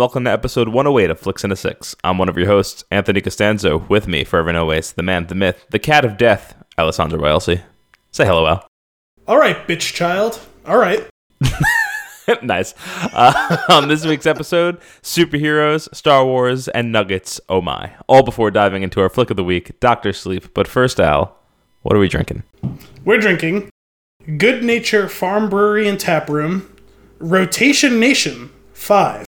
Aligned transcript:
And 0.00 0.04
welcome 0.04 0.24
to 0.24 0.30
episode 0.30 0.68
108 0.68 1.10
of 1.10 1.20
Flicks 1.20 1.44
in 1.44 1.52
a 1.52 1.56
Six. 1.56 1.94
I'm 2.02 2.16
one 2.16 2.30
of 2.30 2.38
your 2.38 2.46
hosts, 2.46 2.84
Anthony 2.90 3.20
Costanzo. 3.20 3.84
With 3.90 4.08
me, 4.08 4.24
forever 4.24 4.48
and 4.48 4.56
always, 4.56 4.94
the 4.94 5.02
man, 5.02 5.26
the 5.26 5.34
myth, 5.34 5.66
the 5.68 5.78
cat 5.78 6.06
of 6.06 6.16
death, 6.16 6.54
Alessandro 6.78 7.20
Bielsi. 7.20 7.60
Say 8.10 8.24
hello, 8.24 8.46
Al. 8.46 8.66
All 9.28 9.36
right, 9.36 9.68
bitch 9.68 9.92
child. 9.92 10.40
All 10.64 10.78
right. 10.78 11.06
nice. 12.42 12.72
Uh, 13.12 13.58
on 13.68 13.88
this 13.88 14.06
week's 14.06 14.24
episode, 14.24 14.80
superheroes, 15.02 15.94
Star 15.94 16.24
Wars, 16.24 16.68
and 16.68 16.90
nuggets. 16.90 17.38
Oh 17.50 17.60
my! 17.60 17.92
All 18.06 18.22
before 18.22 18.50
diving 18.50 18.82
into 18.82 19.02
our 19.02 19.10
flick 19.10 19.28
of 19.28 19.36
the 19.36 19.44
week, 19.44 19.78
Doctor 19.80 20.14
Sleep. 20.14 20.54
But 20.54 20.66
first, 20.66 20.98
Al, 20.98 21.36
what 21.82 21.94
are 21.94 22.00
we 22.00 22.08
drinking? 22.08 22.44
We're 23.04 23.18
drinking 23.20 23.68
Good 24.38 24.64
Nature 24.64 25.10
Farm 25.10 25.50
Brewery 25.50 25.86
and 25.86 26.00
Tap 26.00 26.30
Room 26.30 26.74
Rotation 27.18 28.00
Nation 28.00 28.50
5 28.72 29.26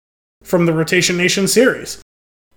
from 0.46 0.64
the 0.64 0.72
Rotation 0.72 1.16
Nation 1.16 1.48
series. 1.48 2.00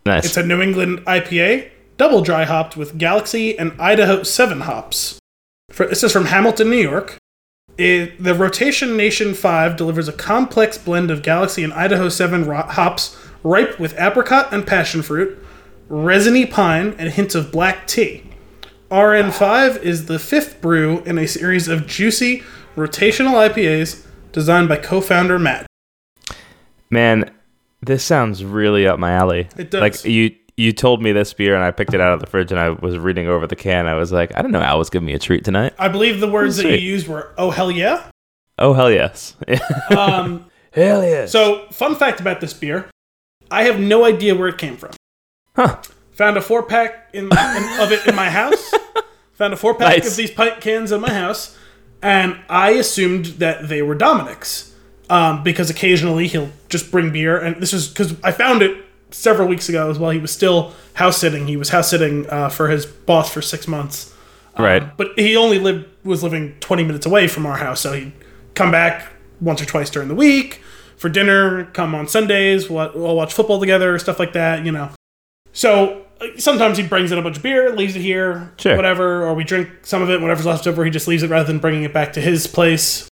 Nice. 0.05 0.25
It's 0.25 0.37
a 0.37 0.45
New 0.45 0.61
England 0.61 0.99
IPA, 1.05 1.71
double 1.97 2.21
dry 2.21 2.45
hopped 2.45 2.77
with 2.77 2.97
Galaxy 2.97 3.57
and 3.57 3.73
Idaho 3.81 4.21
7 4.21 4.61
hops. 4.61 5.19
For, 5.71 5.87
this 5.87 6.03
is 6.03 6.11
from 6.11 6.25
Hamilton, 6.25 6.69
New 6.69 6.77
York. 6.77 7.17
It, 7.77 8.21
the 8.21 8.35
Rotation 8.35 8.95
Nation 8.95 9.33
5 9.33 9.75
delivers 9.75 10.07
a 10.07 10.13
complex 10.13 10.77
blend 10.77 11.09
of 11.09 11.23
Galaxy 11.23 11.63
and 11.63 11.73
Idaho 11.73 12.09
7 12.09 12.45
ro- 12.45 12.61
hops, 12.61 13.17
ripe 13.43 13.79
with 13.79 13.99
apricot 13.99 14.53
and 14.53 14.67
passion 14.67 15.01
fruit, 15.01 15.37
resiny 15.87 16.45
pine, 16.45 16.95
and 16.99 17.09
hints 17.09 17.33
of 17.33 17.51
black 17.51 17.87
tea. 17.87 18.23
RN5 18.91 19.81
is 19.81 20.05
the 20.05 20.19
fifth 20.19 20.61
brew 20.61 20.99
in 21.05 21.17
a 21.17 21.27
series 21.27 21.67
of 21.67 21.87
juicy, 21.87 22.43
rotational 22.75 23.49
IPAs 23.49 24.05
designed 24.31 24.69
by 24.69 24.77
co 24.77 25.01
founder 25.01 25.39
Matt. 25.39 25.65
Man, 26.89 27.31
this 27.81 28.03
sounds 28.03 28.43
really 28.43 28.87
up 28.87 28.99
my 28.99 29.11
alley. 29.11 29.47
It 29.57 29.71
does. 29.71 29.81
Like 29.81 30.05
you, 30.05 30.35
you 30.57 30.71
told 30.73 31.01
me 31.01 31.11
this 31.11 31.33
beer, 31.33 31.55
and 31.55 31.63
I 31.63 31.71
picked 31.71 31.93
it 31.93 32.01
out 32.01 32.13
of 32.13 32.19
the 32.19 32.27
fridge, 32.27 32.51
and 32.51 32.59
I 32.59 32.69
was 32.69 32.97
reading 32.97 33.27
over 33.27 33.47
the 33.47 33.55
can. 33.55 33.87
I 33.87 33.93
was 33.95 34.11
like, 34.11 34.35
I 34.37 34.41
don't 34.41 34.51
know, 34.51 34.61
Al 34.61 34.77
was 34.77 34.89
giving 34.89 35.05
me 35.05 35.13
a 35.13 35.19
treat 35.19 35.43
tonight. 35.45 35.73
I 35.79 35.87
believe 35.87 36.19
the 36.19 36.29
words 36.29 36.57
that 36.57 36.63
you 36.65 36.69
Sweet. 36.71 36.81
used 36.83 37.07
were, 37.07 37.33
oh, 37.37 37.51
hell 37.51 37.71
yeah. 37.71 38.09
Oh 38.57 38.73
hell 38.73 38.91
yes! 38.91 39.37
Um, 39.95 40.49
hell 40.73 41.01
yes! 41.03 41.31
so, 41.31 41.65
fun 41.71 41.95
fact 41.95 42.19
about 42.19 42.41
this 42.41 42.53
beer 42.53 42.89
I 43.49 43.63
have 43.63 43.79
no 43.79 44.03
idea 44.03 44.35
where 44.35 44.49
it 44.49 44.57
came 44.57 44.75
from. 44.75 44.91
huh? 45.55 45.77
Found 46.11 46.35
a 46.35 46.41
four 46.41 46.63
pack 46.63 47.09
in, 47.13 47.25
in, 47.25 47.31
of 47.79 47.91
it 47.93 48.05
in 48.05 48.13
my 48.15 48.29
house. 48.29 48.73
Found 49.35 49.53
a 49.53 49.55
four 49.55 49.73
pack 49.75 49.99
Nice. 49.99 50.11
of 50.11 50.17
these 50.17 50.29
pint 50.31 50.59
cans 50.59 50.91
in 50.91 50.99
my 50.99 51.13
house, 51.13 51.57
and 52.01 52.37
I 52.49 52.71
assumed 52.71 53.25
that 53.39 53.69
they 53.69 53.81
were 53.81 53.95
Dominic's 53.95 54.68
um, 55.09 55.43
because 55.43 55.69
occasionally 55.69 56.27
he'll 56.27 56.49
just 56.69 56.91
bring 56.91 57.11
beer. 57.11 57.37
And 57.39 57.61
this 57.61 57.73
is 57.73 57.87
because 57.87 58.15
I 58.23 58.31
found 58.31 58.61
it 58.61 58.85
several 59.11 59.47
weeks 59.47 59.69
ago 59.69 59.89
as 59.89 59.97
well. 59.97 60.11
He 60.11 60.19
was 60.19 60.31
still 60.31 60.73
house 60.93 61.17
sitting. 61.17 61.47
He 61.47 61.57
was 61.57 61.69
house 61.69 61.89
sitting 61.89 62.29
uh, 62.29 62.49
for 62.49 62.69
his 62.69 62.85
boss 62.85 63.31
for 63.33 63.41
six 63.41 63.67
months, 63.67 64.13
Right. 64.57 64.95
but 64.97 65.17
he 65.17 65.35
only 65.35 65.57
lived 65.59 65.85
was 66.03 66.23
living 66.23 66.55
twenty 66.59 66.83
minutes 66.83 67.05
away 67.05 67.27
from 67.27 67.45
our 67.45 67.57
house, 67.57 67.81
so 67.81 67.93
he'd 67.93 68.11
come 68.55 68.71
back 68.71 69.11
once 69.41 69.61
or 69.61 69.65
twice 69.65 69.89
during 69.89 70.09
the 70.09 70.15
week 70.15 70.61
for 70.97 71.09
dinner. 71.09 71.65
Come 71.73 71.95
on 71.95 72.07
Sundays, 72.07 72.69
we'll, 72.69 72.91
we'll 72.93 73.15
watch 73.15 73.33
football 73.33 73.59
together, 73.59 73.97
stuff 73.99 74.19
like 74.19 74.33
that. 74.33 74.65
You 74.65 74.71
know. 74.71 74.89
So 75.53 76.05
uh, 76.21 76.27
sometimes 76.37 76.77
he 76.77 76.85
brings 76.85 77.11
in 77.11 77.17
a 77.17 77.21
bunch 77.23 77.37
of 77.37 77.43
beer, 77.43 77.75
leaves 77.75 77.95
it 77.95 78.01
here, 78.01 78.53
Sure. 78.57 78.75
whatever, 78.75 79.25
or 79.25 79.33
we 79.33 79.43
drink 79.43 79.69
some 79.81 80.01
of 80.03 80.09
it, 80.11 80.21
whatever's 80.21 80.45
left 80.45 80.67
over. 80.67 80.85
He 80.85 80.91
just 80.91 81.07
leaves 81.07 81.23
it 81.23 81.29
rather 81.29 81.45
than 81.47 81.57
bringing 81.59 81.83
it 81.83 81.93
back 81.93 82.13
to 82.13 82.21
his 82.21 82.45
place. 82.45 83.08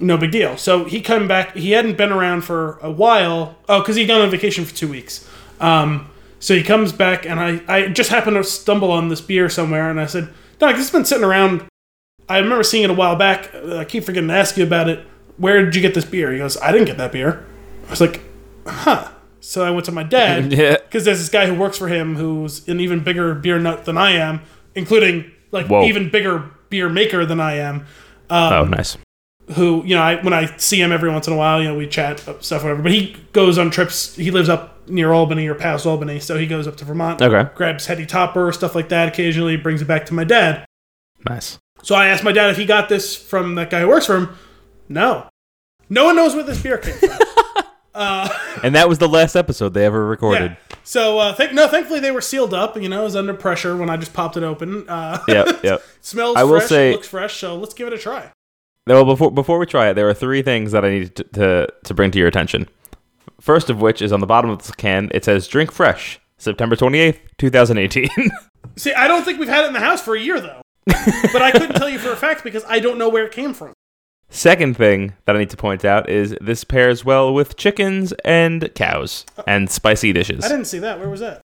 No 0.00 0.16
big 0.16 0.30
deal. 0.32 0.56
So 0.56 0.84
he 0.84 1.00
come 1.00 1.28
back. 1.28 1.54
He 1.56 1.72
hadn't 1.72 1.96
been 1.96 2.10
around 2.12 2.42
for 2.42 2.78
a 2.78 2.90
while. 2.90 3.56
Oh, 3.68 3.80
because 3.80 3.96
he'd 3.96 4.06
gone 4.06 4.20
on 4.20 4.30
vacation 4.30 4.64
for 4.64 4.74
two 4.74 4.88
weeks. 4.88 5.28
Um, 5.60 6.10
so 6.40 6.54
he 6.54 6.62
comes 6.62 6.92
back, 6.92 7.24
and 7.24 7.38
I, 7.38 7.60
I 7.68 7.88
just 7.88 8.10
happened 8.10 8.36
to 8.36 8.42
stumble 8.44 8.90
on 8.90 9.08
this 9.08 9.20
beer 9.20 9.48
somewhere, 9.48 9.88
and 9.90 10.00
I 10.00 10.06
said, 10.06 10.28
Doc, 10.58 10.70
this 10.76 10.86
has 10.86 10.90
been 10.90 11.04
sitting 11.04 11.24
around. 11.24 11.64
I 12.28 12.38
remember 12.38 12.62
seeing 12.64 12.82
it 12.84 12.90
a 12.90 12.94
while 12.94 13.14
back. 13.16 13.54
Uh, 13.54 13.76
I 13.78 13.84
keep 13.84 14.02
forgetting 14.04 14.28
to 14.28 14.34
ask 14.34 14.56
you 14.56 14.64
about 14.64 14.88
it. 14.88 15.06
Where 15.36 15.64
did 15.64 15.74
you 15.76 15.82
get 15.82 15.94
this 15.94 16.04
beer? 16.04 16.32
He 16.32 16.38
goes, 16.38 16.56
I 16.60 16.72
didn't 16.72 16.86
get 16.86 16.96
that 16.98 17.12
beer. 17.12 17.44
I 17.86 17.90
was 17.90 18.00
like, 18.00 18.20
huh. 18.66 19.08
So 19.40 19.64
I 19.64 19.70
went 19.70 19.84
to 19.86 19.92
my 19.92 20.02
dad 20.04 20.52
Yeah. 20.52 20.76
because 20.78 21.04
there's 21.04 21.18
this 21.18 21.28
guy 21.28 21.46
who 21.46 21.54
works 21.54 21.78
for 21.78 21.88
him 21.88 22.16
who's 22.16 22.66
an 22.68 22.80
even 22.80 23.02
bigger 23.04 23.34
beer 23.34 23.58
nut 23.58 23.84
than 23.84 23.96
I 23.98 24.12
am, 24.12 24.40
including 24.74 25.30
like 25.50 25.66
Whoa. 25.66 25.84
even 25.84 26.10
bigger 26.10 26.50
beer 26.70 26.88
maker 26.88 27.24
than 27.26 27.40
I 27.40 27.54
am. 27.56 27.86
oh, 28.30 28.64
nice. 28.64 28.96
Who 29.54 29.82
you 29.84 29.94
know, 29.96 30.02
I, 30.02 30.22
when 30.22 30.32
I 30.32 30.46
see 30.56 30.80
him 30.80 30.92
every 30.92 31.10
once 31.10 31.26
in 31.26 31.32
a 31.32 31.36
while, 31.36 31.60
you 31.62 31.68
know, 31.68 31.74
we 31.74 31.86
chat 31.86 32.26
uh, 32.28 32.40
stuff, 32.40 32.62
whatever. 32.62 32.82
But 32.82 32.92
he 32.92 33.16
goes 33.32 33.58
on 33.58 33.70
trips. 33.70 34.14
He 34.16 34.30
lives 34.30 34.48
up 34.48 34.88
near 34.88 35.12
Albany 35.12 35.46
or 35.46 35.54
past 35.54 35.86
Albany, 35.86 36.20
so 36.20 36.36
he 36.38 36.46
goes 36.46 36.66
up 36.66 36.76
to 36.78 36.84
Vermont. 36.84 37.22
Okay. 37.22 37.50
Grabs 37.54 37.86
Heady 37.86 38.06
Topper 38.06 38.50
stuff 38.52 38.74
like 38.74 38.88
that. 38.90 39.08
Occasionally 39.08 39.56
brings 39.56 39.82
it 39.82 39.86
back 39.86 40.06
to 40.06 40.14
my 40.14 40.24
dad. 40.24 40.64
Nice. 41.28 41.58
So 41.82 41.94
I 41.94 42.06
asked 42.06 42.24
my 42.24 42.32
dad 42.32 42.50
if 42.50 42.56
he 42.56 42.64
got 42.64 42.88
this 42.88 43.16
from 43.16 43.54
that 43.56 43.70
guy 43.70 43.80
who 43.80 43.88
works 43.88 44.06
for 44.06 44.16
him. 44.16 44.36
No, 44.88 45.28
no 45.88 46.04
one 46.04 46.16
knows 46.16 46.34
where 46.34 46.44
this 46.44 46.62
beer 46.62 46.78
came 46.78 46.94
from. 46.94 47.10
And 48.62 48.74
that 48.74 48.88
was 48.88 48.98
the 48.98 49.08
last 49.08 49.34
episode 49.36 49.74
they 49.74 49.84
ever 49.84 50.06
recorded. 50.06 50.52
Yeah. 50.52 50.76
So 50.84 51.18
uh, 51.18 51.34
thank 51.34 51.52
no, 51.52 51.68
thankfully 51.68 52.00
they 52.00 52.10
were 52.10 52.20
sealed 52.20 52.54
up. 52.54 52.76
You 52.80 52.88
know, 52.88 53.02
it 53.02 53.04
was 53.04 53.16
under 53.16 53.34
pressure 53.34 53.76
when 53.76 53.90
I 53.90 53.96
just 53.96 54.12
popped 54.12 54.36
it 54.36 54.42
open. 54.42 54.88
Uh, 54.88 55.18
Yep. 55.28 55.62
Yep. 55.62 55.82
smells 56.00 56.36
I 56.36 56.44
will 56.44 56.58
fresh, 56.58 56.68
say- 56.68 56.92
looks 56.92 57.08
fresh. 57.08 57.36
So 57.38 57.56
let's 57.56 57.74
give 57.74 57.86
it 57.88 57.92
a 57.92 57.98
try. 57.98 58.30
Well, 58.86 59.04
before 59.04 59.30
before 59.30 59.58
we 59.58 59.66
try 59.66 59.90
it, 59.90 59.94
there 59.94 60.08
are 60.08 60.14
three 60.14 60.42
things 60.42 60.72
that 60.72 60.84
I 60.84 60.90
need 60.90 61.16
to, 61.16 61.24
to 61.24 61.68
to 61.84 61.94
bring 61.94 62.10
to 62.10 62.18
your 62.18 62.28
attention. 62.28 62.68
First 63.40 63.70
of 63.70 63.80
which 63.80 64.02
is 64.02 64.12
on 64.12 64.20
the 64.20 64.26
bottom 64.26 64.50
of 64.50 64.58
this 64.58 64.72
can. 64.72 65.10
It 65.14 65.24
says 65.24 65.46
"Drink 65.46 65.70
Fresh, 65.70 66.20
September 66.38 66.74
twenty 66.74 66.98
eighth, 66.98 67.20
two 67.38 67.50
thousand 67.50 67.78
eighteen. 67.78 68.08
See, 68.76 68.92
I 68.92 69.06
don't 69.06 69.24
think 69.24 69.38
we've 69.38 69.48
had 69.48 69.64
it 69.64 69.68
in 69.68 69.72
the 69.72 69.80
house 69.80 70.02
for 70.02 70.16
a 70.16 70.20
year 70.20 70.40
though, 70.40 70.62
but 70.86 71.42
I 71.42 71.52
couldn't 71.52 71.76
tell 71.76 71.88
you 71.88 71.98
for 71.98 72.10
a 72.10 72.16
fact 72.16 72.42
because 72.42 72.64
I 72.68 72.80
don't 72.80 72.98
know 72.98 73.08
where 73.08 73.24
it 73.24 73.32
came 73.32 73.54
from. 73.54 73.72
Second 74.30 74.76
thing 74.76 75.12
that 75.26 75.36
I 75.36 75.38
need 75.38 75.50
to 75.50 75.56
point 75.56 75.84
out 75.84 76.08
is 76.08 76.34
this 76.40 76.64
pairs 76.64 77.04
well 77.04 77.34
with 77.34 77.56
chickens 77.56 78.12
and 78.24 78.74
cows 78.74 79.26
and 79.46 79.70
spicy 79.70 80.12
dishes. 80.12 80.44
I 80.44 80.48
didn't 80.48 80.64
see 80.64 80.78
that. 80.78 80.98
Where 80.98 81.10
was 81.10 81.20
that? 81.20 81.42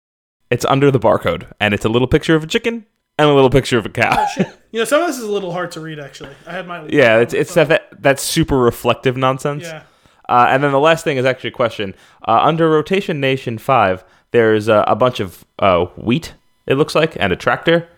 It's 0.49 0.65
under 0.65 0.91
the 0.91 0.99
barcode, 0.99 1.45
and 1.59 1.73
it's 1.73 1.85
a 1.85 1.89
little 1.89 2.07
picture 2.07 2.35
of 2.35 2.43
a 2.43 2.47
chicken 2.47 2.85
and 3.21 3.31
a 3.31 3.33
little 3.35 3.49
picture 3.49 3.77
of 3.77 3.85
a 3.85 3.89
cow. 3.89 4.27
You 4.73 4.79
know, 4.79 4.85
some 4.85 5.01
of 5.01 5.07
this 5.07 5.17
is 5.17 5.23
a 5.23 5.31
little 5.31 5.51
hard 5.51 5.71
to 5.71 5.81
read. 5.81 5.99
Actually, 5.99 6.33
I 6.47 6.53
had 6.53 6.65
my 6.65 6.87
yeah, 6.87 7.17
it's 7.17 7.33
it's 7.33 7.53
that, 7.55 7.67
that 7.67 8.01
that 8.01 8.19
super 8.21 8.57
reflective 8.57 9.17
nonsense. 9.17 9.63
yeah. 9.63 9.83
Uh, 10.29 10.47
and 10.49 10.63
then 10.63 10.71
the 10.71 10.79
last 10.79 11.03
thing 11.03 11.17
is 11.17 11.25
actually 11.25 11.49
a 11.49 11.53
question. 11.53 11.93
Uh, 12.25 12.39
under 12.41 12.69
Rotation 12.69 13.19
Nation 13.19 13.57
5, 13.57 14.05
there's 14.31 14.69
uh, 14.69 14.85
a 14.87 14.95
bunch 14.95 15.19
of 15.19 15.43
uh, 15.59 15.87
wheat, 15.97 16.35
it 16.67 16.75
looks 16.75 16.95
like, 16.95 17.17
and 17.19 17.33
a 17.33 17.35
tractor 17.35 17.89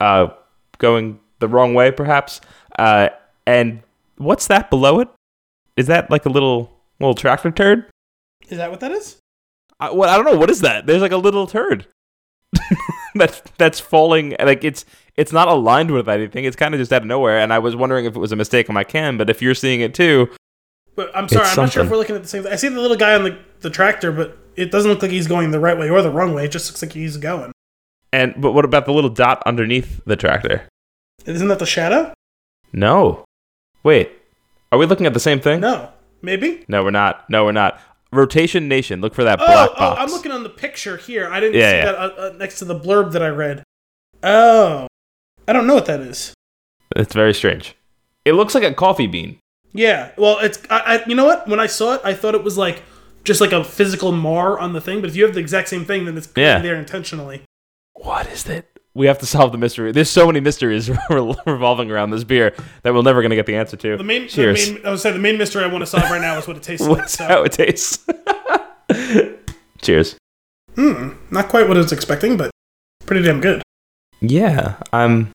uh, 0.00 0.28
going 0.78 1.20
the 1.40 1.48
wrong 1.48 1.74
way, 1.74 1.90
perhaps. 1.90 2.40
Uh, 2.78 3.10
and 3.46 3.82
what's 4.16 4.46
that 4.46 4.70
below 4.70 5.00
it? 5.00 5.08
Is 5.76 5.88
that 5.88 6.10
like 6.10 6.24
a 6.24 6.30
little 6.30 6.72
little 7.00 7.14
tractor 7.14 7.50
turd? 7.50 7.84
Is 8.48 8.56
that 8.56 8.70
what 8.70 8.80
that 8.80 8.92
is? 8.92 9.18
I, 9.78 9.90
what, 9.90 10.08
I 10.08 10.16
don't 10.16 10.24
know. 10.24 10.38
What 10.38 10.48
is 10.48 10.62
that? 10.62 10.86
There's 10.86 11.02
like 11.02 11.12
a 11.12 11.18
little 11.18 11.46
turd 11.46 11.86
that's 13.22 13.42
that's 13.58 13.80
falling. 13.80 14.34
Like 14.40 14.64
it's 14.64 14.84
it's 15.16 15.32
not 15.32 15.48
aligned 15.48 15.90
with 15.90 16.08
anything. 16.08 16.44
It's 16.44 16.56
kind 16.56 16.74
of 16.74 16.78
just 16.80 16.92
out 16.92 17.02
of 17.02 17.08
nowhere. 17.08 17.38
And 17.38 17.52
I 17.52 17.58
was 17.58 17.74
wondering 17.76 18.04
if 18.06 18.14
it 18.16 18.18
was 18.18 18.32
a 18.32 18.36
mistake 18.36 18.68
on 18.70 18.74
my 18.74 18.84
cam, 18.84 19.18
But 19.18 19.28
if 19.28 19.42
you're 19.42 19.54
seeing 19.54 19.80
it 19.80 19.92
too, 19.94 20.28
But 20.94 21.10
I'm 21.14 21.28
sorry, 21.28 21.46
I'm 21.46 21.56
not 21.56 21.72
sure 21.72 21.84
if 21.84 21.90
we're 21.90 21.96
looking 21.96 22.16
at 22.16 22.22
the 22.22 22.28
same 22.28 22.42
thing. 22.44 22.52
I 22.52 22.56
see 22.56 22.68
the 22.68 22.80
little 22.80 22.96
guy 22.96 23.14
on 23.14 23.24
the, 23.24 23.38
the 23.60 23.70
tractor, 23.70 24.12
but 24.12 24.38
it 24.56 24.70
doesn't 24.70 24.90
look 24.90 25.02
like 25.02 25.10
he's 25.10 25.26
going 25.26 25.50
the 25.50 25.60
right 25.60 25.76
way 25.78 25.90
or 25.90 26.02
the 26.02 26.10
wrong 26.10 26.34
way. 26.34 26.44
It 26.44 26.52
just 26.52 26.70
looks 26.70 26.82
like 26.82 26.92
he's 26.92 27.16
going. 27.16 27.52
and 28.12 28.34
but 28.40 28.52
what 28.52 28.64
about 28.64 28.86
the 28.86 28.92
little 28.92 29.10
dot 29.10 29.42
underneath 29.44 30.00
the 30.04 30.16
tractor? 30.16 30.68
Isn't 31.26 31.48
that 31.48 31.58
the 31.58 31.66
shadow? 31.66 32.12
No. 32.72 33.24
Wait. 33.82 34.12
Are 34.70 34.78
we 34.78 34.86
looking 34.86 35.06
at 35.06 35.14
the 35.14 35.20
same 35.20 35.40
thing? 35.40 35.60
No, 35.60 35.90
maybe. 36.22 36.64
No, 36.68 36.84
we're 36.84 36.90
not. 36.90 37.28
No, 37.30 37.44
we're 37.44 37.52
not. 37.52 37.80
Rotation 38.12 38.68
Nation. 38.68 39.00
Look 39.00 39.14
for 39.14 39.24
that 39.24 39.40
Oh, 39.40 39.46
black 39.46 39.70
oh, 39.72 39.78
box. 39.78 40.00
I'm 40.00 40.10
looking 40.10 40.32
on 40.32 40.42
the 40.42 40.48
picture 40.48 40.96
here. 40.96 41.28
I 41.30 41.40
didn't 41.40 41.56
Yeah, 41.60 41.70
see 41.70 41.76
yeah. 41.76 41.84
that 41.86 41.94
uh, 41.94 42.12
uh, 42.18 42.32
next 42.38 42.58
to 42.60 42.64
the 42.64 42.78
blurb 42.78 43.12
that 43.12 43.22
I 43.22 43.28
read. 43.28 43.62
Oh, 44.22 44.86
I 45.46 45.52
don't 45.52 45.66
know 45.66 45.74
what 45.74 45.86
that 45.86 46.00
is. 46.00 46.34
It's 46.96 47.14
very 47.14 47.34
strange. 47.34 47.74
It 48.24 48.32
looks 48.32 48.54
like 48.54 48.64
a 48.64 48.72
coffee 48.74 49.06
bean. 49.06 49.38
Yeah, 49.72 50.10
well, 50.16 50.38
it's 50.40 50.58
I, 50.70 50.80
I 50.98 51.04
you 51.06 51.14
know 51.14 51.26
what? 51.26 51.46
When 51.46 51.60
I 51.60 51.66
saw 51.66 51.94
it, 51.94 52.00
I 52.02 52.14
thought 52.14 52.34
it 52.34 52.42
was 52.42 52.56
like 52.58 52.82
just 53.24 53.40
like 53.40 53.52
a 53.52 53.62
physical 53.62 54.12
mar 54.12 54.58
on 54.58 54.72
the 54.72 54.80
thing. 54.80 55.00
But 55.02 55.10
if 55.10 55.16
you 55.16 55.24
have 55.24 55.34
the 55.34 55.40
exact 55.40 55.68
same 55.68 55.84
thing, 55.84 56.06
then 56.06 56.16
it's 56.16 56.26
clearly 56.26 56.50
Yeah. 56.52 56.58
there 56.60 56.76
intentionally. 56.76 57.42
What 57.94 58.26
is 58.28 58.46
it? 58.48 58.77
We 58.98 59.06
have 59.06 59.18
to 59.20 59.26
solve 59.26 59.52
the 59.52 59.58
mystery. 59.58 59.92
There's 59.92 60.10
so 60.10 60.26
many 60.26 60.40
mysteries 60.40 60.90
revolving 61.10 61.88
around 61.92 62.10
this 62.10 62.24
beer 62.24 62.52
that 62.82 62.92
we're 62.92 63.02
never 63.02 63.22
going 63.22 63.30
to 63.30 63.36
get 63.36 63.46
the 63.46 63.54
answer 63.54 63.76
to. 63.76 63.96
The 63.96 64.02
main, 64.02 64.26
Cheers. 64.26 64.66
The 64.66 64.74
main, 64.74 64.86
I 64.86 64.90
would 64.90 64.98
say 64.98 65.12
the 65.12 65.20
main 65.20 65.38
mystery 65.38 65.62
I 65.62 65.68
want 65.68 65.82
to 65.82 65.86
solve 65.86 66.02
right 66.10 66.20
now 66.20 66.36
is 66.36 66.48
what 66.48 66.56
it 66.56 66.64
tastes 66.64 66.84
like. 66.88 66.98
What's 66.98 67.12
So. 67.12 67.24
how 67.24 67.44
it 67.44 67.52
tastes? 67.52 68.04
Cheers. 69.82 70.16
Hmm, 70.74 71.10
not 71.30 71.48
quite 71.48 71.68
what 71.68 71.76
I 71.76 71.80
was 71.80 71.92
expecting, 71.92 72.36
but 72.36 72.50
pretty 73.06 73.22
damn 73.22 73.40
good. 73.40 73.62
Yeah, 74.20 74.74
I'm. 74.92 75.30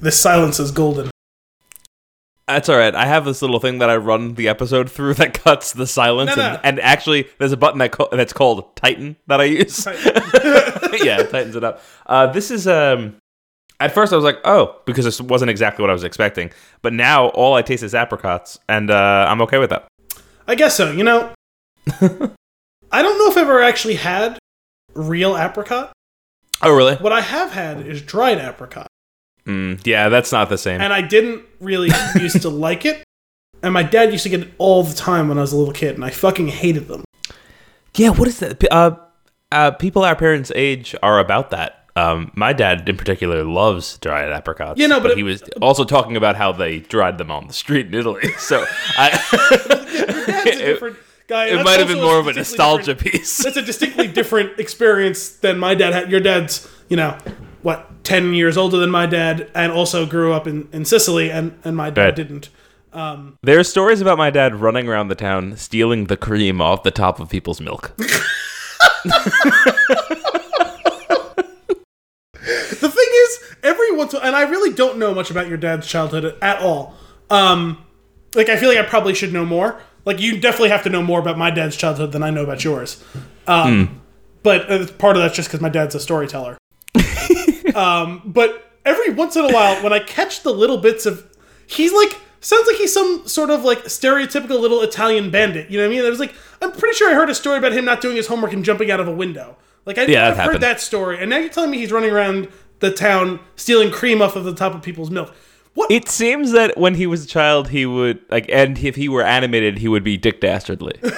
This 0.00 0.18
silence 0.18 0.58
is 0.58 0.72
golden. 0.72 1.10
That's 2.54 2.68
all 2.68 2.76
right. 2.76 2.94
I 2.94 3.06
have 3.06 3.24
this 3.24 3.42
little 3.42 3.60
thing 3.60 3.78
that 3.78 3.90
I 3.90 3.96
run 3.96 4.34
the 4.34 4.48
episode 4.48 4.90
through 4.90 5.14
that 5.22 5.34
cuts 5.34 5.72
the 5.72 5.86
silence, 5.86 6.28
No, 6.28 6.36
no. 6.36 6.48
And, 6.48 6.60
and 6.64 6.80
actually, 6.80 7.28
there's 7.38 7.52
a 7.52 7.56
button 7.56 7.78
that 7.78 7.92
co- 7.92 8.08
that's 8.12 8.32
called 8.32 8.76
Titan 8.76 9.16
that 9.26 9.40
I 9.40 9.44
use. 9.44 9.86
yeah, 9.86 11.20
it 11.20 11.30
tightens 11.30 11.56
it 11.56 11.64
up. 11.64 11.82
Uh, 12.06 12.26
this 12.28 12.50
is 12.50 12.66
um. 12.66 13.16
At 13.80 13.92
first, 13.92 14.12
I 14.12 14.16
was 14.16 14.24
like, 14.24 14.38
"Oh," 14.44 14.80
because 14.84 15.04
this 15.04 15.20
wasn't 15.20 15.50
exactly 15.50 15.82
what 15.82 15.90
I 15.90 15.92
was 15.92 16.04
expecting. 16.04 16.52
But 16.82 16.92
now, 16.92 17.28
all 17.30 17.54
I 17.54 17.62
taste 17.62 17.82
is 17.82 17.96
apricots, 17.96 18.60
and 18.68 18.90
uh, 18.92 19.26
I'm 19.28 19.42
okay 19.42 19.58
with 19.58 19.70
that. 19.70 19.88
I 20.46 20.54
guess 20.54 20.76
so. 20.76 20.92
You 20.92 21.02
know, 21.02 21.32
I 21.90 23.02
don't 23.02 23.18
know 23.18 23.30
if 23.30 23.36
I've 23.36 23.38
ever 23.38 23.60
actually 23.60 23.94
had 23.94 24.38
real 24.94 25.36
apricot. 25.36 25.92
Oh, 26.62 26.72
really? 26.72 26.94
What 26.96 27.12
I 27.12 27.22
have 27.22 27.50
had 27.50 27.84
is 27.84 28.02
dried 28.02 28.38
apricot, 28.38 28.86
Mm, 29.46 29.80
yeah, 29.84 30.08
that's 30.08 30.30
not 30.32 30.48
the 30.48 30.58
same. 30.58 30.80
and 30.80 30.92
I 30.92 31.00
didn't 31.00 31.42
really 31.60 31.90
used 32.20 32.40
to 32.42 32.48
like 32.48 32.84
it. 32.84 33.02
And 33.62 33.72
my 33.74 33.82
dad 33.82 34.10
used 34.12 34.22
to 34.24 34.28
get 34.28 34.40
it 34.40 34.52
all 34.58 34.82
the 34.82 34.94
time 34.94 35.28
when 35.28 35.38
I 35.38 35.40
was 35.40 35.52
a 35.52 35.56
little 35.56 35.74
kid, 35.74 35.94
and 35.94 36.04
I 36.04 36.10
fucking 36.10 36.48
hated 36.48 36.88
them. 36.88 37.04
Yeah, 37.94 38.10
what 38.10 38.26
is 38.28 38.38
that? 38.40 38.64
Uh, 38.72 38.96
uh, 39.52 39.70
people 39.72 40.02
our 40.04 40.16
parents' 40.16 40.50
age 40.54 40.94
are 41.02 41.18
about 41.18 41.50
that. 41.50 41.78
Um, 41.94 42.32
my 42.34 42.52
dad, 42.54 42.88
in 42.88 42.96
particular, 42.96 43.44
loves 43.44 43.98
dried 43.98 44.32
apricots. 44.32 44.80
Yeah, 44.80 44.86
no, 44.86 44.98
but 45.00 45.12
it- 45.12 45.16
he 45.18 45.22
was 45.22 45.42
also 45.60 45.84
talking 45.84 46.16
about 46.16 46.36
how 46.36 46.50
they 46.52 46.78
dried 46.80 47.18
them 47.18 47.30
on 47.30 47.46
the 47.48 47.52
street 47.52 47.86
in 47.86 47.94
Italy. 47.94 48.30
So 48.38 48.64
I, 48.96 49.10
Your 49.92 50.26
dad's 50.26 50.46
a 50.46 50.50
it, 50.50 50.56
different 50.74 50.96
guy. 51.28 51.46
it 51.48 51.62
might 51.64 51.78
have 51.78 51.88
been 51.88 52.00
more 52.00 52.18
of 52.18 52.26
a 52.28 52.32
nostalgia 52.32 52.94
piece. 52.94 53.38
That's 53.44 53.56
a 53.58 53.62
distinctly 53.62 54.08
different 54.08 54.58
experience 54.58 55.28
than 55.30 55.58
my 55.58 55.74
dad 55.74 55.92
had. 55.92 56.10
Your 56.10 56.20
dad's, 56.20 56.66
you 56.88 56.96
know, 56.96 57.16
what, 57.62 58.04
10 58.04 58.34
years 58.34 58.56
older 58.56 58.76
than 58.78 58.90
my 58.90 59.06
dad, 59.06 59.50
and 59.54 59.72
also 59.72 60.04
grew 60.06 60.32
up 60.32 60.46
in, 60.46 60.68
in 60.72 60.84
Sicily, 60.84 61.30
and, 61.30 61.58
and 61.64 61.76
my 61.76 61.90
dad 61.90 62.02
Right. 62.04 62.14
didn't. 62.16 62.48
There 63.42 63.58
are 63.58 63.64
stories 63.64 64.00
about 64.02 64.18
my 64.18 64.30
dad 64.30 64.54
running 64.56 64.86
around 64.88 65.08
the 65.08 65.14
town 65.14 65.56
stealing 65.56 66.06
the 66.06 66.16
cream 66.16 66.60
off 66.60 66.82
the 66.82 66.90
top 66.90 67.20
of 67.20 67.28
people's 67.30 67.60
milk. 67.60 67.92
The 72.34 72.88
thing 72.88 73.06
is, 73.12 73.54
every 73.62 73.92
once 73.92 74.12
in 74.14 74.20
a 74.20 74.24
and 74.24 74.34
I 74.34 74.42
really 74.42 74.72
don't 74.74 74.98
know 74.98 75.14
much 75.14 75.30
about 75.30 75.48
your 75.48 75.56
dad's 75.58 75.86
childhood 75.86 76.36
at 76.42 76.60
all. 76.60 76.94
Um, 77.30 77.84
like, 78.34 78.48
I 78.48 78.56
feel 78.56 78.68
like 78.68 78.78
I 78.78 78.82
probably 78.82 79.14
should 79.14 79.32
know 79.32 79.44
more. 79.44 79.80
Like, 80.04 80.20
you 80.20 80.40
definitely 80.40 80.70
have 80.70 80.82
to 80.84 80.90
know 80.90 81.02
more 81.02 81.20
about 81.20 81.38
my 81.38 81.50
dad's 81.50 81.76
childhood 81.76 82.10
than 82.12 82.22
I 82.22 82.30
know 82.30 82.42
about 82.42 82.64
yours. 82.64 83.02
Um, 83.46 84.00
But 84.42 84.68
uh, 84.70 84.86
part 84.98 85.16
of 85.16 85.22
that's 85.22 85.36
just 85.36 85.48
because 85.48 85.60
my 85.60 85.68
dad's 85.68 85.94
a 85.94 86.00
storyteller. 86.00 86.58
um, 87.74 88.22
but 88.24 88.70
every 88.84 89.12
once 89.12 89.36
in 89.36 89.44
a 89.44 89.52
while, 89.52 89.82
when 89.82 89.92
I 89.92 90.00
catch 90.00 90.42
the 90.42 90.52
little 90.52 90.78
bits 90.78 91.06
of, 91.06 91.26
he's 91.66 91.92
like, 91.92 92.18
sounds 92.40 92.66
like 92.66 92.76
he's 92.76 92.92
some 92.92 93.26
sort 93.26 93.50
of 93.50 93.64
like 93.64 93.84
stereotypical 93.84 94.60
little 94.60 94.82
Italian 94.82 95.30
bandit. 95.30 95.70
You 95.70 95.78
know 95.78 95.84
what 95.84 95.92
I 95.92 95.96
mean? 95.96 96.04
It 96.04 96.10
was 96.10 96.20
like, 96.20 96.34
I'm 96.60 96.72
pretty 96.72 96.96
sure 96.96 97.10
I 97.10 97.14
heard 97.14 97.30
a 97.30 97.34
story 97.34 97.58
about 97.58 97.72
him 97.72 97.84
not 97.84 98.00
doing 98.00 98.16
his 98.16 98.26
homework 98.26 98.52
and 98.52 98.64
jumping 98.64 98.90
out 98.90 99.00
of 99.00 99.08
a 99.08 99.12
window. 99.14 99.56
Like, 99.84 99.98
I, 99.98 100.04
yeah, 100.04 100.28
I've 100.28 100.36
heard 100.36 100.42
happened. 100.44 100.62
that 100.62 100.80
story, 100.80 101.18
and 101.18 101.28
now 101.28 101.38
you're 101.38 101.48
telling 101.48 101.70
me 101.70 101.78
he's 101.78 101.90
running 101.90 102.10
around 102.10 102.48
the 102.78 102.92
town 102.92 103.40
stealing 103.56 103.90
cream 103.90 104.22
off 104.22 104.36
of 104.36 104.44
the 104.44 104.54
top 104.54 104.74
of 104.74 104.82
people's 104.82 105.10
milk. 105.10 105.32
What? 105.74 105.90
It 105.90 106.08
seems 106.08 106.52
that 106.52 106.76
when 106.76 106.94
he 106.94 107.06
was 107.06 107.24
a 107.24 107.26
child, 107.26 107.70
he 107.70 107.86
would 107.86 108.20
like, 108.30 108.46
and 108.48 108.78
if 108.78 108.94
he 108.94 109.08
were 109.08 109.22
animated, 109.22 109.78
he 109.78 109.88
would 109.88 110.04
be 110.04 110.16
Dick 110.16 110.40
Dastardly. 110.40 111.00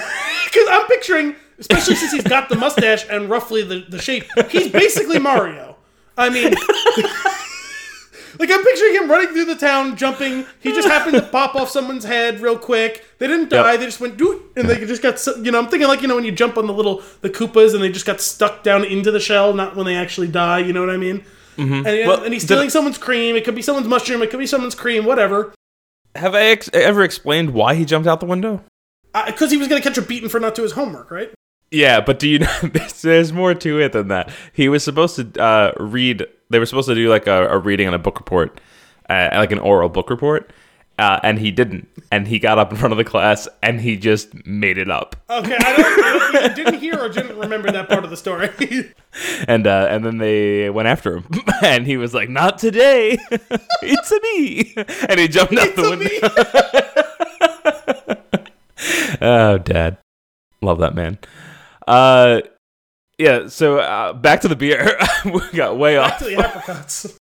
Because 0.45 0.69
I'm 0.71 0.87
picturing, 0.87 1.35
especially 1.59 1.95
since 1.95 2.13
he's 2.13 2.23
got 2.23 2.47
the 2.47 2.55
mustache 2.55 3.05
and 3.09 3.29
roughly 3.29 3.61
the, 3.61 3.85
the 3.89 3.99
shape, 3.99 4.23
he's 4.49 4.71
basically 4.71 5.19
Mario. 5.19 5.74
I 6.17 6.29
mean, 6.29 6.51
like 8.39 8.51
I'm 8.51 8.63
picturing 8.63 8.93
him 8.95 9.09
running 9.09 9.29
through 9.29 9.45
the 9.45 9.55
town, 9.55 9.95
jumping. 9.95 10.45
He 10.59 10.71
just 10.73 10.87
happened 10.87 11.15
to 11.15 11.21
pop 11.23 11.55
off 11.55 11.69
someone's 11.69 12.03
head 12.03 12.41
real 12.41 12.57
quick. 12.57 13.05
They 13.17 13.27
didn't 13.27 13.49
die. 13.49 13.71
Yep. 13.73 13.79
They 13.79 13.85
just 13.85 13.99
went 14.01 14.17
doot, 14.17 14.41
and 14.55 14.67
they 14.69 14.77
just 14.85 15.01
got. 15.01 15.25
You 15.43 15.51
know, 15.51 15.59
I'm 15.59 15.67
thinking 15.67 15.87
like 15.87 16.01
you 16.01 16.07
know 16.07 16.15
when 16.15 16.25
you 16.25 16.31
jump 16.31 16.57
on 16.57 16.67
the 16.67 16.73
little 16.73 17.01
the 17.21 17.29
Koopas 17.29 17.73
and 17.73 17.83
they 17.83 17.89
just 17.89 18.05
got 18.05 18.19
stuck 18.21 18.63
down 18.63 18.83
into 18.83 19.11
the 19.11 19.19
shell, 19.19 19.53
not 19.53 19.75
when 19.75 19.85
they 19.85 19.95
actually 19.95 20.27
die. 20.27 20.59
You 20.59 20.73
know 20.73 20.81
what 20.81 20.89
I 20.89 20.97
mean? 20.97 21.23
And, 21.57 21.69
Mm-hmm. 21.69 22.07
Well, 22.09 22.21
and 22.21 22.33
he's 22.33 22.41
did- 22.43 22.47
stealing 22.47 22.69
someone's 22.69 22.97
cream. 22.97 23.37
It 23.37 23.45
could 23.45 23.55
be 23.55 23.61
someone's 23.61 23.87
mushroom. 23.87 24.21
It 24.21 24.29
could 24.29 24.39
be 24.39 24.45
someone's 24.47 24.75
cream. 24.75 25.05
Whatever. 25.05 25.53
Have 26.13 26.35
I 26.35 26.41
ex- 26.47 26.69
ever 26.73 27.01
explained 27.01 27.51
why 27.53 27.75
he 27.75 27.85
jumped 27.85 28.09
out 28.09 28.19
the 28.19 28.25
window? 28.25 28.61
Because 29.25 29.51
he 29.51 29.55
was 29.57 29.69
going 29.69 29.81
to 29.81 29.87
catch 29.87 29.97
a 29.97 30.01
beating 30.01 30.27
for 30.27 30.41
not 30.41 30.53
doing 30.55 30.65
his 30.65 30.73
homework, 30.73 31.09
right? 31.11 31.31
Yeah, 31.71 31.99
but 32.01 32.19
do 32.19 32.29
you 32.29 32.39
know 32.39 32.53
there's, 32.63 33.01
there's 33.01 33.33
more 33.33 33.53
to 33.53 33.79
it 33.79 33.91
than 33.91 34.07
that? 34.09 34.31
He 34.53 34.69
was 34.69 34.83
supposed 34.83 35.15
to 35.15 35.41
uh, 35.41 35.73
read. 35.77 36.25
They 36.49 36.59
were 36.59 36.65
supposed 36.65 36.87
to 36.87 36.95
do 36.95 37.09
like 37.09 37.27
a, 37.27 37.47
a 37.49 37.57
reading 37.57 37.87
on 37.87 37.93
a 37.93 37.99
book 37.99 38.19
report, 38.19 38.59
uh, 39.09 39.29
like 39.33 39.51
an 39.51 39.59
oral 39.59 39.89
book 39.89 40.09
report, 40.09 40.51
uh, 40.99 41.19
and 41.23 41.39
he 41.39 41.51
didn't. 41.51 41.89
And 42.11 42.27
he 42.27 42.39
got 42.39 42.59
up 42.59 42.71
in 42.71 42.77
front 42.77 42.93
of 42.93 42.97
the 42.97 43.03
class 43.03 43.47
and 43.63 43.81
he 43.81 43.97
just 43.97 44.45
made 44.45 44.77
it 44.77 44.89
up. 44.89 45.15
Okay, 45.29 45.57
I 45.59 45.75
don't, 45.75 46.35
I 46.35 46.47
didn't 46.53 46.79
hear 46.79 46.97
or 46.99 47.09
didn't 47.09 47.37
remember 47.37 47.71
that 47.71 47.89
part 47.89 48.03
of 48.03 48.09
the 48.09 48.17
story. 48.17 48.49
And 49.47 49.65
uh, 49.65 49.87
and 49.89 50.03
then 50.03 50.17
they 50.17 50.69
went 50.69 50.89
after 50.89 51.15
him, 51.15 51.25
and 51.63 51.87
he 51.87 51.95
was 51.95 52.13
like, 52.13 52.27
"Not 52.27 52.57
today, 52.57 53.17
it's 53.81 54.11
a 54.11 54.19
me," 54.21 54.73
and 55.07 55.17
he 55.17 55.29
jumped 55.29 55.57
out 55.57 55.73
the 55.73 55.89
window. 55.89 56.09
Oh, 59.21 59.57
Dad, 59.57 59.97
love 60.61 60.79
that 60.79 60.95
man. 60.95 61.17
Uh, 61.87 62.41
yeah. 63.17 63.47
So 63.47 63.79
uh, 63.79 64.13
back 64.13 64.41
to 64.41 64.47
the 64.47 64.55
beer. 64.55 64.97
we 65.25 65.41
got 65.53 65.77
way 65.77 65.95
Back 65.95 66.13
off. 66.13 66.19
to 66.19 66.25
the 66.25 66.35
apricots. 66.45 67.19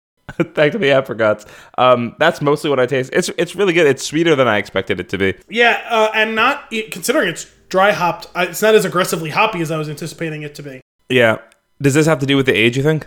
back 0.55 0.72
to 0.72 0.78
the 0.78 0.90
apricots. 0.90 1.46
Um, 1.78 2.16
that's 2.19 2.40
mostly 2.40 2.70
what 2.70 2.81
I 2.81 2.87
taste. 2.87 3.11
It's 3.12 3.31
it's 3.37 3.55
really 3.55 3.72
good. 3.72 3.87
It's 3.87 4.05
sweeter 4.05 4.34
than 4.34 4.49
I 4.49 4.58
expected 4.58 4.99
it 5.00 5.08
to 5.11 5.19
be. 5.19 5.34
Yeah, 5.49 5.84
uh, 5.88 6.11
and 6.14 6.34
not 6.34 6.70
considering 6.90 7.28
it's 7.28 7.46
dry 7.69 7.93
hopped, 7.93 8.28
it's 8.37 8.62
not 8.62 8.75
as 8.75 8.84
aggressively 8.84 9.31
hoppy 9.31 9.61
as 9.61 9.70
I 9.70 9.76
was 9.78 9.88
anticipating 9.88 10.43
it 10.43 10.55
to 10.56 10.62
be. 10.62 10.81
Yeah. 11.08 11.38
Does 11.82 11.94
this 11.94 12.06
have 12.06 12.20
to 12.20 12.26
do 12.26 12.37
with 12.37 12.46
the 12.46 12.55
age? 12.55 12.76
You 12.76 12.82
think? 12.82 13.06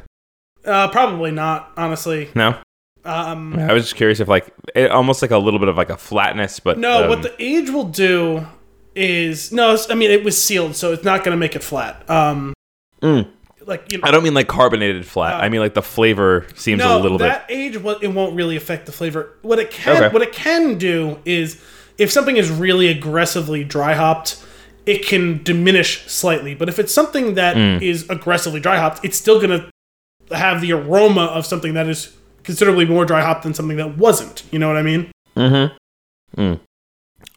Uh, 0.65 0.89
probably 0.89 1.31
not, 1.31 1.71
honestly. 1.77 2.29
No. 2.35 2.57
Um, 3.05 3.57
I 3.57 3.71
was 3.71 3.83
just 3.83 3.95
curious 3.95 4.19
if 4.19 4.27
like 4.27 4.53
it, 4.75 4.91
almost 4.91 5.21
like 5.21 5.31
a 5.31 5.37
little 5.37 5.59
bit 5.59 5.69
of 5.69 5.77
like 5.77 5.89
a 5.89 5.95
flatness, 5.95 6.59
but 6.59 6.77
no, 6.77 7.03
um, 7.03 7.09
what 7.09 7.21
the 7.21 7.33
age 7.41 7.69
will 7.69 7.85
do 7.85 8.45
is 8.97 9.51
no. 9.51 9.77
I 9.89 9.95
mean, 9.95 10.11
it 10.11 10.23
was 10.23 10.41
sealed, 10.41 10.75
so 10.75 10.91
it's 10.93 11.03
not 11.03 11.23
going 11.23 11.31
to 11.35 11.39
make 11.39 11.55
it 11.55 11.63
flat. 11.63 12.07
Um, 12.09 12.53
Mm. 13.03 13.27
like 13.67 13.91
you 13.91 13.99
know, 13.99 14.07
I 14.07 14.11
don't 14.11 14.23
mean 14.23 14.33
like 14.33 14.47
carbonated 14.47 15.05
flat. 15.05 15.35
Uh, 15.35 15.37
I 15.37 15.49
mean 15.49 15.61
like 15.61 15.75
the 15.75 15.83
flavor 15.83 16.47
seems 16.55 16.79
no, 16.79 16.97
a 16.97 16.99
little 16.99 17.17
bit. 17.19 17.25
that 17.25 17.45
age 17.47 17.77
what 17.77 18.01
it 18.03 18.07
won't 18.07 18.35
really 18.35 18.55
affect 18.55 18.87
the 18.87 18.91
flavor. 18.91 19.35
What 19.43 19.59
it 19.59 19.69
can 19.69 19.97
Okay. 19.97 20.11
what 20.13 20.23
it 20.23 20.33
can 20.33 20.77
do 20.79 21.19
is 21.25 21.61
if 21.99 22.11
something 22.11 22.37
is 22.37 22.49
really 22.49 22.87
aggressively 22.87 23.63
dry 23.63 23.93
hopped, 23.93 24.43
it 24.87 25.05
can 25.05 25.43
diminish 25.43 26.01
slightly. 26.07 26.55
But 26.55 26.69
if 26.69 26.79
it's 26.79 26.91
something 26.93 27.35
that 27.35 27.55
is 27.83 28.03
Mm. 28.05 28.15
aggressively 28.15 28.59
dry 28.59 28.77
hopped, 28.77 29.05
it's 29.05 29.17
still 29.17 29.39
going 29.39 29.51
to 30.29 30.35
have 30.35 30.59
the 30.61 30.73
aroma 30.73 31.25
of 31.25 31.45
something 31.45 31.73
that 31.75 31.87
is 31.87 32.13
considerably 32.43 32.85
more 32.85 33.05
dry 33.05 33.21
hopped 33.21 33.43
than 33.43 33.53
something 33.53 33.77
that 33.77 33.97
wasn't. 33.97 34.41
You 34.51 34.57
know 34.59 34.67
what 34.69 34.77
I 34.77 34.81
mean? 34.81 35.11
Mm-hmm. 35.35 36.41
Mm. 36.41 36.59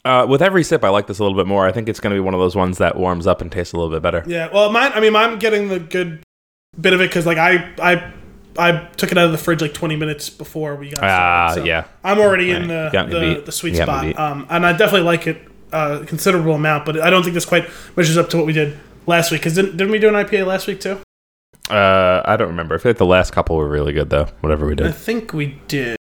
Uh, 0.04 0.26
with 0.28 0.40
every 0.42 0.64
sip, 0.64 0.82
I 0.84 0.88
like 0.88 1.06
this 1.06 1.18
a 1.18 1.22
little 1.22 1.36
bit 1.36 1.46
more. 1.46 1.66
I 1.66 1.72
think 1.72 1.88
it's 1.88 2.00
going 2.00 2.10
to 2.12 2.16
be 2.16 2.20
one 2.20 2.34
of 2.34 2.40
those 2.40 2.56
ones 2.56 2.78
that 2.78 2.96
warms 2.96 3.26
up 3.26 3.40
and 3.40 3.52
tastes 3.52 3.72
a 3.74 3.76
little 3.76 3.90
bit 3.90 4.02
better. 4.02 4.24
Yeah. 4.26 4.48
Well, 4.52 4.70
mine. 4.72 4.92
I 4.94 5.00
mean, 5.00 5.14
I'm 5.14 5.38
getting 5.38 5.68
the 5.68 5.78
good 5.78 6.22
bit 6.80 6.92
of 6.92 7.00
it 7.00 7.08
because 7.08 7.26
like 7.26 7.38
I 7.38 7.70
I. 7.82 8.12
I 8.58 8.88
took 8.96 9.12
it 9.12 9.16
out 9.16 9.26
of 9.26 9.32
the 9.32 9.38
fridge 9.38 9.62
like 9.62 9.72
20 9.72 9.94
minutes 9.94 10.28
before 10.28 10.74
we 10.74 10.90
got 10.90 11.04
Ah, 11.04 11.50
started, 11.52 11.60
so 11.60 11.66
yeah. 11.66 11.84
I'm 12.02 12.18
already 12.18 12.50
in 12.50 12.66
the 12.66 12.90
the, 12.92 13.42
the 13.46 13.52
sweet 13.52 13.76
spot, 13.76 14.18
um, 14.18 14.44
and 14.50 14.66
I 14.66 14.72
definitely 14.72 15.02
like 15.02 15.28
it 15.28 15.40
uh, 15.72 16.00
a 16.02 16.04
considerable 16.04 16.54
amount. 16.54 16.84
But 16.84 17.00
I 17.00 17.10
don't 17.10 17.22
think 17.22 17.34
this 17.34 17.44
quite 17.44 17.70
measures 17.96 18.16
up 18.18 18.28
to 18.30 18.36
what 18.36 18.46
we 18.46 18.52
did 18.52 18.76
last 19.06 19.30
week. 19.30 19.40
Because 19.42 19.54
didn't, 19.54 19.76
didn't 19.76 19.92
we 19.92 20.00
do 20.00 20.08
an 20.08 20.14
IPA 20.14 20.46
last 20.46 20.66
week 20.66 20.80
too? 20.80 20.98
Uh, 21.70 22.22
I 22.24 22.36
don't 22.36 22.48
remember. 22.48 22.74
I 22.74 22.78
feel 22.78 22.90
like 22.90 22.98
the 22.98 23.06
last 23.06 23.30
couple 23.32 23.56
were 23.56 23.68
really 23.68 23.92
good 23.92 24.10
though. 24.10 24.26
Whatever 24.40 24.66
we 24.66 24.74
did, 24.74 24.88
I 24.88 24.92
think 24.92 25.32
we 25.32 25.60
did. 25.68 25.96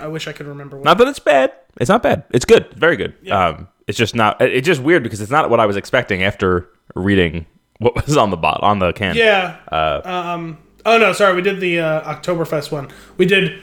I 0.00 0.06
wish 0.08 0.26
I 0.28 0.32
could 0.32 0.46
remember. 0.46 0.76
What. 0.76 0.84
Not 0.84 0.98
that 0.98 1.08
it's 1.08 1.18
bad. 1.18 1.52
It's 1.80 1.88
not 1.88 2.02
bad. 2.02 2.24
It's 2.30 2.44
good. 2.44 2.72
Very 2.74 2.96
good. 2.96 3.14
Yeah. 3.22 3.46
Um, 3.48 3.68
it's 3.86 3.96
just 3.98 4.14
not. 4.14 4.40
It's 4.40 4.66
just 4.66 4.82
weird 4.82 5.02
because 5.02 5.20
it's 5.20 5.30
not 5.30 5.48
what 5.50 5.60
I 5.60 5.66
was 5.66 5.76
expecting 5.76 6.22
after 6.22 6.68
reading 6.94 7.46
what 7.78 7.94
was 8.06 8.16
on 8.16 8.30
the 8.30 8.36
bot 8.36 8.60
on 8.62 8.78
the 8.80 8.92
can. 8.92 9.14
yeah. 9.16 9.56
Uh, 9.70 10.00
Um. 10.04 10.58
Oh 10.86 10.98
no, 10.98 11.12
sorry. 11.12 11.34
We 11.36 11.42
did 11.42 11.60
the 11.60 11.80
uh, 11.80 12.14
Oktoberfest 12.14 12.70
one. 12.72 12.88
We 13.16 13.26
did 13.26 13.60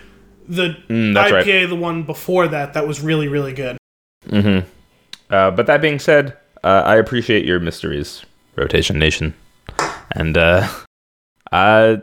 the 0.48 0.75
Mm, 0.89 1.13
IPA, 1.15 1.31
right. 1.31 1.65
the 1.69 1.75
one 1.75 2.03
before 2.03 2.48
that. 2.48 2.74
That 2.74 2.88
was 2.88 3.01
really 3.01 3.27
really 3.27 3.53
good. 3.53 3.77
Mm-hmm. 4.27 4.67
Uh, 5.29 5.51
but 5.51 5.65
that 5.67 5.81
being 5.81 5.98
said, 6.00 6.38
uh, 6.63 6.84
I 6.86 6.98
appreciate 6.98 7.45
your 7.45 7.60
mysteries, 7.60 8.24
Rotation 8.55 9.00
Nation, 9.00 9.34
and 10.12 10.38
uh, 10.38 10.67
uh, 11.51 11.98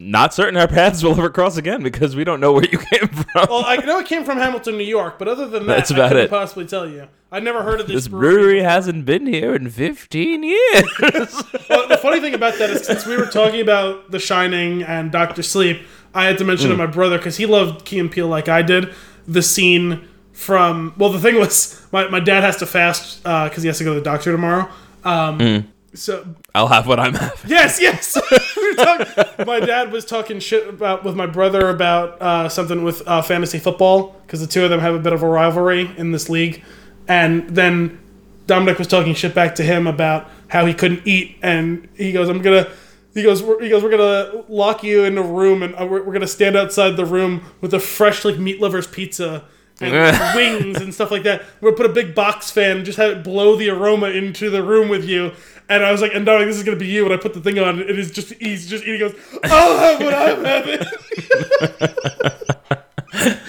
not 0.00 0.32
certain 0.32 0.56
our 0.56 0.68
paths 0.68 1.02
will 1.02 1.12
ever 1.12 1.28
cross 1.30 1.56
again 1.56 1.82
because 1.82 2.14
we 2.14 2.22
don't 2.24 2.38
know 2.40 2.52
where 2.52 2.64
you 2.64 2.78
came 2.78 3.08
from. 3.08 3.46
Well, 3.48 3.64
I 3.66 3.76
know 3.78 3.98
it 3.98 4.06
came 4.06 4.24
from 4.24 4.38
Hamilton, 4.38 4.76
New 4.78 4.84
York, 4.84 5.18
but 5.18 5.26
other 5.28 5.48
than 5.48 5.66
that, 5.66 5.76
That's 5.76 5.90
I 5.90 5.94
about 5.96 6.08
couldn't 6.10 6.24
it. 6.26 6.30
possibly 6.30 6.66
tell 6.66 6.88
you. 6.88 7.08
I 7.32 7.40
never 7.40 7.62
heard 7.62 7.80
of 7.80 7.86
this, 7.88 8.04
this 8.04 8.08
brewery 8.08 8.62
hasn't 8.62 9.04
been 9.04 9.26
here 9.26 9.54
in 9.54 9.68
15 9.70 10.42
years. 10.42 10.84
Well, 11.68 11.86
the 11.86 11.98
funny 11.98 12.18
thing 12.20 12.32
about 12.32 12.56
that 12.58 12.70
is 12.70 12.86
since 12.86 13.04
we 13.04 13.14
were 13.16 13.26
talking 13.26 13.60
about 13.60 14.10
The 14.10 14.18
Shining 14.18 14.82
and 14.82 15.12
Doctor 15.12 15.42
Sleep, 15.42 15.82
I 16.14 16.24
had 16.24 16.38
to 16.38 16.44
mention 16.44 16.70
to 16.70 16.74
Mm. 16.74 16.78
my 16.78 16.86
brother 16.86 17.18
because 17.18 17.36
he 17.36 17.44
loved 17.44 17.84
Key 17.84 17.98
and 17.98 18.10
Peele 18.10 18.26
like 18.26 18.48
I 18.48 18.62
did. 18.62 18.94
The 19.26 19.42
scene 19.42 20.08
from. 20.32 20.94
Well, 20.96 21.10
the 21.12 21.20
thing 21.20 21.34
was, 21.36 21.86
my, 21.92 22.08
my 22.08 22.20
dad 22.20 22.42
has 22.42 22.56
to 22.58 22.66
fast 22.66 23.22
because 23.22 23.62
he 23.62 23.66
has 23.66 23.76
to 23.78 23.84
go 23.84 23.92
to 23.92 24.00
the 24.00 24.04
doctor 24.04 24.32
tomorrow. 24.32 24.70
Um, 25.04 25.68
So 25.94 26.26
I'll 26.54 26.68
have 26.68 26.86
what 26.86 27.00
I'm 27.00 27.14
having. 27.14 27.50
Yes, 27.50 27.80
yes. 27.80 28.16
We 28.56 28.74
talking- 28.74 29.46
my 29.46 29.60
dad 29.60 29.90
was 29.90 30.04
talking 30.04 30.40
shit 30.40 30.68
about 30.68 31.02
with 31.04 31.16
my 31.16 31.26
brother 31.26 31.70
about 31.70 32.20
uh, 32.20 32.48
something 32.48 32.84
with 32.84 33.02
uh, 33.08 33.22
fantasy 33.22 33.58
football 33.58 34.14
because 34.26 34.40
the 34.40 34.46
two 34.46 34.62
of 34.64 34.70
them 34.70 34.80
have 34.80 34.94
a 34.94 34.98
bit 34.98 35.12
of 35.12 35.22
a 35.22 35.28
rivalry 35.28 35.90
in 35.96 36.12
this 36.12 36.28
league, 36.28 36.62
and 37.08 37.48
then 37.48 37.98
Dominic 38.46 38.78
was 38.78 38.86
talking 38.86 39.14
shit 39.14 39.34
back 39.34 39.54
to 39.56 39.62
him 39.62 39.86
about 39.86 40.28
how 40.48 40.66
he 40.66 40.74
couldn't 40.74 41.02
eat, 41.06 41.38
and 41.42 41.88
he 41.96 42.12
goes, 42.12 42.28
"I'm 42.28 42.42
gonna." 42.42 42.68
He 43.14 43.22
goes, 43.24 43.42
we're, 43.42 43.60
he 43.60 43.68
goes, 43.68 43.82
we're 43.82 43.90
gonna 43.90 44.44
lock 44.48 44.84
you 44.84 45.02
in 45.02 45.18
a 45.18 45.22
room, 45.22 45.62
and 45.64 45.74
uh, 45.74 45.84
we're, 45.86 46.04
we're 46.04 46.12
gonna 46.12 46.26
stand 46.28 46.54
outside 46.56 46.96
the 46.96 47.06
room 47.06 47.42
with 47.60 47.74
a 47.74 47.80
fresh 47.80 48.24
like 48.24 48.38
meat 48.38 48.60
lovers 48.60 48.86
pizza 48.86 49.44
and 49.80 50.36
wings 50.36 50.80
and 50.80 50.94
stuff 50.94 51.10
like 51.10 51.22
that. 51.24 51.42
We're 51.60 51.70
gonna 51.70 51.82
put 51.82 51.90
a 51.90 51.94
big 51.94 52.14
box 52.14 52.50
fan, 52.52 52.84
just 52.84 52.98
have 52.98 53.10
it 53.10 53.24
blow 53.24 53.56
the 53.56 53.70
aroma 53.70 54.08
into 54.10 54.50
the 54.50 54.62
room 54.62 54.88
with 54.88 55.04
you. 55.08 55.32
And 55.68 55.84
I 55.84 55.92
was 55.92 56.00
like, 56.00 56.14
and 56.14 56.24
Dominic, 56.24 56.48
this 56.48 56.56
is 56.56 56.62
gonna 56.62 56.78
be 56.78 56.86
you. 56.86 57.04
And 57.04 57.12
I 57.12 57.18
put 57.18 57.34
the 57.34 57.40
thing 57.40 57.58
on, 57.58 57.80
and 57.80 57.90
it's 57.90 58.10
just 58.10 58.32
he's 58.34 58.68
just 58.68 58.84
eating. 58.84 58.94
He 58.94 59.00
goes, 59.00 59.14
I'll 59.44 59.78
have 59.78 60.00
what 60.00 60.14
I'm 60.14 60.44
having. 60.44 60.80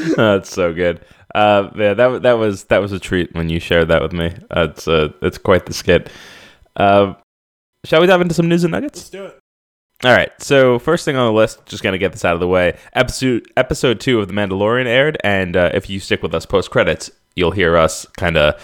That's 0.15 0.49
so 0.49 0.73
good. 0.73 1.01
Uh, 1.33 1.69
yeah, 1.75 1.93
that 1.93 2.23
that 2.23 2.33
was 2.33 2.65
that 2.65 2.79
was 2.79 2.91
a 2.91 2.99
treat 2.99 3.33
when 3.33 3.49
you 3.49 3.59
shared 3.59 3.88
that 3.88 4.01
with 4.01 4.11
me. 4.11 4.33
That's 4.49 4.88
uh, 4.88 5.09
it's 5.21 5.38
quite 5.38 5.65
the 5.65 5.73
skit. 5.73 6.11
Uh, 6.75 7.13
shall 7.85 8.01
we 8.01 8.07
dive 8.07 8.21
into 8.21 8.33
some 8.33 8.49
news 8.49 8.63
and 8.63 8.71
nuggets? 8.71 8.99
Let's 8.99 9.09
do 9.09 9.25
it. 9.25 9.39
All 10.03 10.11
right. 10.11 10.31
So 10.39 10.79
first 10.79 11.05
thing 11.05 11.17
on 11.17 11.27
the 11.27 11.38
list, 11.38 11.65
just 11.65 11.83
gonna 11.83 11.97
get 11.97 12.11
this 12.11 12.25
out 12.25 12.33
of 12.33 12.39
the 12.39 12.47
way. 12.47 12.77
Episode 12.93 13.47
episode 13.55 13.99
two 13.99 14.19
of 14.19 14.27
The 14.27 14.33
Mandalorian 14.33 14.88
aired, 14.88 15.17
and 15.23 15.55
uh, 15.55 15.71
if 15.73 15.89
you 15.89 15.99
stick 15.99 16.23
with 16.23 16.33
us 16.33 16.45
post 16.45 16.71
credits, 16.71 17.11
you'll 17.35 17.51
hear 17.51 17.77
us 17.77 18.05
kind 18.17 18.38
of 18.38 18.61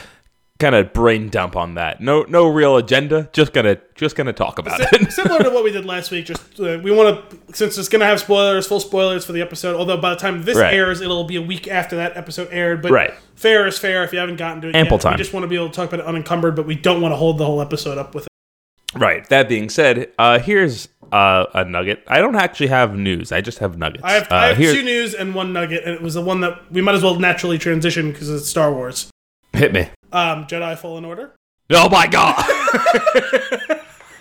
kind 0.60 0.74
of 0.76 0.94
brain 0.94 1.30
dump 1.30 1.56
on 1.56 1.74
that. 1.76 2.00
No 2.02 2.24
no 2.24 2.48
real 2.48 2.78
agenda. 2.78 3.30
Just 3.34 3.54
gonna 3.54 3.78
just 3.96 4.16
gonna 4.16 4.34
talk 4.34 4.58
about 4.60 4.80
it. 4.82 5.12
Similar 5.14 5.44
to 5.44 5.50
what 5.50 5.64
we 5.64 5.72
did 5.72 5.86
last 5.86 6.12
week, 6.12 6.26
just 6.26 6.60
uh, 6.60 6.80
we 6.84 6.92
want 6.92 7.30
to 7.30 7.38
since 7.54 7.78
it's 7.78 7.90
gonna 7.90 8.06
have 8.06 8.20
spoilers, 8.20 8.66
full 8.68 8.80
spoilers 8.80 9.26
for 9.26 9.34
the 9.34 9.42
episode. 9.42 9.76
Although 9.76 9.98
by 9.98 10.12
the 10.12 10.16
time 10.16 10.44
this 10.44 10.58
Right. 10.58 10.74
airs, 10.74 11.02
it'll 11.02 11.26
be 11.26 11.36
a 11.36 11.42
week 11.42 11.68
after 11.68 11.96
that 11.98 12.16
episode 12.16 12.48
aired. 12.52 12.82
But 12.82 12.92
Right. 12.92 13.14
fair 13.36 13.68
is 13.68 13.78
fair. 13.78 14.04
If 14.04 14.14
you 14.14 14.20
haven't 14.20 14.38
gotten 14.38 14.62
to 14.62 14.70
it, 14.70 14.76
Ample 14.76 14.96
yet. 14.96 15.02
time. 15.02 15.14
We 15.14 15.18
just 15.18 15.34
want 15.34 15.44
to 15.44 15.48
be 15.48 15.56
able 15.56 15.70
to 15.70 15.76
talk 15.76 15.90
about 15.90 16.00
it 16.00 16.06
unencumbered, 16.06 16.56
but 16.56 16.66
we 16.66 16.76
don't 16.76 17.02
want 17.02 17.12
to 17.12 17.18
hold 17.18 17.38
the 17.38 17.46
whole 17.46 17.62
episode 17.62 17.98
up 17.98 18.16
with 18.16 18.26
it. 18.26 19.00
right. 19.00 19.28
That 19.30 19.50
being 19.50 19.70
said, 19.70 20.10
uh, 20.18 20.40
here's 20.40 20.88
uh, 21.12 21.46
a 21.54 21.66
nugget. 21.66 22.04
I 22.08 22.20
don't 22.20 22.36
actually 22.36 22.68
have 22.68 22.96
news. 22.98 23.32
I 23.32 23.42
just 23.42 23.60
have 23.60 23.78
nuggets. 23.78 24.04
I 24.04 24.14
have, 24.14 24.32
uh, 24.32 24.36
I 24.36 24.54
have 24.54 24.58
two 24.58 24.84
news 24.84 25.14
and 25.14 25.36
one 25.36 25.52
nugget, 25.54 25.84
and 25.86 25.94
it 25.94 26.02
was 26.02 26.14
the 26.16 26.22
one 26.22 26.40
that 26.42 26.72
we 26.72 26.82
might 26.82 26.96
as 26.96 27.04
well 27.04 27.20
naturally 27.20 27.58
transition 27.58 28.12
because 28.12 28.30
it's 28.30 28.48
Star 28.48 28.72
Wars. 28.74 29.10
hit 29.54 29.72
me. 29.74 29.88
Um, 30.16 30.48
Jedi 30.48 30.78
Fallen 30.78 31.04
Order. 31.04 31.36
Oh 31.72 31.90
my 31.90 32.08
god. 32.08 32.42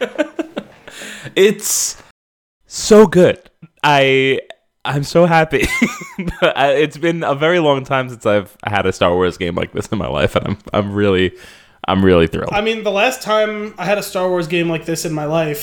it's 1.37 2.03
so 2.67 3.07
good. 3.07 3.39
I 3.85 4.41
I'm 4.85 5.05
so 5.05 5.27
happy. 5.27 5.67
It's 6.43 6.97
been 6.97 7.23
a 7.23 7.35
very 7.35 7.59
long 7.59 7.85
time 7.85 8.09
since 8.09 8.27
I've 8.27 8.57
had 8.67 8.87
a 8.87 8.93
Star 8.93 9.15
Wars 9.15 9.37
game 9.37 9.55
like 9.55 9.73
this 9.73 9.87
in 9.89 9.99
my 9.99 10.09
life 10.09 10.35
and 10.37 10.49
I'm 10.49 10.59
I'm 10.73 10.93
really 10.93 11.37
I'm 11.87 12.05
really 12.05 12.27
thrilled. 12.27 12.53
I 12.53 12.61
mean, 12.61 12.83
the 12.83 12.91
last 12.91 13.23
time 13.23 13.75
I 13.79 13.85
had 13.85 13.99
a 13.99 14.03
Star 14.03 14.29
Wars 14.29 14.49
game 14.49 14.69
like 14.69 14.87
this 14.87 15.05
in 15.05 15.13
my 15.13 15.27
life 15.27 15.63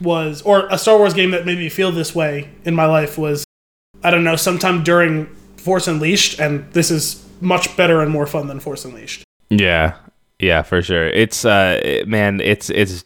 was, 0.00 0.42
or 0.42 0.66
a 0.68 0.78
Star 0.78 0.98
Wars 0.98 1.14
game 1.14 1.30
that 1.30 1.46
made 1.46 1.58
me 1.58 1.68
feel 1.68 1.92
this 1.92 2.14
way 2.14 2.50
in 2.64 2.74
my 2.74 2.86
life 2.86 3.18
was, 3.18 3.44
I 4.02 4.10
don't 4.10 4.24
know, 4.24 4.36
sometime 4.36 4.82
during 4.82 5.26
Force 5.58 5.86
Unleashed, 5.86 6.40
and 6.40 6.72
this 6.72 6.90
is 6.90 7.26
much 7.40 7.76
better 7.76 8.00
and 8.00 8.10
more 8.10 8.26
fun 8.26 8.46
than 8.46 8.58
Force 8.58 8.84
Unleashed. 8.84 9.24
Yeah. 9.50 9.96
Yeah, 10.38 10.62
for 10.62 10.80
sure. 10.80 11.06
It's 11.08 11.44
uh 11.44 11.80
it- 11.82 12.08
man, 12.08 12.40
it's 12.40 12.70
it's 12.70 13.04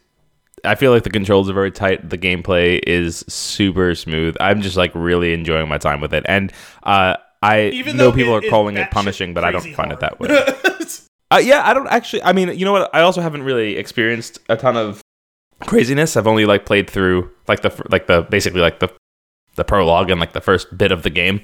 I 0.64 0.76
feel 0.76 0.92
like 0.92 1.02
the 1.02 1.10
controls 1.10 1.50
are 1.50 1.52
very 1.52 1.70
tight. 1.72 2.08
The 2.08 2.16
gameplay 2.16 2.80
is 2.86 3.24
super 3.28 3.94
smooth. 3.94 4.36
I'm 4.40 4.62
just 4.62 4.76
like 4.76 4.92
really 4.94 5.34
enjoying 5.34 5.68
my 5.68 5.78
time 5.78 6.00
with 6.00 6.14
it. 6.14 6.24
And 6.28 6.52
uh 6.84 7.16
I 7.42 7.66
Even 7.68 7.96
know 7.96 8.04
though 8.10 8.12
people 8.16 8.36
it 8.36 8.46
are 8.46 8.50
calling 8.50 8.76
it 8.76 8.90
punishing, 8.90 9.34
but 9.34 9.44
I 9.44 9.50
don't 9.50 9.74
find 9.74 9.92
it 9.92 10.00
that 10.00 10.20
way. 10.20 10.28
Uh, 11.30 11.38
yeah, 11.38 11.68
I 11.68 11.74
don't 11.74 11.88
actually. 11.88 12.22
I 12.22 12.32
mean, 12.32 12.56
you 12.56 12.64
know 12.64 12.70
what? 12.70 12.94
I 12.94 13.00
also 13.00 13.20
haven't 13.20 13.42
really 13.42 13.76
experienced 13.76 14.38
a 14.48 14.56
ton 14.56 14.76
of 14.76 15.00
craziness. 15.60 16.16
I've 16.16 16.28
only 16.28 16.44
like 16.44 16.64
played 16.64 16.88
through 16.88 17.28
like 17.48 17.62
the 17.62 17.70
like 17.90 18.06
the 18.06 18.22
basically 18.22 18.60
like 18.60 18.78
the 18.78 18.88
the 19.56 19.64
prologue 19.64 20.10
and 20.10 20.20
like 20.20 20.32
the 20.32 20.40
first 20.40 20.76
bit 20.78 20.92
of 20.92 21.02
the 21.02 21.10
game. 21.10 21.40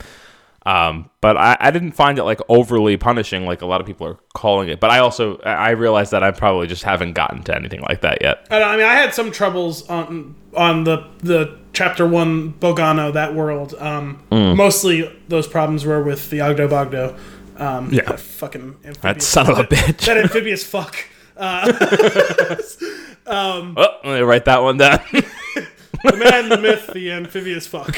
Um, 0.67 1.09
but 1.23 1.39
I, 1.39 1.57
I 1.59 1.71
didn't 1.71 1.93
find 1.93 2.19
it 2.19 2.25
like 2.25 2.41
overly 2.49 2.97
punishing 2.99 3.47
like 3.47 3.63
a 3.63 3.67
lot 3.67 3.81
of 3.81 3.87
people 3.87 4.07
are 4.07 4.19
calling 4.35 4.69
it. 4.69 4.79
But 4.79 4.91
I 4.91 4.99
also 4.99 5.39
I 5.39 5.71
realized 5.71 6.11
that 6.13 6.23
I 6.23 6.31
probably 6.33 6.67
just 6.67 6.83
haven't 6.83 7.15
gotten 7.15 7.43
to 7.45 7.55
anything 7.57 7.81
like 7.81 8.03
that 8.03 8.19
yet. 8.21 8.47
I 8.51 8.77
mean, 8.77 8.85
I 8.85 8.93
had 8.95 9.15
some 9.15 9.31
troubles 9.33 9.89
on 9.89 10.35
on 10.55 10.85
the 10.85 11.07
the 11.19 11.59
chapter 11.73 12.07
one 12.07 12.53
Bogano 12.55 13.13
that 13.15 13.35
world. 13.35 13.75
Um, 13.79 14.23
Mm. 14.31 14.57
Mostly 14.57 15.11
those 15.29 15.47
problems 15.47 15.85
were 15.87 16.03
with 16.03 16.29
the 16.31 16.39
Oggdo 16.41 16.69
Bogdo. 16.69 17.17
Um, 17.59 17.89
Yeah. 17.93 18.03
that 18.03 18.21
fucking 18.21 18.77
That 19.03 19.23
son 19.23 19.51
of 19.51 19.59
a 19.59 19.65
bitch. 19.75 20.05
that 20.07 20.19
amphibious 20.19 20.63
fuck. 20.65 20.97
Uh, 21.37 22.57
Oh, 23.33 23.75
let 24.05 24.15
me 24.15 24.21
write 24.23 24.45
that 24.47 24.61
one 24.63 24.77
down. 24.79 24.99
the 25.13 26.17
man, 26.17 26.49
the 26.49 26.59
myth, 26.59 26.91
the 26.93 27.13
amphibious 27.13 27.67
fuck. 27.67 27.95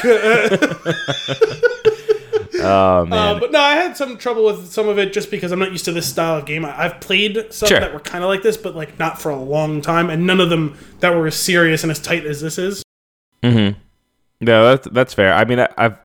Oh 2.63 3.05
man. 3.05 3.35
Uh, 3.35 3.39
but 3.39 3.51
no, 3.51 3.59
I 3.59 3.73
had 3.75 3.95
some 3.97 4.17
trouble 4.17 4.45
with 4.45 4.71
some 4.71 4.87
of 4.87 4.97
it 4.99 5.13
just 5.13 5.29
because 5.31 5.51
I'm 5.51 5.59
not 5.59 5.71
used 5.71 5.85
to 5.85 5.91
this 5.91 6.09
style 6.09 6.37
of 6.39 6.45
game. 6.45 6.65
I, 6.65 6.85
I've 6.85 6.99
played 6.99 7.47
some 7.53 7.67
Sure. 7.69 7.79
that 7.79 7.93
were 7.93 7.99
kind 7.99 8.23
of 8.23 8.29
like 8.29 8.41
this, 8.43 8.57
but 8.57 8.75
like 8.75 8.97
not 8.99 9.21
for 9.21 9.29
a 9.31 9.35
long 9.39 9.81
time, 9.81 10.09
and 10.09 10.25
none 10.25 10.39
of 10.39 10.49
them 10.49 10.77
that 10.99 11.13
were 11.15 11.27
as 11.27 11.35
serious 11.35 11.83
and 11.83 11.91
as 11.91 11.99
tight 11.99 12.25
as 12.25 12.41
this 12.41 12.57
is. 12.57 12.83
Mm-hmm. 13.43 13.79
No, 14.41 14.65
that's 14.65 14.87
that's 14.91 15.13
fair. 15.13 15.33
I 15.33 15.45
mean, 15.45 15.59
I, 15.59 15.69
I've 15.77 15.97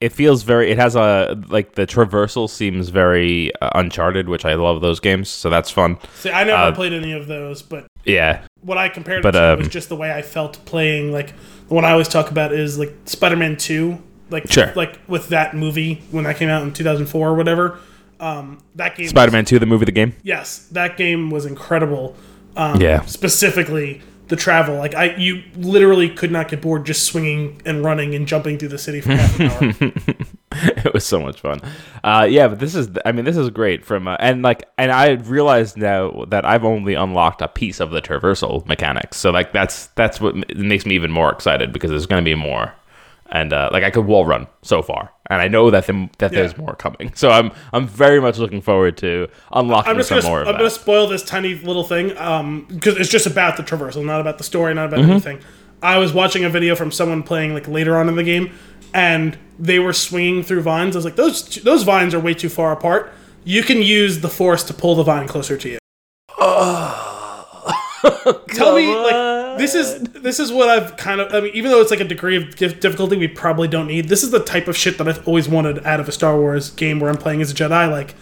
it 0.00 0.12
feels 0.12 0.44
very. 0.44 0.70
It 0.70 0.78
has 0.78 0.96
a 0.96 1.38
like 1.48 1.74
the 1.74 1.86
traversal 1.86 2.48
seems 2.48 2.88
very 2.88 3.52
uh, 3.60 3.70
Uncharted, 3.74 4.28
which 4.30 4.46
I 4.46 4.54
love 4.54 4.80
those 4.80 4.98
games. 4.98 5.28
So 5.28 5.50
that's 5.50 5.70
fun. 5.70 5.98
See, 6.14 6.30
I 6.30 6.44
never 6.44 6.62
Uh, 6.62 6.72
played 6.74 6.94
any 6.94 7.12
of 7.12 7.26
those, 7.26 7.60
but 7.60 7.86
Yeah, 8.06 8.40
what 8.62 8.78
I 8.78 8.88
compared 8.88 9.22
But, 9.22 9.34
it 9.34 9.38
to 9.38 9.52
um, 9.52 9.58
was 9.58 9.68
just 9.68 9.90
the 9.90 9.96
way 9.96 10.10
I 10.10 10.22
felt 10.22 10.64
playing. 10.64 11.12
Like 11.12 11.34
the 11.68 11.74
one 11.74 11.84
I 11.84 11.90
always 11.92 12.08
talk 12.08 12.30
about 12.30 12.52
is 12.52 12.78
like 12.78 12.94
Spider-Man 13.04 13.58
Two, 13.58 14.02
like 14.30 14.50
Sure. 14.50 14.72
like 14.76 14.98
with 15.08 15.28
that 15.28 15.54
movie 15.54 16.02
when 16.10 16.24
that 16.24 16.36
came 16.36 16.48
out 16.48 16.62
in 16.62 16.72
2004 16.72 17.28
or 17.28 17.34
whatever. 17.34 17.78
Um, 18.18 18.58
that 18.74 18.96
game, 18.96 19.08
Spider-Man 19.08 19.44
Two, 19.46 19.58
the 19.58 19.66
movie, 19.66 19.86
the 19.86 19.92
game. 19.92 20.14
yes, 20.22 20.68
that 20.72 20.96
game 20.96 21.30
was 21.30 21.46
incredible. 21.46 22.14
Um, 22.56 22.80
Yeah. 22.80 23.00
specifically 23.06 24.02
the 24.28 24.36
travel. 24.36 24.76
Like 24.76 24.94
I, 24.94 25.16
you 25.16 25.42
literally 25.56 26.08
could 26.10 26.30
not 26.30 26.48
get 26.48 26.60
bored 26.60 26.84
just 26.86 27.04
swinging 27.04 27.60
and 27.64 27.82
running 27.84 28.14
and 28.14 28.28
jumping 28.28 28.58
through 28.58 28.68
the 28.68 28.78
city 28.78 29.00
for 29.00 29.10
half 29.12 29.40
an 29.40 29.50
hour. 29.50 29.92
it 30.52 30.92
was 30.94 31.04
so 31.04 31.18
much 31.20 31.40
fun. 31.40 31.60
Uh, 32.04 32.26
yeah, 32.30 32.46
but 32.48 32.58
this 32.58 32.74
is. 32.74 32.88
I 33.04 33.12
mean, 33.12 33.24
this 33.24 33.36
is 33.36 33.48
great 33.50 33.84
from 33.84 34.06
uh, 34.06 34.16
and 34.20 34.42
like 34.42 34.68
and 34.78 34.92
I 34.92 35.12
realized 35.12 35.76
now 35.76 36.24
that 36.28 36.44
I've 36.44 36.64
only 36.64 36.94
unlocked 36.94 37.40
a 37.42 37.48
piece 37.48 37.80
of 37.80 37.90
the 37.90 38.00
traversal 38.02 38.64
mechanics. 38.66 39.16
So 39.16 39.30
like 39.30 39.52
that's 39.52 39.86
that's 39.96 40.20
what 40.20 40.34
m- 40.36 40.44
makes 40.68 40.84
me 40.86 40.94
even 40.94 41.10
more 41.10 41.30
excited 41.32 41.72
because 41.72 41.90
there's 41.90 42.06
going 42.06 42.22
to 42.22 42.28
be 42.28 42.34
more. 42.34 42.72
And 43.32 43.52
uh, 43.52 43.70
like 43.72 43.84
I 43.84 43.90
could 43.90 44.06
wall 44.06 44.26
run 44.26 44.48
so 44.62 44.82
far, 44.82 45.12
and 45.30 45.40
I 45.40 45.46
know 45.46 45.70
that 45.70 45.86
the, 45.86 46.08
that 46.18 46.32
there's 46.32 46.56
more 46.58 46.74
coming. 46.74 47.12
So 47.14 47.30
I'm 47.30 47.52
I'm 47.72 47.86
very 47.86 48.20
much 48.20 48.38
looking 48.38 48.60
forward 48.60 48.96
to 48.98 49.28
unlocking 49.52 49.90
I'm 49.92 49.96
just 49.98 50.08
some 50.08 50.18
gonna, 50.18 50.28
more 50.28 50.40
of 50.42 50.48
I'm 50.48 50.54
that. 50.54 50.58
gonna 50.58 50.70
spoil 50.70 51.06
this 51.06 51.22
tiny 51.22 51.54
little 51.54 51.84
thing 51.84 52.08
because 52.08 52.96
it's 52.96 53.08
just 53.08 53.26
about 53.26 53.56
the 53.56 53.62
traversal, 53.62 54.04
not 54.04 54.20
about 54.20 54.38
the 54.38 54.44
story, 54.44 54.74
not 54.74 54.86
about 54.86 55.00
Mm-hmm. 55.00 55.10
anything. 55.12 55.40
I 55.80 55.98
was 55.98 56.12
watching 56.12 56.44
a 56.44 56.50
video 56.50 56.74
from 56.74 56.90
someone 56.90 57.22
playing 57.22 57.54
like 57.54 57.68
later 57.68 57.96
on 57.96 58.08
in 58.08 58.16
the 58.16 58.24
game, 58.24 58.50
and 58.92 59.38
they 59.60 59.78
were 59.78 59.92
swinging 59.92 60.42
through 60.42 60.62
vines. 60.62 60.96
I 60.96 60.98
was 60.98 61.04
like, 61.04 61.14
those 61.16 61.44
those 61.62 61.84
vines 61.84 62.14
are 62.14 62.20
way 62.20 62.34
too 62.34 62.48
far 62.48 62.72
apart. 62.72 63.12
You 63.44 63.62
can 63.62 63.80
use 63.80 64.20
the 64.22 64.28
force 64.28 64.64
to 64.64 64.74
pull 64.74 64.96
the 64.96 65.04
vine 65.04 65.28
closer 65.28 65.56
to 65.56 65.68
you. 65.68 65.78
Tell 68.48 68.74
me, 68.76 68.94
like 68.94 69.58
this 69.58 69.74
is 69.74 70.02
this 70.04 70.40
is 70.40 70.52
what 70.52 70.68
I've 70.68 70.96
kind 70.96 71.20
of. 71.20 71.34
I 71.34 71.40
mean, 71.40 71.52
even 71.54 71.70
though 71.70 71.80
it's 71.80 71.90
like 71.90 72.00
a 72.00 72.04
degree 72.04 72.36
of 72.36 72.56
difficulty 72.56 73.16
we 73.16 73.28
probably 73.28 73.68
don't 73.68 73.86
need. 73.86 74.08
This 74.08 74.22
is 74.22 74.30
the 74.30 74.42
type 74.42 74.68
of 74.68 74.76
shit 74.76 74.98
that 74.98 75.08
I've 75.08 75.26
always 75.26 75.48
wanted 75.48 75.84
out 75.84 76.00
of 76.00 76.08
a 76.08 76.12
Star 76.12 76.36
Wars 76.38 76.70
game 76.70 77.00
where 77.00 77.10
I'm 77.10 77.18
playing 77.18 77.42
as 77.42 77.50
a 77.50 77.54
Jedi. 77.54 77.90
Like, 77.90 78.14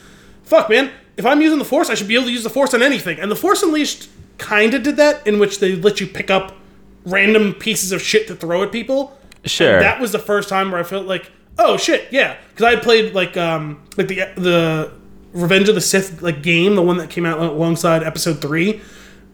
fuck, 0.43 0.69
man, 0.69 0.91
if 1.17 1.27
I'm 1.27 1.41
using 1.41 1.59
the 1.59 1.65
Force, 1.65 1.91
I 1.91 1.95
should 1.95 2.09
be 2.09 2.15
able 2.15 2.27
to 2.27 2.33
use 2.33 2.45
the 2.45 2.51
Force 2.51 2.75
on 2.75 2.83
anything. 2.83 3.21
And 3.21 3.31
the 3.31 3.37
Force 3.37 3.63
Unleashed 3.63 4.09
kind 4.39 4.75
of 4.75 4.83
did 4.83 4.97
that, 4.97 5.27
in 5.27 5.39
which 5.39 5.61
they 5.61 5.77
let 5.77 6.01
you 6.01 6.07
pick 6.07 6.31
up 6.31 6.57
random 7.05 7.55
pieces 7.55 7.93
of 7.93 8.03
shit 8.03 8.27
to 8.29 8.35
throw 8.35 8.63
at 8.63 8.73
people. 8.73 9.19
Sure. 9.45 9.81
That 9.81 10.01
was 10.01 10.13
the 10.13 10.19
first 10.19 10.49
time 10.49 10.71
where 10.71 10.81
I 10.81 10.85
felt 10.85 11.07
like, 11.07 11.31
oh 11.59 11.77
shit, 11.77 12.09
yeah, 12.11 12.37
because 12.51 12.65
I 12.65 12.71
had 12.71 12.83
played 12.83 13.15
like 13.15 13.37
um 13.37 13.83
like 13.97 14.09
the 14.09 14.17
the 14.37 14.93
Revenge 15.33 15.69
of 15.69 15.75
the 15.75 15.81
Sith 15.81 16.23
like 16.23 16.43
game, 16.43 16.75
the 16.75 16.83
one 16.83 16.97
that 16.99 17.11
came 17.11 17.27
out 17.27 17.39
alongside 17.39 18.03
Episode 18.03 18.41
Three, 18.41 18.81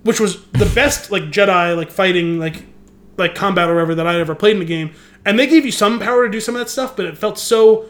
which 0.05 0.21
was 0.21 0.45
the 0.53 0.71
best 0.75 1.11
like 1.11 1.25
Jedi 1.25 1.77
like 1.77 1.91
fighting 1.91 2.39
like 2.39 2.65
like 3.17 3.35
combat 3.35 3.69
or 3.69 3.75
whatever 3.75 3.95
that 3.97 4.07
I 4.07 4.19
ever 4.21 4.35
played 4.35 4.53
in 4.55 4.61
the 4.61 4.65
game. 4.65 4.93
And 5.27 5.39
they 5.39 5.47
gave 5.47 5.65
you 5.65 5.73
some 5.73 5.99
power 5.99 6.27
to 6.27 6.31
do 6.31 6.41
some 6.41 6.55
of 6.55 6.61
that 6.61 6.71
stuff, 6.71 6.97
but 6.97 7.07
it 7.07 7.19
felt 7.19 7.39
so. 7.39 7.87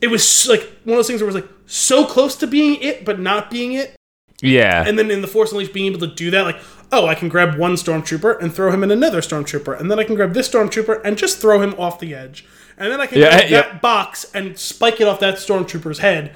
It 0.00 0.08
was 0.08 0.46
like 0.48 0.60
one 0.84 0.94
of 0.94 0.98
those 0.98 1.06
things 1.06 1.20
where 1.20 1.30
it 1.30 1.34
was 1.34 1.42
like, 1.42 1.50
so 1.66 2.04
close 2.04 2.36
to 2.36 2.46
being 2.46 2.80
it, 2.82 3.04
but 3.04 3.18
not 3.18 3.50
being 3.50 3.72
it. 3.72 3.96
Yeah. 4.42 4.84
And 4.86 4.98
then 4.98 5.10
in 5.10 5.22
the 5.22 5.26
Force 5.26 5.52
Unleashed, 5.52 5.72
being 5.72 5.86
able 5.86 6.06
to 6.06 6.14
do 6.14 6.30
that, 6.30 6.42
like, 6.42 6.58
oh, 6.92 7.06
I 7.06 7.14
can 7.14 7.28
grab 7.28 7.58
one 7.58 7.74
stormtrooper 7.74 8.40
and 8.40 8.54
throw 8.54 8.70
him 8.70 8.84
in 8.84 8.90
another 8.90 9.20
stormtrooper, 9.20 9.80
and 9.80 9.90
then 9.90 9.98
I 9.98 10.04
can 10.04 10.14
grab 10.14 10.34
this 10.34 10.48
stormtrooper 10.48 11.00
and 11.04 11.16
just 11.16 11.40
throw 11.40 11.60
him 11.60 11.74
off 11.78 11.98
the 11.98 12.14
edge, 12.14 12.44
and 12.76 12.92
then 12.92 13.00
I 13.00 13.06
can 13.06 13.18
Yeah, 13.18 13.38
grab 13.38 13.50
yeah. 13.50 13.62
that 13.62 13.82
box 13.82 14.30
and 14.34 14.58
spike 14.58 15.00
it 15.00 15.08
off 15.08 15.18
that 15.20 15.36
stormtrooper's 15.36 15.98
head, 16.00 16.34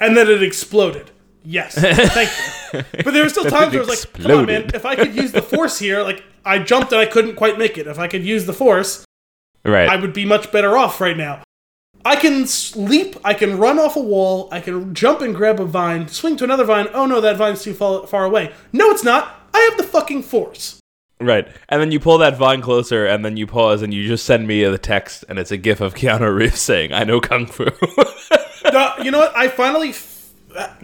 and 0.00 0.16
then 0.16 0.28
it 0.28 0.42
exploded. 0.42 1.10
Yes, 1.44 1.74
thank 1.74 2.30
you. 2.72 3.02
But 3.04 3.12
there 3.12 3.22
were 3.22 3.28
still 3.28 3.44
times 3.50 3.72
where 3.72 3.82
I 3.82 3.86
was 3.86 3.88
like, 3.88 4.22
come 4.22 4.38
on, 4.38 4.46
man, 4.46 4.70
if 4.74 4.86
I 4.86 4.96
could 4.96 5.14
use 5.14 5.32
the 5.32 5.42
Force 5.42 5.78
here, 5.78 6.02
like, 6.02 6.24
I 6.44 6.58
jumped 6.58 6.92
and 6.92 7.00
I 7.00 7.06
couldn't 7.06 7.36
quite 7.36 7.58
make 7.58 7.76
it. 7.78 7.86
If 7.86 7.98
I 7.98 8.08
could 8.08 8.24
use 8.24 8.46
the 8.46 8.52
Force, 8.52 9.04
right. 9.64 9.88
I 9.88 9.96
would 9.96 10.12
be 10.12 10.24
much 10.24 10.50
better 10.50 10.76
off 10.76 11.00
right 11.00 11.16
now. 11.16 11.42
I 12.04 12.16
can 12.16 12.46
leap, 12.74 13.16
I 13.24 13.32
can 13.32 13.58
run 13.58 13.78
off 13.78 13.96
a 13.96 14.00
wall, 14.00 14.48
I 14.52 14.60
can 14.60 14.94
jump 14.94 15.20
and 15.20 15.34
grab 15.34 15.58
a 15.58 15.64
vine, 15.64 16.08
swing 16.08 16.36
to 16.38 16.44
another 16.44 16.64
vine. 16.64 16.88
Oh 16.92 17.06
no, 17.06 17.20
that 17.20 17.36
vine's 17.36 17.62
too 17.62 17.74
far, 17.74 18.06
far 18.06 18.24
away. 18.24 18.52
No, 18.72 18.90
it's 18.90 19.04
not. 19.04 19.40
I 19.54 19.60
have 19.60 19.78
the 19.78 19.84
fucking 19.84 20.22
force. 20.24 20.80
Right. 21.20 21.48
And 21.68 21.80
then 21.80 21.92
you 21.92 22.00
pull 22.00 22.18
that 22.18 22.36
vine 22.36 22.60
closer, 22.60 23.06
and 23.06 23.24
then 23.24 23.36
you 23.36 23.46
pause, 23.46 23.80
and 23.82 23.94
you 23.94 24.06
just 24.06 24.26
send 24.26 24.46
me 24.46 24.64
the 24.64 24.78
text, 24.78 25.24
and 25.28 25.38
it's 25.38 25.50
a 25.50 25.56
gif 25.56 25.80
of 25.80 25.94
Keanu 25.94 26.34
Reeves 26.34 26.60
saying, 26.60 26.92
I 26.92 27.04
know 27.04 27.20
Kung 27.20 27.46
Fu. 27.46 27.66
No, 28.72 28.92
you 29.02 29.10
know 29.10 29.18
what? 29.18 29.36
I 29.36 29.48
finally 29.48 29.92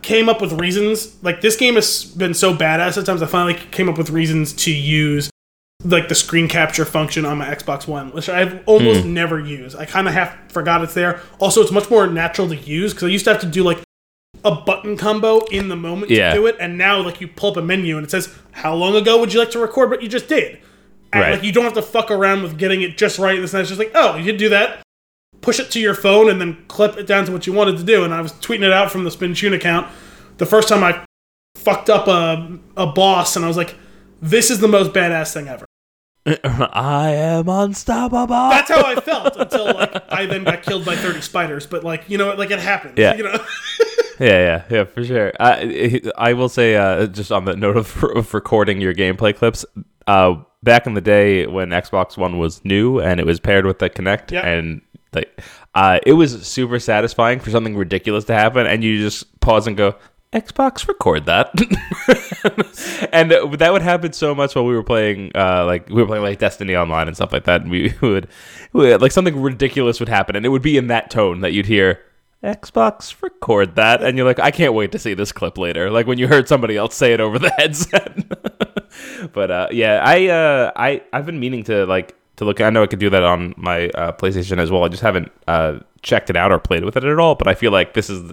came 0.02 0.28
up 0.28 0.40
with 0.40 0.52
reasons. 0.54 1.22
Like 1.22 1.40
this 1.40 1.56
game 1.56 1.74
has 1.74 2.04
been 2.04 2.34
so 2.34 2.54
badass 2.54 2.98
at 2.98 3.06
times. 3.06 3.22
I 3.22 3.26
finally 3.26 3.54
came 3.54 3.88
up 3.88 3.98
with 3.98 4.10
reasons 4.10 4.52
to 4.64 4.72
use 4.72 5.30
like 5.84 6.08
the 6.08 6.14
screen 6.14 6.48
capture 6.48 6.84
function 6.84 7.24
on 7.24 7.38
my 7.38 7.46
Xbox 7.46 7.86
One, 7.86 8.10
which 8.12 8.28
I've 8.28 8.62
almost 8.66 9.02
hmm. 9.04 9.14
never 9.14 9.38
used. 9.38 9.76
I 9.76 9.86
kind 9.86 10.08
of 10.08 10.14
half 10.14 10.36
forgot 10.50 10.82
it's 10.82 10.94
there. 10.94 11.20
Also, 11.38 11.60
it's 11.62 11.72
much 11.72 11.90
more 11.90 12.06
natural 12.06 12.48
to 12.48 12.56
use 12.56 12.92
because 12.92 13.06
I 13.06 13.10
used 13.10 13.24
to 13.24 13.32
have 13.32 13.40
to 13.40 13.46
do 13.46 13.62
like 13.62 13.80
a 14.44 14.54
button 14.54 14.96
combo 14.96 15.40
in 15.46 15.68
the 15.68 15.76
moment 15.76 16.10
Yeah. 16.10 16.30
to 16.30 16.36
do 16.36 16.46
it, 16.46 16.56
and 16.60 16.76
now 16.76 17.00
like 17.00 17.20
you 17.20 17.28
pull 17.28 17.52
up 17.52 17.56
a 17.56 17.62
menu 17.62 17.96
and 17.96 18.04
it 18.04 18.10
says, 18.10 18.34
"How 18.52 18.74
long 18.74 18.94
ago 18.96 19.18
would 19.20 19.32
you 19.32 19.40
like 19.40 19.50
to 19.52 19.58
record 19.58 19.90
what 19.90 20.02
you 20.02 20.08
just 20.08 20.28
did?" 20.28 20.58
And 21.12 21.22
Right. 21.22 21.32
like 21.32 21.42
you 21.42 21.52
don't 21.52 21.64
have 21.64 21.74
to 21.74 21.82
fuck 21.82 22.10
around 22.10 22.42
with 22.42 22.56
getting 22.58 22.82
it 22.82 22.96
just 22.96 23.18
right. 23.18 23.40
This 23.40 23.52
and 23.52 23.60
it's 23.60 23.68
just 23.68 23.80
like, 23.80 23.90
oh, 23.94 24.16
you 24.16 24.24
did 24.24 24.36
do 24.36 24.48
that 24.50 24.80
push 25.40 25.58
it 25.60 25.70
to 25.72 25.80
your 25.80 25.94
phone 25.94 26.28
and 26.30 26.40
then 26.40 26.64
clip 26.68 26.96
it 26.96 27.06
down 27.06 27.24
to 27.26 27.32
what 27.32 27.46
you 27.46 27.52
wanted 27.52 27.76
to 27.78 27.84
do. 27.84 28.04
And 28.04 28.12
I 28.12 28.20
was 28.20 28.32
tweeting 28.32 28.64
it 28.64 28.72
out 28.72 28.90
from 28.90 29.04
the 29.04 29.10
Spin 29.10 29.34
Tune 29.34 29.52
account 29.54 29.86
the 30.38 30.46
first 30.46 30.68
time 30.68 30.82
I 30.82 31.04
fucked 31.56 31.90
up 31.90 32.08
a, 32.08 32.58
a 32.76 32.86
boss, 32.86 33.36
and 33.36 33.44
I 33.44 33.48
was 33.48 33.56
like, 33.56 33.74
this 34.22 34.50
is 34.50 34.60
the 34.60 34.68
most 34.68 34.92
badass 34.92 35.32
thing 35.34 35.48
ever. 35.48 35.66
I 36.26 37.10
am 37.12 37.48
unstoppable. 37.48 38.26
That's 38.50 38.70
how 38.70 38.82
I 38.84 38.94
felt 39.00 39.36
until 39.36 39.64
like 39.66 40.12
I 40.12 40.26
then 40.26 40.44
got 40.44 40.62
killed 40.62 40.84
by 40.84 40.94
30 40.94 41.22
spiders. 41.22 41.66
But 41.66 41.82
like, 41.82 42.04
you 42.08 42.18
know, 42.18 42.34
like 42.34 42.50
it 42.50 42.58
happens. 42.58 42.94
Yeah. 42.98 43.14
You 43.16 43.24
know? 43.24 43.44
Yeah, 44.20 44.26
yeah, 44.28 44.64
yeah, 44.70 44.84
for 44.84 45.02
sure. 45.02 45.32
I, 45.40 46.02
I 46.18 46.34
will 46.34 46.50
say, 46.50 46.76
uh, 46.76 47.06
just 47.06 47.32
on 47.32 47.46
the 47.46 47.56
note 47.56 47.78
of, 47.78 48.04
of 48.16 48.34
recording 48.34 48.78
your 48.78 48.92
gameplay 48.92 49.34
clips, 49.34 49.64
uh, 50.06 50.34
back 50.62 50.86
in 50.86 50.92
the 50.92 51.00
day 51.00 51.46
when 51.46 51.70
Xbox 51.70 52.18
One 52.18 52.36
was 52.38 52.62
new 52.62 53.00
and 53.00 53.18
it 53.18 53.24
was 53.24 53.40
paired 53.40 53.64
with 53.64 53.78
the 53.78 53.88
Kinect, 53.88 54.30
Yeah. 54.30 54.46
and 54.46 54.82
like, 55.12 55.40
uh, 55.74 55.98
it 56.06 56.12
was 56.12 56.46
super 56.46 56.78
satisfying 56.78 57.40
for 57.40 57.50
something 57.50 57.76
ridiculous 57.76 58.24
to 58.26 58.34
happen, 58.34 58.66
and 58.66 58.82
you 58.84 58.98
just 58.98 59.40
pause 59.40 59.66
and 59.66 59.76
go, 59.76 59.94
Xbox, 60.32 60.86
record 60.86 61.26
that, 61.26 61.50
and 63.12 63.32
that 63.32 63.72
would 63.72 63.82
happen 63.82 64.12
so 64.12 64.32
much 64.32 64.54
while 64.54 64.64
we 64.64 64.74
were 64.74 64.84
playing, 64.84 65.32
uh, 65.34 65.64
like 65.66 65.88
we 65.88 65.96
were 65.96 66.06
playing 66.06 66.22
like 66.22 66.38
Destiny 66.38 66.76
Online 66.76 67.08
and 67.08 67.16
stuff 67.16 67.32
like 67.32 67.44
that, 67.44 67.62
and 67.62 67.70
we 67.70 67.92
would, 68.00 68.28
like 68.72 69.10
something 69.10 69.40
ridiculous 69.40 69.98
would 69.98 70.08
happen, 70.08 70.36
and 70.36 70.46
it 70.46 70.50
would 70.50 70.62
be 70.62 70.76
in 70.76 70.86
that 70.86 71.10
tone 71.10 71.40
that 71.40 71.52
you'd 71.52 71.66
hear. 71.66 72.00
Xbox 72.42 73.20
record 73.20 73.76
that 73.76 74.02
and 74.02 74.16
you're 74.16 74.26
like 74.26 74.38
I 74.38 74.50
can't 74.50 74.72
wait 74.72 74.92
to 74.92 74.98
see 74.98 75.12
this 75.12 75.30
clip 75.30 75.58
later 75.58 75.90
like 75.90 76.06
when 76.06 76.16
you 76.16 76.26
heard 76.26 76.48
somebody 76.48 76.74
else 76.74 76.94
say 76.94 77.12
it 77.12 77.20
over 77.20 77.38
the 77.38 77.50
headset 77.58 78.16
but 79.34 79.50
uh 79.50 79.68
yeah 79.70 80.00
I 80.02 80.28
uh 80.28 80.72
I 80.74 81.02
I've 81.12 81.26
been 81.26 81.38
meaning 81.38 81.64
to 81.64 81.84
like 81.84 82.16
to 82.40 82.44
look 82.44 82.60
I 82.60 82.68
know 82.70 82.82
I 82.82 82.86
could 82.86 82.98
do 82.98 83.08
that 83.10 83.22
on 83.22 83.54
my 83.56 83.88
uh, 83.90 84.12
PlayStation 84.12 84.58
as 84.58 84.70
well 84.70 84.84
I 84.84 84.88
just 84.88 85.02
haven't 85.02 85.30
uh 85.46 85.78
checked 86.02 86.28
it 86.30 86.36
out 86.36 86.50
or 86.52 86.58
played 86.58 86.84
with 86.84 86.96
it 86.96 87.04
at 87.04 87.18
all 87.18 87.34
but 87.36 87.46
I 87.46 87.54
feel 87.54 87.70
like 87.72 87.94
this 87.94 88.10
is 88.10 88.32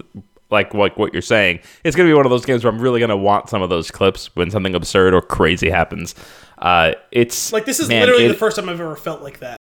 like 0.50 0.74
like 0.74 0.96
what 0.96 1.12
you're 1.12 1.22
saying 1.22 1.60
it's 1.84 1.94
going 1.96 2.06
to 2.08 2.10
be 2.12 2.16
one 2.16 2.26
of 2.26 2.30
those 2.30 2.44
games 2.44 2.64
where 2.64 2.72
I'm 2.72 2.80
really 2.80 2.98
going 3.00 3.10
to 3.10 3.16
want 3.16 3.48
some 3.48 3.62
of 3.62 3.70
those 3.70 3.90
clips 3.90 4.34
when 4.34 4.50
something 4.50 4.74
absurd 4.74 5.14
or 5.14 5.22
crazy 5.22 5.70
happens 5.70 6.14
uh 6.58 6.92
it's 7.12 7.52
like, 7.52 7.64
this 7.66 7.78
is 7.80 7.88
man, 7.88 8.00
literally 8.00 8.24
it- 8.24 8.28
the 8.28 8.34
first 8.34 8.56
time 8.56 8.68
I've 8.68 8.80
ever 8.80 8.96
felt 8.96 9.22
like 9.22 9.38
that. 9.40 9.56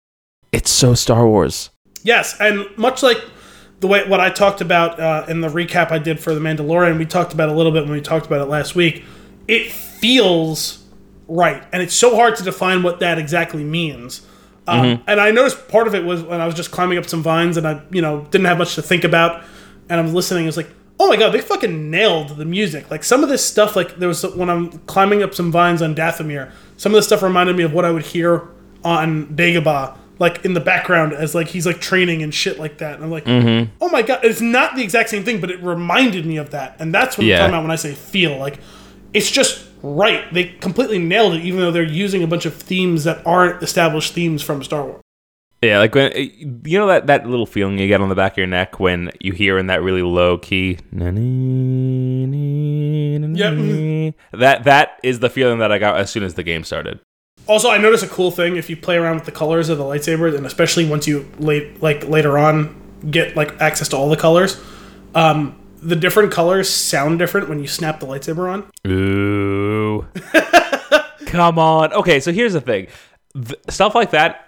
it's 0.52 0.70
so 0.70 0.94
Star 0.94 1.26
Wars 1.26 1.70
Yes, 2.06 2.38
and 2.38 2.66
much 2.76 3.02
like 3.02 3.16
the 3.80 3.86
way 3.86 4.06
what 4.06 4.20
I 4.20 4.28
talked 4.28 4.60
about 4.60 5.00
uh, 5.00 5.24
in 5.26 5.40
the 5.40 5.48
recap 5.48 5.90
I 5.90 5.98
did 5.98 6.20
for 6.20 6.34
the 6.34 6.40
Mandalorian, 6.40 6.98
we 6.98 7.06
talked 7.06 7.32
about 7.32 7.48
a 7.48 7.52
little 7.52 7.72
bit 7.72 7.82
when 7.84 7.92
we 7.92 8.02
talked 8.02 8.26
about 8.26 8.42
it 8.42 8.50
last 8.50 8.74
week. 8.74 9.04
It 9.48 9.72
feels 9.72 10.84
right, 11.28 11.62
and 11.72 11.82
it's 11.82 11.94
so 11.94 12.14
hard 12.14 12.36
to 12.36 12.42
define 12.42 12.82
what 12.82 13.00
that 13.00 13.18
exactly 13.18 13.64
means. 13.64 14.26
Um, 14.66 15.02
And 15.06 15.20
I 15.20 15.30
noticed 15.30 15.68
part 15.68 15.86
of 15.86 15.94
it 15.94 16.04
was 16.04 16.22
when 16.22 16.40
I 16.40 16.46
was 16.46 16.54
just 16.54 16.70
climbing 16.70 16.98
up 16.98 17.06
some 17.06 17.22
vines, 17.22 17.56
and 17.56 17.66
I, 17.66 17.80
you 17.90 18.00
know, 18.02 18.26
didn't 18.30 18.46
have 18.46 18.58
much 18.58 18.74
to 18.76 18.82
think 18.82 19.04
about, 19.04 19.42
and 19.88 20.00
I'm 20.00 20.14
listening. 20.14 20.44
I 20.44 20.46
was 20.46 20.56
like, 20.56 20.70
"Oh 20.98 21.08
my 21.08 21.16
god, 21.16 21.32
they 21.32 21.40
fucking 21.40 21.90
nailed 21.90 22.36
the 22.38 22.44
music!" 22.46 22.90
Like 22.90 23.04
some 23.04 23.22
of 23.22 23.28
this 23.28 23.44
stuff, 23.44 23.76
like 23.76 23.96
there 23.96 24.08
was 24.08 24.22
when 24.34 24.48
I'm 24.48 24.70
climbing 24.86 25.22
up 25.22 25.34
some 25.34 25.52
vines 25.52 25.82
on 25.82 25.94
Dathomir, 25.94 26.50
some 26.78 26.92
of 26.92 26.96
this 26.96 27.06
stuff 27.06 27.22
reminded 27.22 27.56
me 27.56 27.62
of 27.64 27.72
what 27.74 27.84
I 27.84 27.90
would 27.90 28.04
hear 28.06 28.42
on 28.82 29.26
Dagobah, 29.34 29.96
like 30.18 30.44
in 30.46 30.54
the 30.54 30.60
background 30.60 31.12
as 31.12 31.34
like 31.34 31.48
he's 31.48 31.66
like 31.66 31.80
training 31.80 32.22
and 32.22 32.32
shit 32.34 32.58
like 32.58 32.78
that. 32.78 32.94
And 32.94 33.04
I'm 33.04 33.10
like, 33.10 33.24
oh 33.82 33.88
my 33.90 34.00
god, 34.02 34.24
it's 34.24 34.40
not 34.40 34.76
the 34.76 34.82
exact 34.82 35.10
same 35.10 35.24
thing, 35.24 35.40
but 35.40 35.50
it 35.50 35.62
reminded 35.62 36.24
me 36.24 36.36
of 36.38 36.50
that. 36.52 36.76
And 36.78 36.94
that's 36.94 37.18
what 37.18 37.26
Yeah. 37.26 37.34
I'm 37.36 37.40
talking 37.40 37.54
about 37.54 37.62
when 37.64 37.70
I 37.70 37.76
say 37.76 37.92
feel. 37.92 38.38
Like 38.38 38.58
it's 39.14 39.30
just 39.30 39.66
right. 39.82 40.30
They 40.34 40.44
completely 40.44 40.98
nailed 40.98 41.34
it, 41.34 41.44
even 41.44 41.60
though 41.60 41.70
they're 41.70 41.82
using 41.82 42.22
a 42.22 42.26
bunch 42.26 42.44
of 42.44 42.54
themes 42.54 43.04
that 43.04 43.26
aren't 43.26 43.62
established 43.62 44.12
themes 44.12 44.42
from 44.42 44.62
Star 44.62 44.84
Wars. 44.84 45.00
Yeah, 45.62 45.78
like 45.78 45.94
when 45.94 46.12
you 46.64 46.78
know 46.78 46.88
that 46.88 47.06
that 47.06 47.26
little 47.26 47.46
feeling 47.46 47.78
you 47.78 47.88
get 47.88 48.02
on 48.02 48.10
the 48.10 48.14
back 48.14 48.32
of 48.32 48.38
your 48.38 48.46
neck 48.46 48.78
when 48.78 49.10
you 49.20 49.32
hear 49.32 49.56
in 49.56 49.68
that 49.68 49.82
really 49.82 50.02
low 50.02 50.36
key. 50.36 50.78
Yep. 53.36 54.14
That 54.32 54.64
that 54.64 54.98
is 55.02 55.20
the 55.20 55.30
feeling 55.30 55.60
that 55.60 55.72
I 55.72 55.78
got 55.78 55.96
as 55.96 56.10
soon 56.10 56.24
as 56.24 56.34
the 56.34 56.42
game 56.42 56.64
started. 56.64 57.00
Also, 57.46 57.70
I 57.70 57.78
noticed 57.78 58.04
a 58.04 58.08
cool 58.08 58.30
thing 58.30 58.56
if 58.56 58.68
you 58.68 58.76
play 58.76 58.96
around 58.96 59.14
with 59.16 59.24
the 59.26 59.32
colors 59.32 59.68
of 59.68 59.78
the 59.78 59.84
lightsabers, 59.84 60.36
and 60.36 60.44
especially 60.44 60.88
once 60.88 61.06
you 61.06 61.30
late 61.38 61.80
like 61.82 62.06
later 62.08 62.36
on 62.36 62.74
get 63.10 63.36
like 63.36 63.58
access 63.60 63.88
to 63.88 63.96
all 63.96 64.10
the 64.10 64.16
colors. 64.16 64.60
Um, 65.14 65.56
the 65.84 65.96
different 65.96 66.32
colors 66.32 66.68
sound 66.68 67.18
different 67.18 67.48
when 67.48 67.60
you 67.60 67.66
snap 67.66 68.00
the 68.00 68.06
lightsaber 68.06 68.50
on. 68.52 68.70
Ooh. 68.90 70.06
Come 71.26 71.58
on. 71.58 71.92
Okay, 71.92 72.20
so 72.20 72.32
here's 72.32 72.54
the 72.54 72.60
thing. 72.60 72.86
Th- 73.34 73.58
stuff 73.68 73.94
like 73.94 74.10
that 74.12 74.40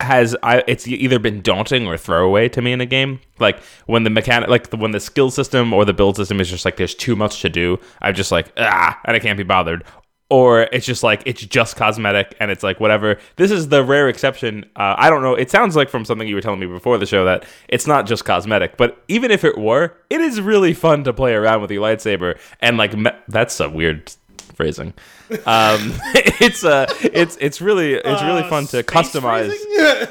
has 0.00 0.36
I 0.42 0.62
it's 0.66 0.86
either 0.86 1.18
been 1.18 1.40
daunting 1.40 1.86
or 1.86 1.96
throwaway 1.96 2.48
to 2.50 2.60
me 2.60 2.72
in 2.72 2.80
a 2.80 2.86
game. 2.86 3.20
Like 3.38 3.58
when 3.86 4.04
the 4.04 4.10
mechanic 4.10 4.48
like 4.50 4.70
the, 4.70 4.76
when 4.76 4.90
the 4.90 5.00
skill 5.00 5.30
system 5.30 5.72
or 5.72 5.84
the 5.84 5.94
build 5.94 6.16
system 6.16 6.38
is 6.40 6.50
just 6.50 6.64
like 6.64 6.76
there's 6.76 6.94
too 6.94 7.16
much 7.16 7.40
to 7.42 7.48
do. 7.48 7.78
I'm 8.02 8.14
just 8.14 8.30
like 8.30 8.52
ah 8.58 9.00
and 9.04 9.16
I 9.16 9.18
can't 9.18 9.38
be 9.38 9.44
bothered. 9.44 9.84
Or 10.28 10.62
it's 10.72 10.84
just 10.84 11.04
like 11.04 11.22
it's 11.24 11.40
just 11.46 11.76
cosmetic 11.76 12.34
and 12.40 12.50
it's 12.50 12.64
like 12.64 12.80
whatever. 12.80 13.18
This 13.36 13.52
is 13.52 13.68
the 13.68 13.84
rare 13.84 14.08
exception. 14.08 14.64
Uh, 14.74 14.96
I 14.98 15.08
don't 15.08 15.22
know. 15.22 15.34
It 15.34 15.52
sounds 15.52 15.76
like 15.76 15.88
from 15.88 16.04
something 16.04 16.26
you 16.26 16.34
were 16.34 16.40
telling 16.40 16.58
me 16.58 16.66
before 16.66 16.98
the 16.98 17.06
show 17.06 17.24
that 17.26 17.44
it's 17.68 17.86
not 17.86 18.06
just 18.06 18.24
cosmetic. 18.24 18.76
But 18.76 19.00
even 19.06 19.30
if 19.30 19.44
it 19.44 19.56
were, 19.56 19.94
it 20.10 20.20
is 20.20 20.40
really 20.40 20.74
fun 20.74 21.04
to 21.04 21.12
play 21.12 21.32
around 21.34 21.62
with 21.62 21.70
your 21.70 21.80
lightsaber. 21.80 22.38
And 22.60 22.76
like 22.76 22.96
me- 22.96 23.12
that's 23.28 23.60
a 23.60 23.68
weird 23.68 24.12
phrasing. 24.56 24.94
Um, 25.30 25.92
it's 26.40 26.64
uh, 26.64 26.86
it's 27.04 27.36
it's 27.40 27.60
really 27.60 27.94
it's 27.94 28.22
really 28.22 28.42
Uh, 28.42 28.48
fun 28.50 28.66
to 28.68 28.82
customize 28.82 29.52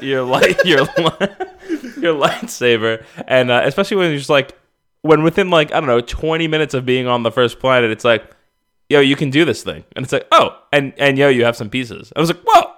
your 0.00 0.22
light 0.22 0.64
your 0.64 0.78
your 2.00 2.14
lightsaber, 2.14 3.04
and 3.28 3.50
uh, 3.50 3.60
especially 3.64 3.98
when 3.98 4.08
you're 4.10 4.18
just 4.18 4.30
like 4.30 4.56
when 5.02 5.22
within 5.22 5.50
like 5.50 5.72
I 5.72 5.80
don't 5.80 5.88
know 5.88 6.00
20 6.00 6.48
minutes 6.48 6.72
of 6.72 6.86
being 6.86 7.06
on 7.06 7.22
the 7.22 7.30
first 7.30 7.58
planet, 7.58 7.90
it's 7.90 8.04
like. 8.04 8.24
Yo, 8.88 9.00
you 9.00 9.16
can 9.16 9.30
do 9.30 9.44
this 9.44 9.64
thing, 9.64 9.82
and 9.96 10.04
it's 10.04 10.12
like, 10.12 10.28
oh, 10.30 10.56
and 10.72 10.92
and 10.96 11.18
yo, 11.18 11.28
you 11.28 11.44
have 11.44 11.56
some 11.56 11.68
pieces. 11.68 12.12
I 12.14 12.20
was 12.20 12.30
like, 12.30 12.40
whoa, 12.46 12.72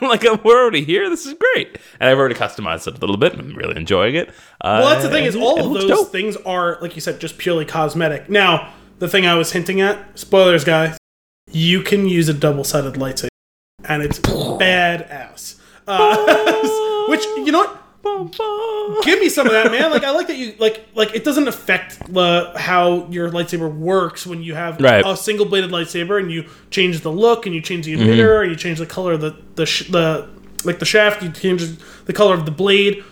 like 0.08 0.22
we're 0.42 0.58
already 0.58 0.82
here. 0.84 1.10
This 1.10 1.26
is 1.26 1.34
great, 1.34 1.76
and 2.00 2.08
I've 2.08 2.16
already 2.16 2.34
customized 2.34 2.86
it 2.88 2.96
a 2.96 2.98
little 2.98 3.18
bit. 3.18 3.34
and 3.34 3.42
I'm 3.42 3.54
really 3.54 3.76
enjoying 3.76 4.14
it. 4.14 4.30
Uh, 4.62 4.80
Well, 4.80 4.88
that's 4.88 5.02
the 5.04 5.10
thing 5.10 5.24
is 5.24 5.36
all 5.36 5.66
of 5.66 5.74
those 5.74 5.86
dope. 5.86 6.08
things 6.12 6.36
are 6.46 6.78
like 6.80 6.94
you 6.94 7.02
said, 7.02 7.20
just 7.20 7.36
purely 7.36 7.66
cosmetic. 7.66 8.30
Now, 8.30 8.72
the 9.00 9.08
thing 9.08 9.26
I 9.26 9.34
was 9.34 9.52
hinting 9.52 9.82
at, 9.82 10.18
spoilers, 10.18 10.64
guys, 10.64 10.96
you 11.50 11.82
can 11.82 12.08
use 12.08 12.30
a 12.30 12.34
double-sided 12.34 12.94
lightsaber, 12.94 13.28
and 13.84 14.02
it's 14.02 14.18
badass. 14.20 15.56
Uh, 15.86 17.06
which 17.10 17.24
you 17.36 17.52
know 17.52 17.60
what? 17.60 17.82
Give 19.02 19.20
me 19.20 19.28
some 19.28 19.46
of 19.46 19.52
that, 19.52 19.70
man. 19.70 19.90
Like 19.90 20.04
I 20.04 20.10
like 20.10 20.26
that 20.28 20.36
you 20.36 20.54
like 20.58 20.86
like 20.94 21.14
it 21.14 21.24
doesn't 21.24 21.48
affect 21.48 22.12
the 22.12 22.52
how 22.56 23.06
your 23.10 23.30
lightsaber 23.30 23.72
works 23.72 24.26
when 24.26 24.42
you 24.42 24.54
have 24.54 24.80
Right. 24.80 25.04
a 25.06 25.16
single 25.16 25.46
bladed 25.46 25.70
lightsaber 25.70 26.18
and 26.20 26.30
you 26.30 26.44
change 26.70 27.00
the 27.00 27.12
look 27.12 27.46
and 27.46 27.54
you 27.54 27.60
change 27.60 27.86
the 27.86 27.94
Mm-hmm. 27.94 28.02
emitter 28.10 28.42
and 28.42 28.50
you 28.50 28.56
change 28.56 28.78
the 28.78 28.86
color 28.86 29.12
of 29.12 29.20
the 29.20 29.36
the 29.54 29.66
sh- 29.66 29.88
the 29.88 30.28
like 30.64 30.78
the 30.78 30.84
shaft. 30.86 31.22
You 31.22 31.30
change 31.30 31.62
the 32.06 32.12
color 32.12 32.34
of 32.34 32.44
the 32.44 32.50
blade. 32.52 33.04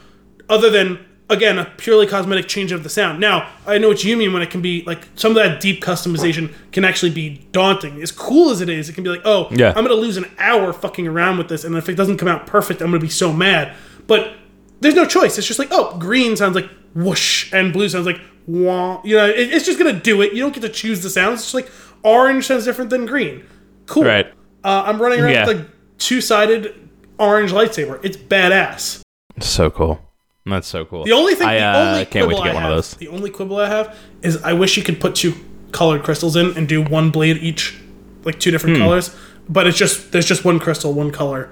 Other 0.48 0.70
than 0.70 0.98
again 1.28 1.58
a 1.58 1.64
purely 1.76 2.06
cosmetic 2.06 2.46
change 2.46 2.70
of 2.72 2.82
the 2.84 2.88
sound. 2.88 3.18
Now 3.20 3.48
I 3.66 3.78
know 3.78 3.88
what 3.88 4.04
you 4.04 4.16
mean 4.16 4.32
when 4.32 4.42
it 4.42 4.50
can 4.50 4.62
be 4.62 4.82
like 4.86 5.06
some 5.16 5.30
of 5.32 5.36
that 5.36 5.60
deep 5.60 5.82
customization 5.82 6.52
can 6.72 6.84
actually 6.84 7.10
be 7.10 7.46
daunting. 7.52 8.00
As 8.02 8.12
cool 8.12 8.50
as 8.50 8.60
it 8.60 8.68
is, 8.68 8.88
it 8.88 8.92
can 8.92 9.02
be 9.04 9.10
like, 9.10 9.22
oh, 9.24 9.48
Yeah. 9.50 9.72
I'm 9.74 9.82
gonna 9.84 9.94
lose 9.94 10.16
an 10.16 10.26
hour 10.38 10.72
fucking 10.72 11.06
around 11.06 11.38
with 11.38 11.48
this, 11.48 11.64
and 11.64 11.74
if 11.76 11.88
it 11.88 11.94
doesn't 11.94 12.18
come 12.18 12.28
out 12.28 12.46
perfect, 12.46 12.80
I'm 12.80 12.88
gonna 12.88 13.00
be 13.00 13.08
so 13.08 13.32
mad. 13.32 13.74
But 14.06 14.34
there's 14.80 14.94
no 14.94 15.04
choice. 15.06 15.38
It's 15.38 15.46
just 15.46 15.58
like, 15.58 15.68
oh, 15.70 15.96
green 15.98 16.36
sounds 16.36 16.54
like 16.54 16.68
whoosh, 16.94 17.52
and 17.52 17.72
blue 17.72 17.88
sounds 17.88 18.06
like 18.06 18.20
wah. 18.46 19.00
You 19.04 19.16
know, 19.16 19.26
it, 19.26 19.52
it's 19.52 19.64
just 19.66 19.78
gonna 19.78 19.98
do 19.98 20.20
it. 20.22 20.32
You 20.32 20.40
don't 20.40 20.54
get 20.54 20.60
to 20.62 20.68
choose 20.68 21.02
the 21.02 21.10
sounds. 21.10 21.40
It's 21.40 21.52
just 21.52 21.54
like 21.54 21.70
orange 22.02 22.46
sounds 22.46 22.64
different 22.64 22.90
than 22.90 23.06
green. 23.06 23.44
Cool. 23.86 24.04
Right. 24.04 24.26
Uh, 24.64 24.84
I'm 24.86 25.00
running 25.00 25.20
around 25.20 25.32
Yeah. 25.32 25.46
with 25.46 25.56
a 25.60 25.66
two 25.98 26.20
sided 26.20 26.88
orange 27.18 27.52
lightsaber. 27.52 28.00
It's 28.02 28.16
badass. 28.16 29.00
So 29.40 29.70
cool. 29.70 30.00
That's 30.44 30.68
so 30.68 30.84
cool. 30.84 31.04
The 31.04 31.12
only 31.12 31.34
thing, 31.34 31.48
I 31.48 31.58
the 31.58 31.64
uh, 31.64 31.90
only 31.92 32.04
can't 32.06 32.28
wait 32.28 32.36
to 32.36 32.42
get 32.44 32.50
I 32.52 32.54
one 32.54 32.62
have, 32.62 32.72
of 32.72 32.76
those. 32.78 32.94
The 32.94 33.08
only 33.08 33.30
quibble 33.30 33.56
I 33.58 33.68
have 33.68 33.96
is 34.22 34.40
I 34.42 34.52
wish 34.52 34.76
you 34.76 34.82
could 34.84 35.00
put 35.00 35.14
two 35.16 35.34
colored 35.72 36.04
crystals 36.04 36.36
in 36.36 36.56
and 36.56 36.68
do 36.68 36.82
one 36.82 37.10
blade 37.10 37.38
each, 37.38 37.76
like 38.24 38.38
two 38.38 38.50
Hmm. 38.50 38.54
different 38.54 38.78
colors. 38.78 39.14
But 39.48 39.66
it's 39.66 39.76
just 39.78 40.12
there's 40.12 40.26
just 40.26 40.44
one 40.44 40.58
crystal, 40.60 40.92
one 40.92 41.10
color. 41.10 41.50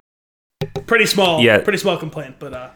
Pretty 0.87 1.06
small. 1.06 1.40
Yeah. 1.40 1.58
Pretty 1.60 1.78
small 1.78 1.96
complaint, 1.96 2.37
but 2.38 2.52
uh, 2.52 2.70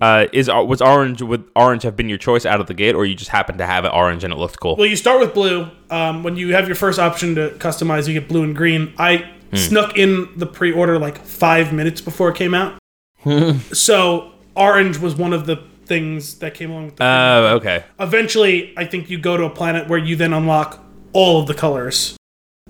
Uh, 0.00 0.26
is 0.32 0.48
was 0.48 0.82
orange 0.82 1.22
would 1.22 1.44
orange 1.54 1.82
have 1.84 1.94
been 1.96 2.08
your 2.08 2.18
choice 2.18 2.44
out 2.44 2.60
of 2.60 2.66
the 2.66 2.74
gate, 2.74 2.94
or 2.94 3.04
you 3.06 3.14
just 3.14 3.30
happened 3.30 3.58
to 3.58 3.66
have 3.66 3.84
it 3.84 3.92
orange 3.94 4.24
and 4.24 4.32
it 4.32 4.36
looked 4.36 4.58
cool? 4.60 4.74
well, 4.76 4.86
you 4.86 4.96
start 4.96 5.20
with 5.20 5.32
blue. 5.34 5.70
Um, 5.90 6.22
when 6.24 6.36
you 6.36 6.52
have 6.54 6.66
your 6.66 6.74
first 6.74 6.98
option 6.98 7.34
to 7.36 7.50
customize, 7.58 8.08
you 8.08 8.14
get 8.14 8.28
blue 8.28 8.42
and 8.42 8.54
green. 8.56 8.92
I 8.98 9.30
Hmm. 9.50 9.56
snuck 9.56 9.96
in 9.96 10.28
the 10.36 10.46
pre-order 10.46 10.98
like 10.98 11.24
five 11.24 11.72
minutes 11.72 12.00
before 12.00 12.28
it 12.30 12.34
came 12.34 12.54
out, 12.54 12.76
so 13.72 14.32
orange 14.56 14.98
was 14.98 15.14
one 15.14 15.32
of 15.32 15.46
the 15.46 15.56
things 15.86 16.36
that 16.38 16.54
came 16.54 16.70
along 16.70 16.86
with 16.86 16.96
the 16.96 17.04
Oh, 17.04 17.54
okay. 17.56 17.84
eventually 18.00 18.72
i 18.76 18.84
think 18.86 19.10
you 19.10 19.18
go 19.18 19.36
to 19.36 19.44
a 19.44 19.50
planet 19.50 19.86
where 19.86 19.98
you 19.98 20.16
then 20.16 20.32
unlock 20.32 20.82
all 21.12 21.40
of 21.40 21.46
the 21.46 21.52
colors 21.54 22.16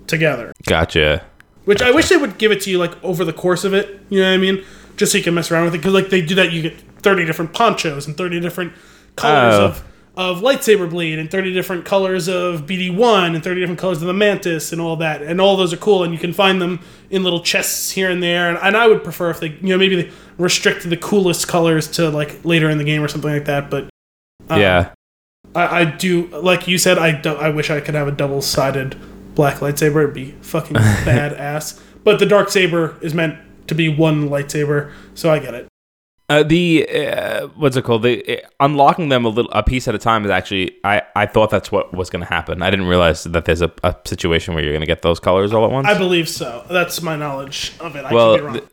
together 0.05 0.51
Gotcha. 0.67 1.23
which 1.63 1.81
i 1.81 1.91
wish 1.91 2.09
they 2.09 2.17
would 2.17 2.37
give 2.37 2.51
it 2.51 2.59
to 2.61 2.69
you 2.69 2.77
like 2.77 3.01
over 3.03 3.23
the 3.23 3.31
course 3.31 3.63
of 3.63 3.73
it 3.73 4.01
you 4.09 4.19
know 4.19 4.27
what 4.27 4.33
i 4.33 4.37
mean 4.37 4.63
just 4.97 5.11
so 5.11 5.17
you 5.17 5.23
can 5.23 5.33
mess 5.33 5.51
around 5.51 5.65
with 5.65 5.75
it 5.75 5.79
because 5.79 5.93
like 5.93 6.09
they 6.09 6.21
do 6.21 6.35
that 6.35 6.51
you 6.51 6.61
get 6.61 6.79
30 7.01 7.25
different 7.25 7.53
ponchos 7.53 8.07
and 8.07 8.17
30 8.17 8.39
different 8.39 8.73
colors 9.15 9.55
Oh. 9.55 9.65
of 9.65 9.83
of 10.17 10.39
lightsaber 10.41 10.89
blade 10.89 11.19
and 11.19 11.29
30 11.29 11.53
different 11.53 11.83
colors 11.83 12.29
of 12.29 12.61
bd1 12.65 13.35
and 13.35 13.43
30 13.43 13.59
different 13.59 13.79
colors 13.79 14.01
of 14.01 14.07
the 14.07 14.13
mantis 14.13 14.71
and 14.71 14.79
all 14.79 14.95
that 14.95 15.21
and 15.21 15.41
all 15.41 15.57
those 15.57 15.73
are 15.73 15.77
cool 15.77 16.05
and 16.05 16.13
you 16.13 16.19
can 16.19 16.31
find 16.31 16.61
them 16.61 16.79
in 17.09 17.21
little 17.21 17.41
chests 17.41 17.91
here 17.91 18.09
and 18.09 18.23
there 18.23 18.47
and, 18.49 18.57
and 18.61 18.77
i 18.77 18.87
would 18.87 19.03
prefer 19.03 19.29
if 19.29 19.41
they 19.41 19.49
you 19.49 19.67
know 19.67 19.77
maybe 19.77 20.01
they 20.03 20.11
restricted 20.37 20.89
the 20.89 20.95
coolest 20.97 21.49
colors 21.49 21.89
to 21.89 22.09
like 22.09 22.43
later 22.45 22.69
in 22.69 22.77
the 22.77 22.85
game 22.85 23.03
or 23.03 23.09
something 23.09 23.29
like 23.31 23.43
that 23.45 23.69
but 23.69 23.89
um, 24.49 24.61
yeah. 24.61 24.91
I, 25.53 25.81
I 25.81 25.85
do 25.85 26.27
like 26.27 26.67
you 26.67 26.77
said. 26.77 26.97
I 26.97 27.11
do, 27.13 27.33
I 27.33 27.49
wish 27.49 27.69
I 27.69 27.79
could 27.79 27.95
have 27.95 28.07
a 28.07 28.11
double 28.11 28.41
sided 28.41 28.95
black 29.35 29.57
lightsaber. 29.57 30.03
It'd 30.03 30.13
be 30.13 30.31
fucking 30.41 30.75
badass. 31.05 31.79
But 32.03 32.19
the 32.19 32.25
dark 32.25 32.49
saber 32.49 32.97
is 33.01 33.13
meant 33.13 33.37
to 33.67 33.75
be 33.75 33.89
one 33.89 34.29
lightsaber, 34.29 34.91
so 35.13 35.31
I 35.31 35.39
get 35.39 35.53
it. 35.53 35.67
Uh, 36.27 36.41
the 36.41 36.87
uh, 36.89 37.47
what's 37.55 37.75
it 37.77 37.83
called? 37.83 38.01
The 38.01 38.41
uh, 38.43 38.47
unlocking 38.59 39.09
them 39.09 39.25
a 39.25 39.29
little 39.29 39.51
a 39.51 39.61
piece 39.61 39.87
at 39.87 39.93
a 39.93 39.99
time 39.99 40.25
is 40.25 40.31
actually 40.31 40.75
I 40.83 41.03
I 41.15 41.27
thought 41.27 41.51
that's 41.51 41.71
what 41.71 41.93
was 41.93 42.09
going 42.09 42.25
to 42.25 42.27
happen. 42.33 42.63
I 42.63 42.71
didn't 42.71 42.87
realize 42.87 43.25
that 43.25 43.45
there's 43.45 43.61
a, 43.61 43.71
a 43.83 43.95
situation 44.05 44.55
where 44.55 44.63
you're 44.63 44.73
going 44.73 44.81
to 44.81 44.87
get 44.87 45.03
those 45.03 45.19
colors 45.19 45.53
all 45.53 45.63
at 45.65 45.71
once. 45.71 45.87
I 45.87 45.95
believe 45.95 46.27
so. 46.27 46.65
That's 46.69 47.01
my 47.03 47.15
knowledge 47.15 47.73
of 47.79 47.95
it. 47.95 48.05
I 48.05 48.11
well, 48.13 48.31
could 48.33 48.39
be 48.39 48.45
wrong. 48.45 48.53
th- 48.55 48.65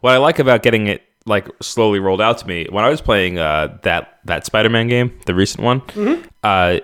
what 0.00 0.14
I 0.14 0.16
like 0.16 0.38
about 0.38 0.62
getting 0.62 0.86
it 0.86 1.02
like 1.26 1.48
slowly 1.60 1.98
rolled 1.98 2.22
out 2.22 2.38
to 2.38 2.46
me 2.46 2.66
when 2.70 2.82
I 2.84 2.88
was 2.88 3.02
playing 3.02 3.38
uh, 3.38 3.76
that 3.82 4.20
that 4.24 4.46
Spider-Man 4.46 4.88
game, 4.88 5.18
the 5.26 5.34
recent 5.34 5.62
one, 5.62 5.80
Mm-hmm. 5.82 6.26
uh, 6.44 6.78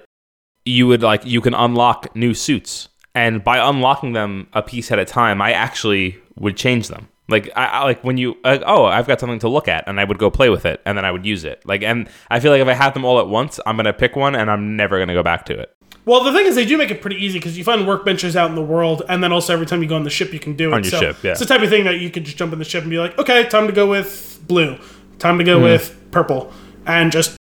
you 0.67 0.87
would 0.89 1.03
like 1.03 1.25
you 1.25 1.41
can 1.41 1.55
unlock 1.55 2.15
new 2.15 2.35
suits, 2.35 2.89
and 3.15 3.43
by 3.43 3.57
unlocking 3.67 4.13
them 4.13 4.49
a 4.53 4.61
piece 4.63 4.93
at 4.93 4.99
a 4.99 5.07
time, 5.07 5.41
I 5.41 5.53
actually 5.53 6.19
would 6.37 6.57
change 6.59 6.89
them. 6.89 7.09
Like 7.29 7.51
I, 7.57 7.67
I 7.67 7.85
like 7.85 8.03
when 8.03 8.17
you 8.19 8.37
like, 8.45 8.63
oh 8.67 8.85
I've 8.85 9.07
got 9.07 9.21
something 9.21 9.39
to 9.41 9.49
look 9.49 9.69
at, 9.69 9.85
and 9.87 10.01
I 10.01 10.05
would 10.05 10.19
go 10.19 10.31
play 10.31 10.51
with 10.51 10.67
it, 10.67 10.81
and 10.85 10.99
then 10.99 11.05
I 11.05 11.11
would 11.13 11.25
use 11.25 11.45
it. 11.45 11.63
Like 11.65 11.83
and 11.83 12.09
I 12.31 12.41
feel 12.41 12.51
like 12.53 12.61
if 12.61 12.69
I 12.69 12.75
have 12.75 12.95
them 12.95 13.05
all 13.05 13.21
at 13.21 13.29
once, 13.29 13.61
I'm 13.65 13.77
gonna 13.77 13.93
pick 13.93 14.17
one, 14.17 14.35
and 14.35 14.51
I'm 14.51 14.77
never 14.77 14.99
gonna 14.99 15.15
go 15.15 15.23
back 15.23 15.47
to 15.47 15.59
it. 15.59 15.75
well, 16.05 16.25
the 16.25 16.33
thing 16.33 16.47
is, 16.47 16.57
they 16.57 16.65
do 16.67 16.77
make 16.77 16.91
it 16.91 17.01
pretty 17.01 17.17
easy 17.17 17.39
because 17.39 17.57
you 17.57 17.63
find 17.63 17.83
workbenches 17.83 18.35
out 18.35 18.51
in 18.51 18.57
the 18.57 18.63
world, 18.63 19.03
and 19.09 19.23
then 19.23 19.33
also 19.33 19.53
every 19.53 19.67
time 19.67 19.83
you 19.83 19.89
go 19.89 19.95
on 19.95 20.03
the 20.03 20.11
ship, 20.11 20.33
you 20.33 20.41
can 20.41 20.57
do 20.57 20.71
it. 20.71 20.75
On 20.75 20.83
your 20.83 20.91
so 20.91 20.99
ship, 20.99 21.17
yeah. 21.23 21.31
It's 21.31 21.41
the 21.41 21.47
type 21.47 21.63
of 21.63 21.71
thing 21.71 21.85
that 21.85 22.01
you 22.01 22.11
could 22.11 22.25
just 22.25 22.37
jump 22.37 22.53
in 22.53 22.59
the 22.59 22.65
ship 22.65 22.83
and 22.83 22.91
be 22.91 22.99
like, 22.99 23.17
okay, 23.19 23.45
time 23.49 23.67
to 23.69 23.73
go 23.73 23.87
with 23.89 24.43
blue, 24.49 24.77
time 25.21 25.39
to 25.39 25.45
go 25.45 25.59
Hmm. 25.59 25.65
with 25.65 25.97
purple, 26.11 26.53
and 26.87 27.13
just 27.13 27.37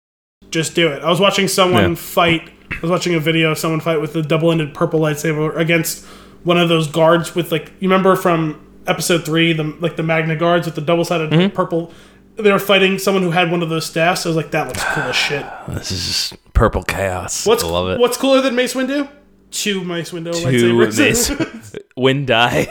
just 0.49 0.73
do 0.75 0.87
it. 0.91 1.03
I 1.03 1.09
was 1.09 1.19
watching 1.19 1.47
someone 1.47 1.89
Yeah. 1.91 1.95
fight. 1.95 2.49
I 2.71 2.79
was 2.81 2.89
watching 2.89 3.13
a 3.15 3.19
video 3.19 3.51
of 3.51 3.57
someone 3.59 3.79
fight 3.79 4.01
with 4.01 4.15
a 4.15 4.21
double-ended 4.23 4.73
purple 4.73 4.99
lightsaber 4.99 5.55
against 5.55 6.05
one 6.43 6.57
of 6.57 6.67
those 6.69 6.87
guards 6.87 7.35
with 7.35 7.51
like 7.51 7.67
you 7.79 7.87
remember 7.89 8.15
from 8.15 8.59
episode 8.87 9.25
three, 9.25 9.53
the 9.53 9.63
like 9.79 9.95
the 9.95 10.03
Magna 10.03 10.35
guards 10.35 10.65
with 10.65 10.75
the 10.75 10.81
double-sided 10.81 11.29
Mm-hmm. 11.31 11.55
purple. 11.55 11.91
They 12.35 12.51
were 12.51 12.59
fighting 12.59 12.99
someone 12.99 13.23
who 13.23 13.31
had 13.31 13.49
one 13.51 13.63
of 13.63 13.69
those 13.69 13.85
staffs. 13.87 14.25
I 14.25 14.29
was 14.29 14.35
like, 14.35 14.51
that 14.51 14.67
looks 14.67 14.83
cool 14.83 15.03
as 15.03 15.15
shit. 15.15 15.45
This 15.69 15.91
is 15.91 16.05
just 16.07 16.53
purple 16.53 16.83
chaos. 16.83 17.45
What's 17.45 17.63
I 17.63 17.67
love 17.67 17.89
it. 17.89 17.99
What's 17.99 18.15
cooler 18.17 18.41
than 18.41 18.55
Mace 18.55 18.73
Windu? 18.75 19.09
Two 19.49 19.83
Mace 19.83 20.11
Windu 20.11 20.33
Two 20.33 20.73
lightsabers. 20.75 20.99
Mace- 21.39 21.75
Wind 21.97 22.27
die. 22.27 22.67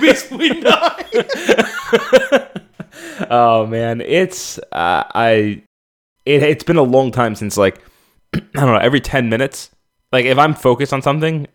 Mace 0.00 0.28
Windu. 0.28 0.72
Oh 3.30 3.66
man, 3.66 4.00
it's 4.02 4.58
uh, 4.72 5.04
I 5.14 5.62
it, 6.24 6.42
it's 6.42 6.64
been 6.64 6.76
a 6.76 6.82
long 6.82 7.10
time 7.12 7.34
since 7.34 7.56
like 7.56 7.80
I 8.34 8.38
don't 8.54 8.66
know 8.66 8.76
every 8.76 9.00
ten 9.00 9.28
minutes. 9.28 9.70
Like 10.12 10.24
if 10.24 10.38
I'm 10.38 10.54
focused 10.54 10.92
on 10.92 11.02
something, 11.02 11.46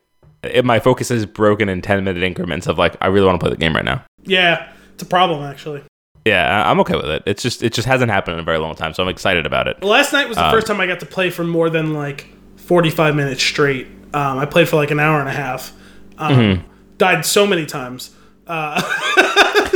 if 0.44 0.66
my 0.66 0.80
focus 0.80 1.12
is 1.12 1.26
broken 1.26 1.70
in 1.70 1.82
ten 1.82 2.04
minute 2.04 2.24
increments 2.24 2.68
of 2.68 2.78
like 2.78 2.96
I 3.02 3.08
really 3.08 3.26
want 3.28 3.40
to 3.40 3.44
play 3.44 3.52
the 3.52 3.58
game 3.60 3.76
right 3.76 3.86
now. 3.86 4.04
yeah, 4.24 4.72
it's 4.94 5.04
a 5.04 5.06
problem 5.06 5.44
actually. 5.44 5.84
Yeah, 6.26 6.70
I'm 6.70 6.80
okay 6.82 6.96
with 6.96 7.06
it. 7.06 7.24
It's 7.26 7.42
just 7.42 7.64
it 7.64 7.74
just 7.74 7.88
hasn't 7.88 8.12
happened 8.12 8.36
in 8.36 8.40
a 8.42 8.44
very 8.44 8.60
long 8.60 8.76
time, 8.76 8.94
so 8.94 9.02
I'm 9.04 9.10
excited 9.10 9.46
about 9.48 9.68
it. 9.68 9.82
Last 9.84 10.14
night 10.14 10.28
was 10.28 10.38
the 10.38 10.50
first 10.52 10.68
time 10.68 10.80
I 10.80 10.86
got 10.88 11.00
to 11.00 11.06
play 11.08 11.30
for 11.32 11.44
more 11.44 11.70
than 11.70 11.94
like 11.94 12.28
45 12.58 13.16
minutes 13.16 13.42
straight. 13.42 13.88
Um, 14.14 14.38
I 14.38 14.46
played 14.46 14.70
for 14.70 14.76
like 14.76 14.92
an 14.92 15.00
hour 15.00 15.20
and 15.20 15.28
a 15.30 15.34
half. 15.34 15.74
Um, 16.20 16.64
Died 17.00 17.26
so 17.26 17.48
many 17.48 17.66
times. 17.66 18.12
Uh, 18.46 18.80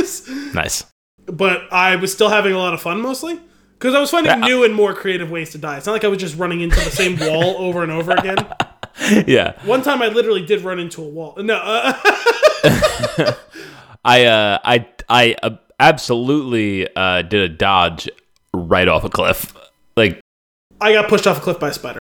Nice. 0.54 0.84
but 1.26 1.62
I 1.72 1.96
was 1.96 2.12
still 2.12 2.28
having 2.28 2.52
a 2.52 2.58
lot 2.58 2.74
of 2.74 2.80
fun 2.80 3.00
mostly. 3.00 3.40
Because 3.78 3.94
I 3.94 4.00
was 4.00 4.10
finding 4.10 4.30
Yeah. 4.38 4.46
new 4.46 4.64
and 4.64 4.74
more 4.74 4.94
creative 4.94 5.30
ways 5.30 5.50
to 5.50 5.58
die. 5.58 5.76
It's 5.76 5.86
not 5.86 5.92
like 5.92 6.04
I 6.04 6.08
was 6.08 6.18
just 6.18 6.36
running 6.38 6.60
into 6.62 6.76
the 6.76 6.90
same 6.90 7.18
wall 7.20 7.56
over 7.58 7.82
and 7.82 7.90
over 7.92 8.12
again. 8.12 8.36
Yeah, 9.26 9.52
One 9.64 9.82
time 9.82 10.00
I 10.02 10.08
literally 10.08 10.44
did 10.44 10.62
run 10.62 10.78
into 10.78 11.02
a 11.02 11.08
wall. 11.08 11.34
No, 11.38 11.56
uh, 11.56 11.92
I 14.04 14.24
uh 14.24 14.58
I 14.64 14.86
I 15.08 15.36
uh, 15.42 15.50
absolutely 15.78 16.88
uh 16.96 17.22
did 17.22 17.42
a 17.42 17.48
dodge 17.48 18.08
right 18.54 18.88
off 18.88 19.04
a 19.04 19.10
cliff. 19.10 19.54
Like 19.96 20.20
I 20.80 20.92
got 20.92 21.08
pushed 21.08 21.26
off 21.26 21.38
a 21.38 21.40
cliff 21.40 21.60
by 21.60 21.68
a 21.68 21.72
spider. 21.72 21.98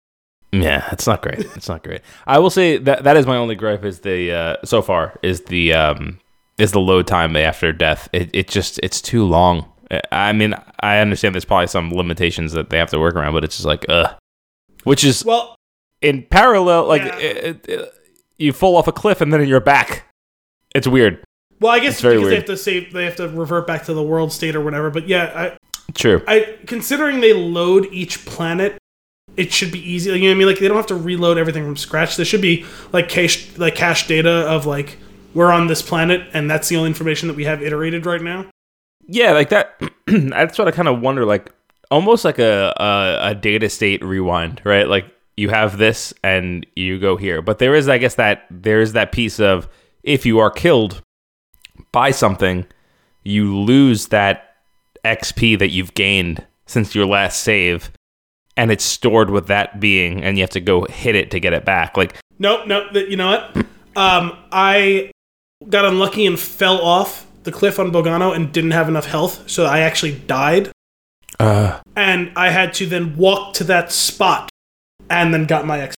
Yeah, 0.52 0.88
it's 0.92 1.06
not 1.06 1.20
great. 1.22 1.40
It's 1.56 1.68
not 1.68 1.82
great. 1.82 2.00
I 2.26 2.38
will 2.38 2.50
say 2.50 2.78
that 2.78 3.04
that 3.04 3.16
is 3.16 3.26
my 3.26 3.36
only 3.36 3.56
gripe 3.56 3.84
is 3.84 4.00
the 4.00 4.32
uh, 4.32 4.56
so 4.64 4.80
far 4.82 5.18
is 5.22 5.42
the 5.42 5.72
um, 5.72 6.20
is 6.58 6.70
the 6.72 6.80
load 6.80 7.06
time 7.06 7.34
after 7.36 7.72
death. 7.72 8.08
It 8.12 8.30
it 8.32 8.48
just 8.48 8.78
it's 8.82 9.00
too 9.02 9.24
long. 9.24 9.68
I 10.12 10.32
mean, 10.32 10.54
I 10.80 10.98
understand 10.98 11.34
there's 11.34 11.44
probably 11.44 11.66
some 11.66 11.92
limitations 11.92 12.52
that 12.52 12.70
they 12.70 12.78
have 12.78 12.90
to 12.90 12.98
work 13.00 13.14
around, 13.14 13.32
but 13.34 13.44
it's 13.44 13.56
just 13.56 13.66
like 13.66 13.84
ugh. 13.88 14.14
Which 14.84 15.02
is 15.02 15.24
Well, 15.24 15.56
in 16.04 16.22
parallel, 16.30 16.86
like 16.86 17.02
Yeah. 17.02 17.18
it, 17.18 17.68
it- 17.68 17.94
you 18.36 18.52
fall 18.52 18.76
off 18.76 18.88
a 18.88 18.92
cliff 18.92 19.20
and 19.20 19.32
then 19.32 19.46
you're 19.48 19.60
back. 19.60 20.04
It's 20.74 20.88
weird. 20.88 21.22
well, 21.60 21.72
I 21.72 21.78
guess 21.78 22.00
because 22.02 22.28
they 22.28 22.34
have 22.34 22.44
to 22.46 22.56
save, 22.56 22.92
they 22.92 23.04
have 23.04 23.14
to 23.16 23.28
revert 23.28 23.66
back 23.66 23.84
to 23.84 23.94
the 23.94 24.02
world 24.02 24.32
state 24.32 24.56
or 24.56 24.60
whatever. 24.60 24.90
But 24.90 25.06
yeah, 25.08 25.54
True. 25.94 26.20
I, 26.26 26.34
I 26.40 26.58
considering 26.66 27.20
they 27.20 27.32
load 27.32 27.86
each 27.92 28.26
planet, 28.26 28.76
it 29.36 29.52
should 29.52 29.70
be 29.70 29.78
easy. 29.78 30.10
You 30.10 30.18
know 30.18 30.26
what 30.26 30.30
I 30.32 30.34
mean? 30.34 30.46
Like 30.48 30.58
they 30.58 30.66
don't 30.66 30.76
have 30.76 30.86
to 30.88 30.96
reload 30.96 31.38
everything 31.38 31.64
from 31.64 31.76
scratch. 31.76 32.16
There 32.16 32.24
should 32.26 32.42
be 32.42 32.66
like 32.92 33.08
cache, 33.08 33.56
like 33.56 33.76
cache 33.76 34.06
data 34.08 34.30
of 34.48 34.66
like 34.66 34.98
we're 35.32 35.52
on 35.52 35.68
this 35.68 35.80
planet, 35.82 36.26
and 36.34 36.50
that's 36.50 36.68
the 36.68 36.76
only 36.76 36.88
information 36.88 37.28
that 37.28 37.34
we 37.36 37.44
have 37.44 37.62
iterated 37.62 38.04
right 38.04 38.20
now. 38.22 38.46
Yeah, 39.06 39.30
like 39.32 39.50
that. 39.50 39.80
that's 40.06 40.58
what 40.58 40.66
I 40.66 40.72
kind 40.72 40.88
of 40.88 41.00
wonder. 41.00 41.24
Like 41.24 41.52
almost 41.90 42.24
like 42.24 42.40
a, 42.40 42.74
a 42.80 43.30
a 43.30 43.34
data 43.36 43.68
state 43.68 44.04
rewind, 44.04 44.60
right? 44.64 44.88
Like 44.88 45.06
you 45.36 45.48
have 45.50 45.78
this 45.78 46.14
and 46.22 46.66
you 46.76 46.98
go 46.98 47.16
here, 47.16 47.42
but 47.42 47.58
there 47.58 47.74
is, 47.74 47.88
I 47.88 47.98
guess, 47.98 48.14
that 48.16 48.46
there 48.50 48.80
is 48.80 48.92
that 48.92 49.12
piece 49.12 49.40
of 49.40 49.68
if 50.02 50.24
you 50.24 50.38
are 50.38 50.50
killed 50.50 51.02
by 51.92 52.10
something, 52.10 52.66
you 53.22 53.56
lose 53.56 54.08
that 54.08 54.56
XP 55.04 55.58
that 55.58 55.70
you've 55.70 55.94
gained 55.94 56.46
since 56.66 56.94
your 56.94 57.06
last 57.06 57.42
save, 57.42 57.90
and 58.56 58.70
it's 58.70 58.84
stored 58.84 59.30
with 59.30 59.48
that 59.48 59.80
being, 59.80 60.22
and 60.22 60.36
you 60.36 60.42
have 60.42 60.50
to 60.50 60.60
go 60.60 60.84
hit 60.84 61.14
it 61.14 61.30
to 61.32 61.40
get 61.40 61.52
it 61.52 61.64
back. 61.64 61.96
Like 61.96 62.16
Nope, 62.38 62.66
nope. 62.66 62.92
That 62.92 63.08
you 63.08 63.16
know 63.16 63.30
what? 63.30 63.66
Um, 63.96 64.36
I 64.50 65.12
got 65.68 65.84
unlucky 65.84 66.26
and 66.26 66.36
fell 66.36 66.80
off 66.80 67.28
the 67.44 67.52
cliff 67.52 67.78
on 67.78 67.92
Bogano 67.92 68.34
and 68.34 68.52
didn't 68.52 68.72
have 68.72 68.88
enough 68.88 69.06
health, 69.06 69.48
so 69.48 69.66
I 69.66 69.82
actually 69.82 70.16
died. 70.16 70.72
Uh, 71.38 71.78
and 71.94 72.32
I 72.34 72.50
had 72.50 72.74
to 72.74 72.86
then 72.86 73.16
walk 73.16 73.54
to 73.54 73.64
that 73.64 73.92
spot 73.92 74.50
and 75.10 75.32
then 75.32 75.46
got 75.46 75.66
my 75.66 75.80
X. 75.80 75.96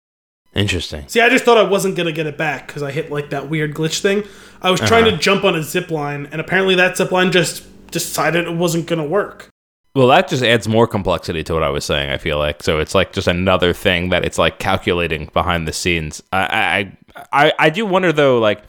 interesting. 0.53 1.07
See, 1.07 1.21
I 1.21 1.29
just 1.29 1.43
thought 1.43 1.57
I 1.57 1.63
wasn't 1.63 1.95
gonna 1.95 2.11
get 2.11 2.27
it 2.27 2.37
back 2.37 2.67
because 2.67 2.83
I 2.83 2.91
hit 2.91 3.11
like 3.11 3.29
that 3.31 3.49
weird 3.49 3.73
glitch 3.73 4.01
thing. 4.01 4.23
I 4.61 4.71
was 4.71 4.79
trying 4.79 5.05
to 5.05 5.11
uh-huh. 5.11 5.19
jump 5.19 5.43
on 5.43 5.55
a 5.55 5.63
zip 5.63 5.91
line, 5.91 6.27
and 6.31 6.41
apparently 6.41 6.75
that 6.75 6.97
zip 6.97 7.11
line 7.11 7.31
just 7.31 7.63
decided 7.91 8.47
it 8.47 8.55
wasn't 8.55 8.87
gonna 8.87 9.05
work. 9.05 9.49
Well, 9.93 10.07
that 10.07 10.27
just 10.27 10.43
adds 10.43 10.67
more 10.67 10.87
complexity 10.87 11.43
to 11.45 11.53
what 11.53 11.63
I 11.63 11.69
was 11.69 11.85
saying. 11.85 12.09
I 12.09 12.17
feel 12.17 12.37
like 12.37 12.63
so 12.63 12.79
it's 12.79 12.93
like 12.93 13.13
just 13.13 13.27
another 13.27 13.73
thing 13.73 14.09
that 14.09 14.25
it's 14.25 14.37
like 14.37 14.59
calculating 14.59 15.29
behind 15.33 15.67
the 15.67 15.73
scenes. 15.73 16.21
I 16.33 16.91
I 17.31 17.47
I, 17.47 17.53
I 17.59 17.69
do 17.69 17.85
wonder 17.85 18.11
though, 18.11 18.39
like 18.39 18.63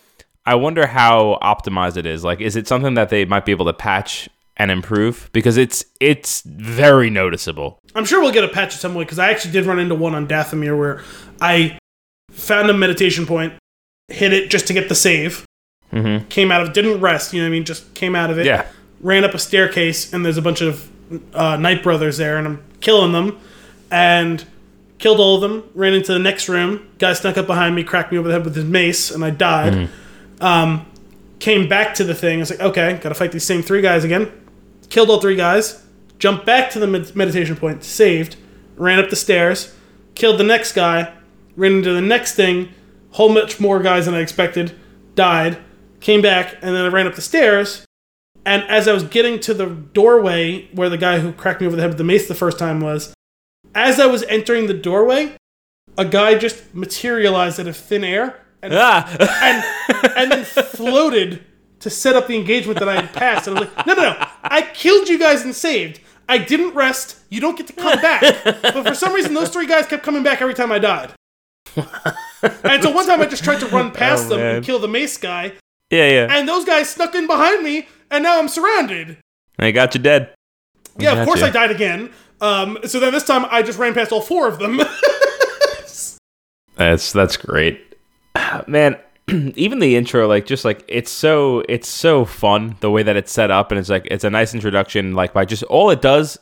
I 0.46 0.54
wonder 0.54 0.86
how 0.86 1.38
optimized 1.42 1.96
it 1.96 2.06
is. 2.06 2.22
Like, 2.22 2.40
is 2.40 2.54
it 2.54 2.68
something 2.68 2.94
that 2.94 3.08
they 3.08 3.24
might 3.24 3.44
be 3.44 3.50
able 3.50 3.66
to 3.66 3.72
patch 3.72 4.28
and 4.58 4.70
improve 4.70 5.28
because 5.32 5.56
it's 5.56 5.84
it's 6.00 6.40
very 6.42 7.10
noticeable. 7.10 7.78
I'm 7.94 8.04
sure 8.04 8.20
we'll 8.20 8.32
get 8.32 8.44
a 8.44 8.48
patch 8.48 8.74
at 8.74 8.80
some 8.80 8.92
point 8.94 9.08
because 9.08 9.18
I 9.18 9.30
actually 9.30 9.52
did 9.52 9.66
run 9.66 9.78
into 9.78 9.94
one 9.94 10.14
on 10.14 10.26
Dathomir 10.26 10.78
where 10.78 11.02
I 11.40 11.78
found 12.30 12.68
a 12.70 12.74
meditation 12.74 13.26
point, 13.26 13.54
hit 14.08 14.32
it 14.32 14.50
just 14.50 14.66
to 14.68 14.72
get 14.72 14.88
the 14.88 14.94
save, 14.94 15.44
Mm-hmm. 15.92 16.26
came 16.28 16.50
out 16.50 16.60
of 16.62 16.72
didn't 16.72 17.00
rest, 17.00 17.32
you 17.32 17.40
know 17.40 17.46
what 17.46 17.50
I 17.50 17.52
mean, 17.52 17.64
just 17.64 17.94
came 17.94 18.16
out 18.16 18.28
of 18.30 18.38
it, 18.38 18.44
Yeah. 18.46 18.66
ran 19.00 19.24
up 19.24 19.34
a 19.34 19.38
staircase, 19.38 20.12
and 20.12 20.24
there's 20.26 20.36
a 20.36 20.42
bunch 20.42 20.60
of 20.60 20.90
uh, 21.32 21.56
Night 21.56 21.82
Brothers 21.84 22.16
there, 22.18 22.36
and 22.38 22.46
I'm 22.46 22.64
killing 22.80 23.12
them, 23.12 23.38
and 23.90 24.44
killed 24.98 25.20
all 25.20 25.36
of 25.36 25.42
them, 25.42 25.62
ran 25.74 25.94
into 25.94 26.12
the 26.12 26.18
next 26.18 26.48
room, 26.48 26.88
guy 26.98 27.12
snuck 27.12 27.38
up 27.38 27.46
behind 27.46 27.76
me, 27.76 27.84
cracked 27.84 28.10
me 28.10 28.18
over 28.18 28.26
the 28.26 28.34
head 28.34 28.44
with 28.44 28.56
his 28.56 28.64
mace, 28.64 29.12
and 29.12 29.24
I 29.24 29.30
died. 29.30 29.88
Um, 30.40 30.86
came 31.38 31.68
back 31.68 31.94
to 31.94 32.04
the 32.04 32.14
thing, 32.14 32.38
I 32.38 32.40
was 32.40 32.50
like, 32.50 32.60
okay, 32.60 32.98
gotta 33.00 33.14
fight 33.14 33.30
these 33.32 33.44
same 33.44 33.62
three 33.62 33.80
guys 33.80 34.02
again. 34.04 34.30
Killed 34.88 35.10
all 35.10 35.20
three 35.20 35.36
guys, 35.36 35.84
jumped 36.18 36.46
back 36.46 36.70
to 36.70 36.78
the 36.78 36.86
med- 36.86 37.14
meditation 37.16 37.56
point, 37.56 37.84
saved, 37.84 38.36
ran 38.76 38.98
up 38.98 39.10
the 39.10 39.16
stairs, 39.16 39.74
killed 40.14 40.38
the 40.38 40.44
next 40.44 40.72
guy, 40.72 41.12
ran 41.56 41.72
into 41.72 41.92
the 41.92 42.00
next 42.00 42.34
thing, 42.34 42.70
whole 43.12 43.28
much 43.28 43.58
more 43.60 43.80
guys 43.80 44.06
than 44.06 44.14
I 44.14 44.20
expected, 44.20 44.74
died, 45.14 45.58
came 46.00 46.22
back, 46.22 46.54
and 46.62 46.74
then 46.74 46.84
I 46.84 46.88
ran 46.88 47.06
up 47.06 47.14
the 47.14 47.22
stairs. 47.22 47.84
And 48.44 48.62
as 48.64 48.86
I 48.86 48.92
was 48.92 49.02
getting 49.02 49.40
to 49.40 49.54
the 49.54 49.66
doorway 49.66 50.68
where 50.72 50.88
the 50.88 50.98
guy 50.98 51.18
who 51.18 51.32
cracked 51.32 51.60
me 51.60 51.66
over 51.66 51.74
the 51.74 51.82
head 51.82 51.88
with 51.90 51.98
the 51.98 52.04
mace 52.04 52.28
the 52.28 52.34
first 52.34 52.58
time 52.58 52.80
was, 52.80 53.12
as 53.74 53.98
I 53.98 54.06
was 54.06 54.22
entering 54.24 54.66
the 54.68 54.74
doorway, 54.74 55.34
a 55.98 56.04
guy 56.04 56.36
just 56.38 56.74
materialized 56.74 57.58
out 57.58 57.66
of 57.66 57.76
thin 57.76 58.04
air 58.04 58.40
and 58.62 58.72
Ah, 58.74 59.16
and 59.42 60.12
and 60.16 60.30
then 60.32 60.44
floated 60.64 61.44
to 61.86 61.90
set 61.90 62.16
up 62.16 62.26
the 62.26 62.36
engagement 62.36 62.78
that 62.80 62.88
I 62.88 62.96
had 63.00 63.12
passed. 63.12 63.46
And 63.46 63.56
I 63.56 63.60
was 63.62 63.70
like, 63.76 63.86
no, 63.86 63.94
no, 63.94 64.02
no, 64.02 64.26
I 64.42 64.62
killed 64.62 65.08
you 65.08 65.18
guys 65.18 65.42
and 65.42 65.54
saved. 65.54 66.00
I 66.28 66.38
didn't 66.38 66.74
rest. 66.74 67.18
You 67.30 67.40
don't 67.40 67.56
get 67.56 67.68
to 67.68 67.72
come 67.72 68.00
back. 68.00 68.22
But 68.44 68.84
for 68.86 68.94
some 68.94 69.12
reason, 69.12 69.32
those 69.34 69.48
three 69.50 69.66
guys 69.66 69.86
kept 69.86 70.02
coming 70.02 70.22
back 70.24 70.42
every 70.42 70.54
time 70.54 70.72
I 70.72 70.78
died. 70.80 71.12
And 72.64 72.82
so 72.82 72.90
one 72.90 73.06
time 73.06 73.20
I 73.20 73.26
just 73.26 73.44
tried 73.44 73.60
to 73.60 73.66
run 73.68 73.90
past 73.92 74.26
Oh, 74.26 74.28
them 74.30 74.40
man. 74.40 74.56
and 74.56 74.64
kill 74.64 74.78
the 74.80 74.88
mace 74.88 75.16
guy, 75.18 75.52
yeah, 75.90 76.08
yeah. 76.08 76.26
and 76.30 76.48
those 76.48 76.64
guys 76.64 76.88
snuck 76.90 77.14
in 77.14 77.26
behind 77.26 77.62
me, 77.62 77.86
and 78.10 78.24
now 78.24 78.38
I'm 78.38 78.48
surrounded. 78.48 79.18
I 79.58 79.70
got 79.70 79.94
you 79.94 80.00
dead. 80.00 80.30
Yeah, 80.98 81.12
of 81.20 81.26
course 81.26 81.40
Gotcha. 81.40 81.58
I 81.58 81.66
died 81.66 81.70
again. 81.74 82.10
Um, 82.40 82.78
so 82.86 82.98
then 83.00 83.12
this 83.12 83.24
time 83.24 83.44
I 83.50 83.62
just 83.62 83.78
ran 83.78 83.94
past 83.94 84.10
all 84.12 84.20
four 84.20 84.48
of 84.48 84.58
them. 84.58 84.80
That's 86.76 87.10
that's 87.12 87.36
great, 87.38 87.94
man. 88.66 88.98
Even 89.56 89.80
the 89.80 89.96
intro, 89.96 90.28
like, 90.28 90.46
just 90.46 90.64
like 90.64 90.84
it's 90.88 91.10
so 91.10 91.62
it's 91.68 91.88
so 91.88 92.24
fun 92.24 92.76
the 92.80 92.90
way 92.90 93.02
that 93.02 93.16
it's 93.16 93.32
set 93.32 93.50
up, 93.50 93.72
and 93.72 93.78
it's 93.78 93.88
like 93.88 94.06
it's 94.10 94.24
a 94.24 94.30
nice 94.30 94.54
introduction. 94.54 95.14
Like 95.14 95.32
by 95.32 95.44
just 95.44 95.62
all 95.64 95.90
it 95.90 96.00
does 96.00 96.38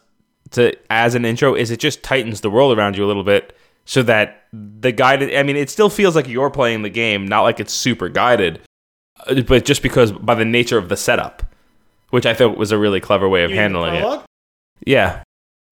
to 0.50 0.74
as 0.90 1.14
an 1.14 1.24
intro 1.24 1.54
is 1.54 1.70
it 1.70 1.80
just 1.80 2.02
tightens 2.02 2.42
the 2.42 2.50
world 2.50 2.76
around 2.76 2.96
you 2.96 3.04
a 3.04 3.08
little 3.08 3.24
bit, 3.24 3.56
so 3.86 4.02
that 4.02 4.44
the 4.52 4.92
guided. 4.92 5.34
I 5.34 5.42
mean, 5.42 5.56
it 5.56 5.70
still 5.70 5.88
feels 5.88 6.14
like 6.14 6.28
you're 6.28 6.50
playing 6.50 6.82
the 6.82 6.90
game, 6.90 7.26
not 7.26 7.42
like 7.42 7.58
it's 7.58 7.72
super 7.72 8.10
guided, 8.10 8.60
uh, 9.26 9.40
but 9.42 9.64
just 9.64 9.82
because 9.82 10.12
by 10.12 10.34
the 10.34 10.44
nature 10.44 10.76
of 10.76 10.90
the 10.90 10.96
setup, 10.96 11.42
which 12.10 12.26
I 12.26 12.34
thought 12.34 12.58
was 12.58 12.70
a 12.70 12.76
really 12.78 13.00
clever 13.00 13.28
way 13.28 13.44
of 13.44 13.50
You 13.50 13.56
handling 13.56 13.94
it. 13.94 14.20
Yeah, 14.86 15.22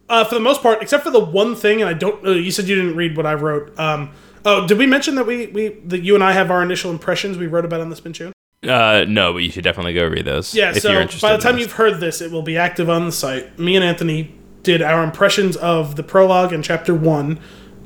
Uh, 0.08 0.24
for 0.24 0.34
the 0.34 0.40
most 0.40 0.62
part, 0.62 0.80
except 0.80 1.04
for 1.04 1.10
the 1.10 1.20
one 1.20 1.54
thing, 1.56 1.82
and 1.82 1.90
I 1.90 1.92
don't. 1.92 2.26
Uh, 2.26 2.30
you 2.30 2.50
said 2.50 2.68
you 2.68 2.74
didn't 2.76 2.96
read 2.96 3.16
what 3.18 3.26
I 3.26 3.34
wrote. 3.34 3.78
Um, 3.78 4.12
oh, 4.44 4.66
did 4.66 4.78
we 4.78 4.86
mention 4.86 5.14
that 5.16 5.26
we 5.26 5.46
we 5.48 5.68
that 5.86 6.02
you 6.02 6.14
and 6.14 6.22
I 6.24 6.32
have 6.32 6.50
our 6.50 6.62
initial 6.62 6.90
impressions 6.90 7.38
we 7.38 7.46
wrote 7.46 7.64
about 7.64 7.80
on 7.80 7.90
the 7.90 7.96
Spin 7.96 8.12
Tune? 8.12 8.32
uh, 8.68 9.04
no, 9.08 9.32
but 9.32 9.38
you 9.42 9.50
should 9.50 9.64
definitely 9.64 9.92
go 9.94 10.06
read 10.06 10.24
those. 10.24 10.54
Yeah. 10.54 10.70
if 10.70 10.82
so 10.82 10.92
you're 10.92 11.00
interested. 11.00 11.26
by 11.26 11.36
the 11.36 11.42
time 11.42 11.58
you've 11.58 11.72
heard 11.72 11.98
this, 12.00 12.20
it 12.20 12.30
will 12.30 12.42
be 12.42 12.56
active 12.56 12.88
on 12.88 13.06
the 13.06 13.12
site. 13.12 13.58
Me 13.58 13.74
and 13.76 13.84
Anthony 13.84 14.34
did 14.62 14.80
our 14.82 15.02
impressions 15.02 15.56
of 15.56 15.96
the 15.96 16.02
prologue 16.04 16.52
and 16.52 16.62
chapter 16.62 16.94
one. 16.94 17.40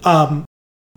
Um, 0.05 0.45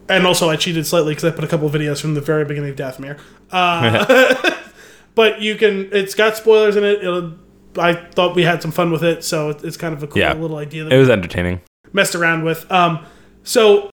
and 0.10 0.26
also 0.28 0.50
I 0.50 0.58
cheated 0.58 0.86
slightly 0.86 1.12
because 1.14 1.24
I 1.24 1.32
put 1.34 1.44
a 1.46 1.48
couple 1.48 1.68
of 1.68 1.74
videos 1.74 2.02
from 2.02 2.14
the 2.16 2.20
very 2.22 2.44
beginning 2.44 2.72
of 2.72 2.76
Dathomir. 2.76 3.18
Uh, 3.52 4.62
but 5.16 5.42
you 5.42 5.56
can. 5.56 5.88
It's 5.94 6.14
got 6.16 6.36
spoilers 6.36 6.76
in 6.76 6.84
it. 6.84 7.00
It'll. 7.04 7.34
I 7.78 7.94
thought 7.94 8.36
we 8.36 8.44
had 8.44 8.62
some 8.62 8.72
fun 8.72 8.92
with 8.92 9.04
it, 9.04 9.24
so 9.24 9.50
it's 9.52 9.78
kind 9.78 9.94
of 9.94 10.02
a 10.04 10.08
cool 10.08 10.20
Yeah. 10.20 10.34
little 10.34 10.58
idea 10.58 10.84
that 10.84 10.92
it 10.92 10.98
was 10.98 11.10
entertaining. 11.10 11.62
messed 11.94 12.16
around 12.16 12.44
with. 12.44 12.70
Um, 12.72 13.06
so, 13.44 13.90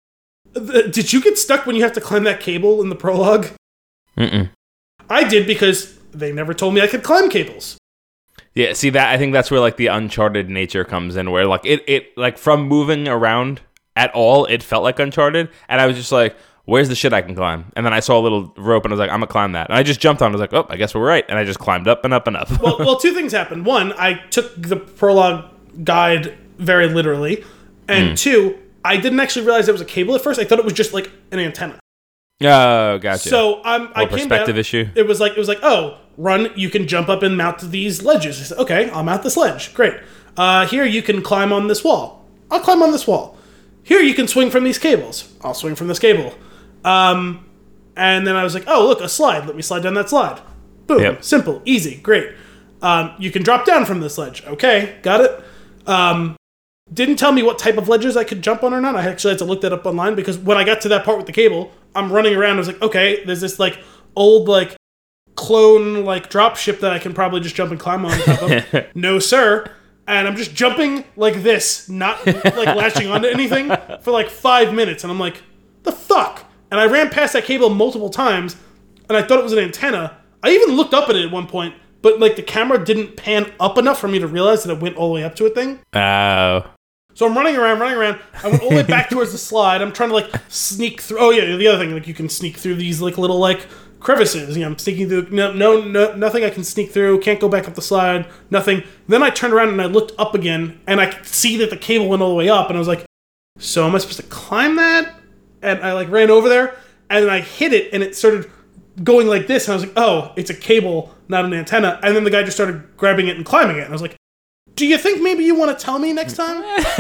th- 0.55 0.93
did 0.93 1.13
you 1.13 1.21
get 1.21 1.39
stuck 1.39 1.67
when 1.67 1.77
you 1.77 1.83
have 1.83 1.93
to 1.93 2.01
climb 2.01 2.25
that 2.25 2.41
cable 2.41 2.81
in 2.83 2.89
the 2.89 2.97
prologue? 2.97 3.49
Mm-mm. 4.17 4.51
I 5.11 5.25
did 5.25 5.47
because 5.47 5.99
they 6.13 6.33
never 6.33 6.55
told 6.55 6.75
me 6.75 6.81
I 6.81 6.87
could 6.87 7.03
climb 7.03 7.29
cables. 7.29 7.79
Yeah, 8.55 8.73
see 8.73 8.91
that 8.91 9.13
I 9.13 9.19
think 9.19 9.33
that's 9.33 9.51
where 9.51 9.61
like 9.61 9.77
the 9.77 9.89
uncharted 9.89 10.49
nature 10.49 10.85
comes 10.85 11.17
in 11.17 11.31
where 11.31 11.47
like 11.47 11.65
it 11.65 11.83
it 11.89 12.17
like 12.17 12.39
from 12.39 12.69
moving 12.69 13.09
around 13.09 13.61
at 13.97 14.13
all 14.15 14.45
it 14.47 14.63
felt 14.63 14.85
like 14.85 14.99
uncharted 14.99 15.49
and 15.69 15.81
I 15.81 15.87
was 15.87 15.97
just 15.97 16.13
like 16.13 16.37
where's 16.67 16.89
the 16.89 16.95
shit 16.95 17.13
I 17.13 17.23
can 17.23 17.35
climb? 17.35 17.73
And 17.77 17.85
then 17.85 17.93
I 17.93 18.01
saw 18.01 18.19
a 18.19 18.23
little 18.23 18.53
rope 18.57 18.85
and 18.85 18.93
I 18.93 18.95
was 18.95 19.01
like 19.01 19.11
I'm 19.11 19.21
going 19.21 19.29
to 19.29 19.33
climb 19.33 19.53
that. 19.53 19.69
And 19.69 19.77
I 19.77 19.83
just 19.83 20.01
jumped 20.01 20.23
on 20.23 20.31
it. 20.31 20.31
I 20.31 20.37
was 20.37 20.41
like, 20.41 20.55
"Oh, 20.55 20.67
I 20.69 20.77
guess 20.77 20.95
we're 20.95 21.07
right." 21.07 21.25
And 21.29 21.39
I 21.39 21.45
just 21.45 21.59
climbed 21.59 21.89
up 21.89 22.05
and 22.05 22.15
up 22.15 22.27
and 22.27 22.37
up. 22.37 22.51
Well, 22.61 22.79
well, 22.81 22.99
two 22.99 23.13
things 23.13 23.33
happened. 23.33 23.67
One, 23.67 23.93
I 23.95 24.15
took 24.31 24.55
the 24.61 24.77
prologue 24.77 25.51
guide 25.83 26.37
very 26.59 26.89
literally, 26.89 27.45
and 27.89 28.13
mm. 28.13 28.19
two, 28.19 28.59
I 28.85 28.99
didn't 28.99 29.21
actually 29.21 29.47
realize 29.47 29.69
it 29.69 29.73
was 29.73 29.81
a 29.81 29.87
cable 29.87 30.15
at 30.15 30.21
first. 30.21 30.39
I 30.39 30.45
thought 30.45 30.59
it 30.59 30.65
was 30.65 30.75
just 30.75 30.93
like 30.93 31.11
an 31.33 31.39
antenna. 31.39 31.81
oh, 32.95 32.99
gotcha. 32.99 33.29
So 33.29 33.65
um, 33.65 33.91
I 33.95 34.05
came 34.05 34.11
perspective 34.11 34.55
down, 34.55 34.61
issue. 34.61 34.89
It 34.95 35.07
was 35.07 35.21
like 35.21 35.33
it 35.33 35.39
was 35.39 35.49
like 35.49 35.61
oh, 35.63 35.99
run. 36.17 36.51
You 36.57 36.69
can 36.69 36.87
jump 36.87 37.09
up 37.09 37.23
and 37.23 37.37
mount 37.37 37.61
these 37.61 38.03
ledges. 38.03 38.41
I 38.41 38.45
said, 38.45 38.59
okay, 38.59 38.91
I'll 38.91 39.03
mount 39.03 39.23
this 39.23 39.37
ledge. 39.37 39.73
Great. 39.73 39.95
Uh, 40.37 40.67
here 40.67 40.85
you 40.85 41.03
can 41.03 41.23
climb 41.23 41.53
on 41.53 41.69
this 41.69 41.83
wall. 41.83 42.25
I'll 42.51 42.61
climb 42.61 42.83
on 42.83 42.93
this 42.93 43.07
wall. 43.07 43.39
Here 43.83 44.01
you 44.01 44.15
can 44.15 44.29
swing 44.29 44.51
from 44.51 44.65
these 44.65 44.79
cables. 44.79 45.33
I'll 45.43 45.55
swing 45.55 45.75
from 45.75 45.89
this 45.89 45.99
cable. 45.99 46.35
Um, 46.85 47.47
and 47.97 48.27
then 48.27 48.37
I 48.37 48.45
was 48.45 48.55
like, 48.55 48.65
oh 48.67 48.87
look, 48.87 49.01
a 49.01 49.09
slide. 49.09 49.47
Let 49.47 49.57
me 49.57 49.63
slide 49.63 49.83
down 49.83 49.95
that 49.95 50.11
slide. 50.11 50.41
Boom. 50.87 51.01
Yep. 51.01 51.25
Simple, 51.25 51.63
easy, 51.65 51.97
great. 51.97 52.35
Um, 52.83 53.15
you 53.19 53.31
can 53.31 53.43
drop 53.43 53.65
down 53.65 53.87
from 53.87 54.01
this 54.01 54.19
ledge. 54.19 54.45
Okay, 54.45 54.99
got 55.03 55.21
it. 55.23 55.43
Um, 55.87 56.37
didn't 56.93 57.17
tell 57.17 57.33
me 57.33 57.43
what 57.43 57.59
type 57.59 57.79
of 57.79 57.89
ledges 57.89 58.17
I 58.17 58.25
could 58.25 58.43
jump 58.43 58.63
on 58.63 58.75
or 58.75 58.81
not. 58.81 58.95
I 58.95 59.07
actually 59.09 59.31
had 59.31 59.39
to 59.39 59.45
look 59.45 59.63
that 59.63 59.73
up 59.73 59.87
online 59.87 60.15
because 60.15 60.39
when 60.39 60.59
I 60.59 60.65
got 60.65 60.81
to 60.83 60.89
that 60.91 61.05
part 61.05 61.17
with 61.17 61.27
the 61.27 61.33
cable, 61.33 61.73
I'm 61.95 62.13
running 62.13 62.35
around. 62.37 62.57
I 62.57 62.59
was 62.59 62.67
like, 62.69 62.83
okay, 62.83 63.25
there's 63.25 63.41
this 63.41 63.59
like 63.59 63.83
old 64.17 64.49
like 64.49 64.77
clone 65.35 66.05
like 66.05 66.29
drop 66.29 66.57
ship 66.57 66.81
that 66.81 66.93
I 66.93 66.99
can 66.99 67.15
probably 67.15 67.41
just 67.41 67.55
jump 67.55 67.71
and 67.71 67.81
climb 67.81 68.05
on 68.05 68.19
top 68.21 68.43
of. 68.75 68.87
no, 68.95 69.19
sir. 69.19 69.71
And 70.07 70.29
I'm 70.29 70.37
just 70.37 70.55
jumping 70.55 71.05
like 71.17 71.43
this, 71.43 71.89
not 71.89 72.27
like 72.27 72.77
latching 72.77 73.09
onto 73.09 73.27
anything 73.27 73.75
for 74.03 74.11
like 74.11 74.29
five 74.29 74.75
minutes. 74.75 75.03
And 75.03 75.11
I'm 75.11 75.19
like, 75.19 75.43
the 75.83 75.93
fuck? 75.93 76.45
And 76.71 76.79
I 76.79 76.85
ran 76.87 77.09
past 77.09 77.33
that 77.33 77.45
cable 77.45 77.71
multiple 77.71 78.11
times 78.11 78.57
and 79.09 79.17
I 79.17 79.23
thought 79.23 79.39
it 79.39 79.45
was 79.45 79.55
an 79.55 79.61
antenna. 79.61 80.19
I 80.43 80.51
even 80.51 80.77
looked 80.77 80.93
up 80.93 81.09
at 81.09 81.17
it 81.17 81.25
at 81.25 81.31
one 81.31 81.47
point, 81.47 81.75
but 82.05 82.21
like 82.21 82.37
the 82.37 82.43
camera 82.43 82.85
didn't 82.85 83.17
pan 83.17 83.51
up 83.59 83.79
enough 83.79 83.99
for 83.99 84.09
me 84.09 84.19
to 84.19 84.27
realize 84.27 84.63
that 84.63 84.71
it 84.71 84.79
went 84.79 84.95
all 84.97 85.09
the 85.09 85.15
way 85.15 85.25
up 85.25 85.35
to 85.37 85.47
a 85.47 85.49
thing. 85.49 85.81
Oh. 85.95 86.71
So 87.15 87.27
I'm 87.27 87.35
running 87.35 87.57
around, 87.57 87.81
running 87.81 87.97
around. 87.97 88.21
I 88.43 88.49
went 88.49 88.63
all 88.63 88.69
the 88.69 88.77
way 88.77 88.83
back 88.83 89.09
towards 89.11 89.33
the 89.33 89.39
slide. 89.39 89.81
I'm 89.81 89.91
trying 89.91 90.11
to 90.11 90.15
like 90.15 90.31
sneak 90.49 91.01
through. 91.01 91.19
Oh 91.19 91.31
yeah, 91.31 91.57
the 91.57 91.67
other 91.67 91.79
thing, 91.79 91.95
like 91.95 92.07
you 92.07 92.13
can 92.13 92.29
sneak 92.29 92.59
through 92.59 92.75
these 92.75 93.01
like 93.01 93.17
little 93.17 93.39
like 93.39 93.67
crevices. 94.01 94.55
You 94.55 94.65
know, 94.65 94.69
I'm 94.69 94.79
sneaking 94.79 95.09
through. 95.09 95.31
No, 95.31 95.51
no, 95.55 95.81
no, 95.81 96.15
nothing 96.15 96.45
I 96.45 96.51
can 96.51 96.63
sneak 96.63 96.91
through. 96.91 97.21
Can't 97.21 97.41
go 97.41 97.49
back 97.49 97.67
up 97.67 97.75
the 97.75 97.81
slide. 97.81 98.27
Nothing. 98.51 98.83
Then 99.09 99.23
I 99.23 99.31
turned 99.31 99.55
around 99.55 99.71
and 99.71 99.81
I 99.81 99.87
looked 99.87 100.13
up 100.19 100.35
again, 100.35 100.79
and 100.87 101.01
I 101.01 101.07
could 101.07 101.25
see 101.25 101.57
that 101.57 101.71
the 101.71 101.79
cable 101.79 102.07
went 102.07 102.21
all 102.21 102.29
the 102.29 102.35
way 102.35 102.51
up. 102.51 102.69
And 102.69 102.77
I 102.77 102.81
was 102.81 102.89
like, 102.89 103.07
so 103.59 103.87
am 103.87 103.95
I 103.95 103.99
supposed 103.99 104.21
to 104.21 104.27
climb 104.27 104.77
that? 104.77 105.15
And 105.63 105.81
I 105.81 105.95
like 105.95 106.11
ran 106.11 106.31
over 106.31 106.51
there, 106.51 106.77
and 107.09 107.25
then 107.25 107.33
I 107.33 107.41
hit 107.41 107.73
it, 107.73 107.95
and 107.95 108.03
it 108.03 108.15
started 108.15 108.51
going 109.03 109.27
like 109.27 109.47
this. 109.47 109.67
And 109.67 109.73
I 109.73 109.77
was 109.77 109.85
like, 109.85 109.93
oh, 109.97 110.33
it's 110.37 110.51
a 110.51 110.55
cable, 110.55 111.15
not 111.29 111.45
an 111.45 111.55
antenna. 111.55 111.99
And 112.03 112.15
then 112.15 112.25
the 112.25 112.31
guy 112.31 112.43
just 112.43 112.57
started 112.57 112.97
grabbing 112.97 113.29
it 113.29 113.37
and 113.37 113.45
climbing 113.45 113.77
it. 113.77 113.81
And 113.85 113.89
I 113.89 113.93
was 113.93 114.03
like. 114.03 114.17
Do 114.77 114.89
you 114.89 114.99
think 114.99 115.23
maybe 115.23 115.45
you 115.45 115.55
want 115.55 115.79
to 115.79 115.85
tell 115.85 116.01
me 116.01 116.13
next 116.13 116.35
time 116.35 116.61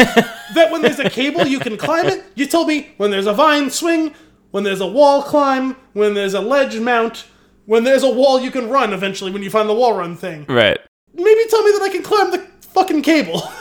that 0.54 0.68
when 0.70 0.80
there's 0.80 1.00
a 1.00 1.10
cable 1.10 1.44
you 1.44 1.58
can 1.58 1.76
climb 1.76 2.06
it? 2.06 2.24
You 2.36 2.46
told 2.46 2.68
me 2.68 2.92
when 2.98 3.10
there's 3.10 3.26
a 3.26 3.32
vine 3.32 3.68
swing, 3.68 4.14
when 4.52 4.62
there's 4.62 4.80
a 4.80 4.86
wall 4.86 5.24
climb, 5.24 5.74
when 5.92 6.14
there's 6.14 6.34
a 6.34 6.40
ledge 6.40 6.78
mount, 6.78 7.26
when 7.66 7.82
there's 7.82 8.04
a 8.04 8.08
wall 8.08 8.40
you 8.40 8.52
can 8.52 8.68
run 8.68 8.92
eventually 8.92 9.32
when 9.32 9.42
you 9.42 9.50
find 9.50 9.68
the 9.68 9.74
wall 9.74 9.94
run 9.96 10.16
thing. 10.16 10.44
Right. 10.48 10.78
Maybe 11.12 11.40
tell 11.50 11.64
me 11.64 11.72
that 11.72 11.82
I 11.82 11.88
can 11.88 12.04
climb 12.04 12.30
the 12.30 12.38
fucking 12.60 13.02
cable. 13.02 13.42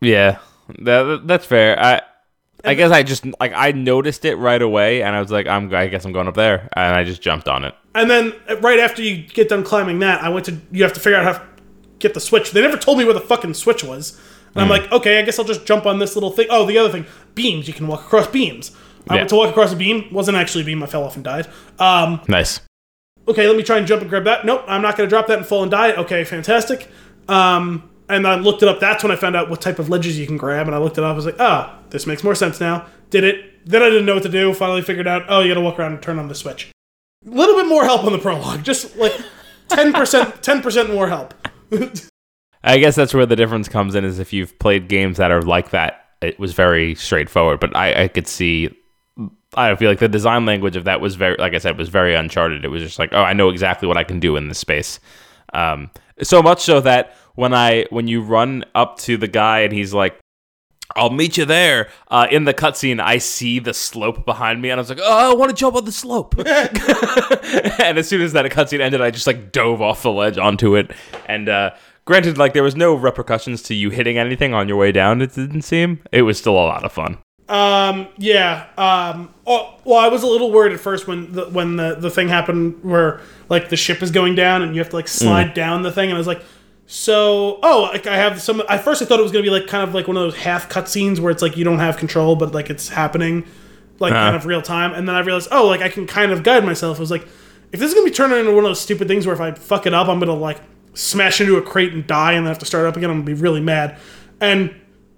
Yeah. 0.00 0.38
That, 0.78 1.22
that's 1.26 1.44
fair. 1.44 1.76
I 1.76 2.02
I 2.68 2.74
guess 2.74 2.90
I 2.92 3.02
just 3.02 3.24
like 3.40 3.52
I 3.54 3.72
noticed 3.72 4.24
it 4.24 4.36
right 4.36 4.60
away, 4.60 5.02
and 5.02 5.14
I 5.16 5.20
was 5.20 5.30
like, 5.30 5.46
I'm 5.46 5.74
I 5.74 5.86
guess 5.88 6.04
I'm 6.04 6.12
going 6.12 6.28
up 6.28 6.34
there, 6.34 6.68
and 6.74 6.94
I 6.94 7.04
just 7.04 7.22
jumped 7.22 7.48
on 7.48 7.64
it. 7.64 7.74
And 7.94 8.08
then 8.10 8.32
uh, 8.48 8.56
right 8.58 8.78
after 8.78 9.02
you 9.02 9.16
get 9.26 9.48
done 9.48 9.64
climbing 9.64 9.98
that, 10.00 10.22
I 10.22 10.28
went 10.28 10.46
to 10.46 10.56
you 10.70 10.82
have 10.84 10.92
to 10.94 11.00
figure 11.00 11.18
out 11.18 11.24
how 11.24 11.32
to 11.40 11.46
get 11.98 12.14
the 12.14 12.20
switch. 12.20 12.52
They 12.52 12.60
never 12.60 12.76
told 12.76 12.98
me 12.98 13.04
where 13.04 13.14
the 13.14 13.20
fucking 13.20 13.54
switch 13.54 13.82
was. 13.82 14.20
And 14.54 14.62
I'm 14.62 14.68
like, 14.70 14.90
okay, 14.90 15.18
I 15.18 15.22
guess 15.22 15.38
I'll 15.38 15.44
just 15.44 15.66
jump 15.66 15.84
on 15.86 15.98
this 15.98 16.16
little 16.16 16.30
thing. 16.30 16.46
Oh, 16.50 16.66
the 16.66 16.78
other 16.78 16.90
thing, 16.90 17.06
beams. 17.34 17.68
You 17.68 17.74
can 17.74 17.86
walk 17.86 18.00
across 18.00 18.26
beams. 18.26 18.72
I 19.08 19.14
Yeah. 19.14 19.20
went 19.20 19.28
to 19.30 19.36
walk 19.36 19.50
across 19.50 19.72
a 19.72 19.76
beam. 19.76 20.06
Wasn't 20.10 20.36
actually 20.36 20.62
a 20.62 20.64
beam. 20.64 20.82
I 20.82 20.86
fell 20.86 21.04
off 21.04 21.14
and 21.16 21.24
died. 21.24 21.46
Um, 21.78 22.20
Nice. 22.28 22.60
okay, 23.28 23.46
let 23.46 23.56
me 23.56 23.62
try 23.62 23.76
and 23.78 23.86
jump 23.86 24.00
and 24.00 24.10
grab 24.10 24.24
that. 24.24 24.44
Nope, 24.44 24.64
I'm 24.66 24.82
not 24.82 24.96
going 24.96 25.06
to 25.08 25.10
drop 25.10 25.26
that 25.28 25.38
and 25.38 25.46
fall 25.46 25.62
and 25.62 25.70
die. 25.70 25.92
Okay, 25.92 26.24
fantastic. 26.24 26.88
Um, 27.28 27.88
and 28.08 28.26
I 28.26 28.36
looked 28.36 28.62
it 28.62 28.68
up. 28.68 28.80
That's 28.80 29.02
when 29.02 29.12
I 29.12 29.16
found 29.16 29.36
out 29.36 29.50
what 29.50 29.60
type 29.60 29.78
of 29.78 29.88
ledges 29.88 30.18
you 30.18 30.26
can 30.26 30.36
grab. 30.36 30.66
And 30.66 30.74
I 30.74 30.78
looked 30.78 30.98
it 30.98 31.04
up. 31.04 31.12
I 31.12 31.16
was 31.16 31.26
like, 31.26 31.36
oh, 31.38 31.78
this 31.90 32.06
makes 32.06 32.24
more 32.24 32.34
sense 32.34 32.60
now. 32.60 32.86
Did 33.10 33.24
it. 33.24 33.66
Then 33.68 33.82
I 33.82 33.90
didn't 33.90 34.06
know 34.06 34.14
what 34.14 34.22
to 34.22 34.28
do. 34.28 34.52
Finally 34.54 34.82
figured 34.82 35.06
out, 35.06 35.24
oh, 35.28 35.40
you 35.40 35.48
got 35.48 35.54
to 35.54 35.60
walk 35.60 35.78
around 35.78 35.92
and 35.92 36.02
turn 36.02 36.18
on 36.18 36.28
the 36.28 36.34
switch. 36.34 36.70
A 37.26 37.30
little 37.30 37.56
bit 37.56 37.66
more 37.66 37.84
help 37.84 38.04
on 38.04 38.12
the 38.12 38.18
prologue. 38.18 38.64
Just 38.64 38.96
like 38.96 39.12
10%, 39.68 39.92
10% 39.92 40.92
more 40.92 41.08
help. 41.08 41.34
I 42.64 42.78
guess 42.78 42.96
that's 42.96 43.12
where 43.12 43.26
the 43.26 43.36
difference 43.36 43.68
comes 43.68 43.94
in 43.94 44.04
is 44.04 44.18
if 44.18 44.32
you've 44.32 44.58
played 44.58 44.88
games 44.88 45.18
that 45.18 45.30
are 45.30 45.42
like 45.42 45.70
that, 45.70 46.06
it 46.22 46.38
was 46.38 46.52
very 46.54 46.94
straightforward. 46.94 47.60
But 47.60 47.76
I, 47.76 48.04
I 48.04 48.08
could 48.08 48.26
see, 48.26 48.70
I 49.54 49.74
feel 49.76 49.90
like 49.90 49.98
the 49.98 50.08
design 50.08 50.46
language 50.46 50.76
of 50.76 50.84
that 50.84 51.00
was 51.00 51.14
very, 51.14 51.36
like 51.38 51.54
I 51.54 51.58
said, 51.58 51.76
was 51.76 51.90
very 51.90 52.14
uncharted. 52.14 52.64
It 52.64 52.68
was 52.68 52.82
just 52.82 52.98
like, 52.98 53.10
oh, 53.12 53.22
I 53.22 53.34
know 53.34 53.50
exactly 53.50 53.86
what 53.86 53.98
I 53.98 54.04
can 54.04 54.18
do 54.18 54.36
in 54.36 54.48
this 54.48 54.58
space. 54.58 54.98
Um, 55.52 55.90
so 56.22 56.42
much 56.42 56.62
so 56.62 56.80
that 56.80 57.14
when 57.38 57.54
I, 57.54 57.86
when 57.90 58.08
you 58.08 58.20
run 58.20 58.64
up 58.74 58.98
to 58.98 59.16
the 59.16 59.28
guy 59.28 59.60
and 59.60 59.72
he's 59.72 59.94
like, 59.94 60.18
I'll 60.96 61.10
meet 61.10 61.36
you 61.36 61.44
there. 61.44 61.88
Uh, 62.08 62.26
in 62.32 62.46
the 62.46 62.52
cutscene, 62.52 63.00
I 63.00 63.18
see 63.18 63.60
the 63.60 63.72
slope 63.72 64.26
behind 64.26 64.60
me, 64.60 64.70
and 64.70 64.80
I 64.80 64.82
was 64.82 64.88
like, 64.88 64.98
"Oh, 65.00 65.32
I 65.32 65.34
want 65.34 65.50
to 65.50 65.54
jump 65.54 65.76
on 65.76 65.84
the 65.84 65.92
slope." 65.92 66.34
and 66.38 67.98
as 67.98 68.08
soon 68.08 68.22
as 68.22 68.32
that 68.32 68.46
cutscene 68.46 68.80
ended, 68.80 69.02
I 69.02 69.10
just 69.10 69.26
like 69.26 69.52
dove 69.52 69.82
off 69.82 70.02
the 70.02 70.10
ledge 70.10 70.38
onto 70.38 70.74
it. 70.76 70.90
And 71.26 71.48
uh, 71.48 71.72
granted, 72.06 72.38
like 72.38 72.54
there 72.54 72.62
was 72.62 72.74
no 72.74 72.94
repercussions 72.94 73.62
to 73.64 73.74
you 73.74 73.90
hitting 73.90 74.16
anything 74.16 74.54
on 74.54 74.66
your 74.66 74.78
way 74.78 74.90
down. 74.90 75.20
It 75.20 75.34
didn't 75.34 75.62
seem. 75.62 76.00
It 76.10 76.22
was 76.22 76.38
still 76.38 76.54
a 76.54 76.66
lot 76.66 76.84
of 76.84 76.90
fun. 76.90 77.18
Um, 77.48 78.08
yeah. 78.16 78.66
Um, 78.76 79.32
oh, 79.46 79.78
well, 79.84 79.98
I 79.98 80.08
was 80.08 80.22
a 80.22 80.26
little 80.26 80.50
worried 80.50 80.72
at 80.72 80.80
first 80.80 81.06
when 81.06 81.32
the, 81.32 81.44
when 81.50 81.76
the, 81.76 81.94
the 81.94 82.10
thing 82.10 82.28
happened 82.28 82.82
where 82.82 83.20
like 83.48 83.68
the 83.68 83.76
ship 83.76 84.02
is 84.02 84.10
going 84.10 84.34
down 84.34 84.62
and 84.62 84.74
you 84.74 84.80
have 84.80 84.90
to 84.90 84.96
like 84.96 85.08
slide 85.08 85.54
down 85.54 85.82
the 85.82 85.92
thing, 85.92 86.08
and 86.08 86.14
I 86.14 86.18
was 86.18 86.26
like, 86.26 86.42
so 86.90 87.58
oh, 87.62 87.90
like 87.92 88.06
I 88.06 88.16
have 88.16 88.40
some. 88.40 88.62
At 88.66 88.82
first, 88.82 89.02
I 89.02 89.04
thought 89.04 89.20
it 89.20 89.22
was 89.22 89.30
gonna 89.30 89.42
be 89.42 89.50
like 89.50 89.66
kind 89.66 89.86
of 89.86 89.94
like 89.94 90.08
one 90.08 90.16
of 90.16 90.22
those 90.22 90.36
half 90.36 90.70
cutscenes 90.70 91.20
where 91.20 91.30
it's 91.30 91.42
like 91.42 91.54
you 91.54 91.62
don't 91.62 91.80
have 91.80 91.98
control, 91.98 92.34
but 92.34 92.54
like 92.54 92.70
it's 92.70 92.88
happening, 92.88 93.44
like 93.98 94.14
kind 94.14 94.28
uh-huh. 94.28 94.36
of 94.38 94.46
real 94.46 94.62
time. 94.62 94.94
And 94.94 95.06
then 95.06 95.14
I 95.14 95.20
realized, 95.20 95.48
oh, 95.52 95.66
like 95.66 95.82
I 95.82 95.90
can 95.90 96.06
kind 96.06 96.32
of 96.32 96.42
guide 96.42 96.64
myself. 96.64 96.96
I 96.96 97.00
was 97.00 97.10
like, 97.10 97.28
if 97.72 97.78
this 97.78 97.90
is 97.90 97.94
gonna 97.94 98.06
be 98.06 98.10
turning 98.10 98.38
into 98.38 98.52
one 98.52 98.64
of 98.64 98.70
those 98.70 98.80
stupid 98.80 99.06
things 99.06 99.26
where 99.26 99.34
if 99.34 99.40
I 99.40 99.52
fuck 99.52 99.84
it 99.84 99.92
up, 99.92 100.08
I'm 100.08 100.18
gonna 100.18 100.32
like 100.32 100.62
smash 100.94 101.42
into 101.42 101.58
a 101.58 101.62
crate 101.62 101.92
and 101.92 102.06
die, 102.06 102.32
and 102.32 102.46
then 102.46 102.50
have 102.50 102.58
to 102.60 102.66
start 102.66 102.86
up 102.86 102.96
again. 102.96 103.10
I'm 103.10 103.16
gonna 103.18 103.26
be 103.26 103.34
really 103.34 103.60
mad. 103.60 103.98
And 104.40 104.74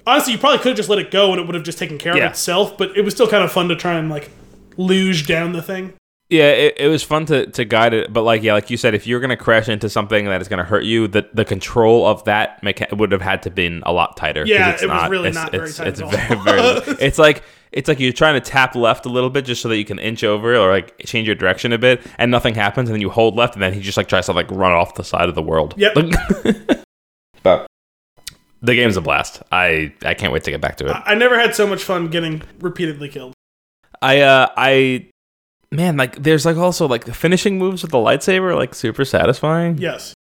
honestly, 0.08 0.32
you 0.32 0.40
probably 0.40 0.58
could 0.58 0.70
have 0.70 0.76
just 0.76 0.88
let 0.88 0.98
it 0.98 1.12
go 1.12 1.30
and 1.30 1.40
it 1.40 1.46
would 1.46 1.54
have 1.54 1.62
just 1.62 1.78
taken 1.78 1.98
care 1.98 2.16
Yeah. 2.16 2.26
of 2.26 2.32
itself. 2.32 2.76
But 2.76 2.96
it 2.96 3.04
was 3.04 3.14
still 3.14 3.28
kind 3.28 3.44
of 3.44 3.52
fun 3.52 3.68
to 3.68 3.76
try 3.76 3.94
and 3.94 4.10
like 4.10 4.28
luge 4.76 5.24
down 5.28 5.52
the 5.52 5.62
thing. 5.62 5.92
Yeah, 6.30 6.50
it, 6.50 6.74
it 6.78 6.88
was 6.88 7.02
fun 7.02 7.26
to, 7.26 7.46
to 7.46 7.64
guide 7.64 7.92
it, 7.92 8.12
but 8.12 8.22
like 8.22 8.44
yeah, 8.44 8.54
like 8.54 8.70
you 8.70 8.76
said, 8.76 8.94
if 8.94 9.04
you're 9.04 9.18
gonna 9.18 9.36
crash 9.36 9.68
into 9.68 9.90
something 9.90 10.26
that 10.26 10.40
is 10.40 10.46
gonna 10.46 10.64
hurt 10.64 10.84
you, 10.84 11.08
the 11.08 11.28
the 11.34 11.44
control 11.44 12.06
of 12.06 12.22
that 12.24 12.62
mecha- 12.62 12.96
would 12.96 13.10
have 13.10 13.20
had 13.20 13.42
to 13.42 13.50
been 13.50 13.82
a 13.84 13.92
lot 13.92 14.16
tighter. 14.16 14.46
Yeah, 14.46 14.70
it's 14.70 14.82
it 14.84 14.88
was 14.88 15.10
really 15.10 15.30
it's, 15.30 15.34
not 15.34 15.50
very 15.50 15.64
it's, 15.64 15.76
tight 15.76 15.88
It's 15.88 16.00
very 16.00 16.40
very. 16.40 16.60
it's 17.00 17.18
like 17.18 17.42
it's 17.72 17.88
like 17.88 17.98
you're 17.98 18.12
trying 18.12 18.34
to 18.34 18.40
tap 18.40 18.76
left 18.76 19.06
a 19.06 19.08
little 19.08 19.28
bit 19.28 19.44
just 19.44 19.60
so 19.60 19.68
that 19.68 19.76
you 19.76 19.84
can 19.84 19.98
inch 19.98 20.22
over 20.22 20.54
or 20.54 20.70
like 20.70 20.96
change 20.98 21.26
your 21.26 21.34
direction 21.34 21.72
a 21.72 21.78
bit, 21.78 22.06
and 22.16 22.30
nothing 22.30 22.54
happens, 22.54 22.88
and 22.88 22.94
then 22.94 23.00
you 23.00 23.10
hold 23.10 23.34
left, 23.34 23.54
and 23.54 23.62
then 23.62 23.72
he 23.72 23.80
just 23.80 23.96
like 23.96 24.08
tries 24.08 24.26
to 24.26 24.32
like 24.32 24.48
run 24.52 24.72
off 24.72 24.94
the 24.94 25.04
side 25.04 25.28
of 25.28 25.34
the 25.34 25.42
world. 25.42 25.74
Yep. 25.76 25.94
but 27.42 27.66
the 28.62 28.74
game's 28.76 28.96
a 28.96 29.00
blast. 29.00 29.42
I 29.50 29.92
I 30.04 30.14
can't 30.14 30.32
wait 30.32 30.44
to 30.44 30.52
get 30.52 30.60
back 30.60 30.76
to 30.76 30.86
it. 30.86 30.96
I 31.04 31.16
never 31.16 31.36
had 31.36 31.56
so 31.56 31.66
much 31.66 31.82
fun 31.82 32.06
getting 32.06 32.42
repeatedly 32.60 33.08
killed. 33.08 33.32
I 34.00 34.20
uh 34.20 34.48
I 34.56 35.09
man 35.72 35.96
like 35.96 36.22
there's 36.22 36.44
like 36.44 36.56
also 36.56 36.86
like 36.88 37.04
the 37.04 37.14
finishing 37.14 37.58
moves 37.58 37.82
with 37.82 37.92
the 37.92 37.98
lightsaber 37.98 38.56
like 38.56 38.74
super 38.74 39.04
satisfying. 39.04 39.78
Yes. 39.78 40.14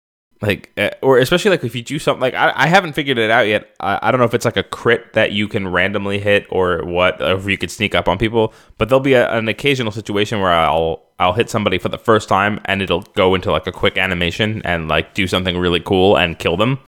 Like 0.42 0.70
uh, 0.76 0.90
or 1.00 1.16
especially 1.18 1.50
like 1.50 1.64
if 1.64 1.74
you 1.74 1.82
do 1.82 1.98
something 1.98 2.20
like 2.20 2.34
I, 2.34 2.52
I 2.54 2.66
haven't 2.66 2.92
figured 2.92 3.16
it 3.16 3.30
out 3.30 3.46
yet. 3.46 3.74
I, 3.80 3.98
I 4.02 4.10
don't 4.10 4.18
know 4.20 4.26
if 4.26 4.34
it's 4.34 4.44
like 4.44 4.58
a 4.58 4.62
crit 4.62 5.14
that 5.14 5.32
you 5.32 5.48
can 5.48 5.66
randomly 5.68 6.18
hit 6.18 6.46
or 6.50 6.84
what 6.84 7.22
or 7.22 7.36
if 7.36 7.46
you 7.46 7.56
could 7.56 7.70
sneak 7.70 7.94
up 7.94 8.06
on 8.06 8.18
people. 8.18 8.52
But 8.76 8.88
there'll 8.90 9.00
be 9.00 9.14
a, 9.14 9.30
an 9.32 9.48
occasional 9.48 9.92
situation 9.92 10.40
where 10.40 10.50
I'll 10.52 11.02
I'll 11.18 11.32
hit 11.32 11.48
somebody 11.48 11.78
for 11.78 11.88
the 11.88 11.96
first 11.96 12.28
time 12.28 12.60
and 12.66 12.82
it'll 12.82 13.00
go 13.14 13.34
into 13.34 13.50
like 13.50 13.66
a 13.66 13.72
quick 13.72 13.96
animation 13.96 14.60
and 14.66 14.88
like 14.88 15.14
do 15.14 15.26
something 15.26 15.56
really 15.56 15.80
cool 15.80 16.16
and 16.18 16.38
kill 16.38 16.58
them. 16.58 16.80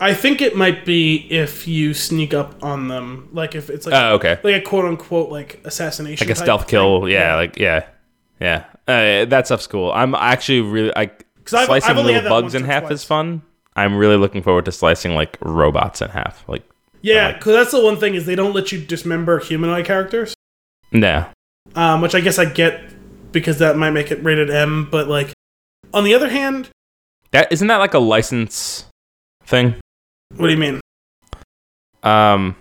I 0.00 0.12
think 0.14 0.40
it 0.40 0.56
might 0.56 0.84
be 0.86 1.26
if 1.30 1.66
you 1.68 1.92
sneak 1.92 2.32
up 2.34 2.62
on 2.62 2.88
them, 2.88 3.28
like 3.32 3.54
if 3.54 3.68
it's 3.68 3.84
like 3.86 3.94
Oh, 3.94 4.14
okay. 4.14 4.38
like 4.42 4.54
a 4.54 4.60
quote 4.62 4.84
unquote 4.86 5.30
like 5.30 5.60
assassination, 5.64 6.26
like 6.26 6.32
a 6.34 6.38
stealth 6.38 6.62
thing. 6.62 6.68
kill. 6.70 7.08
Yeah, 7.10 7.34
like 7.36 7.58
yeah, 7.58 7.84
yeah. 8.40 8.64
Uh, 8.88 9.24
that 9.24 9.46
stuff's 9.46 9.66
cool. 9.66 9.90
I'm 9.92 10.14
actually 10.14 10.60
really 10.60 10.92
like 10.96 11.26
I've- 11.52 11.66
slicing 11.66 11.90
I've 11.90 11.98
only 11.98 12.14
little 12.14 12.28
bugs 12.30 12.54
in 12.54 12.64
half 12.64 12.84
twice. 12.84 12.92
is 12.92 13.04
fun. 13.04 13.42
I'm 13.74 13.96
really 13.96 14.16
looking 14.16 14.42
forward 14.42 14.64
to 14.66 14.72
slicing 14.72 15.14
like 15.14 15.36
robots 15.40 16.00
in 16.00 16.08
half. 16.10 16.44
Like 16.48 16.62
Yeah, 17.02 17.32
because 17.32 17.52
that's 17.52 17.72
the 17.72 17.82
one 17.82 17.98
thing 17.98 18.14
is 18.14 18.24
they 18.26 18.34
don't 18.34 18.54
let 18.54 18.72
you 18.72 18.80
dismember 18.80 19.38
humanoid 19.38 19.84
characters, 19.84 20.34
nah, 20.92 21.26
um, 21.74 22.00
which 22.00 22.14
I 22.14 22.20
guess 22.20 22.38
I 22.38 22.46
get 22.46 22.80
because 23.32 23.58
that 23.58 23.76
might 23.76 23.90
make 23.90 24.10
it 24.10 24.22
rated 24.24 24.50
M. 24.50 24.88
But 24.90 25.08
like 25.08 25.32
on 25.92 26.04
the 26.04 26.14
other 26.14 26.28
hand, 26.30 26.70
that 27.32 27.52
isn't 27.52 27.66
that 27.68 27.76
like 27.78 27.92
a 27.94 27.98
license 27.98 28.86
thing. 29.44 29.74
what 30.36 30.46
do 30.46 30.52
you 30.52 30.58
mean? 30.58 30.80
Um, 32.02 32.56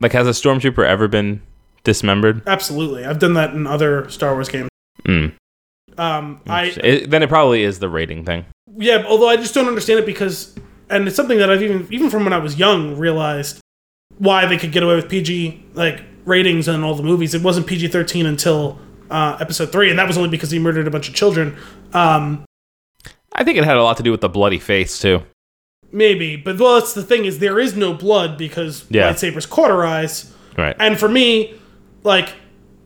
like 0.00 0.12
has 0.12 0.26
a 0.26 0.30
stormtrooper 0.30 0.84
ever 0.86 1.08
been 1.08 1.42
dismembered? 1.84 2.42
Absolutely, 2.46 3.04
I've 3.04 3.18
done 3.18 3.34
that 3.34 3.54
in 3.54 3.66
other 3.66 4.08
Star 4.08 4.34
Wars 4.34 4.48
games. 4.48 4.68
Mm. 5.06 5.32
Um, 5.98 6.40
I 6.48 6.72
It- 6.82 7.10
then 7.10 7.22
it 7.22 7.28
probably 7.28 7.62
is 7.62 7.78
the 7.78 7.88
rating 7.88 8.24
thing. 8.24 8.44
yeah, 8.78 9.04
although 9.06 9.28
I 9.28 9.36
just 9.36 9.54
don't 9.54 9.68
understand 9.68 10.00
it 10.00 10.06
because, 10.06 10.54
and 10.90 11.06
it's 11.06 11.16
something 11.16 11.38
that 11.38 11.50
I've 11.50 11.62
even 11.62 11.86
even 11.90 12.10
from 12.10 12.24
when 12.24 12.32
I 12.32 12.38
was 12.38 12.58
young 12.58 12.96
realized 12.98 13.60
why 14.18 14.46
they 14.46 14.56
could 14.56 14.72
get 14.72 14.82
away 14.82 14.96
with 14.96 15.08
PG 15.08 15.64
like 15.74 16.00
ratings 16.24 16.68
on 16.68 16.82
all 16.82 16.94
the 16.94 17.02
movies. 17.02 17.34
It 17.34 17.42
wasn't 17.42 17.66
PG 17.66 17.88
thirteen 17.88 18.26
until 18.26 18.78
uh, 19.10 19.36
episode 19.40 19.70
three, 19.70 19.90
and 19.90 19.98
that 19.98 20.06
was 20.08 20.16
only 20.16 20.30
because 20.30 20.50
he 20.50 20.58
murdered 20.58 20.86
a 20.86 20.90
bunch 20.90 21.08
of 21.08 21.14
children. 21.14 21.56
Um, 21.92 22.44
I 23.32 23.44
think 23.44 23.58
it 23.58 23.64
had 23.64 23.76
a 23.76 23.82
lot 23.82 23.96
to 23.98 24.02
do 24.02 24.10
with 24.10 24.20
the 24.20 24.28
bloody 24.28 24.58
face 24.58 24.98
too. 24.98 25.22
maybe, 25.92 26.34
but 26.34 26.58
well, 26.58 26.74
that's 26.80 26.92
the 26.94 27.04
thing 27.04 27.24
is 27.24 27.38
there 27.38 27.60
is 27.60 27.76
no 27.76 27.94
blood 27.94 28.36
because 28.36 28.84
Yeah. 28.90 29.12
lightsabers 29.12 29.48
cauterize, 29.48 30.32
Right. 30.58 30.74
and 30.80 30.98
for 30.98 31.08
me, 31.08 31.54
like, 32.02 32.30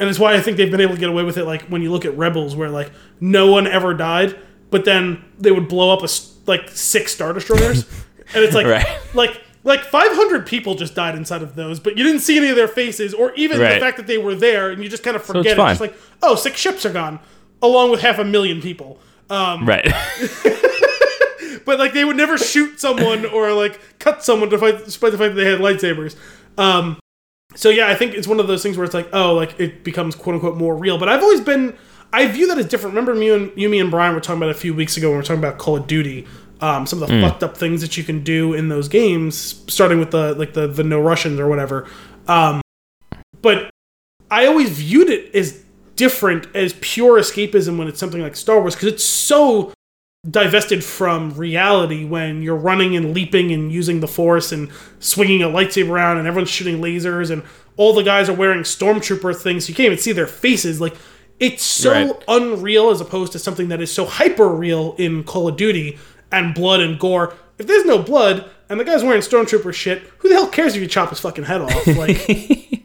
and 0.00 0.08
it's 0.08 0.18
why 0.18 0.34
I 0.34 0.40
think 0.40 0.56
they've 0.56 0.70
been 0.70 0.80
able 0.80 0.94
to 0.94 1.00
get 1.00 1.08
away 1.08 1.22
with 1.24 1.36
it. 1.38 1.44
Like 1.44 1.62
when 1.62 1.82
you 1.82 1.90
look 1.90 2.04
at 2.04 2.16
Rebels, 2.16 2.54
where 2.56 2.68
like 2.70 2.90
no 3.20 3.50
one 3.50 3.66
ever 3.66 3.94
died, 3.94 4.38
but 4.70 4.84
then 4.84 5.24
they 5.38 5.50
would 5.50 5.68
blow 5.68 5.92
up 5.92 6.02
a 6.02 6.08
like 6.46 6.68
six 6.70 7.12
star 7.12 7.32
destroyers, 7.32 7.84
and 8.34 8.44
it's 8.44 8.54
like 8.54 8.66
Right. 8.66 8.86
like 9.14 9.42
like 9.64 9.84
500 9.84 10.46
people 10.46 10.76
just 10.76 10.94
died 10.94 11.14
inside 11.14 11.42
of 11.42 11.54
those, 11.54 11.80
but 11.80 11.98
you 11.98 12.04
didn't 12.04 12.20
see 12.20 12.38
any 12.38 12.48
of 12.48 12.56
their 12.56 12.68
faces 12.68 13.12
or 13.12 13.34
even 13.34 13.58
the 13.58 13.64
fact 13.80 13.96
that 13.98 14.06
they 14.06 14.16
were 14.18 14.34
there, 14.34 14.70
and 14.70 14.82
you 14.82 14.88
just 14.88 15.02
kind 15.02 15.16
of 15.16 15.22
forget 15.22 15.46
it. 15.52 15.56
fine. 15.56 15.72
It's 15.72 15.80
like 15.80 15.94
oh, 16.22 16.34
six 16.36 16.58
ships 16.58 16.86
are 16.86 16.92
gone, 16.92 17.18
along 17.60 17.90
with 17.90 18.00
half 18.00 18.18
a 18.18 18.24
million 18.24 18.60
people. 18.62 18.98
Um, 19.30 19.66
right. 19.66 19.84
but 21.66 21.78
like 21.78 21.92
they 21.92 22.04
would 22.04 22.16
never 22.16 22.38
shoot 22.38 22.80
someone 22.80 23.26
or 23.26 23.52
like 23.52 23.78
cut 23.98 24.24
someone 24.24 24.48
to 24.50 24.58
fight, 24.58 24.84
despite 24.84 25.12
the 25.12 25.18
fact 25.18 25.34
that 25.34 25.42
they 25.42 25.50
had 25.50 25.60
lightsabers. 25.60 26.16
Um, 26.56 26.98
so 27.58 27.70
yeah, 27.70 27.88
I 27.88 27.96
think 27.96 28.14
it's 28.14 28.28
one 28.28 28.38
of 28.38 28.46
those 28.46 28.62
things 28.62 28.76
where 28.76 28.84
it's 28.84 28.94
like, 28.94 29.08
oh, 29.12 29.34
like 29.34 29.58
it 29.58 29.82
becomes 29.82 30.14
quote 30.14 30.36
unquote 30.36 30.56
more 30.56 30.76
real. 30.76 30.96
But 30.96 31.08
I've 31.08 31.24
always 31.24 31.40
been, 31.40 31.76
I 32.12 32.28
view 32.28 32.46
that 32.46 32.56
as 32.56 32.66
different. 32.66 32.94
Remember, 32.94 33.16
me 33.16 33.30
and 33.30 33.50
you, 33.56 33.68
me 33.68 33.80
and 33.80 33.90
Brian 33.90 34.14
were 34.14 34.20
talking 34.20 34.38
about 34.38 34.50
a 34.50 34.54
few 34.54 34.72
weeks 34.72 34.96
ago 34.96 35.08
when 35.08 35.14
we 35.14 35.16
were 35.16 35.24
talking 35.24 35.42
about 35.42 35.58
Call 35.58 35.76
of 35.76 35.88
Duty. 35.88 36.24
Um, 36.60 36.86
some 36.86 37.02
of 37.02 37.08
the 37.08 37.20
fucked 37.20 37.42
up 37.42 37.56
things 37.56 37.80
that 37.80 37.96
you 37.96 38.04
can 38.04 38.22
do 38.22 38.54
in 38.54 38.68
those 38.68 38.86
games, 38.86 39.64
starting 39.66 39.98
with 39.98 40.12
the 40.12 40.34
like 40.34 40.54
the 40.54 40.68
the 40.68 40.84
no 40.84 41.00
Russians 41.00 41.40
or 41.40 41.48
whatever. 41.48 41.88
Um, 42.28 42.60
but 43.42 43.70
I 44.30 44.46
always 44.46 44.70
viewed 44.70 45.08
it 45.08 45.34
as 45.34 45.60
different, 45.96 46.46
as 46.54 46.74
pure 46.80 47.18
escapism 47.18 47.76
when 47.76 47.88
it's 47.88 47.98
something 47.98 48.22
like 48.22 48.36
Star 48.36 48.60
Wars, 48.60 48.76
because 48.76 48.92
it's 48.92 49.04
so 49.04 49.72
divested 50.28 50.82
from 50.84 51.32
reality 51.34 52.04
when 52.04 52.42
you're 52.42 52.56
running 52.56 52.96
and 52.96 53.14
leaping 53.14 53.52
and 53.52 53.70
using 53.70 54.00
the 54.00 54.08
force 54.08 54.50
and 54.52 54.70
swinging 54.98 55.42
a 55.42 55.46
lightsaber 55.46 55.90
around 55.90 56.18
and 56.18 56.26
everyone's 56.26 56.50
shooting 56.50 56.80
lasers 56.80 57.30
and 57.30 57.42
all 57.76 57.92
the 57.94 58.02
guys 58.02 58.28
are 58.28 58.34
wearing 58.34 58.60
stormtrooper 58.62 59.34
things 59.40 59.68
you 59.68 59.74
can't 59.74 59.86
even 59.86 59.98
see 59.98 60.10
their 60.12 60.26
faces 60.26 60.80
like 60.80 60.96
it's 61.38 61.62
so 61.62 61.92
Right. 61.92 62.24
unreal 62.26 62.90
as 62.90 63.00
opposed 63.00 63.30
to 63.32 63.38
something 63.38 63.68
that 63.68 63.80
is 63.80 63.92
so 63.92 64.06
hyper 64.06 64.48
real 64.48 64.96
in 64.98 65.22
call 65.22 65.46
of 65.46 65.56
duty 65.56 65.96
and 66.32 66.52
blood 66.52 66.80
and 66.80 66.98
gore. 66.98 67.32
If 67.58 67.68
there's 67.68 67.84
no 67.84 68.02
blood 68.02 68.50
and 68.68 68.80
the 68.80 68.84
guy's 68.84 69.04
wearing 69.04 69.22
stormtrooper 69.22 69.72
shit, 69.72 70.02
who 70.18 70.28
the 70.28 70.34
hell 70.34 70.48
cares 70.48 70.74
if 70.74 70.82
you 70.82 70.88
chop 70.88 71.10
his 71.10 71.20
fucking 71.20 71.44
head 71.44 71.60
off? 71.60 71.86
Like, 71.96 72.84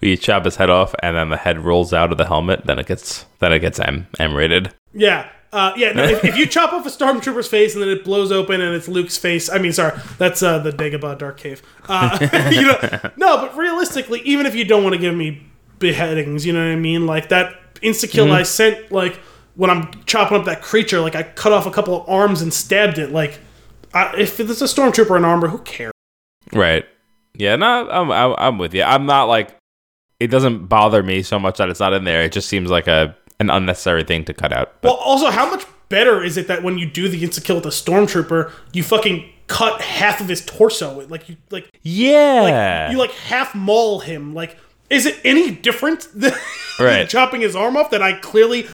You 0.00 0.16
chop 0.18 0.44
his 0.44 0.56
head 0.56 0.70
off, 0.70 0.94
and 1.02 1.16
then 1.16 1.30
the 1.30 1.36
head 1.38 1.58
rolls 1.64 1.92
out 1.94 2.12
of 2.12 2.18
the 2.18 2.26
helmet. 2.26 2.66
Then 2.66 2.78
it 2.78 2.86
gets 2.86 3.24
then 3.40 3.52
it 3.54 3.60
gets 3.60 3.80
M 3.80 4.06
M 4.20 4.34
rated. 4.34 4.72
yeah. 4.92 5.28
Uh, 5.50 5.72
yeah, 5.76 5.92
no, 5.92 6.04
if, 6.04 6.24
if 6.24 6.36
you 6.36 6.46
chop 6.46 6.74
off 6.74 6.84
a 6.84 6.90
stormtrooper's 6.90 7.48
face 7.48 7.74
and 7.74 7.82
then 7.82 7.88
it 7.88 8.04
blows 8.04 8.30
open 8.30 8.60
and 8.60 8.74
it's 8.74 8.86
Luke's 8.86 9.16
face, 9.16 9.48
I 9.48 9.58
mean, 9.58 9.72
sorry, 9.72 9.98
that's 10.18 10.42
uh, 10.42 10.58
the 10.58 10.70
Dagobah 10.70 11.18
Dark 11.18 11.38
Cave. 11.38 11.62
Uh, 11.88 12.18
you 12.52 12.66
know, 12.66 13.10
no, 13.16 13.36
but 13.38 13.56
realistically, 13.56 14.20
even 14.22 14.44
if 14.44 14.54
you 14.54 14.64
don't 14.64 14.82
want 14.82 14.94
to 14.94 15.00
give 15.00 15.14
me 15.14 15.46
beheadings, 15.78 16.44
you 16.44 16.52
know 16.52 16.60
what 16.60 16.72
I 16.72 16.76
mean? 16.76 17.06
Like 17.06 17.30
that 17.30 17.54
insta 17.76 18.10
kill 18.10 18.30
I 18.30 18.42
sent, 18.42 18.92
like 18.92 19.16
when 19.54 19.70
I'm 19.70 19.90
chopping 20.04 20.36
up 20.36 20.44
that 20.44 20.60
creature, 20.60 21.00
like 21.00 21.16
I 21.16 21.22
cut 21.22 21.52
off 21.52 21.64
a 21.66 21.70
couple 21.70 21.98
of 21.98 22.08
arms 22.08 22.42
and 22.42 22.52
stabbed 22.52 22.98
it. 22.98 23.10
Like, 23.10 23.40
I, 23.94 24.14
if 24.18 24.38
it's 24.38 24.60
a 24.60 24.64
stormtrooper 24.64 25.16
in 25.16 25.24
armor, 25.24 25.48
who 25.48 25.58
cares? 25.58 25.92
Right. 26.52 26.84
Yeah. 27.34 27.56
No, 27.56 27.88
I'm 27.88 28.12
I'm, 28.12 28.34
I'm 28.36 28.58
with 28.58 28.74
you. 28.74 28.82
I'm 28.82 29.06
not 29.06 29.24
like 29.24 29.56
it 30.20 30.28
doesn't 30.28 30.66
bother 30.66 31.02
me 31.02 31.22
so 31.22 31.38
much 31.38 31.58
that 31.58 31.70
it's 31.70 31.80
not 31.80 31.92
in 31.92 32.04
there. 32.04 32.22
It 32.22 32.32
just 32.32 32.48
seems 32.48 32.70
like 32.70 32.86
a 32.86 33.16
an 33.40 33.50
unnecessary 33.50 34.04
thing 34.04 34.24
to 34.24 34.34
cut 34.34 34.52
out. 34.52 34.80
But 34.82 34.88
Well, 34.88 34.96
also, 34.98 35.30
how 35.30 35.50
much 35.50 35.64
better 35.88 36.22
is 36.22 36.36
it 36.36 36.48
that 36.48 36.62
when 36.62 36.78
you 36.78 36.88
do 36.88 37.08
the 37.08 37.20
insta 37.22 37.42
kill 37.42 37.56
with 37.56 37.66
a 37.66 37.70
stormtrooper, 37.70 38.50
you 38.72 38.82
fucking 38.82 39.28
cut 39.46 39.80
half 39.80 40.20
of 40.20 40.28
his 40.28 40.44
torso? 40.44 41.06
Like 41.08 41.28
you 41.28 41.36
like 41.50 41.68
yeah. 41.82 42.90
you 42.90 42.98
like 42.98 43.12
half 43.12 43.54
maul 43.54 44.00
him. 44.00 44.34
Like, 44.34 44.56
is 44.90 45.06
it 45.06 45.18
any 45.24 45.50
different 45.50 46.08
than, 46.14 46.32
Right. 46.80 47.08
chopping 47.08 47.40
his 47.40 47.56
arm 47.56 47.76
off 47.76 47.90
that 47.90 48.02
I 48.02 48.14
clearly 48.14 48.68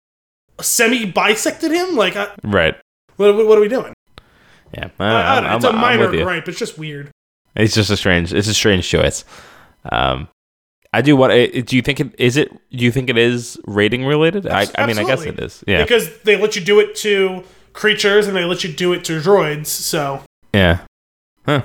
semi 0.61 1.05
bisected 1.05 1.71
him? 1.71 1.97
Like, 1.97 2.17
I, 2.17 2.29
right. 2.43 2.75
what, 3.17 3.35
what 3.47 3.59
are 3.59 3.61
we 3.61 3.69
doing? 3.69 3.93
Yeah. 4.73 4.89
I, 4.99 5.37
I 5.37 5.41
don't 5.41 5.51
know. 5.51 5.57
It's 5.57 5.65
a 5.65 5.69
I'm- 5.69 5.77
I'm 5.77 5.81
minor 5.81 6.11
gripe. 6.25 6.49
It's 6.49 6.59
just 6.59 6.79
weird. 6.79 7.11
It's 7.55 7.75
just 7.75 7.91
a 7.91 7.97
strange. 7.97 8.33
It's 8.35 8.49
a 8.49 8.55
strange 8.55 8.89
choice. 8.89 9.25
Um, 9.93 10.27
I 10.95 11.03
do 11.03 11.17
what. 11.17 11.29
Do 11.31 11.75
you 11.75 11.83
think 11.83 11.99
it 11.99 12.15
is 12.19 12.37
it? 12.37 12.53
Do 12.71 12.85
you 12.85 12.93
think 12.93 13.11
it 13.11 13.19
is 13.19 13.59
rating 13.67 14.05
related? 14.05 14.47
I, 14.47 14.67
I 14.79 14.87
mean, 14.87 14.97
I 14.97 15.03
guess 15.03 15.25
it 15.25 15.41
is. 15.41 15.65
Yeah. 15.67 15.83
Because 15.83 16.21
they 16.23 16.41
let 16.41 16.55
you 16.55 16.63
do 16.63 16.79
it 16.79 16.95
to 16.97 17.43
creatures 17.73 18.29
and 18.29 18.37
they 18.37 18.45
let 18.45 18.63
you 18.63 18.73
do 18.73 18.93
it 18.93 19.05
to 19.07 19.21
droids. 19.21 19.67
So, 19.67 20.23
yeah. 20.53 20.83
Huh. 21.47 21.63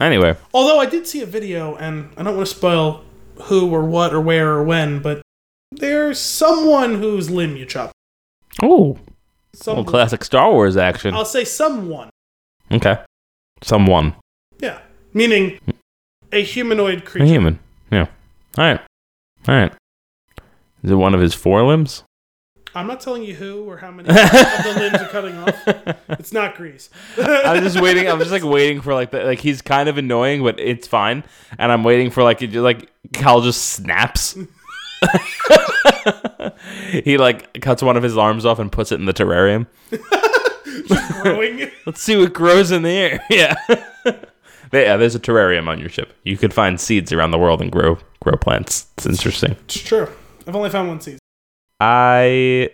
Anyway. 0.00 0.36
although 0.52 0.80
I 0.80 0.86
did 0.86 1.06
see 1.06 1.22
a 1.22 1.26
video, 1.26 1.76
and 1.76 2.10
I 2.16 2.24
don't 2.24 2.34
want 2.34 2.48
to 2.48 2.54
spoil 2.54 3.04
who 3.42 3.72
or 3.72 3.84
what 3.84 4.12
or 4.12 4.20
where 4.20 4.50
or 4.50 4.64
when, 4.64 4.98
but 4.98 5.22
there's 5.70 6.18
someone 6.18 6.96
whose 6.96 7.30
limb 7.30 7.56
you 7.56 7.66
chop. 7.66 7.92
Oh. 8.60 8.98
Some, 9.54 9.84
classic 9.84 10.24
Star 10.24 10.50
Wars 10.50 10.76
action. 10.76 11.14
I'll 11.14 11.24
say 11.24 11.44
someone. 11.44 12.10
Okay. 12.72 12.96
Someone. 13.62 14.16
Yeah. 14.58 14.80
Meaning 15.12 15.60
hmm. 15.64 15.70
a 16.32 16.42
humanoid 16.42 17.04
creature. 17.04 17.26
A 17.26 17.28
human. 17.28 17.60
Yeah. 17.92 18.06
All 18.58 18.64
right. 18.64 18.80
All 19.48 19.54
right. 19.54 19.72
Is 20.82 20.90
it 20.90 20.94
one 20.94 21.14
of 21.14 21.20
his 21.20 21.34
forelimbs? 21.34 22.04
I'm 22.74 22.86
not 22.86 23.00
telling 23.00 23.22
you 23.22 23.34
who 23.34 23.64
or 23.64 23.78
how 23.78 23.90
many 23.90 24.08
of 24.08 24.14
the 24.14 24.74
limbs 24.78 24.96
are 24.96 25.08
cutting 25.08 25.36
off. 25.36 26.08
It's 26.18 26.32
not 26.32 26.54
Greez. 26.54 26.88
I'm 27.18 27.62
just 27.62 27.80
waiting. 27.80 28.08
I'm 28.08 28.18
just 28.18 28.30
like 28.30 28.44
waiting 28.44 28.80
for 28.80 28.94
like 28.94 29.10
the, 29.10 29.24
like 29.24 29.40
he's 29.40 29.60
kind 29.60 29.88
of 29.88 29.98
annoying, 29.98 30.42
but 30.42 30.58
it's 30.58 30.88
fine. 30.88 31.24
And 31.58 31.70
I'm 31.70 31.84
waiting 31.84 32.10
for 32.10 32.22
like 32.22 32.40
it 32.40 32.48
just, 32.48 32.62
like 32.62 32.90
Cal 33.12 33.42
just 33.42 33.62
snaps. 33.62 34.38
he 37.04 37.18
like 37.18 37.60
cuts 37.60 37.82
one 37.82 37.96
of 37.96 38.02
his 38.02 38.16
arms 38.16 38.46
off 38.46 38.58
and 38.58 38.72
puts 38.72 38.92
it 38.92 39.00
in 39.00 39.04
the 39.04 39.12
terrarium. 39.12 39.66
growing. 41.22 41.70
Let's 41.84 42.00
see 42.00 42.16
what 42.16 42.32
grows 42.32 42.70
in 42.70 42.82
the 42.82 42.90
air. 42.90 43.24
Yeah. 43.28 43.54
Yeah, 44.72 44.96
there's 44.96 45.14
a 45.14 45.20
terrarium 45.20 45.68
on 45.68 45.78
your 45.78 45.88
ship. 45.90 46.12
You 46.24 46.36
could 46.36 46.54
find 46.54 46.80
seeds 46.80 47.12
around 47.12 47.30
the 47.30 47.38
world 47.38 47.60
and 47.60 47.70
grow 47.70 47.98
grow 48.20 48.36
plants. 48.36 48.86
It's 48.96 49.06
interesting. 49.06 49.56
It's 49.64 49.80
true. 49.80 50.08
I've 50.46 50.56
only 50.56 50.70
found 50.70 50.88
one 50.88 51.00
seed. 51.00 51.18
I 51.80 52.70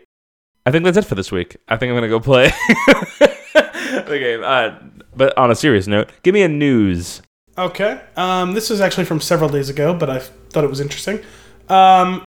I 0.65 0.71
think 0.71 0.85
that's 0.85 0.97
it 0.97 1.05
for 1.05 1.15
this 1.15 1.33
week. 1.33 1.57
I 1.69 1.77
think 1.77 1.91
I'm 1.91 1.97
gonna 1.97 2.09
go 2.09 2.21
play 2.21 2.51
the 2.79 4.19
game. 4.21 4.43
Uh, 4.45 4.75
but 5.17 5.37
on 5.37 5.51
a 5.51 5.55
serious 5.55 5.87
note, 5.87 6.11
give 6.23 6.35
me 6.35 6.43
a 6.43 6.49
news. 6.49 7.23
Okay. 7.57 8.01
Um, 8.17 8.55
this 8.55 8.71
was 8.71 8.81
actually 8.81 9.05
from 9.05 9.21
several 9.21 9.49
days 9.51 9.69
ago, 9.69 9.93
but 9.93 10.09
I 10.09 10.21
thought 10.21 10.63
it 10.65 10.71
was 10.71 10.81
interesting. 10.81 11.21
Um, 11.69 12.23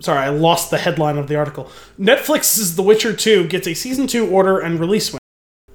sorry, 0.00 0.20
I 0.20 0.30
lost 0.30 0.70
the 0.70 0.78
headline 0.78 1.18
of 1.18 1.26
the 1.26 1.36
article. 1.36 1.70
Netflix's 1.98 2.76
The 2.76 2.82
Witcher 2.82 3.14
2 3.14 3.48
gets 3.48 3.66
a 3.68 3.74
season 3.74 4.06
2 4.06 4.30
order 4.30 4.58
and 4.58 4.80
release 4.80 5.12
win. 5.12 5.18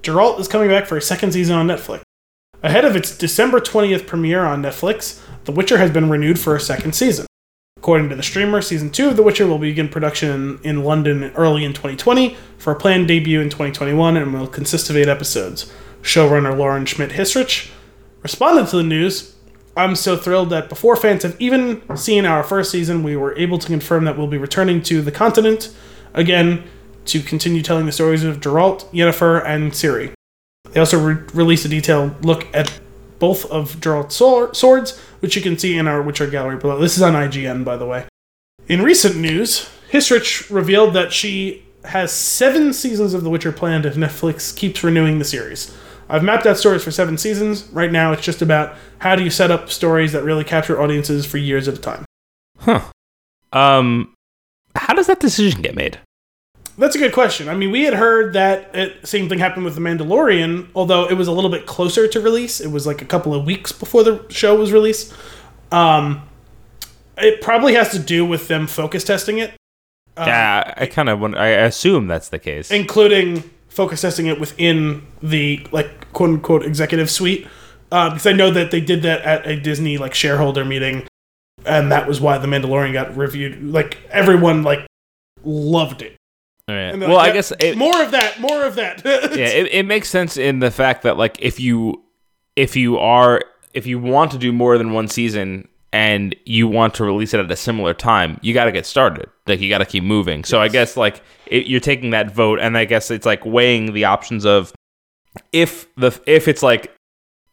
Geralt 0.02 0.40
is 0.40 0.48
coming 0.48 0.68
back 0.68 0.86
for 0.86 0.96
a 0.96 1.02
second 1.02 1.32
season 1.32 1.54
on 1.54 1.68
Netflix. 1.68 2.02
Ahead 2.66 2.84
of 2.84 2.96
its 2.96 3.16
December 3.16 3.60
20th 3.60 4.08
premiere 4.08 4.44
on 4.44 4.60
Netflix, 4.60 5.20
The 5.44 5.52
Witcher 5.52 5.78
has 5.78 5.92
been 5.92 6.10
renewed 6.10 6.36
for 6.36 6.56
a 6.56 6.60
second 6.60 6.96
season. 6.96 7.24
According 7.76 8.08
to 8.08 8.16
the 8.16 8.24
streamer, 8.24 8.60
season 8.60 8.90
2 8.90 9.10
of 9.10 9.16
The 9.16 9.22
Witcher 9.22 9.46
will 9.46 9.58
begin 9.58 9.88
production 9.88 10.58
in 10.64 10.82
London 10.82 11.30
early 11.36 11.64
in 11.64 11.72
2020 11.72 12.36
for 12.58 12.72
a 12.72 12.76
planned 12.76 13.06
debut 13.06 13.40
in 13.40 13.50
2021 13.50 14.16
and 14.16 14.34
will 14.34 14.48
consist 14.48 14.90
of 14.90 14.96
eight 14.96 15.06
episodes. 15.06 15.72
Showrunner 16.02 16.58
Lauren 16.58 16.86
Schmidt 16.86 17.12
Hisrich 17.12 17.70
responded 18.24 18.66
to 18.70 18.78
the 18.78 18.82
news. 18.82 19.36
I'm 19.76 19.94
so 19.94 20.16
thrilled 20.16 20.50
that 20.50 20.68
before 20.68 20.96
fans 20.96 21.22
have 21.22 21.40
even 21.40 21.82
seen 21.96 22.26
our 22.26 22.42
first 22.42 22.72
season, 22.72 23.04
we 23.04 23.14
were 23.14 23.38
able 23.38 23.58
to 23.58 23.66
confirm 23.68 24.06
that 24.06 24.18
we'll 24.18 24.26
be 24.26 24.38
returning 24.38 24.82
to 24.82 25.02
the 25.02 25.12
continent 25.12 25.72
again 26.14 26.64
to 27.04 27.20
continue 27.20 27.62
telling 27.62 27.86
the 27.86 27.92
stories 27.92 28.24
of 28.24 28.40
Geralt, 28.40 28.90
Yennefer, 28.90 29.46
and 29.46 29.70
Ciri. 29.70 30.15
They 30.76 30.80
also 30.80 31.02
re- 31.02 31.22
released 31.32 31.64
a 31.64 31.68
detailed 31.68 32.22
look 32.22 32.46
at 32.54 32.80
both 33.18 33.50
of 33.50 33.80
Geralt's 33.80 34.14
swor- 34.14 34.52
swords, 34.52 34.98
which 35.20 35.34
you 35.34 35.40
can 35.40 35.58
see 35.58 35.74
in 35.78 35.88
our 35.88 36.02
Witcher 36.02 36.26
gallery 36.26 36.58
below. 36.58 36.78
This 36.78 36.98
is 36.98 37.02
on 37.02 37.14
IGN, 37.14 37.64
by 37.64 37.78
the 37.78 37.86
way. 37.86 38.04
In 38.68 38.82
recent 38.82 39.16
news, 39.16 39.70
Hisrich 39.90 40.50
revealed 40.50 40.92
that 40.92 41.14
she 41.14 41.64
has 41.86 42.12
seven 42.12 42.74
seasons 42.74 43.14
of 43.14 43.24
The 43.24 43.30
Witcher 43.30 43.52
planned 43.52 43.86
if 43.86 43.94
Netflix 43.94 44.54
keeps 44.54 44.84
renewing 44.84 45.18
the 45.18 45.24
series. 45.24 45.74
I've 46.10 46.22
mapped 46.22 46.44
out 46.44 46.58
stories 46.58 46.84
for 46.84 46.90
seven 46.90 47.16
seasons. 47.16 47.66
Right 47.72 47.90
now, 47.90 48.12
it's 48.12 48.20
just 48.22 48.42
about 48.42 48.76
how 48.98 49.16
do 49.16 49.24
you 49.24 49.30
set 49.30 49.50
up 49.50 49.70
stories 49.70 50.12
that 50.12 50.24
really 50.24 50.44
capture 50.44 50.78
audiences 50.78 51.24
for 51.24 51.38
years 51.38 51.68
at 51.68 51.78
a 51.78 51.80
time. 51.80 52.04
Huh. 52.58 52.82
Um, 53.50 54.12
how 54.74 54.92
does 54.92 55.06
that 55.06 55.20
decision 55.20 55.62
get 55.62 55.74
made? 55.74 56.00
That's 56.78 56.94
a 56.94 56.98
good 56.98 57.12
question. 57.12 57.48
I 57.48 57.54
mean, 57.54 57.70
we 57.70 57.84
had 57.84 57.94
heard 57.94 58.34
that 58.34 58.74
it, 58.74 59.06
same 59.06 59.28
thing 59.28 59.38
happened 59.38 59.64
with 59.64 59.74
The 59.74 59.80
Mandalorian, 59.80 60.68
although 60.74 61.08
it 61.08 61.14
was 61.14 61.26
a 61.26 61.32
little 61.32 61.50
bit 61.50 61.64
closer 61.64 62.06
to 62.06 62.20
release. 62.20 62.60
It 62.60 62.70
was 62.70 62.86
like 62.86 63.00
a 63.00 63.06
couple 63.06 63.32
of 63.34 63.46
weeks 63.46 63.72
before 63.72 64.04
the 64.04 64.26
show 64.28 64.56
was 64.56 64.72
released. 64.72 65.14
Um, 65.72 66.28
it 67.16 67.40
probably 67.40 67.74
has 67.74 67.90
to 67.92 67.98
do 67.98 68.26
with 68.26 68.48
them 68.48 68.66
focus 68.66 69.04
testing 69.04 69.38
it, 69.38 69.54
yeah, 70.18 70.74
I 70.76 70.86
kind 70.86 71.08
of 71.08 71.22
I 71.34 71.48
assume 71.48 72.06
that's 72.06 72.28
the 72.28 72.38
case. 72.38 72.70
including 72.70 73.42
focus 73.68 74.00
testing 74.00 74.26
it 74.26 74.40
within 74.40 75.06
the 75.22 75.66
like 75.72 76.12
quote 76.12 76.30
unquote 76.30 76.64
executive 76.64 77.10
suite. 77.10 77.46
Uh, 77.92 78.10
because 78.10 78.26
I 78.26 78.32
know 78.32 78.50
that 78.50 78.70
they 78.70 78.80
did 78.80 79.02
that 79.02 79.22
at 79.22 79.46
a 79.46 79.56
Disney 79.58 79.98
like 79.98 80.14
shareholder 80.14 80.64
meeting, 80.64 81.06
and 81.64 81.92
that 81.92 82.06
was 82.08 82.20
why 82.20 82.38
The 82.38 82.46
Mandalorian 82.46 82.92
got 82.92 83.16
reviewed. 83.16 83.62
Like 83.62 83.98
everyone 84.10 84.62
like 84.62 84.86
loved 85.44 86.02
it. 86.02 86.15
All 86.68 86.74
right. 86.74 86.98
Well, 86.98 87.14
like, 87.14 87.30
I 87.30 87.32
guess 87.32 87.52
it, 87.60 87.76
more 87.76 88.02
of 88.02 88.10
that, 88.10 88.40
more 88.40 88.64
of 88.64 88.74
that. 88.74 89.02
yeah, 89.04 89.46
it, 89.46 89.68
it 89.72 89.86
makes 89.86 90.08
sense 90.08 90.36
in 90.36 90.58
the 90.58 90.70
fact 90.70 91.02
that 91.02 91.16
like 91.16 91.38
if 91.40 91.60
you 91.60 92.02
if 92.56 92.74
you 92.74 92.98
are 92.98 93.40
if 93.72 93.86
you 93.86 94.00
want 94.00 94.32
to 94.32 94.38
do 94.38 94.52
more 94.52 94.76
than 94.76 94.92
one 94.92 95.06
season 95.06 95.68
and 95.92 96.34
you 96.44 96.66
want 96.66 96.94
to 96.94 97.04
release 97.04 97.34
it 97.34 97.40
at 97.40 97.50
a 97.50 97.56
similar 97.56 97.94
time, 97.94 98.38
you 98.42 98.52
got 98.52 98.64
to 98.64 98.72
get 98.72 98.84
started. 98.84 99.28
Like 99.46 99.60
you 99.60 99.68
got 99.68 99.78
to 99.78 99.86
keep 99.86 100.02
moving. 100.02 100.42
So 100.42 100.60
I 100.60 100.66
guess 100.66 100.96
like 100.96 101.22
it, 101.46 101.68
you're 101.68 101.78
taking 101.78 102.10
that 102.10 102.34
vote, 102.34 102.58
and 102.58 102.76
I 102.76 102.84
guess 102.84 103.12
it's 103.12 103.26
like 103.26 103.46
weighing 103.46 103.92
the 103.92 104.06
options 104.06 104.44
of 104.44 104.72
if 105.52 105.94
the 105.94 106.18
if 106.26 106.48
it's 106.48 106.64
like 106.64 106.92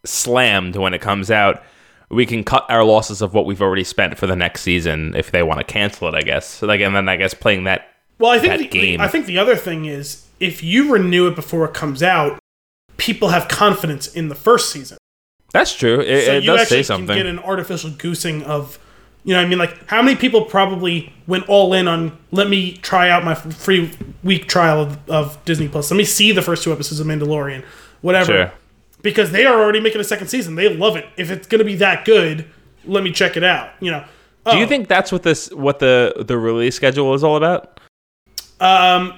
slammed 0.06 0.76
when 0.76 0.94
it 0.94 1.02
comes 1.02 1.30
out. 1.30 1.64
We 2.10 2.28
can 2.28 2.44
cut 2.44 2.66
our 2.70 2.84
losses 2.84 3.24
of 3.24 3.34
what 3.34 3.48
we've 3.48 3.62
already 3.62 3.84
spent 3.84 4.20
for 4.20 4.28
the 4.28 4.36
next 4.36 4.62
season 4.62 5.16
if 5.16 5.32
they 5.32 5.42
want 5.42 5.60
to 5.60 5.64
cancel 5.64 6.08
it. 6.08 6.16
I 6.16 6.22
guess. 6.22 6.48
So 6.48 6.68
like, 6.68 6.82
and 6.82 6.96
then 6.96 7.10
I 7.10 7.16
guess 7.16 7.34
playing 7.34 7.64
that 7.64 7.93
Well, 8.24 8.32
I 8.32 8.40
think 8.40 8.58
the, 8.60 8.68
game. 8.70 9.02
I 9.02 9.08
think 9.10 9.26
the 9.26 9.38
other 9.38 9.56
thing 9.58 9.84
is 9.86 10.26
if 10.40 10.64
you 10.64 10.94
renew 10.94 11.28
it 11.28 11.36
before 11.36 11.66
it 11.66 11.74
comes 11.74 12.02
out, 12.02 12.40
people 12.98 13.30
have 13.30 13.48
confidence 13.50 14.08
in 14.08 14.30
the 14.30 14.36
first 14.36 14.72
season. 14.72 14.98
That's 15.52 15.76
true. 15.76 16.00
It, 16.00 16.26
So 16.26 16.32
it 16.36 16.42
does 16.42 16.62
actually 16.62 16.78
say 16.78 16.84
something. 16.84 17.08
can 17.08 17.18
get 17.18 17.26
an 17.26 17.40
artificial 17.40 17.92
goosing 17.92 18.42
of, 18.44 18.80
you 19.26 19.34
know, 19.34 19.40
what 19.42 19.46
I 19.46 19.50
mean, 19.50 19.60
like 19.60 19.88
how 19.88 20.02
many 20.02 20.16
people 20.16 20.46
probably 20.46 21.12
went 21.28 21.50
all 21.50 21.74
in 21.74 21.88
on 21.88 22.18
let 22.32 22.50
me 22.50 22.78
try 22.78 23.10
out 23.10 23.26
my 23.26 23.36
free 23.36 23.92
week 24.24 24.48
trial 24.48 24.82
of, 24.82 25.10
of 25.10 25.44
Disney 25.46 25.68
Plus. 25.68 25.92
Let 25.92 25.98
me 25.98 26.06
see 26.06 26.32
the 26.32 26.42
first 26.42 26.64
two 26.64 26.72
episodes 26.72 27.02
of 27.02 27.08
Mandalorian, 27.08 27.64
whatever, 28.02 28.26
Sure. 28.32 28.52
because 29.02 29.32
they 29.32 29.46
are 29.46 29.62
already 29.62 29.82
making 29.82 30.00
a 30.00 30.04
second 30.06 30.28
season. 30.30 30.56
They 30.56 30.74
love 30.74 30.96
it. 30.96 31.06
If 31.18 31.30
it's 31.30 31.46
going 31.46 31.60
to 31.60 31.66
be 31.66 31.76
that 31.76 32.06
good, 32.06 32.46
let 32.86 33.04
me 33.04 33.12
check 33.12 33.36
it 33.38 33.44
out. 33.44 33.72
You 33.82 33.92
know. 33.92 34.06
Do 34.50 34.58
you 34.58 34.66
Oh, 34.66 34.68
think 34.68 34.88
that's 34.90 35.12
what 35.12 35.24
this 35.24 35.50
what 35.52 35.80
the 35.80 36.14
the 36.26 36.38
release 36.38 36.76
schedule 36.76 37.14
is 37.14 37.24
all 37.24 37.38
about? 37.38 37.73
Um, 38.60 39.14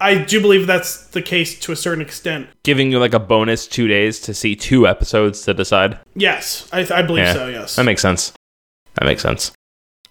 I 0.00 0.16
do 0.22 0.40
believe 0.40 0.66
that's 0.66 1.06
the 1.08 1.22
case 1.22 1.58
to 1.60 1.72
a 1.72 1.76
certain 1.76 2.02
extent. 2.02 2.48
Giving 2.62 2.90
you 2.92 2.98
like 2.98 3.14
a 3.14 3.20
bonus 3.20 3.66
two 3.66 3.88
days 3.88 4.20
to 4.20 4.34
see 4.34 4.54
two 4.56 4.86
episodes 4.86 5.42
to 5.42 5.54
decide. 5.54 5.98
Yes, 6.14 6.68
I, 6.72 6.80
I 6.92 7.02
believe 7.02 7.24
Yeah. 7.24 7.32
so. 7.32 7.48
Yes. 7.48 7.76
That 7.76 7.84
makes 7.84 8.02
sense. 8.02 8.32
That 8.94 9.06
makes 9.06 9.22
sense. 9.22 9.52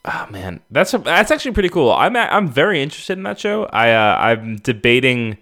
Oh 0.06 0.28
man, 0.30 0.60
that's 0.70 0.94
a, 0.94 0.98
that's 0.98 1.32
actually 1.32 1.52
pretty 1.54 1.70
cool. 1.70 1.90
I'm 1.92 2.16
I'm 2.18 2.48
very 2.50 2.82
interested 2.82 3.18
in 3.18 3.24
that 3.24 3.40
show. 3.40 3.66
I 3.66 3.92
uh, 3.92 4.18
I'm 4.18 4.58
debating. 4.58 5.38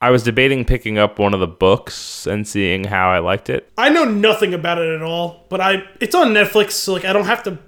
I 0.00 0.10
was 0.10 0.22
debating 0.22 0.64
picking 0.64 0.96
up 0.98 1.18
one 1.18 1.34
of 1.34 1.40
the 1.40 1.48
books 1.48 2.24
and 2.24 2.46
seeing 2.46 2.84
how 2.84 3.10
I 3.10 3.18
liked 3.18 3.50
it. 3.50 3.68
I 3.76 3.88
know 3.88 4.04
nothing 4.04 4.54
about 4.54 4.78
it 4.78 4.94
at 4.94 5.02
all, 5.02 5.44
but 5.48 5.60
I 5.60 5.82
it's 6.00 6.14
on 6.14 6.28
Netflix, 6.28 6.72
so 6.72 6.92
like 6.92 7.04
I 7.04 7.12
don't 7.12 7.24
have 7.24 7.42
to 7.44 7.58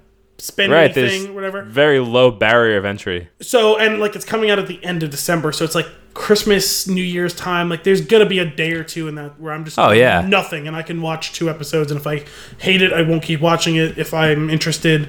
spend 0.41 0.71
Right, 0.71 0.95
anything, 0.97 1.35
whatever. 1.35 1.61
very 1.63 1.99
low 1.99 2.31
barrier 2.31 2.77
of 2.77 2.85
entry. 2.85 3.29
So 3.41 3.77
and 3.77 3.99
like 3.99 4.15
it's 4.15 4.25
coming 4.25 4.49
out 4.49 4.59
at 4.59 4.67
the 4.67 4.83
end 4.83 5.03
of 5.03 5.09
December, 5.09 5.51
so 5.51 5.63
it's 5.65 5.75
like 5.75 5.87
Christmas, 6.13 6.87
New 6.87 7.03
Year's 7.03 7.33
time. 7.33 7.69
Like 7.69 7.83
there's 7.83 8.01
gonna 8.01 8.25
be 8.25 8.39
a 8.39 8.45
day 8.45 8.71
or 8.73 8.83
two 8.83 9.07
in 9.07 9.15
that 9.15 9.39
where 9.39 9.53
I'm 9.53 9.63
just 9.65 9.77
Oh, 9.79 9.91
yeah. 9.91 10.21
nothing, 10.27 10.67
and 10.67 10.75
I 10.75 10.81
can 10.81 11.01
watch 11.01 11.33
two 11.33 11.49
episodes, 11.49 11.91
and 11.91 11.99
if 11.99 12.07
I 12.07 12.23
hate 12.57 12.81
it, 12.81 12.91
I 12.93 13.01
won't 13.01 13.23
keep 13.23 13.39
watching 13.41 13.75
it. 13.75 13.97
If 13.97 14.13
I'm 14.13 14.49
interested, 14.49 15.07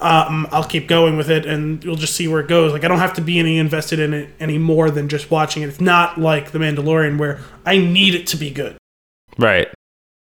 um, 0.00 0.46
I'll 0.52 0.62
keep 0.64 0.88
going 0.88 1.16
with 1.16 1.30
it, 1.30 1.46
and 1.46 1.82
you'll 1.82 1.96
just 1.96 2.14
see 2.14 2.28
where 2.28 2.40
it 2.40 2.48
goes. 2.48 2.72
Like 2.72 2.84
I 2.84 2.88
don't 2.88 2.98
have 2.98 3.14
to 3.14 3.22
be 3.22 3.38
any 3.38 3.58
invested 3.58 3.98
in 3.98 4.12
it 4.14 4.28
any 4.38 4.58
more 4.58 4.90
than 4.90 5.08
just 5.08 5.30
watching 5.30 5.62
it. 5.62 5.68
It's 5.68 5.80
not 5.80 6.18
like 6.18 6.50
The 6.52 6.58
Mandalorian 6.58 7.18
where 7.18 7.40
I 7.64 7.78
need 7.78 8.14
it 8.14 8.26
to 8.28 8.36
be 8.36 8.50
good. 8.50 8.76
Right, 9.38 9.68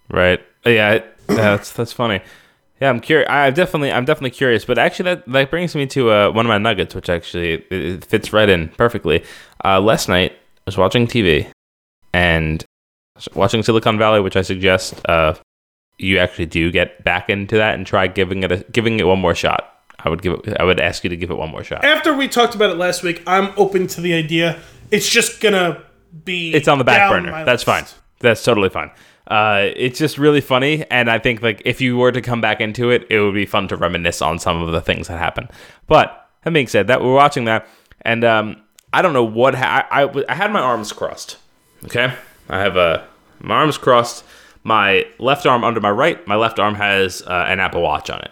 right. 0.10 0.42
Yeah, 0.66 0.92
it- 0.94 1.08
that's 1.28 1.72
that's 1.72 1.94
funny. 1.94 2.20
Yeah, 2.82 2.90
I'm 2.90 3.00
curious. 3.00 3.28
I'm 3.30 3.54
definitely, 3.54 3.92
I'm 3.92 4.06
definitely 4.06 4.32
curious. 4.32 4.66
But 4.66 4.80
actually, 4.80 5.16
that 5.16 5.28
that 5.28 5.52
brings 5.52 5.76
me 5.76 5.86
to 5.88 6.12
uh, 6.12 6.32
one 6.32 6.46
of 6.46 6.50
my 6.50 6.58
nuggets, 6.58 6.96
which 6.96 7.10
actually 7.10 7.54
it, 7.54 7.68
it 7.72 8.06
fits 8.06 8.34
right 8.34 8.50
in 8.50 8.70
perfectly. 8.70 9.24
Uh, 9.64 9.80
last 9.80 10.10
night, 10.10 10.32
I 10.32 10.62
was 10.66 10.78
watching 10.78 11.06
TV 11.06 11.48
and 12.12 12.66
watching 13.36 13.62
Silicon 13.62 14.00
Valley, 14.00 14.20
which 14.20 14.36
I 14.36 14.42
suggest 14.42 15.00
uh, 15.08 15.36
you 16.00 16.18
actually 16.18 16.48
do 16.48 16.72
get 16.72 17.04
back 17.04 17.30
into 17.30 17.56
that 17.58 17.76
and 17.76 17.86
try 17.86 18.08
giving 18.08 18.42
it 18.42 18.52
a, 18.52 18.66
giving 18.72 19.00
it 19.00 19.06
one 19.06 19.20
more 19.20 19.36
shot. 19.36 19.68
I 20.00 20.10
would 20.10 20.24
give 20.24 20.34
it. 20.34 20.58
I 20.60 20.64
would 20.64 20.80
ask 20.80 21.04
you 21.04 21.12
to 21.12 21.18
give 21.18 21.30
it 21.30 21.38
one 21.38 21.52
more 21.52 21.64
shot. 21.64 21.86
After 21.86 22.16
we 22.16 22.28
talked 22.28 22.56
about 22.56 22.72
it 22.72 22.78
last 22.78 23.04
week, 23.04 23.22
I'm 23.28 23.54
open 23.58 23.86
to 23.88 24.02
the 24.02 24.16
idea. 24.16 24.60
It's 24.90 25.08
just 25.08 25.40
gonna 25.40 25.84
be 26.26 26.52
it's 26.52 26.68
on 26.68 26.80
the 26.80 26.84
back 26.84 27.12
burner. 27.12 27.46
That's 27.46 27.62
fine. 27.62 27.86
That's 28.20 28.44
totally 28.44 28.70
fine. 28.70 28.90
Uh, 29.28 29.70
it's 29.76 30.00
just 30.00 30.18
really 30.18 30.42
funny, 30.42 30.84
and 30.90 31.10
I 31.10 31.20
think 31.20 31.42
like 31.42 31.62
if 31.64 31.80
you 31.80 31.98
were 31.98 32.12
to 32.12 32.22
come 32.22 32.42
back 32.42 32.60
into 32.60 32.90
it, 32.90 33.06
it 33.10 33.20
would 33.20 33.34
be 33.36 33.46
fun 33.46 33.68
to 33.70 33.78
reminisce 33.78 34.22
on 34.22 34.40
some 34.40 34.62
of 34.62 34.72
the 34.72 34.82
things 34.82 35.08
that 35.08 35.18
happened. 35.20 35.50
But 35.88 36.30
that 36.44 36.52
being 36.52 36.68
said, 36.68 36.88
that 36.88 37.02
we're 37.02 37.14
watching 37.14 37.46
that, 37.46 37.68
and 38.02 38.24
um, 38.24 38.62
I 38.92 39.02
don't 39.02 39.14
know 39.14 39.24
what 39.24 39.56
ha- 39.56 39.88
I, 39.92 40.04
I 40.04 40.24
I 40.30 40.36
had 40.36 40.52
my 40.52 40.60
arms 40.60 40.92
crossed. 40.92 41.38
Okay, 41.86 42.14
I 42.50 42.60
have 42.60 42.78
uh, 42.78 43.04
my 43.40 43.56
arms 43.56 43.78
crossed. 43.78 44.24
My 44.64 45.08
left 45.18 45.46
arm 45.46 45.64
under 45.64 45.80
my 45.80 45.92
right. 45.92 46.26
My 46.28 46.36
left 46.36 46.60
arm 46.60 46.76
has 46.76 47.22
uh, 47.24 47.46
an 47.48 47.60
Apple 47.60 47.82
Watch 47.82 48.10
on 48.10 48.22
it, 48.22 48.32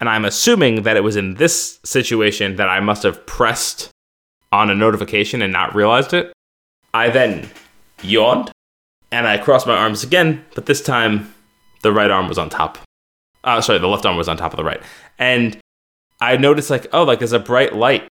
and 0.00 0.08
I'm 0.08 0.24
assuming 0.24 0.82
that 0.82 0.96
it 0.96 1.04
was 1.04 1.16
in 1.16 1.34
this 1.34 1.78
situation 1.84 2.56
that 2.56 2.68
I 2.68 2.80
must 2.80 3.04
have 3.04 3.24
pressed 3.26 3.90
on 4.52 4.70
a 4.70 4.74
notification 4.74 5.40
and 5.42 5.52
not 5.52 5.74
realized 5.74 6.12
it. 6.12 6.32
I 6.92 7.10
then 7.10 7.48
yawned 8.02 8.50
and 9.10 9.26
I 9.26 9.38
crossed 9.38 9.66
my 9.66 9.76
arms 9.76 10.02
again, 10.02 10.44
but 10.54 10.66
this 10.66 10.82
time 10.82 11.34
the 11.82 11.92
right 11.92 12.10
arm 12.10 12.28
was 12.28 12.38
on 12.38 12.50
top. 12.50 12.78
Uh, 13.44 13.60
sorry, 13.60 13.78
the 13.78 13.86
left 13.86 14.04
arm 14.04 14.16
was 14.16 14.28
on 14.28 14.36
top 14.36 14.52
of 14.52 14.56
the 14.56 14.64
right. 14.64 14.82
And 15.18 15.58
I 16.20 16.36
noticed, 16.36 16.70
like, 16.70 16.86
oh, 16.92 17.04
like 17.04 17.20
there's 17.20 17.32
a 17.32 17.38
bright 17.38 17.74
light 17.74 18.08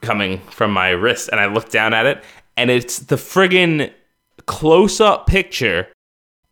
coming 0.00 0.38
from 0.50 0.72
my 0.72 0.90
wrist. 0.90 1.28
And 1.30 1.40
I 1.40 1.46
looked 1.46 1.70
down 1.70 1.92
at 1.92 2.06
it, 2.06 2.24
and 2.56 2.70
it's 2.70 2.98
the 2.98 3.16
friggin' 3.16 3.92
close 4.46 5.00
up 5.00 5.26
picture 5.26 5.88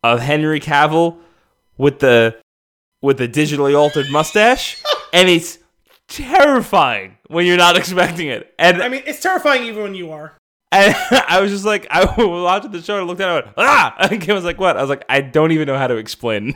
of 0.03 0.19
Henry 0.19 0.59
Cavill 0.59 1.17
with 1.77 1.99
the 1.99 2.39
with 3.01 3.17
the 3.17 3.27
digitally 3.27 3.77
altered 3.77 4.11
mustache. 4.11 4.81
and 5.13 5.29
it's 5.29 5.57
terrifying 6.07 7.17
when 7.27 7.45
you're 7.45 7.57
not 7.57 7.77
expecting 7.77 8.27
it. 8.27 8.53
And 8.59 8.81
I 8.81 8.89
mean, 8.89 9.03
it's 9.05 9.21
terrifying 9.21 9.63
even 9.63 9.83
when 9.83 9.95
you 9.95 10.11
are. 10.11 10.37
And 10.71 10.95
I 11.27 11.39
was 11.41 11.51
just 11.51 11.65
like, 11.65 11.87
I 11.89 12.05
was 12.05 12.15
watching 12.17 12.71
the 12.71 12.81
show 12.81 12.95
and 12.95 13.03
I 13.03 13.05
looked 13.05 13.21
at 13.21 13.29
it 13.37 13.45
and 13.45 13.53
I 13.57 13.61
went, 13.61 13.69
ah! 13.69 13.95
And 14.11 14.21
Kim 14.21 14.35
was 14.35 14.43
like, 14.43 14.59
what? 14.59 14.77
I 14.77 14.81
was 14.81 14.89
like, 14.89 15.05
I 15.09 15.21
don't 15.21 15.51
even 15.51 15.65
know 15.67 15.77
how 15.77 15.87
to 15.87 15.95
explain 15.97 16.53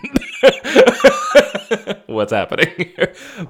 what's 2.08 2.32
happening. 2.32 2.92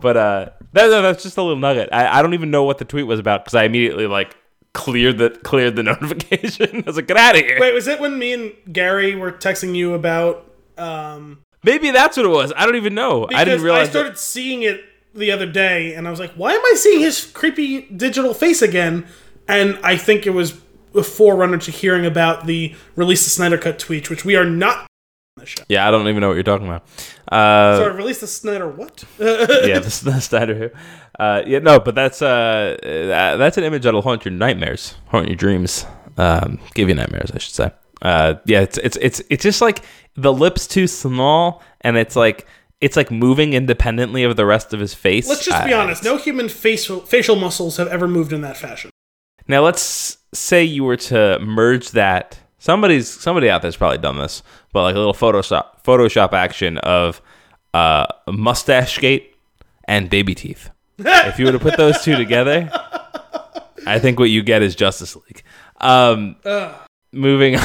But 0.01 0.17
uh, 0.17 0.49
that, 0.73 0.87
that- 0.87 1.01
that's 1.01 1.23
just 1.23 1.37
a 1.37 1.41
little 1.41 1.57
nugget. 1.59 1.89
I, 1.91 2.19
I 2.19 2.21
don't 2.21 2.33
even 2.33 2.51
know 2.51 2.63
what 2.63 2.77
the 2.77 2.85
tweet 2.85 3.07
was 3.07 3.19
about 3.19 3.43
because 3.43 3.55
I 3.55 3.63
immediately 3.65 4.07
like 4.07 4.35
cleared 4.73 5.17
the 5.17 5.29
cleared 5.29 5.75
the 5.75 5.83
notification. 5.83 6.77
I 6.77 6.83
was 6.87 6.95
like, 6.95 7.07
get 7.07 7.17
out 7.17 7.35
of 7.35 7.41
here. 7.41 7.59
Wait, 7.59 7.73
was 7.73 7.87
it 7.87 7.99
when 7.99 8.17
me 8.17 8.33
and 8.33 8.53
Gary 8.71 9.15
were 9.15 9.31
texting 9.31 9.75
you 9.75 9.93
about? 9.93 10.49
Um, 10.77 11.39
Maybe 11.63 11.91
that's 11.91 12.17
what 12.17 12.25
it 12.25 12.29
was. 12.29 12.51
I 12.57 12.65
don't 12.65 12.75
even 12.75 12.93
know. 12.93 13.27
I 13.33 13.45
didn't 13.45 13.61
realize. 13.63 13.87
I 13.87 13.91
started 13.91 14.17
seeing 14.17 14.63
it 14.63 14.83
the 15.13 15.31
other 15.31 15.45
day, 15.45 15.93
and 15.93 16.07
I 16.07 16.11
was 16.11 16.19
like, 16.19 16.31
"Why 16.33 16.51
am 16.53 16.59
I 16.59 16.73
seeing 16.75 16.99
his 16.99 17.25
creepy 17.25 17.81
digital 17.81 18.33
face 18.33 18.61
again?" 18.61 19.05
And 19.47 19.77
I 19.83 19.97
think 19.97 20.25
it 20.25 20.31
was 20.31 20.59
a 20.95 21.03
forerunner 21.03 21.57
to 21.57 21.71
hearing 21.71 22.05
about 22.05 22.45
the 22.45 22.75
release 22.95 23.23
the 23.23 23.29
Snyder 23.29 23.57
Cut 23.57 23.79
tweet, 23.79 24.09
which 24.09 24.23
we 24.25 24.35
are 24.35 24.45
not. 24.45 24.77
on 24.79 24.87
the 25.37 25.45
show. 25.45 25.63
yeah, 25.67 25.87
I 25.87 25.91
don't 25.91 26.07
even 26.07 26.21
know 26.21 26.27
what 26.29 26.35
you're 26.35 26.43
talking 26.43 26.67
about. 26.67 26.83
Uh, 27.31 27.77
Sorry, 27.79 27.95
release 27.95 28.19
the 28.21 28.27
Snyder 28.27 28.69
what? 28.69 29.03
yeah, 29.19 29.79
the, 29.79 30.01
the 30.05 30.19
Snyder 30.21 30.55
Who. 30.55 30.69
Uh, 31.19 31.41
yeah, 31.45 31.59
no, 31.59 31.79
but 31.79 31.95
that's 31.95 32.21
uh, 32.21 32.77
uh, 32.83 33.37
that's 33.37 33.57
an 33.57 33.63
image 33.63 33.83
that'll 33.83 34.01
haunt 34.01 34.23
your 34.25 34.33
nightmares, 34.33 34.95
haunt 35.07 35.27
your 35.27 35.35
dreams, 35.35 35.85
um, 36.17 36.59
give 36.75 36.89
you 36.89 36.95
nightmares, 36.95 37.31
I 37.31 37.37
should 37.39 37.53
say. 37.55 37.71
Uh, 38.01 38.35
yeah, 38.45 38.61
it's 38.61 38.77
it's 38.79 38.97
it's 39.01 39.21
it's 39.29 39.43
just 39.43 39.61
like 39.61 39.83
the 40.15 40.31
lips 40.33 40.67
too 40.67 40.87
small, 40.87 41.63
and 41.81 41.97
it's 41.97 42.15
like 42.15 42.47
it's 42.81 42.95
like 42.97 43.09
moving 43.11 43.53
independently 43.53 44.23
of 44.23 44.35
the 44.35 44.45
rest 44.45 44.73
of 44.73 44.79
his 44.79 44.93
face. 44.93 45.27
Let's 45.27 45.45
just 45.45 45.65
be 45.65 45.73
Uh, 45.73 45.81
honest. 45.81 46.03
No 46.03 46.17
human 46.17 46.49
facial 46.49 46.99
facial 47.01 47.35
muscles 47.35 47.77
have 47.77 47.87
ever 47.87 48.07
moved 48.07 48.33
in 48.33 48.41
that 48.41 48.57
fashion. 48.57 48.89
Now 49.47 49.61
let's 49.61 50.17
say 50.33 50.63
you 50.63 50.83
were 50.83 50.97
to 50.97 51.39
merge 51.39 51.91
that. 51.91 52.39
Somebody's 52.59 53.09
somebody 53.09 53.49
out 53.49 53.61
there's 53.61 53.75
probably 53.75 53.97
done 53.97 54.17
this, 54.17 54.41
but 54.71 54.83
like 54.83 54.95
a 54.95 54.97
little 54.97 55.13
Photoshop 55.13 55.83
Photoshop 55.83 56.33
action 56.33 56.77
of 56.79 57.21
uh, 57.73 58.07
mustache 58.31 58.99
gate 58.99 59.35
and 59.85 60.09
baby 60.09 60.33
teeth. 60.35 60.69
if 60.97 61.39
you 61.39 61.45
were 61.45 61.51
to 61.51 61.59
put 61.59 61.75
those 61.77 62.01
two 62.03 62.15
together, 62.15 62.69
I 63.85 63.99
think 63.99 64.19
what 64.19 64.29
you 64.29 64.43
get 64.43 64.61
is 64.61 64.75
Justice 64.75 65.15
League. 65.15 65.43
Um, 65.81 66.35
moving 67.11 67.55
on, 67.57 67.63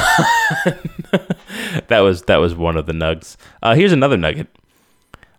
that 1.87 1.99
was 2.01 2.23
that 2.23 2.37
was 2.37 2.55
one 2.55 2.75
of 2.75 2.85
the 2.85 2.93
nugs. 2.93 3.37
Uh, 3.63 3.75
here's 3.75 3.93
another 3.93 4.17
nugget. 4.17 4.47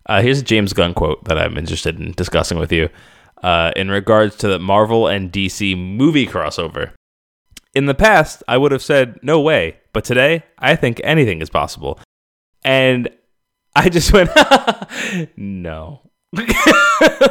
Uh, 0.07 0.21
here's 0.21 0.39
a 0.39 0.43
James 0.43 0.73
Gunn 0.73 0.93
quote 0.93 1.23
that 1.25 1.37
I'm 1.37 1.57
interested 1.57 1.99
in 1.99 2.13
discussing 2.13 2.57
with 2.57 2.71
you 2.71 2.89
uh, 3.41 3.71
in 3.75 3.89
regards 3.89 4.35
to 4.37 4.47
the 4.47 4.59
Marvel 4.59 5.07
and 5.07 5.31
DC 5.31 5.77
movie 5.77 6.27
crossover. 6.27 6.91
In 7.73 7.85
the 7.85 7.93
past, 7.95 8.43
I 8.47 8.57
would 8.57 8.71
have 8.71 8.81
said 8.81 9.19
no 9.23 9.39
way, 9.39 9.77
but 9.93 10.03
today 10.03 10.43
I 10.59 10.75
think 10.75 10.99
anything 11.03 11.41
is 11.41 11.49
possible. 11.49 11.99
And 12.63 13.09
I 13.75 13.89
just 13.89 14.11
went, 14.13 14.29
no. 15.37 16.01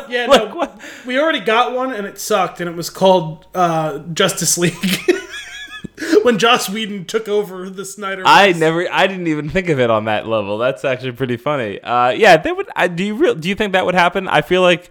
Yeah, 0.08 0.26
Like, 0.26 0.48
no, 0.48 0.56
what? 0.56 0.80
we 1.06 1.18
already 1.20 1.38
got 1.38 1.72
one, 1.72 1.92
and 1.92 2.04
it 2.04 2.18
sucked, 2.18 2.60
and 2.60 2.68
it 2.68 2.74
was 2.74 2.90
called 2.90 3.46
uh, 3.54 4.00
Justice 4.12 4.58
League. 4.58 4.74
when 6.22 6.38
Joss 6.38 6.68
Whedon 6.68 7.04
took 7.04 7.28
over 7.28 7.70
the 7.70 7.84
Snyder. 7.84 8.22
I 8.26 8.52
never, 8.52 8.90
I 8.90 9.06
didn't 9.06 9.28
even 9.28 9.48
think 9.48 9.68
of 9.68 9.78
it 9.78 9.90
on 9.90 10.06
that 10.06 10.26
level. 10.26 10.58
That's 10.58 10.84
actually 10.84 11.12
pretty 11.12 11.36
funny. 11.36 11.80
Uh, 11.80 12.10
yeah, 12.10 12.36
they 12.36 12.52
would. 12.52 12.68
I, 12.74 12.88
do 12.88 13.04
you 13.04 13.14
real? 13.14 13.34
Do 13.34 13.48
you 13.48 13.54
think 13.54 13.72
that 13.72 13.86
would 13.86 13.94
happen? 13.94 14.28
I 14.28 14.42
feel 14.42 14.62
like 14.62 14.88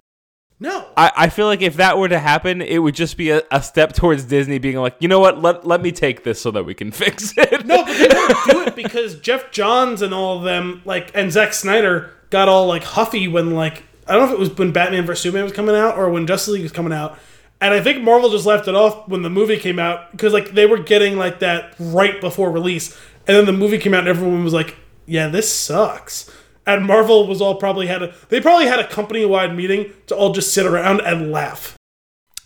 no. 0.60 0.86
I, 0.96 1.10
I 1.16 1.28
feel 1.30 1.46
like 1.46 1.62
if 1.62 1.76
that 1.76 1.96
were 1.98 2.08
to 2.08 2.18
happen, 2.18 2.60
it 2.60 2.78
would 2.78 2.94
just 2.94 3.16
be 3.16 3.30
a, 3.30 3.42
a 3.50 3.62
step 3.62 3.94
towards 3.94 4.24
Disney 4.24 4.58
being 4.58 4.76
like, 4.76 4.94
you 5.00 5.08
know 5.08 5.18
what? 5.18 5.40
Let 5.40 5.66
let 5.66 5.80
me 5.80 5.90
take 5.90 6.22
this 6.22 6.40
so 6.40 6.50
that 6.50 6.64
we 6.64 6.74
can 6.74 6.90
fix 6.92 7.32
it. 7.36 7.64
No, 7.64 7.84
but 7.84 7.96
they 7.98 8.08
won't 8.08 8.50
do 8.50 8.60
it 8.62 8.76
because 8.76 9.18
Geoff 9.18 9.50
Johns 9.50 10.02
and 10.02 10.12
all 10.12 10.38
of 10.38 10.44
them, 10.44 10.82
like, 10.84 11.10
and 11.14 11.32
Zack 11.32 11.54
Snyder 11.54 12.12
got 12.28 12.48
all 12.48 12.66
like 12.66 12.84
huffy 12.84 13.26
when 13.26 13.54
like 13.54 13.84
I 14.06 14.14
don't 14.14 14.22
know 14.22 14.28
if 14.28 14.34
it 14.34 14.38
was 14.38 14.58
when 14.58 14.72
Batman 14.72 15.06
vs 15.06 15.22
Superman 15.22 15.44
was 15.44 15.52
coming 15.52 15.74
out 15.74 15.96
or 15.96 16.10
when 16.10 16.26
Justice 16.26 16.52
League 16.54 16.62
was 16.62 16.72
coming 16.72 16.92
out, 16.92 17.18
and 17.60 17.72
I 17.72 17.80
think 17.80 18.02
Marvel 18.02 18.30
just 18.30 18.46
left 18.46 18.68
it 18.68 18.74
off 18.74 19.08
when 19.08 19.22
the 19.22 19.30
movie 19.30 19.56
came 19.56 19.78
out 19.78 20.10
because 20.12 20.32
like 20.32 20.50
they 20.50 20.66
were 20.66 20.78
getting 20.78 21.16
like 21.16 21.40
that 21.40 21.74
right 21.78 22.20
before 22.20 22.50
release, 22.50 22.98
and 23.26 23.36
then 23.36 23.46
the 23.46 23.52
movie 23.52 23.78
came 23.78 23.94
out 23.94 24.00
and 24.00 24.08
everyone 24.08 24.44
was 24.44 24.52
like, 24.52 24.76
"Yeah, 25.06 25.28
this 25.28 25.50
sucks." 25.52 26.30
And 26.66 26.84
Marvel 26.86 27.26
was 27.26 27.40
all 27.40 27.54
probably 27.56 27.86
had 27.86 28.02
a 28.02 28.14
they 28.28 28.40
probably 28.40 28.66
had 28.66 28.78
a 28.78 28.86
company 28.86 29.24
wide 29.24 29.56
meeting 29.56 29.92
to 30.06 30.14
all 30.14 30.32
just 30.32 30.52
sit 30.54 30.66
around 30.66 31.00
and 31.00 31.32
laugh. 31.32 31.76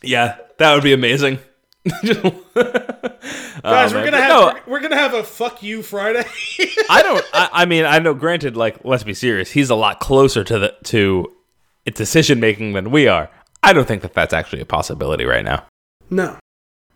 yeah, 0.03 0.37
that 0.59 0.75
would 0.75 0.85
be 0.85 0.93
amazing. 0.93 1.39
Guys, 1.85 2.33
Oh, 2.55 3.63
we're 3.65 4.05
gonna 4.05 4.11
But 4.13 4.15
have 4.15 4.29
no, 4.29 4.47
we're, 4.67 4.73
we're 4.73 4.81
gonna 4.81 4.97
have 4.97 5.15
a 5.15 5.23
fuck 5.25 5.63
you 5.63 5.83
Friday. 5.83 6.25
I 6.91 7.03
don't. 7.03 7.25
I, 7.33 7.49
I 7.53 7.65
mean, 7.67 7.85
I 7.85 7.99
know. 7.99 8.15
Granted, 8.15 8.57
like, 8.57 8.85
let's 8.85 9.05
be 9.05 9.15
serious. 9.15 9.51
He's 9.51 9.71
a 9.71 9.75
lot 9.75 10.01
closer 10.01 10.45
to 10.45 10.59
the 10.59 10.75
to 10.85 11.31
decision 11.87 12.41
making 12.41 12.73
than 12.73 12.91
we 12.91 13.09
are. 13.09 13.31
I 13.63 13.73
don't 13.73 13.87
think 13.87 14.03
that 14.03 14.15
that's 14.15 14.33
actually 14.33 14.63
a 14.63 14.67
possibility 14.67 15.25
right 15.25 15.45
now. 15.45 15.67
no. 16.11 16.39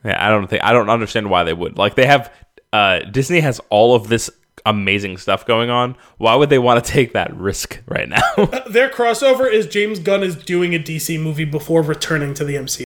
Yeah, 0.04 0.24
I 0.24 0.30
don't 0.30 0.46
think 0.46 0.62
I 0.62 0.72
don't 0.72 0.88
understand 0.90 1.28
why 1.28 1.42
they 1.44 1.52
would. 1.52 1.76
Like 1.76 1.96
they 1.96 2.06
have 2.06 2.32
uh 2.72 3.00
Disney 3.00 3.40
has 3.40 3.60
all 3.68 3.96
of 3.96 4.08
this 4.08 4.30
amazing 4.66 5.18
stuff 5.18 5.46
going 5.46 5.70
on. 5.70 5.96
Why 6.18 6.34
would 6.34 6.50
they 6.50 6.58
want 6.58 6.84
to 6.84 6.90
take 6.92 7.12
that 7.12 7.34
risk 7.36 7.82
right 7.86 8.08
now? 8.08 8.20
Their 8.70 8.88
crossover 8.88 9.50
is 9.50 9.66
James 9.66 9.98
Gunn 9.98 10.22
is 10.22 10.36
doing 10.36 10.74
a 10.74 10.78
DC 10.78 11.20
movie 11.20 11.44
before 11.44 11.82
returning 11.82 12.34
to 12.34 12.44
the 12.44 12.54
MCU. 12.56 12.84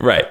right. 0.00 0.26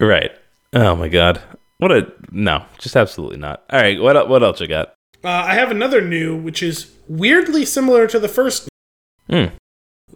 Right. 0.00 0.32
Oh 0.72 0.96
my 0.96 1.08
god. 1.08 1.40
What 1.78 1.92
a 1.92 2.12
no, 2.30 2.64
just 2.78 2.96
absolutely 2.96 3.38
not. 3.38 3.64
All 3.70 3.80
right, 3.80 4.00
what 4.00 4.28
what 4.28 4.42
else 4.42 4.60
you 4.60 4.68
got? 4.68 4.94
Uh, 5.24 5.28
I 5.28 5.54
have 5.54 5.70
another 5.70 6.00
new, 6.00 6.36
which 6.36 6.62
is 6.62 6.92
weirdly 7.08 7.64
similar 7.64 8.06
to 8.06 8.18
the 8.18 8.28
first. 8.28 8.68
Hmm. 9.28 9.46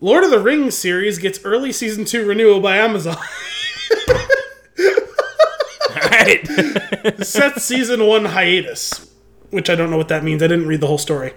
Lord 0.01 0.25
of 0.25 0.31
the 0.31 0.41
Rings 0.41 0.77
series 0.77 1.19
gets 1.19 1.45
early 1.45 1.73
season 1.73 2.05
two 2.05 2.27
renewal 2.27 2.61
by 2.61 2.77
Amazon. 2.77 3.17
All 5.91 6.11
right. 6.11 6.47
Sets 7.23 7.65
season 7.65 8.07
one 8.07 8.27
hiatus, 8.27 9.11
which 9.51 9.71
I 9.71 9.75
don't 9.75 9.91
know 9.91 9.97
what 9.97 10.09
that 10.09 10.25
means. 10.25 10.43
I 10.43 10.47
didn't 10.47 10.67
read 10.67 10.81
the 10.81 10.87
whole 10.87 10.99
story. 10.99 11.33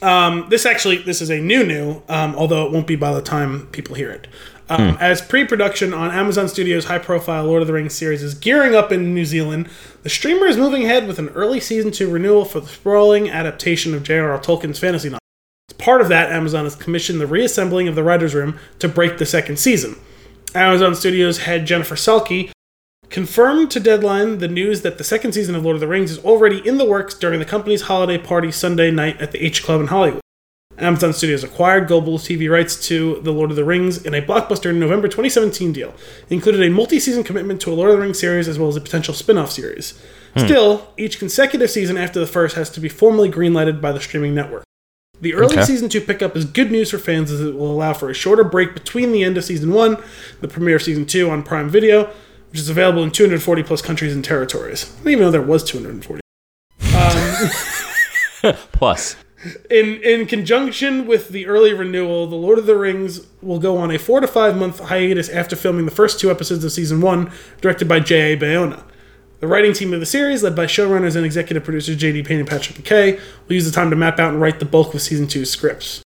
Um, 0.00 0.46
this 0.48 0.66
actually, 0.66 0.98
this 0.98 1.20
is 1.22 1.30
a 1.30 1.38
new 1.40 1.64
new, 1.64 2.02
um, 2.08 2.34
although 2.34 2.66
it 2.66 2.72
won't 2.72 2.86
be 2.86 2.96
by 2.96 3.14
the 3.14 3.22
time 3.22 3.68
people 3.68 3.94
hear 3.94 4.10
it. 4.10 4.26
Um, 4.68 4.96
As 5.00 5.20
pre-production 5.20 5.92
on 5.92 6.10
Amazon 6.10 6.48
Studios' 6.48 6.86
high-profile 6.86 7.44
Lord 7.44 7.60
of 7.62 7.68
the 7.68 7.74
Rings 7.74 7.94
series 7.94 8.22
is 8.22 8.34
gearing 8.34 8.74
up 8.74 8.90
in 8.90 9.14
New 9.14 9.26
Zealand, 9.26 9.68
the 10.02 10.08
streamer 10.08 10.46
is 10.46 10.56
moving 10.56 10.84
ahead 10.84 11.06
with 11.06 11.18
an 11.18 11.28
early 11.30 11.60
season 11.60 11.90
two 11.90 12.10
renewal 12.10 12.44
for 12.44 12.60
the 12.60 12.68
sprawling 12.68 13.28
adaptation 13.28 13.92
of 13.94 14.02
J.R.R. 14.02 14.38
Tolkien's 14.38 14.78
fantasy 14.78 15.10
novel. 15.10 15.18
As 15.68 15.76
part 15.76 16.00
of 16.00 16.08
that, 16.08 16.32
Amazon 16.32 16.64
has 16.64 16.74
commissioned 16.74 17.20
the 17.20 17.26
reassembling 17.26 17.86
of 17.86 17.94
the 17.94 18.02
writers' 18.02 18.34
room 18.34 18.58
to 18.78 18.88
break 18.88 19.18
the 19.18 19.26
second 19.26 19.58
season. 19.58 19.96
Amazon 20.54 20.94
Studios 20.94 21.38
head 21.38 21.66
Jennifer 21.66 21.94
Salke 21.94 22.50
confirmed 23.12 23.70
to 23.70 23.78
Deadline 23.78 24.38
the 24.38 24.48
news 24.48 24.80
that 24.82 24.98
the 24.98 25.04
second 25.04 25.32
season 25.32 25.54
of 25.54 25.62
Lord 25.64 25.74
of 25.74 25.80
the 25.80 25.86
Rings 25.86 26.10
is 26.10 26.18
already 26.24 26.66
in 26.66 26.78
the 26.78 26.84
works 26.84 27.14
during 27.14 27.38
the 27.38 27.44
company's 27.44 27.82
holiday 27.82 28.18
party 28.18 28.50
Sunday 28.50 28.90
night 28.90 29.20
at 29.20 29.30
the 29.32 29.44
H 29.44 29.62
Club 29.62 29.82
in 29.82 29.86
Hollywood. 29.88 30.22
Amazon 30.78 31.12
Studios 31.12 31.44
acquired 31.44 31.86
global 31.86 32.18
TV 32.18 32.50
rights 32.50 32.88
to 32.88 33.20
The 33.20 33.30
Lord 33.30 33.50
of 33.50 33.56
the 33.56 33.64
Rings 33.64 34.04
in 34.04 34.14
a 34.14 34.22
blockbuster 34.22 34.74
November 34.74 35.06
2017 35.06 35.72
deal. 35.72 35.90
It 35.90 36.32
included 36.32 36.62
a 36.62 36.70
multi 36.70 36.98
season 36.98 37.22
commitment 37.22 37.60
to 37.60 37.72
a 37.72 37.74
Lord 37.74 37.90
of 37.90 37.96
the 37.96 38.02
Rings 38.02 38.18
series 38.18 38.48
as 38.48 38.58
well 38.58 38.70
as 38.70 38.76
a 38.76 38.80
potential 38.80 39.12
spin 39.12 39.36
off 39.36 39.52
series. 39.52 40.02
Hmm. 40.34 40.46
Still, 40.46 40.88
each 40.96 41.18
consecutive 41.18 41.70
season 41.70 41.98
after 41.98 42.18
the 42.18 42.26
first 42.26 42.56
has 42.56 42.70
to 42.70 42.80
be 42.80 42.88
formally 42.88 43.30
greenlighted 43.30 43.82
by 43.82 43.92
the 43.92 44.00
streaming 44.00 44.34
network. 44.34 44.64
The 45.20 45.34
early 45.34 45.54
Okay. 45.56 45.64
season 45.64 45.90
two 45.90 46.00
pickup 46.00 46.34
is 46.34 46.46
good 46.46 46.72
news 46.72 46.90
for 46.90 46.98
fans 46.98 47.30
as 47.30 47.42
it 47.42 47.54
will 47.54 47.70
allow 47.70 47.92
for 47.92 48.08
a 48.08 48.14
shorter 48.14 48.42
break 48.42 48.72
between 48.72 49.12
the 49.12 49.22
end 49.22 49.36
of 49.36 49.44
season 49.44 49.72
one, 49.72 49.98
the 50.40 50.48
premiere 50.48 50.76
of 50.76 50.82
season 50.82 51.04
two 51.04 51.30
on 51.30 51.42
Prime 51.42 51.68
Video, 51.68 52.10
which 52.52 52.60
is 52.60 52.68
available 52.68 53.02
in 53.02 53.10
240 53.10 53.62
plus 53.62 53.80
countries 53.80 54.14
and 54.14 54.22
territories. 54.22 54.84
I 54.84 54.96
didn't 54.98 55.12
even 55.12 55.24
know 55.24 55.30
there 55.30 55.40
was 55.40 55.64
240. 55.64 56.20
Um, 56.94 58.54
plus. 58.72 59.16
In 59.70 60.02
in 60.02 60.26
conjunction 60.26 61.06
with 61.06 61.30
the 61.30 61.46
early 61.46 61.72
renewal, 61.72 62.26
The 62.26 62.36
Lord 62.36 62.58
of 62.58 62.66
the 62.66 62.76
Rings 62.76 63.26
will 63.40 63.58
go 63.58 63.78
on 63.78 63.90
a 63.90 63.98
four 63.98 64.20
to 64.20 64.28
five 64.28 64.56
month 64.56 64.80
hiatus 64.80 65.30
after 65.30 65.56
filming 65.56 65.86
the 65.86 65.90
first 65.90 66.20
two 66.20 66.30
episodes 66.30 66.62
of 66.62 66.70
season 66.72 67.00
one, 67.00 67.32
directed 67.62 67.88
by 67.88 68.00
J.A. 68.00 68.36
Bayona. 68.36 68.84
The 69.40 69.46
writing 69.48 69.72
team 69.72 69.94
of 69.94 70.00
the 70.00 70.06
series, 70.06 70.42
led 70.42 70.54
by 70.54 70.66
showrunners 70.66 71.16
and 71.16 71.24
executive 71.24 71.64
producers 71.64 71.96
J.D. 71.96 72.22
Payne 72.22 72.40
and 72.40 72.48
Patrick 72.48 72.76
McKay, 72.76 73.18
will 73.48 73.54
use 73.54 73.64
the 73.64 73.72
time 73.72 73.88
to 73.88 73.96
map 73.96 74.20
out 74.20 74.32
and 74.32 74.40
write 74.40 74.60
the 74.60 74.66
bulk 74.66 74.94
of 74.94 75.00
season 75.00 75.26
two's 75.26 75.50
scripts. 75.50 76.02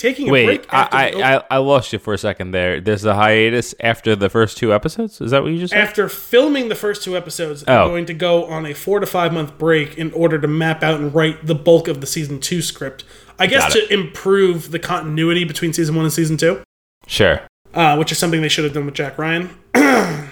Taking 0.00 0.28
a 0.28 0.32
Wait, 0.32 0.46
break 0.46 0.66
I, 0.72 1.10
the 1.10 1.22
I, 1.22 1.42
I 1.50 1.58
lost 1.58 1.92
you 1.92 1.98
for 1.98 2.14
a 2.14 2.18
second 2.18 2.52
there. 2.52 2.80
There's 2.80 3.04
a 3.04 3.14
hiatus 3.14 3.74
after 3.80 4.16
the 4.16 4.30
first 4.30 4.56
two 4.56 4.72
episodes. 4.72 5.20
Is 5.20 5.30
that 5.30 5.42
what 5.42 5.52
you 5.52 5.58
just 5.58 5.72
said? 5.74 5.80
after 5.82 6.08
filming 6.08 6.70
the 6.70 6.74
first 6.74 7.02
two 7.04 7.18
episodes, 7.18 7.64
Oh. 7.68 7.88
going 7.88 8.06
to 8.06 8.14
go 8.14 8.46
on 8.46 8.64
a 8.64 8.72
four 8.72 8.98
to 9.00 9.04
five 9.06 9.30
month 9.34 9.58
break 9.58 9.98
in 9.98 10.10
order 10.12 10.38
to 10.38 10.48
map 10.48 10.82
out 10.82 10.98
and 11.00 11.14
write 11.14 11.44
the 11.46 11.54
bulk 11.54 11.86
of 11.86 12.00
the 12.00 12.06
season 12.06 12.40
two 12.40 12.62
script. 12.62 13.04
I 13.38 13.46
guess 13.46 13.72
to 13.74 13.92
improve 13.92 14.70
the 14.70 14.78
continuity 14.78 15.44
between 15.44 15.74
season 15.74 15.94
one 15.96 16.06
and 16.06 16.12
season 16.14 16.38
two, 16.38 16.62
Sure. 17.06 17.42
uh, 17.74 17.96
which 17.96 18.10
is 18.10 18.16
something 18.16 18.40
they 18.40 18.48
should 18.48 18.64
have 18.64 18.72
done 18.72 18.86
with 18.86 18.94
Jack 18.94 19.18
Ryan. 19.18 19.50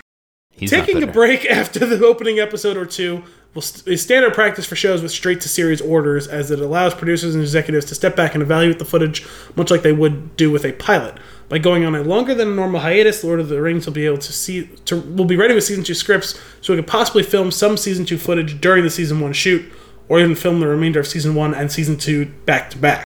He's 0.51 0.71
Taking 0.71 1.03
a 1.03 1.07
break 1.07 1.45
after 1.51 1.81
the 1.87 2.05
opening 2.05 2.39
episode 2.41 2.77
or 2.77 2.85
two 2.87 3.23
is 3.55 4.03
standard 4.03 4.35
practice 4.35 4.67
for 4.67 4.77
shows 4.77 5.03
with 5.03 5.11
straight 5.11 5.41
to 5.41 5.49
series 5.49 5.81
orders, 5.81 6.27
as 6.27 6.51
it 6.51 6.61
allows 6.61 6.95
producers 6.95 7.35
and 7.35 7.43
executives 7.43 7.87
to 7.87 7.95
step 7.95 8.15
back 8.15 8.35
and 8.35 8.43
evaluate 8.43 8.79
the 8.79 8.85
footage, 8.85 9.27
much 9.57 9.71
like 9.71 9.83
they 9.83 9.93
would 9.93 10.37
do 10.37 10.51
with 10.51 10.65
a 10.65 10.73
pilot. 10.73 11.17
By 11.49 11.59
going 11.59 11.85
on 11.85 11.95
a 11.95 12.03
longer 12.03 12.35
than 12.35 12.55
normal 12.55 12.81
hiatus, 12.81 13.25
Lord 13.25 13.41
of 13.41 13.49
the 13.49 13.61
Rings 13.61 13.87
will 13.87 13.95
be 13.95 14.07
able 14.07 14.19
to 14.19 14.33
see 14.33 14.67
to 14.85 15.01
will 15.01 15.25
be 15.25 15.37
ready 15.37 15.55
with 15.55 15.65
season 15.65 15.83
two 15.83 15.95
scripts, 15.95 16.39
so 16.61 16.73
we 16.73 16.79
could 16.79 16.87
possibly 16.87 17.23
film 17.23 17.51
some 17.51 17.77
season 17.77 18.05
two 18.05 18.19
footage 18.19 18.61
during 18.61 18.85
the 18.85 18.91
season 18.91 19.19
one 19.21 19.33
shoot, 19.33 19.73
or 20.09 20.21
even 20.21 20.35
film 20.35 20.61
the 20.61 20.69
remainder 20.69 21.01
of 21.01 21.07
season 21.07 21.35
one 21.35 21.55
and 21.55 21.73
season 21.73 21.97
two 21.97 22.27
back 22.45 22.71
to 22.71 22.79
back. 22.79 23.05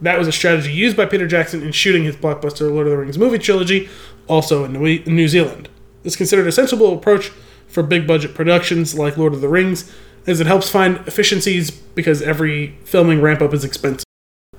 That 0.00 0.18
was 0.18 0.28
a 0.28 0.32
strategy 0.32 0.72
used 0.72 0.96
by 0.96 1.06
Peter 1.06 1.26
Jackson 1.26 1.62
in 1.62 1.72
shooting 1.72 2.04
his 2.04 2.14
blockbuster 2.14 2.70
Lord 2.70 2.86
of 2.86 2.92
the 2.92 2.98
Rings 2.98 3.18
movie 3.18 3.38
trilogy, 3.38 3.88
also 4.28 4.64
in 4.64 4.74
New 4.74 5.28
Zealand. 5.28 5.68
It's 6.04 6.14
considered 6.14 6.46
a 6.46 6.52
sensible 6.52 6.92
approach 6.92 7.32
for 7.68 7.82
big 7.82 8.06
budget 8.06 8.34
productions 8.34 8.98
like 8.98 9.16
Lord 9.16 9.34
of 9.34 9.40
the 9.40 9.48
Rings, 9.48 9.92
as 10.26 10.40
it 10.40 10.46
helps 10.46 10.68
find 10.70 10.96
efficiencies 11.06 11.70
because 11.70 12.22
every 12.22 12.76
filming 12.84 13.20
ramp 13.20 13.40
up 13.42 13.52
is 13.54 13.64
expensive. 13.64 14.04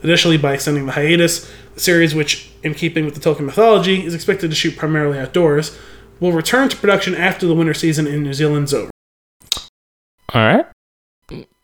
Additionally, 0.02 0.38
by 0.38 0.54
extending 0.54 0.86
the 0.86 0.94
hiatus, 0.94 1.52
the 1.74 1.80
series, 1.80 2.16
which, 2.16 2.52
in 2.64 2.74
keeping 2.74 3.04
with 3.06 3.16
the 3.16 3.20
Tolkien 3.20 3.42
mythology, 3.46 4.06
is 4.06 4.16
expected 4.16 4.50
to 4.50 4.56
shoot 4.56 4.78
primarily 4.78 5.20
outdoors, 5.20 5.78
will 6.22 6.32
return 6.32 6.70
to 6.70 6.78
production 6.78 7.14
after 7.16 7.46
the 7.46 7.54
winter 7.54 7.74
season 7.74 8.08
in 8.08 8.24
New 8.24 8.34
Zealand's 8.34 8.74
over. 8.74 8.90
All 10.34 10.42
right. 10.42 10.66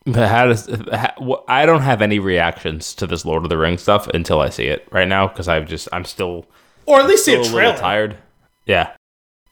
But 0.07 0.27
how 0.29 0.45
does 0.47 0.67
how, 0.91 1.13
wh- 1.19 1.43
I 1.49 1.65
don't 1.65 1.81
have 1.81 2.01
any 2.01 2.19
reactions 2.19 2.93
to 2.95 3.07
this 3.07 3.25
Lord 3.25 3.43
of 3.43 3.49
the 3.49 3.57
Rings 3.57 3.81
stuff 3.81 4.07
until 4.09 4.39
I 4.39 4.49
see 4.49 4.65
it 4.65 4.87
right 4.91 5.07
now 5.07 5.27
because 5.27 5.47
I've 5.47 5.67
just 5.67 5.87
I'm 5.91 6.05
still 6.05 6.45
Or 6.85 6.99
at 6.99 7.07
least 7.07 7.25
see 7.25 7.31
still 7.31 7.43
a 7.43 7.47
a 7.47 7.51
trailer. 7.51 7.77
tired. 7.77 8.17
Yeah. 8.65 8.91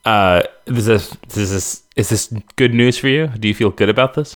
Uh, 0.06 0.44
this 0.66 0.88
is 0.88 1.10
this 1.30 1.52
is 1.52 1.83
this 1.96 2.34
good 2.56 2.74
news 2.74 2.98
for 2.98 3.08
you? 3.08 3.28
Do 3.28 3.48
you 3.48 3.54
feel 3.54 3.70
good 3.70 3.90
about 3.90 4.14
this? 4.16 4.34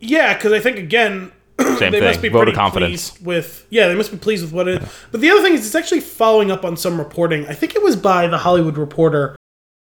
Yeah, 0.00 0.34
because 0.34 0.52
I 0.52 0.60
think 0.60 0.78
again, 0.78 1.32
Same 1.60 1.78
they 1.78 1.90
thing. 1.90 2.04
must 2.04 2.22
be 2.22 2.28
Vote 2.28 2.44
pretty 2.44 2.52
confidence. 2.56 3.10
pleased 3.10 3.26
with. 3.26 3.66
Yeah, 3.70 3.88
they 3.88 3.94
must 3.94 4.10
be 4.10 4.16
pleased 4.18 4.42
with 4.42 4.52
what 4.52 4.68
it. 4.68 4.82
But 5.10 5.20
the 5.20 5.30
other 5.30 5.42
thing 5.42 5.54
is, 5.54 5.66
it's 5.66 5.74
actually 5.74 6.00
following 6.00 6.50
up 6.50 6.64
on 6.64 6.76
some 6.76 6.98
reporting. 6.98 7.46
I 7.46 7.54
think 7.54 7.74
it 7.74 7.82
was 7.82 7.96
by 7.96 8.26
the 8.26 8.38
Hollywood 8.38 8.76
Reporter. 8.78 9.36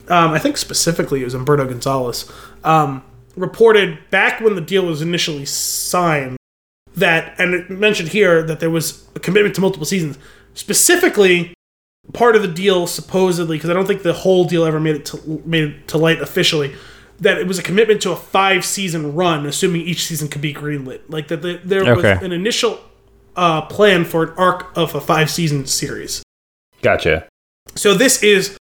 Um, 0.09 0.31
I 0.33 0.39
think 0.39 0.57
specifically 0.57 1.21
it 1.23 1.25
was 1.25 1.35
Umberto 1.35 1.67
Gonzalez. 1.67 2.31
Um, 2.65 3.03
reported 3.37 3.99
back 4.11 4.41
when 4.41 4.55
the 4.55 4.61
deal 4.61 4.87
was 4.87 5.03
initially 5.03 5.45
signed 5.45 6.37
that, 6.95 7.35
and 7.39 7.53
it 7.55 7.69
mentioned 7.69 8.11
here 8.11 8.43
that 8.43 8.61
there 8.61 8.71
was 8.71 9.07
a 9.15 9.21
commitment 9.21 9.55
to 9.57 9.61
multiple 9.61 9.85
seasons. 9.85 10.17
Specifically, 10.55 11.53
part 12.13 12.37
of 12.37 12.43
the 12.43 12.49
deal 12.49 12.87
supposedly, 12.87 13.57
because 13.57 13.69
I 13.69 13.75
don't 13.75 13.87
think 13.87 14.03
the 14.03 14.13
whole 14.13 14.45
deal 14.45 14.65
ever 14.65 14.79
made 14.81 14.97
it 14.97 15.05
to 15.07 15.43
made 15.45 15.65
it 15.65 15.89
to 15.89 15.99
light 15.99 16.21
officially, 16.21 16.75
that 17.21 17.39
it 17.39 17.47
was 17.47 17.59
a 17.59 17.63
commitment 17.63 18.03
to 18.03 18.13
a 18.13 18.17
five 18.17 18.65
season 18.65 19.15
run, 19.15 19.47
assuming 19.47 19.83
each 19.83 20.05
season 20.07 20.29
could 20.29 20.43
be 20.43 20.53
greenlit. 20.53 21.01
Like 21.09 21.29
that, 21.29 21.43
the, 21.43 21.61
there 21.65 21.95
was 21.95 22.05
an 22.05 22.33
initial 22.33 22.81
uh, 23.37 23.63
plan 23.63 24.05
for 24.05 24.25
an 24.25 24.31
arc 24.37 24.77
of 24.77 24.95
a 24.95 25.01
five 25.01 25.31
season 25.31 25.67
series. 25.67 26.23
Gotcha. 26.83 27.27
So 27.75 27.95
this 27.95 28.23
is 28.23 28.57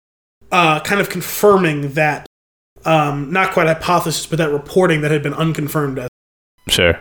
uh, 0.53 0.81
kind 0.81 1.01
of 1.01 1.09
confirming 1.09 1.93
that, 1.93 2.27
um, 2.85 3.33
not 3.33 3.53
quite 3.53 3.67
hypothesis, 3.67 4.27
but 4.27 4.39
that 4.39 4.51
reporting 4.51 5.01
that 5.03 5.11
had 5.11 5.23
been 5.23 5.35
unconfirmed 5.35 5.99
as. 5.99 6.09
Sure. 6.69 6.99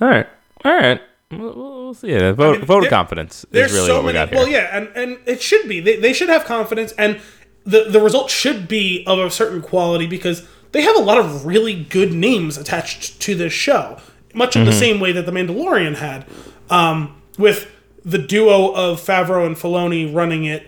All 0.00 0.08
right. 0.08 0.26
All 0.64 0.74
right. 0.74 1.00
We'll, 1.30 1.54
we'll 1.54 1.94
see. 1.94 2.08
Yeah, 2.10 2.32
vote, 2.32 2.58
mean, 2.58 2.66
vote 2.66 2.80
there- 2.80 2.88
of 2.88 2.90
confidence 2.90 3.44
is 3.50 3.72
really 3.72 3.86
so 3.86 3.96
what 3.96 4.04
we 4.04 4.12
many. 4.12 4.26
got 4.26 4.28
here. 4.30 4.38
Well, 4.38 4.48
yeah, 4.48 4.76
and, 4.76 4.88
and 4.96 5.18
it 5.26 5.42
should 5.42 5.68
be. 5.68 5.80
They, 5.80 5.96
they 5.96 6.12
should 6.12 6.28
have 6.28 6.44
confidence, 6.44 6.92
and 6.92 7.20
the 7.64 7.84
the 7.90 8.00
result 8.00 8.30
should 8.30 8.68
be 8.68 9.02
of 9.08 9.18
a 9.18 9.28
certain 9.30 9.60
quality 9.60 10.06
because 10.06 10.46
they 10.72 10.82
have 10.82 10.96
a 10.96 11.00
lot 11.00 11.18
of 11.18 11.46
really 11.46 11.84
good 11.84 12.12
names 12.12 12.56
attached 12.58 13.20
to 13.22 13.34
this 13.34 13.52
show, 13.52 13.98
much 14.34 14.56
in 14.56 14.64
the 14.64 14.72
same 14.72 15.00
way 15.00 15.12
that 15.12 15.26
the 15.26 15.32
Mandalorian 15.32 15.96
had, 15.96 16.26
um, 16.70 17.20
with 17.38 17.70
the 18.04 18.18
duo 18.18 18.72
of 18.72 19.00
Favreau 19.00 19.46
and 19.46 19.56
Filoni 19.56 20.12
running 20.14 20.44
it, 20.44 20.66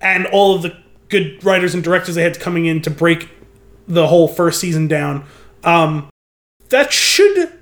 and 0.00 0.26
all 0.26 0.54
of 0.54 0.62
the 0.62 0.76
good 1.08 1.42
writers 1.44 1.74
and 1.74 1.82
directors 1.82 2.14
they 2.14 2.22
had 2.22 2.38
coming 2.38 2.66
in 2.66 2.80
to 2.82 2.90
break 2.90 3.28
the 3.86 4.06
whole 4.08 4.28
first 4.28 4.60
season 4.60 4.86
down. 4.86 5.24
Um, 5.64 6.08
that 6.68 6.92
should 6.92 7.52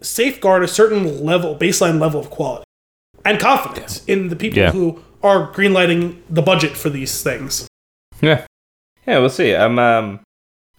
safeguard 0.00 0.62
a 0.62 0.68
certain 0.68 1.24
level, 1.24 1.56
baseline 1.56 2.00
level 2.00 2.20
of 2.20 2.30
quality 2.30 2.64
and 3.24 3.40
confidence 3.40 4.04
in 4.06 4.28
the 4.28 4.36
people 4.36 4.58
Yeah. 4.58 4.70
who 4.72 5.02
are 5.22 5.52
greenlighting 5.52 6.18
the 6.28 6.42
budget 6.42 6.76
for 6.76 6.90
these 6.90 7.22
things. 7.22 7.66
Yeah. 8.20 8.44
Yeah, 9.06 9.18
we'll 9.18 9.30
see. 9.30 9.54
I'm 9.54 9.78
um 9.78 10.20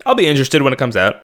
I'll 0.08 0.16
be 0.16 0.26
interested 0.26 0.62
when 0.62 0.72
it 0.72 0.80
comes 0.80 0.96
out. 0.96 1.22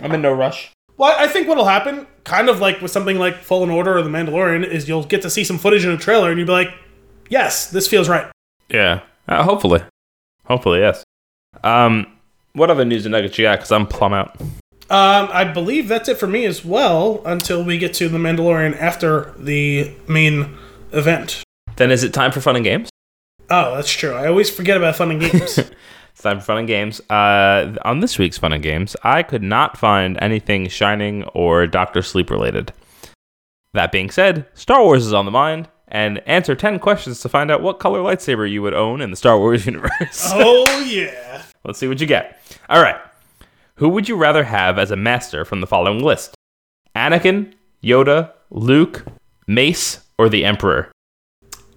I'm 0.00 0.12
in 0.12 0.20
no 0.20 0.32
rush. 0.32 0.70
Well, 0.98 1.16
I 1.18 1.26
think 1.26 1.48
what'll 1.48 1.64
happen, 1.64 2.06
kind 2.24 2.50
of 2.50 2.60
like 2.60 2.82
with 2.82 2.90
something 2.90 3.18
like 3.18 3.42
Fallen 3.42 3.70
Order 3.70 3.96
or 3.96 4.02
The 4.02 4.10
Mandalorian, 4.10 4.66
is 4.66 4.86
you'll 4.86 5.04
get 5.04 5.22
to 5.22 5.30
see 5.30 5.42
some 5.42 5.56
footage 5.56 5.86
in 5.86 5.90
a 5.90 5.96
trailer 5.96 6.28
and 6.28 6.38
you'll 6.38 6.46
be 6.46 6.52
like, 6.52 6.68
yes, 7.30 7.70
this 7.70 7.88
feels 7.88 8.10
right. 8.10 8.30
Yeah. 8.68 9.00
Uh, 9.26 9.42
hopefully. 9.42 9.80
Hopefully, 10.44 10.80
yes. 10.80 11.02
Um 11.64 12.06
What 12.52 12.70
other 12.70 12.84
news 12.84 13.06
and 13.06 13.12
nuggets 13.12 13.38
you 13.38 13.44
got? 13.46 13.56
Because 13.56 13.72
I'm 13.72 13.86
plumb 13.86 14.12
out. 14.12 14.36
Um, 14.90 15.28
I 15.32 15.44
believe 15.44 15.88
that's 15.88 16.08
it 16.08 16.18
for 16.18 16.26
me 16.26 16.44
as 16.44 16.64
well 16.64 17.22
until 17.24 17.64
we 17.64 17.78
get 17.78 17.94
to 17.94 18.08
the 18.08 18.18
Mandalorian 18.18 18.76
after 18.78 19.32
the 19.38 19.94
main 20.08 20.58
event. 20.92 21.42
Then 21.76 21.90
is 21.90 22.02
it 22.02 22.12
time 22.12 22.32
for 22.32 22.40
fun 22.40 22.56
and 22.56 22.64
games? 22.64 22.90
Oh, 23.48 23.76
that's 23.76 23.90
true. 23.90 24.12
I 24.12 24.26
always 24.26 24.50
forget 24.50 24.76
about 24.76 24.96
fun 24.96 25.12
and 25.12 25.20
games. 25.20 25.58
It's 26.20 26.24
time 26.24 26.38
for 26.38 26.44
fun 26.44 26.58
and 26.58 26.68
games. 26.68 27.00
Uh, 27.08 27.76
on 27.82 28.00
this 28.00 28.18
week's 28.18 28.36
fun 28.36 28.52
and 28.52 28.62
games, 28.62 28.94
I 29.02 29.22
could 29.22 29.42
not 29.42 29.78
find 29.78 30.18
anything 30.20 30.68
Shining 30.68 31.24
or 31.32 31.66
Doctor 31.66 32.02
Sleep 32.02 32.28
related. 32.28 32.74
That 33.72 33.90
being 33.90 34.10
said, 34.10 34.44
Star 34.52 34.82
Wars 34.84 35.06
is 35.06 35.14
on 35.14 35.24
the 35.24 35.30
mind, 35.30 35.70
and 35.88 36.18
answer 36.28 36.54
10 36.54 36.78
questions 36.78 37.22
to 37.22 37.30
find 37.30 37.50
out 37.50 37.62
what 37.62 37.80
color 37.80 38.00
lightsaber 38.00 38.50
you 38.50 38.60
would 38.60 38.74
own 38.74 39.00
in 39.00 39.10
the 39.10 39.16
Star 39.16 39.38
Wars 39.38 39.64
universe. 39.66 40.28
oh 40.34 40.84
yeah. 40.86 41.40
Let's 41.64 41.78
see 41.78 41.88
what 41.88 42.02
you 42.02 42.06
get. 42.06 42.38
All 42.68 42.82
right. 42.82 43.00
Who 43.76 43.88
would 43.88 44.06
you 44.06 44.16
rather 44.16 44.44
have 44.44 44.78
as 44.78 44.90
a 44.90 44.96
master 44.96 45.46
from 45.46 45.62
the 45.62 45.66
following 45.66 46.04
list? 46.04 46.34
Anakin, 46.94 47.54
Yoda, 47.82 48.32
Luke, 48.50 49.06
Mace, 49.46 50.00
or 50.18 50.28
the 50.28 50.44
Emperor? 50.44 50.92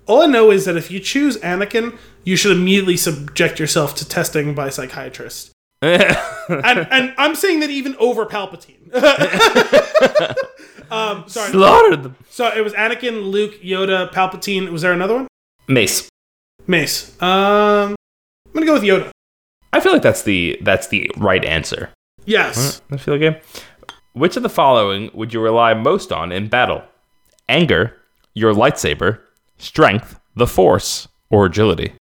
All 0.05 0.21
I 0.21 0.25
know 0.27 0.51
is 0.51 0.65
that 0.65 0.75
if 0.75 0.91
you 0.91 0.99
choose 0.99 1.37
Anakin, 1.37 1.97
you 2.23 2.35
should 2.35 2.55
immediately 2.55 2.97
subject 2.97 3.59
yourself 3.59 3.95
to 3.95 4.07
testing 4.07 4.53
by 4.53 4.67
a 4.67 4.71
psychiatrist. 4.71 5.51
and, 5.81 6.87
and 6.89 7.13
I'm 7.17 7.35
saying 7.35 7.59
that 7.59 7.69
even 7.69 7.95
over 7.97 8.25
Palpatine. 8.25 8.93
um, 10.91 11.27
sorry. 11.27 11.51
Slaughtered 11.51 12.03
them. 12.03 12.15
So 12.29 12.47
it 12.47 12.63
was 12.63 12.73
Anakin, 12.73 13.31
Luke, 13.31 13.61
Yoda, 13.61 14.09
Palpatine. 14.11 14.69
Was 14.69 14.81
there 14.81 14.93
another 14.93 15.15
one? 15.15 15.27
Mace. 15.67 16.09
Mace. 16.67 17.21
Um, 17.21 17.95
I'm 18.47 18.53
gonna 18.53 18.65
go 18.65 18.73
with 18.73 18.83
Yoda. 18.83 19.09
I 19.73 19.79
feel 19.81 19.91
like 19.91 20.03
that's 20.03 20.21
the 20.21 20.57
that's 20.61 20.87
the 20.87 21.11
right 21.17 21.43
answer. 21.43 21.89
Yes. 22.25 22.81
I 22.91 22.97
feel 22.97 23.17
good. 23.17 23.41
Which 24.13 24.37
of 24.37 24.43
the 24.43 24.49
following 24.49 25.09
would 25.13 25.33
you 25.33 25.41
rely 25.41 25.73
most 25.73 26.11
on 26.11 26.31
in 26.31 26.47
battle? 26.47 26.83
Anger, 27.49 27.97
your 28.33 28.53
lightsaber, 28.53 29.19
strength, 29.57 30.19
the 30.35 30.47
force, 30.47 31.07
or 31.29 31.47
agility? 31.47 31.93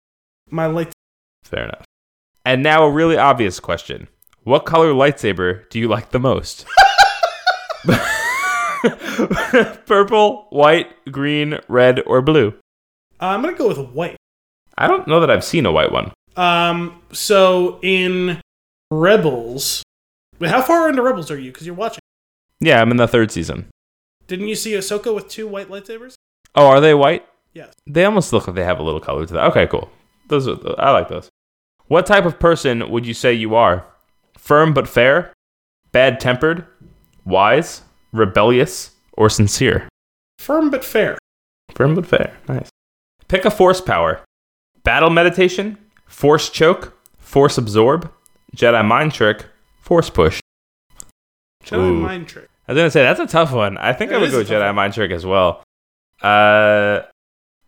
My 0.53 0.67
light. 0.67 0.93
Fair 1.45 1.65
enough. 1.65 1.85
And 2.45 2.63
now 2.63 2.85
a 2.85 2.91
really 2.91 3.17
obvious 3.17 3.59
question. 3.59 4.09
What 4.45 4.67
color 4.67 4.93
lightsaber 4.93 5.69
do 5.71 5.79
you 5.79 5.89
like 5.89 6.11
the 6.11 6.21
most? 6.21 6.67
Purple, 9.87 10.47
white, 10.51 10.89
green, 11.11 11.59
red, 11.69 12.01
or 12.07 12.21
blue? 12.21 12.49
Uh, 13.21 13.27
I'm 13.27 13.41
gonna 13.41 13.57
go 13.57 13.69
with 13.69 13.79
white. 13.79 14.17
I 14.77 14.89
don't 14.89 15.09
know 15.09 15.21
that 15.21 15.31
I've 15.31 15.45
seen 15.45 15.65
a 15.65 15.73
white 15.73 15.91
one. 15.91 16.13
Um, 16.37 17.01
so 17.13 17.79
in 17.83 18.41
Rebels, 18.91 19.83
wait, 20.39 20.51
how 20.51 20.61
far 20.61 20.91
into 20.91 21.03
Rebels 21.03 21.31
are 21.31 21.39
you? 21.39 21.51
Because 21.51 21.67
you're 21.67 21.77
watching. 21.77 22.01
Yeah, 22.61 22.83
I'm 22.83 22.91
in 22.91 22.99
the 22.99 23.09
third 23.09 23.31
season. 23.31 23.71
Didn't 24.27 24.49
you 24.49 24.55
see 24.55 24.73
Ahsoka 24.73 25.15
with 25.15 25.29
two 25.29 25.49
white 25.49 25.69
lightsabers? 25.69 26.15
Oh, 26.55 26.67
are 26.67 26.81
they 26.81 26.93
white? 26.93 27.27
Yes. 27.55 27.73
They 27.87 28.05
almost 28.05 28.35
look 28.35 28.47
like 28.47 28.57
they 28.57 28.65
have 28.65 28.81
a 28.81 28.83
little 28.83 29.01
color 29.01 29.25
to 29.25 29.35
that. 29.35 29.47
Okay, 29.51 29.67
cool. 29.67 29.91
Those 30.33 30.49
are 30.49 30.81
I 30.81 30.91
like 30.93 31.09
those. 31.09 31.29
What 31.89 32.07
type 32.07 32.25
of 32.25 32.41
person 32.41 32.91
would 32.91 33.07
you 33.07 33.13
say 33.13 33.35
you 33.35 33.55
are? 33.55 33.85
Firm 34.39 34.73
but 34.73 34.89
fair, 34.89 35.35
bad 35.93 36.21
tempered, 36.21 36.67
wise, 37.27 37.83
rebellious, 38.13 38.93
or 39.13 39.29
sincere? 39.29 39.87
Firm 40.39 40.71
but 40.71 40.87
fair. 40.87 41.19
Firm 41.75 41.95
but 41.95 42.07
fair. 42.07 42.35
Nice. 42.49 42.71
Pick 43.29 43.45
a 43.45 43.51
force 43.51 43.83
power. 43.83 44.25
Battle 44.85 45.11
meditation, 45.11 45.77
force 46.07 46.49
choke, 46.49 46.97
force 47.19 47.59
absorb, 47.59 48.11
Jedi 48.57 48.83
mind 48.83 49.13
trick, 49.13 49.45
force 49.83 50.09
push. 50.09 50.41
Jedi 51.63 51.77
Ooh. 51.77 52.01
mind 52.01 52.27
trick. 52.27 52.49
I 52.67 52.73
was 52.73 52.79
gonna 52.79 52.91
say 52.91 53.03
that's 53.03 53.21
a 53.21 53.27
tough 53.27 53.53
one. 53.53 53.77
I 53.77 53.93
think 53.93 54.13
I 54.13 54.17
would 54.17 54.31
go 54.31 54.43
Jedi 54.43 54.65
one. 54.65 54.77
mind 54.77 54.95
trick 54.95 55.11
as 55.11 55.27
well. 55.27 55.63
Uh, 56.23 57.03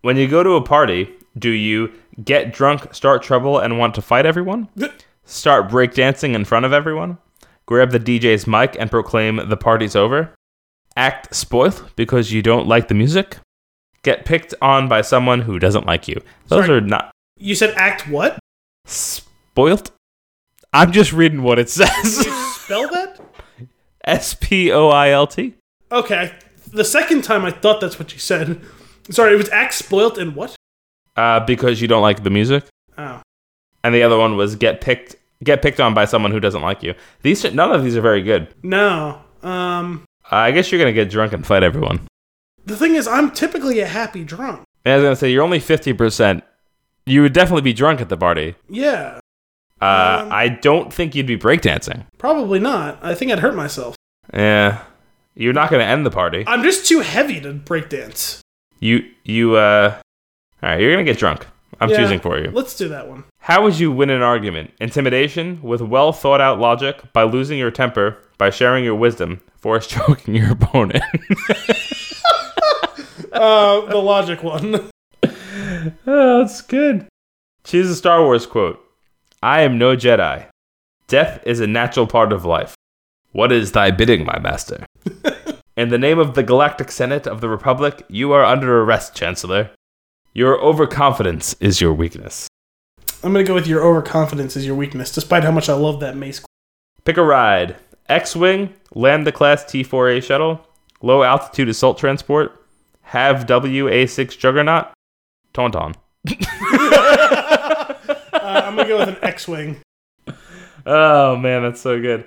when 0.01 0.17
you 0.17 0.29
go 0.29 0.43
to 0.43 0.53
a 0.53 0.63
party, 0.63 1.11
do 1.39 1.51
you 1.51 1.93
get 2.23 2.53
drunk, 2.53 2.95
start 2.95 3.23
trouble, 3.23 3.59
and 3.59 3.79
want 3.79 3.95
to 3.97 4.03
fight 4.03 4.27
everyone? 4.27 4.69
Start 5.25 5.69
breakdancing 5.69 6.35
in 6.35 6.45
front 6.45 6.67
of 6.67 6.73
everyone? 6.73 7.19
Grab 7.67 7.91
the 7.91 8.01
DJ's 8.01 8.47
mic 8.47 8.77
and 8.79 8.91
proclaim 8.91 9.49
the 9.49 9.57
party's 9.57 9.97
over? 9.97 10.35
Act 10.97 11.35
spoiled 11.35 11.91
because 11.97 12.31
you 12.33 12.43
don't 12.43 12.69
like 12.69 12.89
the 12.89 12.95
music? 12.95 13.39
Get 14.03 14.25
picked 14.27 14.55
on 14.61 14.87
by 14.87 15.01
someone 15.01 15.41
who 15.41 15.59
doesn't 15.59 15.87
like 15.87 16.07
you. 16.07 16.21
Those 16.49 16.67
Sorry. 16.67 16.79
are 16.79 16.81
not 16.83 17.11
You 17.39 17.55
said 17.55 17.73
act 17.77 18.07
what? 18.07 18.39
spoiled. 18.87 19.91
I'm 20.73 20.93
just 20.93 21.13
reading 21.13 21.43
what 21.43 21.59
it 21.59 21.71
says. 21.71 22.19
spell 22.57 22.89
that? 22.89 23.19
S 24.05 24.35
P 24.35 24.71
O 24.71 24.89
I 24.91 25.11
L 25.11 25.27
T. 25.27 25.55
Okay. 25.91 26.33
The 26.71 26.85
second 26.85 27.23
time 27.25 27.45
I 27.45 27.51
thought 27.51 27.81
that's 27.81 27.99
what 27.99 28.13
you 28.13 28.19
said. 28.19 28.61
Sorry, 29.11 29.33
it 29.33 29.37
was 29.39 29.49
act 29.51 29.73
spoilt 29.75 30.19
and 30.19 30.37
what? 30.37 30.55
Uh, 31.17 31.41
because 31.41 31.81
you 31.81 31.89
don't 31.89 32.03
like 32.03 32.23
the 32.25 32.31
music. 32.31 32.65
Oh. 32.99 33.21
and 33.83 33.95
the 33.95 34.03
other 34.03 34.17
one 34.19 34.37
was 34.37 34.55
get 34.57 34.81
picked 34.81 35.17
get 35.43 35.61
picked 35.63 35.81
on 35.81 35.95
by 35.95 36.05
someone 36.07 36.31
who 36.33 36.41
doesn't 36.41 36.63
like 36.63 36.83
you. 36.83 36.95
These 37.23 37.45
none 37.53 37.73
of 37.73 37.83
these 37.85 37.97
are 37.97 38.01
very 38.01 38.23
good. 38.23 38.49
No. 38.63 39.21
Um 39.43 40.05
I 40.31 40.53
guess 40.53 40.71
you're 40.73 40.79
gonna 40.81 40.93
get 40.93 41.11
drunk 41.11 41.33
and 41.33 41.47
fight 41.47 41.63
everyone. 41.63 42.01
the 42.65 42.77
thing 42.77 42.95
is 42.95 43.07
I'm 43.07 43.31
typically 43.31 43.81
a 43.81 43.87
happy 43.87 44.25
drunk. 44.25 44.63
And 44.85 44.93
I 44.95 44.97
was 44.97 45.05
gonna 45.05 45.17
say 45.17 45.31
you're 45.31 45.43
only 45.43 45.61
fifty 45.61 45.93
percent. 45.93 46.45
You 47.07 47.23
would 47.23 47.33
definitely 47.35 47.63
be 47.63 47.73
drunk 47.75 48.01
at 48.01 48.09
the 48.09 48.17
party. 48.17 48.55
Yeah. 48.71 49.19
Uh, 49.83 50.21
Um, 50.25 50.33
I 50.33 50.49
don't 50.49 50.93
think 50.93 51.15
you'd 51.15 51.27
be 51.27 51.37
breakdancing. 51.37 52.07
Probably 52.17 52.59
not. 52.61 52.99
I 53.03 53.15
think 53.15 53.31
I'd 53.33 53.41
hurt 53.41 53.55
myself. 53.55 53.97
Yeah, 54.33 54.83
you're 55.35 55.53
not 55.53 55.69
gonna 55.71 55.85
end 55.85 56.07
the 56.07 56.11
party. 56.11 56.45
I'm 56.47 56.63
just 56.63 56.87
too 56.87 57.01
heavy 57.01 57.41
to 57.43 57.53
breakdance. 57.53 58.41
You 58.81 59.05
you 59.25 59.57
uh, 59.57 59.99
all 60.65 60.71
right. 60.71 60.81
You're 60.81 60.91
gonna 60.93 61.05
get 61.05 61.19
drunk. 61.19 61.47
I'm 61.81 61.91
Yeah. 61.91 61.97
choosing 61.99 62.21
for 62.21 62.39
you. 62.39 62.51
Let's 62.53 62.77
do 62.77 62.89
that 62.89 63.09
one. 63.09 63.25
How 63.41 63.63
would 63.63 63.79
you 63.79 63.93
win 63.93 64.11
an 64.11 64.23
argument? 64.23 64.73
Intimidation 64.81 65.61
with 65.63 65.81
well 65.81 66.13
thought 66.13 66.41
out 66.41 66.59
logic, 66.59 67.13
by 67.13 67.25
losing 67.25 67.59
your 67.59 67.71
temper, 67.71 68.17
by 68.39 68.51
sharing 68.51 68.85
your 68.85 68.95
wisdom, 68.95 69.41
force 69.57 69.87
choking 69.87 70.35
your 70.35 70.53
opponent. 70.53 71.03
Uh, 73.33 73.81
the 73.87 73.97
logic 73.97 74.43
one. 74.43 74.89
Oh, 76.07 76.39
that's 76.41 76.63
good. 76.63 77.07
Choose 77.65 77.91
a 77.91 77.97
Star 77.97 78.23
Wars 78.23 78.47
quote. 78.47 78.81
I 79.43 79.61
am 79.63 79.77
no 79.77 79.97
Jedi. 79.97 80.47
Death 81.09 81.41
is 81.45 81.61
a 81.61 81.67
natural 81.67 82.07
part 82.07 82.33
of 82.33 82.45
life. 82.47 82.75
What 83.33 83.53
is 83.53 83.73
thy 83.73 83.91
bidding, 83.91 84.25
my 84.25 84.39
master? 84.39 84.87
In 85.77 85.89
the 85.91 85.99
name 85.99 86.19
of 86.19 86.35
the 86.35 86.43
Galactic 86.43 86.91
Senate 86.91 87.27
of 87.27 87.41
the 87.43 87.49
Republic, 87.51 88.03
you 88.09 88.33
are 88.33 88.45
under 88.45 88.81
arrest, 88.81 89.15
Chancellor. 89.15 89.71
Your 90.37 90.61
overconfidence 90.61 91.55
is 91.61 91.81
your 91.81 91.95
weakness. 91.95 92.49
I'm 93.23 93.33
gonna 93.33 93.45
go 93.45 93.55
with 93.55 93.69
your 93.69 93.85
overconfidence 93.85 94.57
is 94.57 94.67
your 94.67 94.75
weakness, 94.75 95.13
despite 95.13 95.45
how 95.45 95.53
much 95.53 95.69
I 95.69 95.75
love 95.75 96.01
that 96.01 96.17
mace. 96.17 96.45
Pick 97.05 97.17
a 97.19 97.23
ride. 97.23 97.77
X-Wing, 98.09 98.75
Lambda 98.97 99.31
class 99.31 99.65
T4A 99.65 100.21
shuttle, 100.25 100.67
low 101.03 101.23
altitude 101.23 101.69
assault 101.69 101.99
transport, 101.99 102.67
have 103.03 103.47
WA6 103.47 104.37
juggernaut, 104.37 104.89
Tauntaun. 105.55 105.95
Uh, 108.45 108.63
I'm 108.67 108.77
gonna 108.77 108.89
go 108.89 108.99
with 108.99 109.09
an 109.09 109.17
X-wing. 109.23 109.81
Oh 110.85 111.37
man, 111.37 111.63
that's 111.63 111.81
so 111.81 111.99
good. 112.01 112.27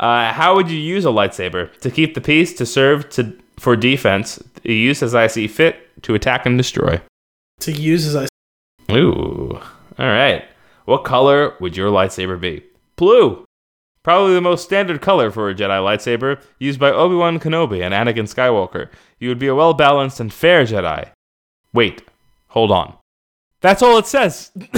Uh, 0.00 0.32
how 0.32 0.54
would 0.54 0.70
you 0.70 0.78
use 0.78 1.04
a 1.04 1.08
lightsaber 1.08 1.76
to 1.80 1.90
keep 1.90 2.14
the 2.14 2.22
peace, 2.22 2.54
to 2.54 2.64
serve 2.64 3.10
to 3.10 3.36
for 3.58 3.76
defense, 3.76 4.42
to 4.62 4.72
use 4.72 5.02
as 5.02 5.14
I 5.14 5.26
see 5.26 5.46
fit, 5.46 5.76
to 6.04 6.14
attack 6.14 6.46
and 6.46 6.56
destroy? 6.56 7.02
To 7.62 7.72
use 7.72 8.06
as 8.06 8.16
I 8.16 8.26
Ooh, 8.92 9.56
all 9.98 10.06
right. 10.06 10.44
What 10.84 11.04
color 11.04 11.54
would 11.60 11.76
your 11.76 11.90
lightsaber 11.90 12.40
be? 12.40 12.64
Blue. 12.96 13.44
Probably 14.02 14.34
the 14.34 14.40
most 14.40 14.64
standard 14.64 15.00
color 15.00 15.30
for 15.30 15.48
a 15.48 15.54
Jedi 15.54 15.78
lightsaber, 15.80 16.40
used 16.58 16.80
by 16.80 16.90
Obi 16.90 17.14
Wan 17.14 17.38
Kenobi 17.38 17.80
and 17.84 17.94
Anakin 17.94 18.24
Skywalker. 18.24 18.88
You 19.20 19.28
would 19.28 19.38
be 19.38 19.46
a 19.46 19.54
well 19.54 19.74
balanced 19.74 20.18
and 20.18 20.32
fair 20.32 20.64
Jedi. 20.64 21.10
Wait, 21.72 22.02
hold 22.48 22.72
on. 22.72 22.96
That's 23.60 23.80
all 23.80 23.96
it 23.98 24.06
says. 24.06 24.50
wasn't 24.56 24.70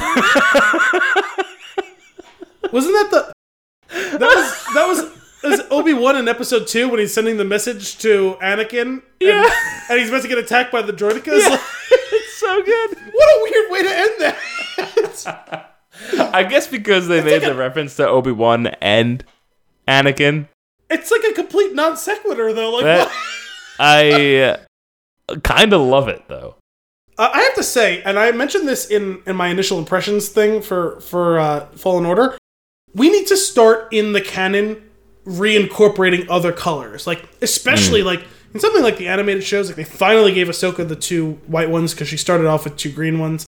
that 2.95 3.09
the 3.11 3.33
that 4.19 4.21
was 4.21 4.65
that 4.75 4.87
was. 4.87 5.15
Is 5.45 5.61
Obi 5.71 5.93
Wan 5.93 6.17
in 6.17 6.27
episode 6.27 6.67
two 6.67 6.89
when 6.89 6.99
he's 7.01 7.13
sending 7.13 7.37
the 7.37 7.45
message 7.45 7.99
to 7.99 8.37
Anakin? 8.43 8.81
And, 8.81 9.03
Yeah. 9.21 9.51
and 9.91 9.99
he's 10.01 10.09
about 10.09 10.23
to 10.23 10.29
get 10.29 10.39
attacked 10.39 10.73
by 10.73 10.81
the 10.81 10.93
droidekas? 10.93 11.39
Yeah. 11.41 11.59
it's 12.35 12.41
so 12.41 12.63
good. 12.63 12.97
what 13.13 13.29
a 13.29 13.43
weird 13.43 13.71
way 13.71 13.83
to 13.83 13.99
end 13.99 14.35
that. 15.49 15.71
I 16.35 16.43
guess 16.45 16.67
because 16.67 17.07
they 17.09 17.23
made 17.23 17.43
the 17.43 17.55
reference 17.55 17.97
to 17.97 18.09
Obi 18.09 18.33
Wan 18.33 18.67
and 18.81 19.25
Anakin, 19.87 20.49
it's 20.91 21.11
like 21.11 21.23
a 21.31 21.33
complete 21.33 21.75
non 21.75 21.97
sequitur, 21.97 22.53
though. 22.53 22.71
Like, 22.73 22.85
That-? 22.85 23.13
I 23.79 24.59
kind 25.43 25.73
of 25.73 25.81
love 25.81 26.09
it 26.09 26.23
though. 26.29 26.57
Uh, 27.17 27.31
I 27.33 27.43
have 27.43 27.55
to 27.55 27.63
say, 27.63 28.03
and 28.03 28.19
I 28.19 28.31
mentioned 28.33 28.67
this 28.69 28.87
in, 28.91 29.23
in 29.27 29.37
my 29.37 29.49
initial 29.49 29.79
impressions 29.79 30.29
thing 30.29 30.61
for 30.63 31.01
for 31.01 31.39
uh, 31.39 31.67
Fallen 31.77 32.05
Order. 32.07 32.37
we 32.95 33.09
need 33.11 33.27
to 33.29 33.37
start 33.37 33.93
in 33.93 34.13
the 34.13 34.21
canon 34.21 34.91
reincorporating 35.25 36.27
other 36.29 36.53
colors. 36.53 37.07
Like 37.07 37.27
especially 37.43 38.01
Hmm. 38.01 38.07
like 38.09 38.25
in 38.55 38.61
something 38.61 38.83
like 38.83 38.97
the 38.97 39.09
animated 39.09 39.45
shows, 39.45 39.67
like 39.69 39.77
they 39.77 39.85
finally 39.85 40.33
gave 40.33 40.49
Ahsoka 40.49 40.87
the 40.89 40.97
two 40.97 41.33
white 41.47 41.69
ones 41.69 41.93
because 41.93 42.09
she 42.09 42.17
started 42.17 42.47
off 42.47 42.65
with 42.65 42.77
two 42.77 42.91
green 42.93 43.19
ones. 43.19 43.45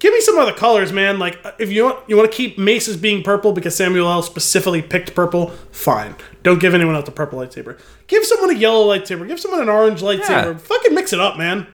Give 0.00 0.12
me 0.14 0.20
some 0.20 0.38
other 0.38 0.52
colors, 0.52 0.92
man. 0.92 1.18
Like 1.18 1.38
uh, 1.44 1.52
if 1.58 1.70
you 1.70 1.84
want, 1.84 2.08
you 2.08 2.16
want 2.16 2.30
to 2.30 2.36
keep 2.36 2.56
Mace's 2.58 2.96
being 2.96 3.22
purple 3.22 3.52
because 3.52 3.74
Samuel 3.76 4.08
L. 4.10 4.22
specifically 4.22 4.80
picked 4.80 5.14
purple. 5.14 5.48
Fine. 5.72 6.14
Don't 6.44 6.60
give 6.60 6.72
anyone 6.72 6.94
else 6.94 7.08
a 7.08 7.12
purple 7.12 7.38
lightsaber. 7.40 7.78
Give 8.06 8.24
someone 8.24 8.50
a 8.50 8.58
yellow 8.58 8.86
lightsaber. 8.86 9.26
Give 9.26 9.40
someone 9.40 9.60
an 9.60 9.68
orange 9.68 10.00
lightsaber. 10.00 10.52
Yeah. 10.52 10.56
Fucking 10.56 10.94
mix 10.94 11.12
it 11.12 11.18
up, 11.20 11.36
man. 11.36 11.66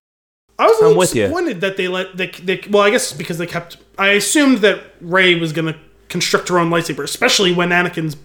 I 0.58 0.66
was 0.66 0.78
a 0.78 0.82
little 0.82 0.96
with 0.98 1.14
you. 1.14 1.22
disappointed 1.22 1.60
that 1.62 1.76
they 1.76 1.88
let 1.88 2.16
they, 2.16 2.28
they 2.28 2.62
well, 2.70 2.82
I 2.82 2.90
guess 2.90 3.12
because 3.12 3.38
they 3.38 3.46
kept. 3.46 3.76
I 3.98 4.08
assumed 4.10 4.58
that 4.58 4.80
Rey 5.00 5.34
was 5.34 5.52
gonna 5.52 5.76
construct 6.08 6.48
her 6.48 6.58
own 6.58 6.70
lightsaber, 6.70 7.04
especially 7.04 7.52
when 7.52 7.68
Anakin's 7.70 8.16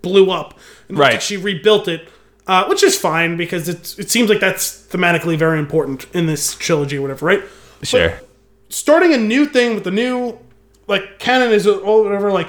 blew 0.00 0.30
up 0.30 0.58
and 0.88 0.96
Right. 0.98 1.22
she 1.22 1.36
rebuilt 1.36 1.88
it, 1.88 2.08
uh, 2.46 2.66
which 2.66 2.82
is 2.82 2.98
fine 2.98 3.36
because 3.36 3.68
it's 3.68 3.98
it 3.98 4.10
seems 4.10 4.28
like 4.28 4.40
that's 4.40 4.86
thematically 4.88 5.36
very 5.36 5.58
important 5.58 6.06
in 6.14 6.26
this 6.26 6.54
trilogy 6.54 6.98
or 6.98 7.02
whatever, 7.02 7.26
right? 7.26 7.42
Sure. 7.82 8.20
starting 8.68 9.12
a 9.12 9.16
new 9.18 9.44
thing 9.46 9.74
with 9.74 9.84
the 9.84 9.90
new 9.90 10.38
like 10.86 11.18
canon 11.18 11.50
is 11.52 11.66
or 11.66 12.02
whatever 12.04 12.30
like 12.32 12.48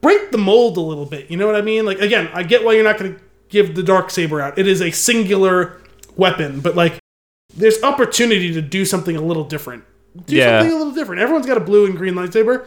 break 0.00 0.30
the 0.30 0.38
mold 0.38 0.76
a 0.76 0.80
little 0.80 1.04
bit 1.06 1.30
you 1.30 1.36
know 1.36 1.46
what 1.46 1.56
i 1.56 1.60
mean? 1.60 1.84
Like 1.84 1.98
again 2.00 2.28
i 2.32 2.42
get 2.42 2.64
why 2.64 2.72
you're 2.74 2.84
not 2.84 2.96
going 2.98 3.14
to 3.14 3.20
give 3.48 3.74
the 3.74 3.82
dark 3.82 4.10
saber 4.10 4.40
out. 4.40 4.58
It 4.58 4.66
is 4.68 4.80
a 4.80 4.90
singular 4.92 5.80
weapon 6.16 6.60
but 6.60 6.76
like 6.76 6.98
there's 7.54 7.82
opportunity 7.82 8.52
to 8.54 8.62
do 8.62 8.84
something 8.84 9.16
a 9.16 9.20
little 9.20 9.44
different. 9.44 9.82
Do 10.26 10.36
Yeah. 10.36 10.60
something 10.60 10.74
a 10.74 10.78
little 10.78 10.94
different. 10.94 11.20
Everyone's 11.20 11.46
got 11.46 11.56
a 11.56 11.60
blue 11.60 11.84
and 11.86 11.96
green 11.96 12.14
lightsaber. 12.14 12.66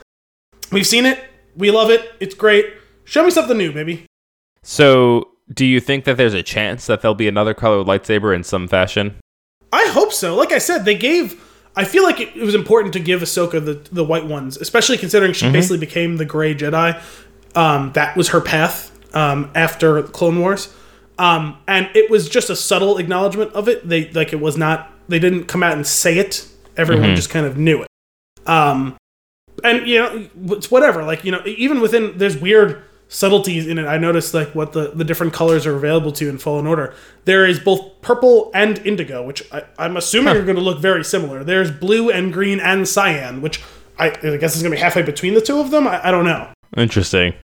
We've 0.72 0.86
seen 0.88 1.06
it. 1.06 1.24
We 1.56 1.72
love 1.72 1.90
it. 1.90 2.12
It's 2.20 2.36
great. 2.36 2.66
Show 3.06 3.24
me 3.24 3.32
something 3.32 3.58
new 3.58 3.72
baby. 3.72 4.06
So, 4.62 5.30
do 5.54 5.66
you 5.66 5.80
think 5.80 6.06
that 6.06 6.18
there's 6.18 6.34
a 6.34 6.44
chance 6.44 6.86
that 6.88 7.02
there'll 7.02 7.16
be 7.16 7.28
another 7.28 7.54
colored 7.54 7.86
lightsaber 7.86 8.36
in 8.36 8.44
some 8.44 8.68
fashion? 8.68 9.16
I 9.72 9.88
hope 9.88 10.14
so. 10.14 10.36
Like 10.36 10.52
I 10.52 10.58
said, 10.58 10.86
they 10.86 10.96
gave. 10.96 11.42
I 11.76 11.86
feel 11.86 12.04
like 12.04 12.20
it, 12.20 12.36
it 12.36 12.44
was 12.44 12.56
important 12.56 12.94
to 12.94 13.00
give 13.00 13.22
Ahsoka 13.22 13.64
the 13.64 13.74
the 13.92 14.04
white 14.04 14.26
ones, 14.26 14.58
especially 14.58 14.98
considering 14.98 15.34
she 15.34 15.52
basically 15.52 15.80
became 15.80 16.18
the 16.18 16.26
Gray 16.26 16.54
Jedi. 16.54 17.02
Um, 17.56 17.92
that 17.94 18.16
was 18.16 18.30
her 18.30 18.42
path 18.42 18.92
um, 19.16 19.52
after 19.56 20.02
Clone 20.04 20.40
Wars, 20.40 20.74
um, 21.18 21.58
and 21.68 21.90
it 21.96 22.10
was 22.10 22.30
just 22.30 22.50
a 22.50 22.56
subtle 22.56 22.98
acknowledgement 22.98 23.54
of 23.54 23.68
it. 23.68 23.88
They 23.88 24.10
like 24.12 24.34
it 24.34 24.40
was 24.40 24.58
not. 24.58 24.92
They 25.08 25.20
didn't 25.20 25.46
come 25.46 25.64
out 25.64 25.74
and 25.74 25.86
say 25.86 26.18
it. 26.18 26.48
Everyone 26.78 27.16
just 27.16 27.30
kind 27.30 27.46
of 27.46 27.58
knew 27.58 27.84
it. 27.84 27.88
Um, 28.48 28.96
and 29.64 29.88
you 29.88 30.00
know, 30.00 30.30
it's 30.56 30.72
whatever. 30.72 31.04
Like 31.04 31.24
you 31.24 31.32
know, 31.32 31.42
even 31.46 31.82
within 31.82 32.18
there's 32.18 32.38
weird 32.38 32.84
subtleties 33.14 33.68
in 33.68 33.78
it. 33.78 33.86
I 33.86 33.98
noticed 33.98 34.34
like 34.34 34.54
what 34.56 34.74
the 34.74 34.90
the 34.94 35.04
different 35.04 35.34
colors 35.34 35.66
are 35.66 35.76
available 35.76 36.12
to 36.14 36.28
in 36.28 36.38
Fallen 36.38 36.66
Order. 36.68 36.94
There 37.26 37.46
is 37.46 37.60
both 37.60 38.02
purple 38.02 38.50
and 38.54 38.80
indigo, 38.80 39.24
which 39.24 39.44
I, 39.54 39.64
I'm 39.78 39.96
assuming 39.98 40.36
are 40.36 40.44
going 40.44 40.56
to 40.58 40.62
look 40.62 40.80
very 40.80 41.06
similar. 41.06 41.44
There's 41.44 41.72
blue 41.72 42.10
and 42.10 42.34
green 42.34 42.60
and 42.60 42.88
cyan, 42.88 43.42
which 43.42 43.62
I, 44.00 44.08
I 44.10 44.38
guess 44.38 44.56
is 44.56 44.64
going 44.64 44.72
to 44.72 44.78
be 44.78 44.82
halfway 44.82 45.04
between 45.04 45.34
the 45.36 45.42
two 45.42 45.60
of 45.60 45.70
them. 45.72 45.88
I, 45.88 46.08
I 46.08 46.12
don't 46.12 46.26
know. 46.26 46.50
Interesting. 46.76 47.36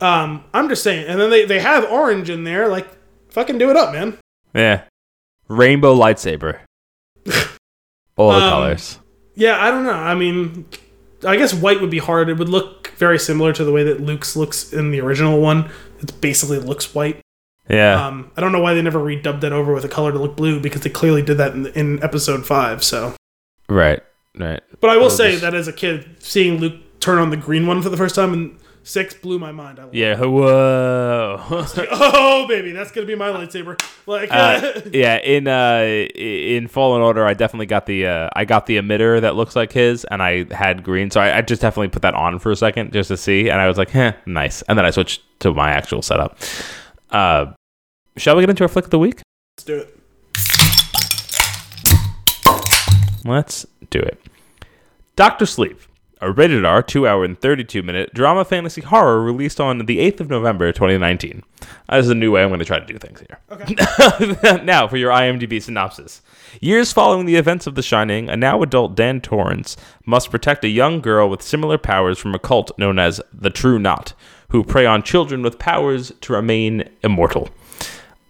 Um, 0.00 0.44
I'm 0.54 0.68
just 0.68 0.82
saying. 0.82 1.06
And 1.06 1.20
then 1.20 1.30
they 1.30 1.44
they 1.44 1.60
have 1.60 1.84
orange 1.84 2.30
in 2.30 2.44
there. 2.44 2.68
Like 2.68 2.88
fucking 3.30 3.58
do 3.58 3.70
it 3.70 3.76
up, 3.76 3.92
man. 3.92 4.18
Yeah. 4.54 4.84
Rainbow 5.48 5.94
lightsaber. 5.94 6.60
All 8.16 8.30
the 8.30 8.36
Um, 8.36 8.50
colors. 8.50 8.98
Yeah, 9.34 9.62
I 9.62 9.70
don't 9.70 9.84
know. 9.84 9.92
I 9.92 10.14
mean, 10.14 10.66
I 11.24 11.36
guess 11.36 11.54
white 11.54 11.80
would 11.80 11.90
be 11.90 11.98
hard. 11.98 12.28
It 12.28 12.38
would 12.38 12.48
look 12.48 12.88
very 12.96 13.18
similar 13.18 13.52
to 13.52 13.64
the 13.64 13.72
way 13.72 13.84
that 13.84 14.00
Luke's 14.00 14.36
looks 14.36 14.72
in 14.72 14.90
the 14.90 15.00
original 15.00 15.40
one. 15.40 15.70
It 16.00 16.20
basically 16.20 16.58
looks 16.58 16.94
white. 16.94 17.20
Yeah. 17.70 18.06
Um, 18.06 18.30
I 18.36 18.40
don't 18.40 18.50
know 18.52 18.60
why 18.60 18.74
they 18.74 18.82
never 18.82 18.98
redubbed 18.98 19.40
that 19.42 19.52
over 19.52 19.72
with 19.72 19.84
a 19.84 19.88
color 19.88 20.10
to 20.12 20.18
look 20.18 20.36
blue 20.36 20.58
because 20.60 20.80
they 20.80 20.90
clearly 20.90 21.22
did 21.22 21.38
that 21.38 21.52
in, 21.54 21.66
in 21.68 22.02
episode 22.02 22.44
five. 22.46 22.82
So, 22.82 23.14
right. 23.68 24.02
Right. 24.38 24.60
but 24.80 24.88
I 24.90 24.94
will 24.96 25.02
Well, 25.02 25.10
say 25.10 25.30
just- 25.32 25.42
that 25.42 25.54
as 25.54 25.68
a 25.68 25.72
kid, 25.72 26.16
seeing 26.18 26.58
Luke 26.58 26.74
turn 27.00 27.18
on 27.18 27.30
the 27.30 27.36
green 27.36 27.66
one 27.66 27.82
for 27.82 27.88
the 27.90 27.96
first 27.96 28.14
time 28.14 28.32
in 28.32 28.58
six 28.82 29.14
blew 29.14 29.38
my 29.38 29.52
mind. 29.52 29.78
I 29.78 29.86
Yeah. 29.92 30.18
Whoa. 30.20 31.40
Oh 31.90 32.46
baby, 32.48 32.72
that's 32.72 32.90
gonna 32.90 33.06
be 33.06 33.14
my 33.14 33.28
lightsaber. 33.28 33.80
Like, 34.06 34.30
Uh, 34.32 34.80
yeah, 34.92 35.18
in 35.18 35.46
uh, 35.46 35.82
in 36.14 36.68
Fallen 36.68 37.02
Order, 37.02 37.24
I 37.26 37.34
definitely 37.34 37.66
got 37.66 37.86
the 37.86 38.06
uh, 38.06 38.30
I 38.34 38.44
got 38.44 38.66
the 38.66 38.78
emitter 38.78 39.20
that 39.20 39.36
looks 39.36 39.54
like 39.54 39.72
his, 39.72 40.04
and 40.04 40.22
I 40.22 40.46
had 40.52 40.82
green, 40.82 41.10
so 41.10 41.20
I, 41.20 41.38
I 41.38 41.42
just 41.42 41.62
definitely 41.62 41.88
put 41.88 42.02
that 42.02 42.14
on 42.14 42.38
for 42.38 42.50
a 42.50 42.56
second 42.56 42.92
just 42.92 43.08
to 43.08 43.16
see, 43.16 43.48
and 43.48 43.60
I 43.60 43.68
was 43.68 43.78
like, 43.78 43.90
"Heh, 43.90 44.12
nice," 44.26 44.62
and 44.62 44.76
then 44.78 44.84
I 44.84 44.90
switched 44.90 45.22
to 45.40 45.52
my 45.52 45.70
actual 45.70 46.02
setup. 46.02 46.38
Uh, 47.10 47.52
shall 48.16 48.36
we 48.36 48.42
get 48.42 48.50
into 48.50 48.64
our 48.64 48.68
flick 48.68 48.86
of 48.86 48.90
the 48.90 48.98
week? 48.98 49.22
let's 49.56 49.64
do 49.64 49.76
it. 49.78 49.98
Let's 53.24 53.66
do 53.90 54.00
it. 54.00 54.20
Doctor 55.14 55.46
Sleep, 55.46 55.78
a 56.22 56.30
rated 56.30 56.64
R, 56.64 56.82
2 56.82 57.06
hour 57.06 57.24
and 57.24 57.38
32 57.38 57.82
minute 57.82 58.14
drama 58.14 58.44
fantasy 58.44 58.80
horror 58.80 59.20
released 59.20 59.60
on 59.60 59.78
the 59.86 59.98
8th 59.98 60.20
of 60.20 60.30
November 60.30 60.70
2019. 60.72 61.42
Uh, 61.88 61.96
This 61.96 62.06
is 62.06 62.10
a 62.10 62.14
new 62.14 62.30
way 62.30 62.42
I'm 62.42 62.48
going 62.48 62.60
to 62.60 62.64
try 62.64 62.78
to 62.78 62.86
do 62.86 62.96
things 62.96 63.20
here. 63.20 63.38
Okay. 63.50 64.64
now, 64.64 64.86
for 64.86 64.96
your 64.96 65.10
IMDb 65.10 65.60
synopsis. 65.60 66.22
Years 66.60 66.92
following 66.92 67.26
the 67.26 67.36
events 67.36 67.66
of 67.66 67.74
The 67.74 67.82
Shining, 67.82 68.30
a 68.30 68.36
now 68.36 68.62
adult 68.62 68.94
Dan 68.94 69.20
Torrance 69.20 69.76
must 70.06 70.30
protect 70.30 70.64
a 70.64 70.68
young 70.68 71.00
girl 71.00 71.28
with 71.28 71.42
similar 71.42 71.76
powers 71.76 72.18
from 72.18 72.34
a 72.34 72.38
cult 72.38 72.70
known 72.78 73.00
as 73.00 73.20
the 73.32 73.50
True 73.50 73.80
Knot, 73.80 74.14
who 74.50 74.62
prey 74.62 74.86
on 74.86 75.02
children 75.02 75.42
with 75.42 75.58
powers 75.58 76.12
to 76.20 76.32
remain 76.32 76.88
immortal. 77.02 77.50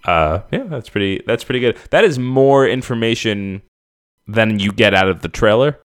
Uh, 0.05 0.41
yeah, 0.51 0.65
that's 0.65 0.89
pretty. 0.89 1.23
That's 1.27 1.45
pretty 1.45 1.61
good. 1.61 1.77
That 1.91 2.05
is 2.05 2.19
more 2.19 2.67
information 2.67 3.63
than 4.27 4.59
you 4.59 4.73
get 4.73 4.95
out 4.95 5.09
of 5.09 5.21
the 5.23 5.29
trailer, 5.29 5.79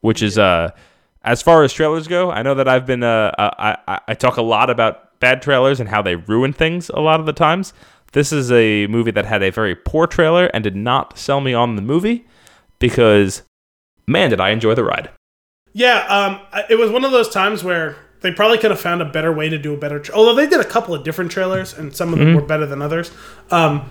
which 0.00 0.22
is 0.22 0.38
uh, 0.38 0.70
as 1.24 1.42
far 1.42 1.62
as 1.62 1.72
trailers 1.72 2.08
go. 2.08 2.30
I 2.30 2.42
know 2.42 2.54
that 2.54 2.68
I've 2.68 2.86
been 2.86 3.02
uh, 3.02 3.32
I, 3.38 3.76
I 3.86 4.00
I 4.08 4.14
talk 4.14 4.36
a 4.36 4.42
lot 4.42 4.70
about 4.70 5.18
bad 5.20 5.40
trailers 5.40 5.80
and 5.80 5.88
how 5.88 6.02
they 6.02 6.16
ruin 6.16 6.52
things 6.52 6.88
a 6.90 7.00
lot 7.00 7.20
of 7.20 7.26
the 7.26 7.32
times. 7.32 7.72
This 8.12 8.32
is 8.32 8.52
a 8.52 8.86
movie 8.88 9.12
that 9.12 9.24
had 9.24 9.42
a 9.42 9.50
very 9.50 9.74
poor 9.74 10.06
trailer 10.06 10.46
and 10.46 10.62
did 10.62 10.76
not 10.76 11.18
sell 11.18 11.40
me 11.40 11.54
on 11.54 11.76
the 11.76 11.82
movie 11.82 12.26
because, 12.78 13.42
man, 14.06 14.30
did 14.30 14.40
I 14.40 14.50
enjoy 14.50 14.74
the 14.74 14.84
ride. 14.84 15.08
Yeah, 15.72 16.04
um, 16.08 16.64
it 16.68 16.74
was 16.74 16.90
one 16.90 17.04
of 17.04 17.12
those 17.12 17.30
times 17.30 17.64
where 17.64 17.96
they 18.20 18.30
probably 18.30 18.58
could 18.58 18.70
have 18.70 18.80
found 18.80 19.00
a 19.00 19.06
better 19.06 19.32
way 19.32 19.48
to 19.48 19.56
do 19.56 19.72
a 19.72 19.76
better. 19.78 19.98
Tra- 19.98 20.14
Although 20.14 20.34
they 20.34 20.46
did 20.46 20.60
a 20.60 20.64
couple 20.64 20.94
of 20.94 21.04
different 21.04 21.30
trailers, 21.30 21.72
and 21.72 21.96
some 21.96 22.12
of 22.12 22.18
them 22.18 22.34
were 22.34 22.42
better 22.42 22.66
than 22.66 22.82
others. 22.82 23.10
Um, 23.50 23.88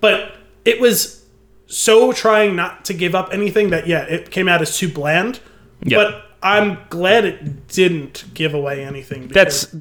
but 0.00 0.34
it 0.64 0.80
was 0.80 1.26
so 1.66 2.12
trying 2.12 2.56
not 2.56 2.86
to 2.86 2.94
give 2.94 3.14
up 3.14 3.28
anything 3.32 3.68
that 3.70 3.86
yeah, 3.86 4.04
it 4.04 4.30
came 4.30 4.48
out 4.48 4.62
as 4.62 4.78
too 4.78 4.90
bland. 4.90 5.40
Yeah. 5.82 5.98
But 5.98 6.27
I'm 6.42 6.78
glad 6.90 7.24
it 7.24 7.68
didn't 7.68 8.24
give 8.34 8.54
away 8.54 8.84
anything. 8.84 9.26
because- 9.28 9.70
That's 9.72 9.76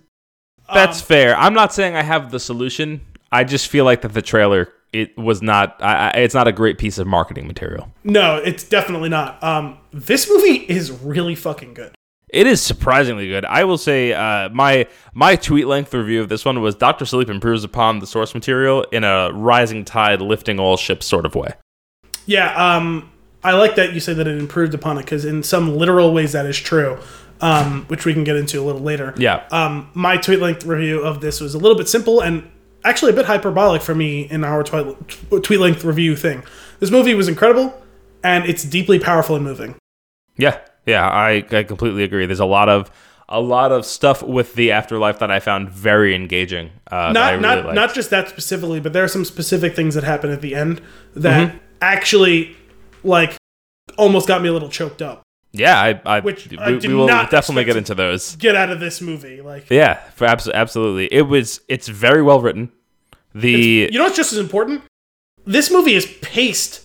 that's 0.74 1.02
fair. 1.02 1.36
I'm 1.38 1.54
not 1.54 1.74
saying 1.74 1.96
I 1.96 2.04
have 2.04 2.30
the 2.32 2.40
solution. 2.42 3.00
I 3.32 3.44
just 3.46 3.68
feel 3.70 3.86
like 3.86 4.02
that 4.02 4.14
the 4.14 4.22
trailer 4.22 4.68
it 4.94 5.18
was 5.18 5.42
not. 5.42 5.76
I, 5.82 6.10
I, 6.10 6.10
it's 6.20 6.34
not 6.34 6.48
a 6.48 6.52
great 6.52 6.78
piece 6.78 6.98
of 6.98 7.08
marketing 7.08 7.46
material. 7.48 7.92
no, 8.04 8.38
it's 8.38 8.64
definitely 8.64 9.10
not. 9.10 9.42
Um, 9.44 9.78
this 9.92 10.30
movie 10.30 10.66
is 10.70 10.92
really 10.92 11.36
fucking 11.36 11.74
good. 11.74 11.94
It 12.30 12.48
is 12.48 12.62
surprisingly 12.62 13.28
good. 13.30 13.46
I 13.46 13.64
will 13.64 13.78
say 13.78 14.12
uh, 14.14 14.50
my 14.50 14.88
my 15.14 15.36
tweet 15.38 15.68
length 15.68 15.94
review 15.94 16.22
of 16.22 16.28
this 16.30 16.44
one 16.44 16.62
was 16.62 16.76
Doctor 16.76 17.06
Sleep 17.06 17.30
improves 17.30 17.64
upon 17.64 18.00
the 18.00 18.08
source 18.08 18.34
material 18.34 18.84
in 18.92 19.04
a 19.06 19.32
rising 19.32 19.86
tide 19.86 20.22
lifting 20.22 20.60
all 20.60 20.76
ships 20.76 21.06
sort 21.06 21.26
of 21.26 21.36
way. 21.36 21.54
Yeah, 22.26 22.54
um, 22.76 23.10
I 23.48 23.54
like 23.54 23.76
that 23.76 23.94
you 23.94 24.00
say 24.00 24.14
that 24.14 24.28
it 24.28 24.38
improved 24.38 24.74
upon 24.74 24.98
it 24.98 25.04
because 25.06 25.26
in 25.26 25.42
some 25.44 25.76
literal 25.78 26.14
ways 26.14 26.32
that 26.34 26.46
is 26.46 26.58
true, 26.58 26.98
um, 27.42 27.86
which 27.88 28.06
we 28.06 28.14
can 28.14 28.24
get 28.24 28.36
into 28.36 28.60
a 28.62 28.64
little 28.64 28.82
later. 28.82 29.14
Yeah. 29.18 29.48
Um, 29.52 29.90
my 29.94 30.18
tweet 30.18 30.40
length 30.40 30.66
review 30.66 31.02
of 31.02 31.22
this 31.22 31.40
was 31.40 31.54
a 31.54 31.58
little 31.58 31.78
bit 31.78 31.88
simple 31.88 32.20
and 32.22 32.50
actually 32.84 33.12
a 33.12 33.16
bit 33.16 33.26
hyperbolic 33.26 33.82
for 33.82 33.96
me 33.96 34.30
in 34.30 34.44
our 34.44 34.64
tweet 34.64 34.96
tweet 35.44 35.60
length 35.60 35.84
review 35.84 36.16
thing. 36.16 36.44
This 36.80 36.92
movie 36.92 37.16
was 37.16 37.28
incredible 37.28 37.74
and 38.24 38.46
it's 38.46 38.64
deeply 38.64 39.00
powerful 39.00 39.36
and 39.36 39.46
moving. 39.46 39.76
Yeah, 40.38 40.60
yeah, 40.86 41.08
I, 41.08 41.44
I 41.52 41.64
completely 41.64 42.04
agree. 42.04 42.26
There's 42.26 42.40
a 42.40 42.46
lot 42.46 42.70
of 42.70 42.92
a 43.30 43.42
lot 43.42 43.72
of 43.74 43.86
stuff 43.86 44.24
with 44.24 44.54
the 44.56 44.72
afterlife 44.72 45.20
that 45.20 45.30
I 45.32 45.40
found 45.42 45.70
very 45.70 46.16
engaging. 46.16 46.72
Uh, 46.90 47.12
Not 47.14 47.32
really 47.32 47.42
not 47.42 47.58
liked. 47.66 47.76
not 47.76 47.94
just 47.94 48.10
that 48.12 48.30
specifically, 48.30 48.80
but 48.80 48.94
there 48.94 49.04
are 49.04 49.10
some 49.10 49.26
specific 49.26 49.76
things 49.76 49.96
that 49.96 50.04
happen 50.06 50.32
at 50.32 50.42
the 50.42 50.56
end 50.56 50.82
that 51.14 51.50
Mm-hmm. 51.50 51.58
actually 51.82 52.56
like 53.08 53.36
almost 53.98 54.28
got 54.28 54.42
me 54.42 54.50
a 54.50 54.54
little 54.54 54.70
choked 54.70 55.02
up. 55.02 55.24
yeah, 55.54 55.80
I, 55.82 56.02
I 56.06 56.20
Which 56.20 56.48
we, 56.50 56.58
I 56.60 56.72
did 56.72 56.86
we 56.86 56.94
will 56.94 57.08
not 57.08 57.32
definitely 57.32 57.64
get 57.64 57.78
into 57.78 57.96
those. 57.96 58.36
Get 58.36 58.56
out 58.56 58.70
of 58.70 58.80
this 58.80 59.02
movie, 59.02 59.42
like 59.42 59.70
Yeah, 59.70 59.96
for 60.12 60.26
abs- 60.26 60.48
absolutely. 60.50 61.08
It 61.12 61.24
was. 61.24 61.62
It's 61.68 61.88
very 61.88 62.22
well 62.22 62.42
written. 62.42 62.72
The 63.34 63.90
You 63.92 63.98
know 63.98 64.04
what's 64.06 64.18
just 64.18 64.34
as 64.34 64.40
important? 64.40 64.82
This 65.46 65.72
movie 65.72 65.94
is 65.94 66.06
paced 66.22 66.84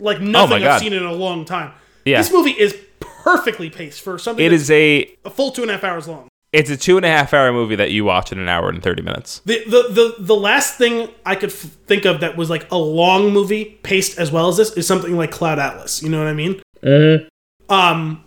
like 0.00 0.18
oh 0.18 0.24
nothing 0.24 0.56
I've 0.56 0.62
Oh 0.62 0.64
God. 0.66 0.80
seen 0.80 0.92
in 0.92 1.04
a 1.04 1.12
long 1.12 1.44
time. 1.44 1.72
yeah, 2.04 2.18
This 2.18 2.32
movie 2.32 2.50
is 2.50 2.76
perfectly 3.00 3.70
paced 3.70 4.00
for 4.00 4.18
something 4.18 4.44
it 4.44 4.52
is 4.52 4.68
a 4.70 5.08
a 5.24 5.30
full 5.30 5.52
two 5.52 5.62
and 5.62 5.70
a 5.70 5.74
half 5.74 5.84
hours 5.84 6.08
long. 6.08 6.26
It's 6.52 6.70
a 6.70 6.76
two 6.76 6.96
and 6.96 7.06
a 7.06 7.08
half 7.08 7.32
hour 7.32 7.50
movie 7.52 7.76
that 7.76 7.90
you 7.90 8.04
watch 8.04 8.30
in 8.30 8.38
an 8.38 8.48
hour 8.48 8.68
and 8.68 8.82
thirty 8.82 9.02
minutes. 9.02 9.40
The, 9.44 9.64
the 9.64 9.88
the 9.88 10.14
the 10.18 10.36
last 10.36 10.76
thing 10.76 11.08
I 11.24 11.34
could 11.34 11.50
f- 11.50 11.56
think 11.86 12.04
of 12.04 12.20
that 12.20 12.36
was 12.36 12.50
like 12.50 12.70
a 12.70 12.76
long 12.76 13.32
movie 13.32 13.78
paced 13.82 14.18
as 14.18 14.30
well 14.30 14.48
as 14.48 14.58
this 14.58 14.72
is 14.76 14.86
something 14.86 15.16
like 15.16 15.30
Cloud 15.30 15.58
Atlas. 15.58 16.02
You 16.02 16.10
know 16.10 16.18
what 16.18 16.28
I 16.28 16.34
mean? 16.34 16.62
Mm-hmm. 16.82 17.72
Um, 17.72 18.24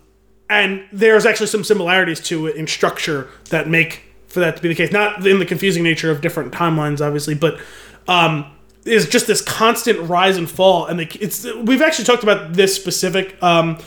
and 0.50 0.84
there's 0.92 1.26
actually 1.26 1.48
some 1.48 1.64
similarities 1.64 2.20
to 2.22 2.48
it 2.48 2.56
in 2.56 2.68
structure 2.68 3.30
that 3.50 3.70
make 3.70 4.04
for 4.28 4.40
that 4.40 4.58
to 4.58 4.62
be 4.62 4.70
the 4.70 4.76
case. 4.76 4.92
Not 4.92 5.26
in 5.26 5.40
the 5.40 5.46
confusing 5.46 5.84
nature 5.84 6.10
of 6.10 6.22
different 6.22 6.52
timelines, 6.52 7.06
obviously, 7.06 7.36
but 7.36 7.60
um, 8.08 8.52
is 8.86 9.08
just 9.08 9.28
this 9.28 9.42
constant 9.42 10.00
rise 10.10 10.38
and 10.38 10.50
fall. 10.50 10.86
And 10.88 11.00
the, 11.00 11.18
it's 11.20 11.46
we've 11.64 11.82
actually 11.82 12.06
talked 12.06 12.24
about 12.24 12.54
this 12.54 12.76
specific 12.76 13.42
um, 13.44 13.78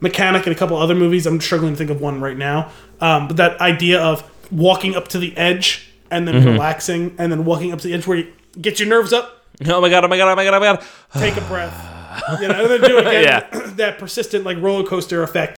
mechanic 0.00 0.46
in 0.46 0.52
a 0.52 0.56
couple 0.56 0.76
other 0.76 0.94
movies. 0.94 1.26
I'm 1.26 1.40
struggling 1.40 1.72
to 1.72 1.76
think 1.76 1.90
of 1.90 2.00
one 2.00 2.20
right 2.20 2.36
now. 2.36 2.70
Um, 3.02 3.28
but 3.28 3.36
that 3.36 3.60
idea 3.60 4.00
of 4.00 4.22
walking 4.50 4.94
up 4.94 5.08
to 5.08 5.18
the 5.18 5.36
edge 5.36 5.88
and 6.10 6.26
then 6.26 6.44
relaxing 6.44 7.14
and 7.18 7.30
then 7.32 7.44
walking 7.44 7.72
up 7.72 7.80
to 7.80 7.88
the 7.88 7.94
edge 7.94 8.06
where 8.06 8.18
you 8.18 8.32
get 8.60 8.78
your 8.78 8.88
nerves 8.88 9.12
up, 9.12 9.44
Oh 9.66 9.80
my 9.80 9.88
god! 9.90 10.04
Oh 10.04 10.08
my 10.08 10.16
god! 10.16 10.32
Oh 10.32 10.36
my 10.36 10.44
god! 10.44 10.54
Oh 10.54 10.60
my 10.60 10.66
god! 10.66 10.84
take 11.14 11.36
a 11.36 11.46
breath, 11.48 11.74
you 12.40 12.48
know, 12.48 12.62
and 12.62 12.70
then 12.70 12.80
do 12.88 12.98
it 12.98 13.06
again. 13.06 13.24
Yeah. 13.24 13.48
that 13.76 13.98
persistent 13.98 14.44
like 14.44 14.56
roller 14.62 14.84
coaster 14.84 15.22
effect. 15.22 15.56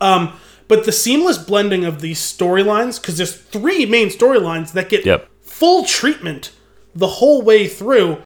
Um, 0.00 0.32
but 0.68 0.84
the 0.84 0.92
seamless 0.92 1.38
blending 1.38 1.84
of 1.84 2.00
these 2.00 2.18
storylines, 2.20 3.00
because 3.00 3.16
there's 3.18 3.34
three 3.36 3.84
main 3.86 4.08
storylines 4.08 4.72
that 4.72 4.88
get 4.88 5.04
Yep. 5.06 5.28
full 5.42 5.84
treatment 5.84 6.52
the 6.94 7.06
whole 7.06 7.42
way 7.42 7.68
through. 7.68 8.18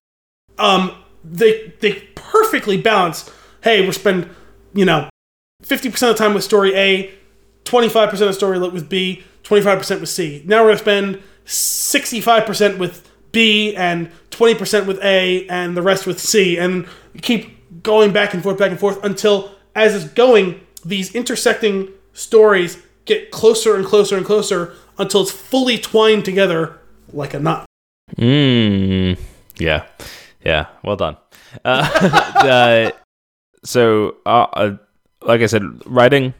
Um, 0.58 0.92
they 1.24 1.72
they 1.80 1.94
perfectly 2.14 2.76
balance. 2.80 3.30
Hey, 3.62 3.84
we're 3.84 3.92
spend 3.92 4.28
you 4.74 4.84
know 4.84 5.08
fifty 5.62 5.90
percent 5.90 6.10
of 6.12 6.16
the 6.18 6.24
time 6.24 6.34
with 6.34 6.44
story 6.44 6.74
A, 6.74 7.10
twenty 7.70 7.88
five 7.88 8.10
percent 8.10 8.28
of 8.28 8.34
the 8.34 8.38
story 8.38 8.58
with 8.58 8.88
B, 8.88 9.22
twenty 9.44 9.62
five 9.62 9.78
percent 9.78 10.00
with 10.00 10.10
C. 10.10 10.42
Now 10.44 10.64
we're 10.64 10.70
gonna 10.70 10.78
spend 10.78 11.22
sixty 11.44 12.20
five 12.20 12.44
percent 12.44 12.78
with 12.80 13.08
B 13.30 13.76
and 13.76 14.10
twenty 14.30 14.56
percent 14.56 14.88
with 14.88 15.00
A 15.04 15.46
and 15.46 15.76
the 15.76 15.82
rest 15.82 16.04
with 16.04 16.18
C, 16.18 16.58
and 16.58 16.88
keep 17.22 17.82
going 17.84 18.12
back 18.12 18.34
and 18.34 18.42
forth, 18.42 18.58
back 18.58 18.72
and 18.72 18.80
forth 18.80 19.02
until 19.04 19.52
as 19.76 19.94
it's 19.94 20.12
going, 20.12 20.60
these 20.84 21.14
intersecting 21.14 21.88
stories 22.12 22.82
get 23.04 23.30
closer 23.30 23.76
and 23.76 23.86
closer 23.86 24.16
and 24.16 24.26
closer 24.26 24.74
until 24.98 25.22
it's 25.22 25.30
fully 25.30 25.78
twined 25.78 26.24
together 26.24 26.76
like 27.12 27.34
a 27.34 27.38
knot. 27.38 27.66
Mmm. 28.16 29.16
Yeah. 29.58 29.86
Yeah. 30.44 30.66
Well 30.82 30.96
done. 30.96 31.16
Uh, 31.64 31.88
uh, 32.34 32.90
so, 33.64 34.16
uh, 34.26 34.72
like 35.22 35.40
I 35.40 35.46
said, 35.46 35.62
writing 35.86 36.34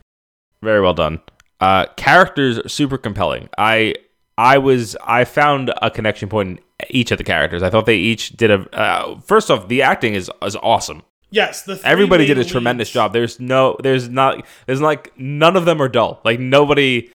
very 0.63 0.81
well 0.81 0.95
done. 0.95 1.21
Uh, 1.61 1.87
characters 1.97 2.59
are 2.59 2.69
super 2.69 2.99
compelling. 2.99 3.49
I 3.59 3.95
I 4.39 4.59
was 4.59 4.97
I 5.05 5.25
found 5.25 5.73
a 5.83 5.91
connection 5.91 6.29
point 6.29 6.61
in 6.79 6.87
each 6.89 7.11
of 7.11 7.19
the 7.19 7.25
characters. 7.25 7.63
I 7.63 7.71
thought 7.71 7.87
they 7.87 7.97
each 7.97 8.31
did 8.31 8.51
a. 8.51 8.69
Uh, 8.77 9.21
first 9.21 9.51
off, 9.51 9.69
the 9.69 9.83
acting 9.83 10.15
is 10.15 10.31
is 10.43 10.57
awesome. 10.57 11.03
Yes, 11.31 11.69
Everybody 11.85 12.27
did 12.27 12.39
a 12.39 12.41
main 12.41 12.49
tremendous 12.49 12.91
job. 12.91 13.13
There's 13.13 13.39
no, 13.39 13.77
there's 13.83 14.09
not, 14.09 14.45
there's 14.67 14.81
like 14.81 15.17
none 15.17 15.57
of 15.57 15.65
them 15.65 15.81
are 15.81 15.89
dull. 15.89 16.21
Like 16.25 16.41
nobody, 16.41 17.13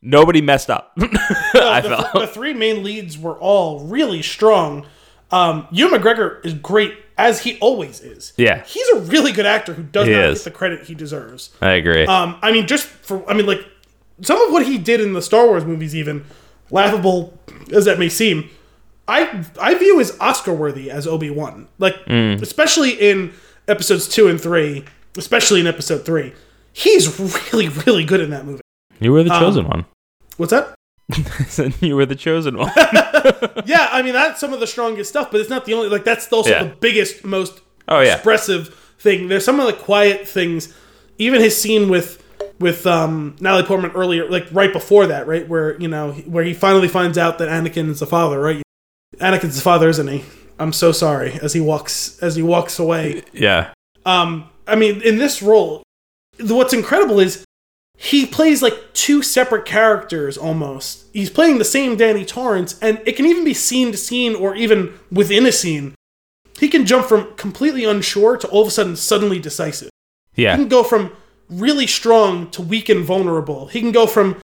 nobody 0.00 0.40
messed 0.40 0.70
up. 0.70 0.92
I 0.98 1.80
the, 1.82 1.88
felt. 1.88 2.12
the 2.14 2.26
three 2.26 2.54
main 2.54 2.82
leads 2.82 3.18
were 3.18 3.38
all 3.38 3.80
really 3.80 4.22
strong. 4.22 4.86
Um, 5.32 5.68
Ewan 5.70 6.00
McGregor 6.00 6.44
is 6.44 6.54
great 6.54 6.94
as 7.16 7.42
he 7.42 7.58
always 7.60 8.00
is. 8.00 8.32
Yeah. 8.36 8.64
he's 8.64 8.88
a 8.88 9.00
really 9.00 9.32
good 9.32 9.46
actor 9.46 9.74
who 9.74 9.82
does 9.82 10.06
He 10.08 10.12
not 10.14 10.24
is. 10.24 10.38
get 10.38 10.44
the 10.44 10.50
credit 10.50 10.86
he 10.86 10.94
deserves. 10.94 11.50
I 11.60 11.72
agree. 11.72 12.06
Um, 12.06 12.38
I 12.42 12.50
mean, 12.52 12.66
just 12.66 12.86
for 12.86 13.28
I 13.30 13.34
mean, 13.34 13.46
like 13.46 13.64
some 14.22 14.40
of 14.40 14.52
what 14.52 14.66
he 14.66 14.78
did 14.78 15.00
in 15.00 15.12
the 15.12 15.22
Star 15.22 15.46
Wars 15.46 15.64
movies, 15.64 15.94
even 15.94 16.24
laughable 16.70 17.38
as 17.72 17.84
that 17.84 17.98
may 17.98 18.08
seem, 18.08 18.48
I 19.06 19.44
I 19.60 19.74
view 19.74 20.00
as 20.00 20.16
Oscar 20.20 20.52
worthy 20.52 20.90
as 20.90 21.06
Obi 21.06 21.30
Wan. 21.30 21.68
Like 21.78 21.94
mm. 22.06 22.40
especially 22.42 22.90
in 22.92 23.32
episodes 23.68 24.08
two 24.08 24.28
and 24.28 24.40
three, 24.40 24.84
especially 25.16 25.60
in 25.60 25.66
episode 25.66 26.04
three, 26.04 26.32
he's 26.72 27.18
really 27.52 27.68
really 27.68 28.04
good 28.04 28.20
in 28.20 28.30
that 28.30 28.46
movie. 28.46 28.62
you 28.98 29.12
were 29.12 29.22
the 29.22 29.32
um, 29.32 29.40
chosen 29.40 29.68
one. 29.68 29.84
What's 30.38 30.50
that? 30.52 30.74
you 31.80 31.96
were 31.96 32.06
the 32.06 32.16
chosen 32.16 32.56
one. 32.58 32.72
Yeah, 33.66 33.88
I 33.92 34.02
mean 34.02 34.14
that's 34.14 34.40
some 34.40 34.52
of 34.54 34.60
the 34.60 34.66
strongest 34.66 35.10
stuff, 35.10 35.30
but 35.30 35.40
it's 35.40 35.50
not 35.50 35.64
the 35.66 35.74
only. 35.74 35.88
Like 35.88 36.04
that's 36.04 36.32
also 36.32 36.50
Yeah. 36.50 36.64
the 36.64 36.70
biggest, 36.76 37.24
most 37.24 37.60
Oh 37.88 38.00
yeah. 38.00 38.14
expressive 38.14 38.74
thing. 38.98 39.28
There's 39.28 39.44
some 39.44 39.60
of 39.60 39.66
the 39.66 39.72
quiet 39.74 40.26
things. 40.26 40.74
Even 41.18 41.40
his 41.40 41.60
scene 41.60 41.88
with 41.90 42.22
with 42.58 42.86
um, 42.86 43.36
Natalie 43.40 43.64
Portman 43.64 43.90
earlier, 43.92 44.28
like 44.28 44.46
right 44.52 44.72
before 44.72 45.06
that, 45.08 45.26
right 45.26 45.46
where 45.48 45.78
you 45.80 45.88
know 45.88 46.12
where 46.12 46.44
he 46.44 46.54
finally 46.54 46.88
finds 46.88 47.18
out 47.18 47.38
that 47.38 47.48
Anakin 47.48 47.90
is 47.90 48.00
the 48.00 48.06
father, 48.06 48.40
right? 48.40 48.62
Anakin's 49.18 49.56
the 49.56 49.62
father, 49.62 49.88
isn't 49.90 50.08
he? 50.08 50.24
I'm 50.58 50.72
so 50.72 50.92
sorry. 50.92 51.32
As 51.42 51.52
he 51.52 51.60
walks 51.60 52.18
as 52.22 52.36
he 52.36 52.42
walks 52.42 52.78
away. 52.78 53.22
Yeah. 53.32 53.72
Um, 54.06 54.48
I 54.66 54.76
mean, 54.76 55.02
in 55.02 55.18
this 55.18 55.42
role, 55.42 55.82
what's 56.40 56.72
incredible 56.72 57.20
is 57.20 57.44
he 58.02 58.24
plays 58.24 58.62
like 58.62 58.94
two 58.94 59.22
separate 59.22 59.66
characters 59.66 60.38
almost. 60.38 61.04
He's 61.12 61.28
playing 61.28 61.58
the 61.58 61.66
same 61.66 61.96
Danny 61.96 62.24
Torrance, 62.24 62.78
and 62.80 62.98
it 63.04 63.14
can 63.14 63.26
even 63.26 63.44
be 63.44 63.52
scene 63.52 63.92
to 63.92 63.98
scene 63.98 64.34
or 64.34 64.54
even 64.56 64.94
within 65.12 65.44
a 65.44 65.52
scene. 65.52 65.94
He 66.58 66.68
can 66.70 66.86
jump 66.86 67.06
from 67.06 67.34
completely 67.36 67.84
unsure 67.84 68.38
to 68.38 68.48
all 68.48 68.62
of 68.62 68.68
a 68.68 68.70
sudden 68.70 68.96
suddenly 68.96 69.38
decisive. 69.38 69.90
He 70.32 70.44
Yeah. 70.44 70.56
can 70.56 70.68
go 70.68 70.82
from 70.82 71.12
really 71.50 71.86
strong 71.86 72.50
to 72.52 72.62
weak 72.62 72.88
and 72.88 73.04
vulnerable. 73.04 73.66
He 73.66 73.80
can 73.80 73.92
go 73.92 74.06
from 74.06 74.36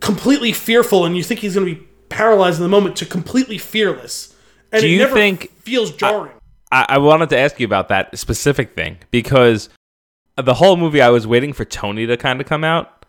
completely 0.00 0.52
fearful 0.52 1.04
and 1.06 1.16
you 1.16 1.22
think 1.22 1.40
he's 1.40 1.54
going 1.54 1.66
to 1.66 1.74
be 1.74 1.86
paralyzed 2.10 2.58
in 2.58 2.62
the 2.64 2.68
moment 2.68 2.96
to 2.96 3.06
completely 3.06 3.56
fearless. 3.56 4.34
And 4.72 4.82
Do 4.82 4.86
it 4.88 4.90
you 4.90 4.98
never 4.98 5.14
think- 5.14 5.50
feels 5.62 5.90
jarring. 5.90 6.32
I, 6.70 6.84
I 6.90 6.98
wanted 6.98 7.30
to 7.30 7.38
ask 7.38 7.58
you 7.58 7.64
about 7.66 7.88
that 7.88 8.16
specific 8.18 8.74
thing 8.74 8.98
because 9.10 9.68
the 10.42 10.54
whole 10.54 10.76
movie 10.76 11.00
I 11.00 11.08
was 11.10 11.26
waiting 11.26 11.52
for 11.52 11.64
Tony 11.64 12.06
to 12.06 12.16
kind 12.16 12.40
of 12.40 12.46
come 12.46 12.64
out, 12.64 13.04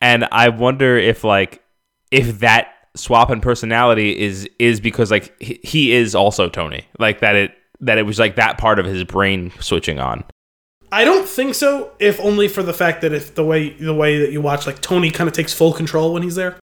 and 0.00 0.26
I 0.32 0.48
wonder 0.48 0.96
if 0.98 1.24
like 1.24 1.62
if 2.10 2.40
that 2.40 2.68
swap 2.94 3.30
in 3.30 3.40
personality 3.40 4.18
is 4.20 4.48
is 4.58 4.80
because 4.80 5.10
like 5.10 5.34
he, 5.42 5.58
he 5.62 5.92
is 5.92 6.14
also 6.14 6.48
Tony, 6.48 6.84
like 6.98 7.20
that 7.20 7.36
it 7.36 7.52
that 7.80 7.98
it 7.98 8.02
was 8.02 8.18
like 8.18 8.36
that 8.36 8.58
part 8.58 8.78
of 8.78 8.86
his 8.86 9.04
brain 9.04 9.50
switching 9.60 9.98
on. 9.98 10.24
I 10.92 11.04
don't 11.04 11.26
think 11.26 11.54
so, 11.54 11.90
if 11.98 12.20
only 12.20 12.48
for 12.48 12.62
the 12.62 12.74
fact 12.74 13.00
that 13.00 13.12
if 13.14 13.34
the 13.34 13.44
way 13.44 13.70
the 13.70 13.94
way 13.94 14.18
that 14.18 14.30
you 14.30 14.40
watch, 14.42 14.66
like 14.66 14.80
Tony 14.82 15.10
kind 15.10 15.26
of 15.26 15.32
takes 15.34 15.52
full 15.54 15.72
control 15.72 16.12
when 16.12 16.22
he's 16.22 16.34
there. 16.34 16.58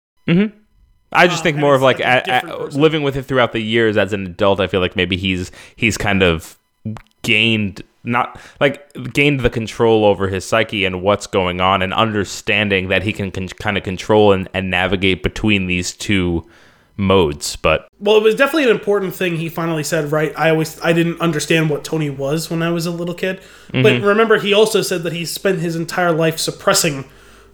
I 1.14 1.28
just 1.28 1.40
Um, 1.40 1.44
think 1.44 1.58
more 1.58 1.74
of 1.74 1.82
like, 1.82 2.00
like 2.00 2.06
a 2.06 2.10
a- 2.10 2.20
a- 2.20 2.42
different 2.42 2.60
person. 2.66 2.82
living 2.82 3.04
with 3.04 3.16
it 3.16 3.24
throughout 3.24 3.54
the 3.54 3.62
years 3.62 3.96
as 3.96 4.12
an 4.12 4.26
adult. 4.26 4.60
I 4.60 4.68
feel 4.68 4.82
like 4.82 4.98
maybe 4.98 5.16
he's 5.16 5.52
he's 5.78 5.98
kind 5.98 6.22
of 6.22 6.58
gained 7.22 7.82
not 8.08 8.40
like 8.60 8.92
gained 9.14 9.42
the 9.42 9.50
control 9.50 10.06
over 10.06 10.28
his 10.28 10.46
psyche 10.46 10.86
and 10.86 11.02
what's 11.02 11.28
going 11.28 11.62
on 11.62 11.82
and 11.82 11.94
understanding 11.94 12.88
that 12.88 13.04
he 13.04 13.14
can 13.14 13.32
con- 13.32 13.48
kind 13.50 13.78
of 13.78 13.84
control 13.84 14.32
and, 14.32 14.50
and 14.54 14.72
navigate 14.72 15.22
between 15.22 15.68
these 15.68 15.94
two 15.94 16.48
modes. 16.96 17.56
But 17.56 17.88
Well, 18.00 18.18
it 18.18 18.24
was 18.24 18.36
definitely 18.36 18.64
an 18.64 18.72
important 18.72 19.14
thing 19.14 19.38
he 19.38 19.50
finally 19.50 19.84
said. 19.84 20.12
Right, 20.12 20.34
I 20.38 20.50
always 20.50 20.82
I 20.82 20.94
didn't 20.94 21.22
understand 21.22 21.70
what 21.70 21.84
Tony 21.84 22.10
was 22.10 22.50
when 22.50 22.64
I 22.64 22.72
was 22.72 22.86
a 22.86 22.92
little 22.92 23.16
kid, 23.16 23.42
but 23.72 23.84
mm-hmm. 23.84 24.06
remember 24.06 24.40
he 24.40 24.54
also 24.54 24.82
said 24.82 25.04
that 25.04 25.14
he 25.14 25.26
spent 25.26 25.60
his 25.60 25.76
entire 25.76 26.12
life 26.12 26.40
suppressing 26.40 27.06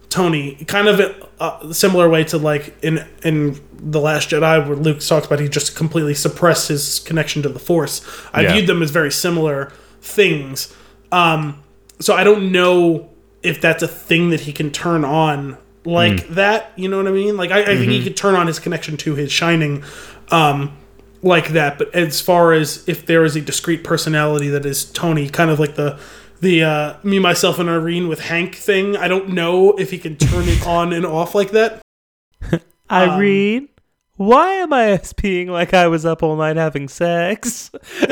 Tony, 0.08 0.54
kind 0.66 0.86
of 0.86 1.00
a, 1.00 1.28
a 1.44 1.74
similar 1.74 2.08
way 2.08 2.24
to 2.24 2.38
like 2.38 2.76
in 2.82 3.04
in 3.22 3.60
the 3.72 4.00
Last 4.00 4.30
Jedi, 4.30 4.66
where 4.66 4.76
Luke 4.76 5.00
talks 5.00 5.26
about 5.26 5.40
he 5.40 5.48
just 5.48 5.76
completely 5.76 6.14
suppressed 6.14 6.68
his 6.68 7.00
connection 7.00 7.42
to 7.42 7.48
the 7.48 7.58
Force. 7.58 8.00
I 8.32 8.42
Yeah. 8.42 8.52
viewed 8.52 8.66
them 8.66 8.82
as 8.82 8.90
very 8.90 9.10
similar 9.10 9.72
things. 10.04 10.74
Um, 11.10 11.62
so 12.00 12.14
I 12.14 12.24
don't 12.24 12.52
know 12.52 13.10
if 13.42 13.60
that's 13.60 13.82
a 13.82 13.88
thing 13.88 14.30
that 14.30 14.40
he 14.40 14.52
can 14.52 14.70
turn 14.70 15.04
on 15.04 15.58
like 15.84 16.28
that. 16.28 16.72
You 16.76 16.88
know 16.88 16.98
what 16.98 17.08
I 17.08 17.12
mean? 17.12 17.36
Like 17.36 17.50
I, 17.50 17.62
I 17.62 17.76
think 17.76 17.90
he 17.90 18.02
could 18.02 18.16
turn 18.16 18.34
on 18.34 18.46
his 18.46 18.58
connection 18.58 18.96
to 18.98 19.14
his 19.14 19.32
shining. 19.32 19.84
Um, 20.30 20.76
like 21.22 21.48
that, 21.48 21.78
but 21.78 21.94
as 21.94 22.20
far 22.20 22.52
as 22.52 22.86
if 22.86 23.06
there 23.06 23.24
is 23.24 23.34
a 23.34 23.40
discrete 23.40 23.82
personality 23.82 24.50
that 24.50 24.66
is 24.66 24.84
Tony, 24.84 25.28
kind 25.30 25.50
of 25.50 25.58
like 25.58 25.74
the 25.74 25.98
the 26.40 26.62
uh, 26.62 26.96
me 27.02 27.18
myself 27.18 27.58
and 27.58 27.70
Irene 27.70 28.08
with 28.08 28.20
Hank 28.20 28.54
thing, 28.54 28.94
I 28.94 29.08
don't 29.08 29.30
know 29.30 29.72
if 29.72 29.90
he 29.90 29.98
can 29.98 30.16
turn 30.16 30.44
it 30.46 30.66
on 30.66 30.92
and 30.92 31.06
off 31.06 31.34
like 31.34 31.52
that. 31.52 31.80
Irene, 32.90 33.70
why 34.16 34.52
am 34.52 34.74
I 34.74 34.98
peeing 34.98 35.48
like 35.48 35.72
I 35.72 35.86
was 35.86 36.04
up 36.04 36.22
all 36.22 36.36
night 36.36 36.56
having 36.56 36.88
sex? 36.88 37.70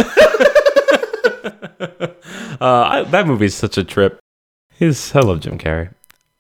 uh, 2.61 2.61
I, 2.61 3.03
that 3.11 3.27
movie's 3.27 3.55
such 3.55 3.77
a 3.79 3.85
trip. 3.85 4.19
He's 4.79 5.15
I 5.15 5.21
love 5.21 5.41
Jim 5.41 5.59
Carrey. 5.59 5.89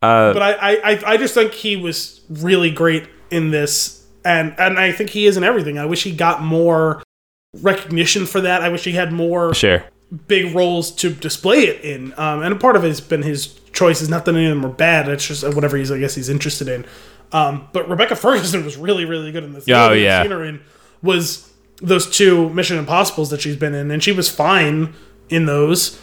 Uh, 0.00 0.32
But 0.32 0.42
I, 0.42 0.52
I, 0.76 1.02
I- 1.06 1.16
just 1.16 1.34
think 1.34 1.52
he 1.52 1.76
was 1.76 2.20
really 2.28 2.70
great 2.70 3.08
in 3.30 3.50
this, 3.50 4.04
and 4.24 4.54
and 4.58 4.78
I 4.78 4.92
think 4.92 5.10
he 5.10 5.26
is 5.26 5.36
in 5.36 5.44
everything. 5.44 5.78
I 5.78 5.86
wish 5.86 6.02
he 6.04 6.12
got 6.12 6.42
more 6.42 7.02
recognition 7.60 8.26
for 8.26 8.40
that. 8.40 8.62
I 8.62 8.68
wish 8.68 8.84
he 8.84 8.92
had 8.92 9.12
more 9.12 9.54
sure. 9.54 9.84
big 10.26 10.54
roles 10.54 10.90
to 10.96 11.10
display 11.10 11.64
it 11.64 11.84
in. 11.84 12.12
Um, 12.16 12.42
and 12.42 12.52
a 12.52 12.56
part 12.56 12.76
of 12.76 12.84
it 12.84 12.88
has 12.88 13.00
been 13.00 13.22
his 13.22 13.46
choices. 13.72 14.08
Not 14.08 14.24
that 14.24 14.34
any 14.34 14.46
of 14.46 14.54
them 14.56 14.64
are 14.64 14.74
bad. 14.74 15.08
It's 15.08 15.26
just 15.26 15.44
whatever 15.54 15.76
he's, 15.76 15.90
I 15.90 15.98
guess, 15.98 16.14
he's 16.14 16.28
interested 16.28 16.68
in. 16.68 16.84
Um, 17.32 17.68
but 17.72 17.88
Rebecca 17.88 18.16
Ferguson 18.24 18.64
was 18.64 18.76
really, 18.76 19.04
really 19.04 19.32
good 19.32 19.44
in 19.44 19.52
this. 19.52 19.68
Oh, 19.68 19.74
only 19.74 19.86
thing 19.88 19.92
I've 19.98 20.02
yeah. 20.02 20.22
seen 20.22 20.30
her 20.32 20.44
in 20.44 20.60
was 21.02 21.52
those 21.80 22.08
two 22.10 22.48
Mission 22.50 22.78
Impossibles 22.78 23.30
that 23.30 23.40
she's 23.40 23.56
been 23.56 23.74
in, 23.74 23.90
and 23.90 24.02
she 24.02 24.12
was 24.12 24.28
fine 24.28 24.94
in 25.28 25.46
those. 25.46 26.00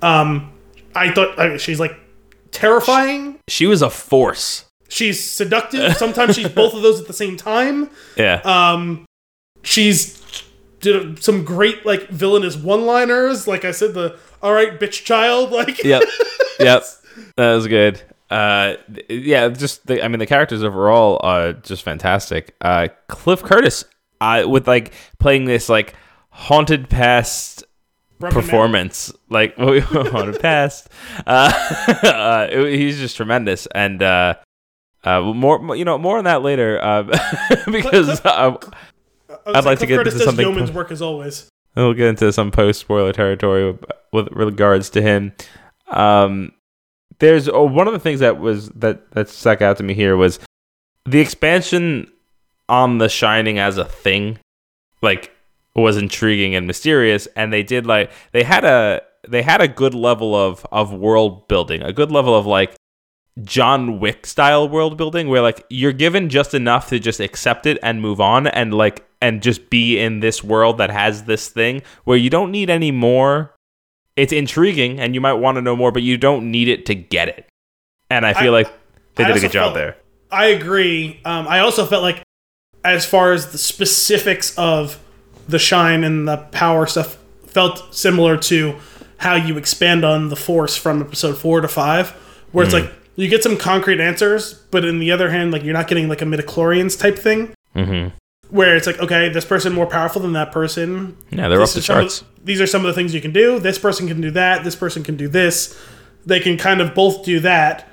Um, 0.00 0.52
I 0.94 1.10
thought 1.12 1.38
I 1.38 1.48
mean, 1.48 1.58
she's 1.58 1.80
like 1.80 1.94
terrifying. 2.50 3.38
She 3.48 3.66
was 3.66 3.82
a 3.82 3.90
force. 3.90 4.66
She's 4.88 5.22
seductive. 5.22 5.96
Sometimes 5.96 6.34
she's 6.36 6.48
both 6.48 6.74
of 6.74 6.82
those 6.82 7.00
at 7.00 7.06
the 7.06 7.14
same 7.14 7.36
time. 7.36 7.88
Yeah. 8.16 8.42
Um, 8.44 9.06
she's 9.62 10.22
did 10.80 11.22
some 11.22 11.44
great 11.44 11.86
like 11.86 12.08
villainous 12.08 12.56
one-liners. 12.56 13.48
Like 13.48 13.64
I 13.64 13.70
said, 13.70 13.94
the 13.94 14.18
"all 14.42 14.52
right, 14.52 14.78
bitch, 14.78 15.04
child." 15.04 15.50
Like 15.62 15.82
yep. 15.82 16.02
Yep. 16.60 16.84
That 17.36 17.54
was 17.54 17.66
good. 17.66 18.02
Uh, 18.30 18.76
yeah, 19.08 19.48
just 19.48 19.86
the, 19.86 20.02
I 20.02 20.08
mean 20.08 20.18
the 20.18 20.26
characters 20.26 20.62
overall 20.62 21.20
are 21.22 21.52
just 21.52 21.82
fantastic. 21.82 22.54
Uh, 22.60 22.88
Cliff 23.08 23.42
Curtis, 23.42 23.84
uh, 24.20 24.44
with 24.46 24.66
like 24.66 24.92
playing 25.18 25.44
this 25.44 25.68
like 25.68 25.94
haunted 26.30 26.88
past 26.88 27.64
Performance, 28.30 29.12
like 29.28 29.56
haunted 29.56 30.40
past. 30.40 30.88
Uh, 31.26 31.52
uh, 32.02 32.46
it- 32.50 32.78
he's 32.78 32.98
just 32.98 33.16
tremendous, 33.16 33.66
and 33.74 34.02
uh, 34.02 34.34
uh, 35.04 35.20
more 35.20 35.74
you 35.76 35.84
know 35.84 35.98
more 35.98 36.18
on 36.18 36.24
that 36.24 36.42
later 36.42 36.78
uh, 36.82 37.02
because 37.70 38.24
uh, 38.24 38.28
I 38.28 38.48
was 38.48 38.70
I'd 39.46 39.64
like 39.64 39.78
to 39.80 39.86
get 39.86 39.96
Curtis 39.96 40.14
into 40.14 40.24
something- 40.24 40.46
yeoman's 40.46 40.70
work 40.72 40.90
as 40.90 41.02
always. 41.02 41.48
we'll 41.74 41.94
get 41.94 42.08
into 42.08 42.32
some 42.32 42.50
post 42.50 42.80
spoiler 42.80 43.12
territory 43.12 43.72
with, 43.72 43.84
with 44.12 44.28
regards 44.32 44.90
to 44.90 45.02
him. 45.02 45.32
Um, 45.88 46.52
there's 47.18 47.48
oh, 47.48 47.64
one 47.64 47.86
of 47.86 47.92
the 47.92 47.98
things 48.00 48.20
that 48.20 48.38
was 48.38 48.68
that 48.70 49.10
that 49.12 49.28
stuck 49.28 49.60
out 49.62 49.76
to 49.78 49.82
me 49.82 49.94
here 49.94 50.16
was 50.16 50.38
the 51.04 51.20
expansion 51.20 52.10
on 52.68 52.98
The 52.98 53.08
Shining 53.08 53.58
as 53.58 53.76
a 53.78 53.84
thing, 53.84 54.38
like 55.02 55.31
was 55.74 55.96
intriguing 55.96 56.54
and 56.54 56.66
mysterious, 56.66 57.26
and 57.36 57.52
they 57.52 57.62
did 57.62 57.86
like 57.86 58.10
they 58.32 58.42
had 58.42 58.64
a 58.64 59.02
they 59.28 59.42
had 59.42 59.60
a 59.60 59.68
good 59.68 59.94
level 59.94 60.34
of 60.34 60.66
of 60.72 60.92
world 60.92 61.48
building, 61.48 61.82
a 61.82 61.92
good 61.92 62.10
level 62.12 62.34
of 62.36 62.46
like 62.46 62.74
John 63.42 63.98
Wick 63.98 64.26
style 64.26 64.68
world 64.68 64.96
building 64.98 65.28
where 65.28 65.40
like 65.40 65.64
you're 65.70 65.92
given 65.92 66.28
just 66.28 66.52
enough 66.54 66.88
to 66.88 66.98
just 66.98 67.20
accept 67.20 67.64
it 67.66 67.78
and 67.82 68.02
move 68.02 68.20
on 68.20 68.46
and 68.46 68.74
like 68.74 69.06
and 69.22 69.42
just 69.42 69.70
be 69.70 69.98
in 69.98 70.20
this 70.20 70.44
world 70.44 70.78
that 70.78 70.90
has 70.90 71.24
this 71.24 71.48
thing 71.48 71.80
where 72.04 72.16
you 72.18 72.28
don't 72.28 72.50
need 72.50 72.68
any 72.68 72.90
more. 72.90 73.54
It's 74.16 74.32
intriguing 74.32 75.00
and 75.00 75.14
you 75.14 75.22
might 75.22 75.34
want 75.34 75.56
to 75.56 75.62
know 75.62 75.74
more, 75.74 75.90
but 75.90 76.02
you 76.02 76.18
don't 76.18 76.50
need 76.50 76.68
it 76.68 76.84
to 76.86 76.94
get 76.94 77.28
it. 77.28 77.48
And 78.10 78.26
I 78.26 78.34
feel 78.34 78.54
I- 78.54 78.62
like 78.62 78.72
they 79.14 79.24
I 79.24 79.28
did 79.28 79.36
a 79.38 79.40
good 79.40 79.52
job 79.52 79.62
felt- 79.68 79.74
there. 79.76 79.96
I 80.30 80.46
agree. 80.46 81.20
Um, 81.24 81.46
I 81.48 81.60
also 81.60 81.84
felt 81.86 82.02
like, 82.02 82.22
as 82.84 83.04
far 83.06 83.32
as 83.32 83.52
the 83.52 83.58
specifics 83.58 84.56
of 84.58 84.98
the 85.48 85.58
shine 85.58 86.04
and 86.04 86.26
the 86.28 86.36
power 86.36 86.86
stuff, 86.86 87.16
felt 87.46 87.94
similar 87.94 88.36
to 88.36 88.76
how 89.18 89.34
you 89.34 89.56
expand 89.58 90.04
on 90.04 90.28
the 90.28 90.36
force 90.36 90.76
from 90.76 91.00
episode 91.00 91.36
four 91.38 91.60
to 91.60 91.68
five, 91.68 92.10
where 92.52 92.64
it's 92.64 92.74
like 92.74 92.90
you 93.16 93.28
get 93.28 93.42
some 93.42 93.56
concrete 93.56 94.00
answers, 94.00 94.54
but 94.70 94.84
in 94.84 94.98
the 94.98 95.10
other 95.12 95.30
hand, 95.30 95.52
like 95.52 95.62
you're 95.62 95.74
not 95.74 95.86
getting 95.88 96.08
like 96.08 96.22
a 96.22 96.24
midichlorians 96.24 96.98
type 96.98 97.18
thing, 97.18 97.54
Mm-hmm. 97.76 98.14
where 98.54 98.76
it's 98.76 98.86
like 98.86 98.98
okay, 99.00 99.28
this 99.30 99.44
person 99.44 99.72
more 99.72 99.86
powerful 99.86 100.20
than 100.22 100.32
that 100.34 100.50
person. 100.52 101.16
Yeah, 101.30 101.48
they're 101.48 101.62
off 101.62 101.72
the 101.72 101.78
is 101.78 101.86
some 101.86 101.98
of- 101.98 102.02
charts. 102.04 102.24
these 102.44 102.60
are 102.60 102.66
some 102.66 102.82
of 102.82 102.86
the 102.86 102.94
things 102.94 103.14
you 103.14 103.20
can 103.20 103.32
do. 103.32 103.58
This 103.58 103.78
person 103.78 104.08
can 104.08 104.20
do 104.20 104.30
that. 104.32 104.64
This 104.64 104.76
person 104.76 105.02
can 105.04 105.16
do 105.16 105.28
this. 105.28 105.78
They 106.26 106.40
can 106.40 106.56
kind 106.56 106.80
of 106.80 106.94
both 106.94 107.24
do 107.24 107.40
that. 107.40 107.88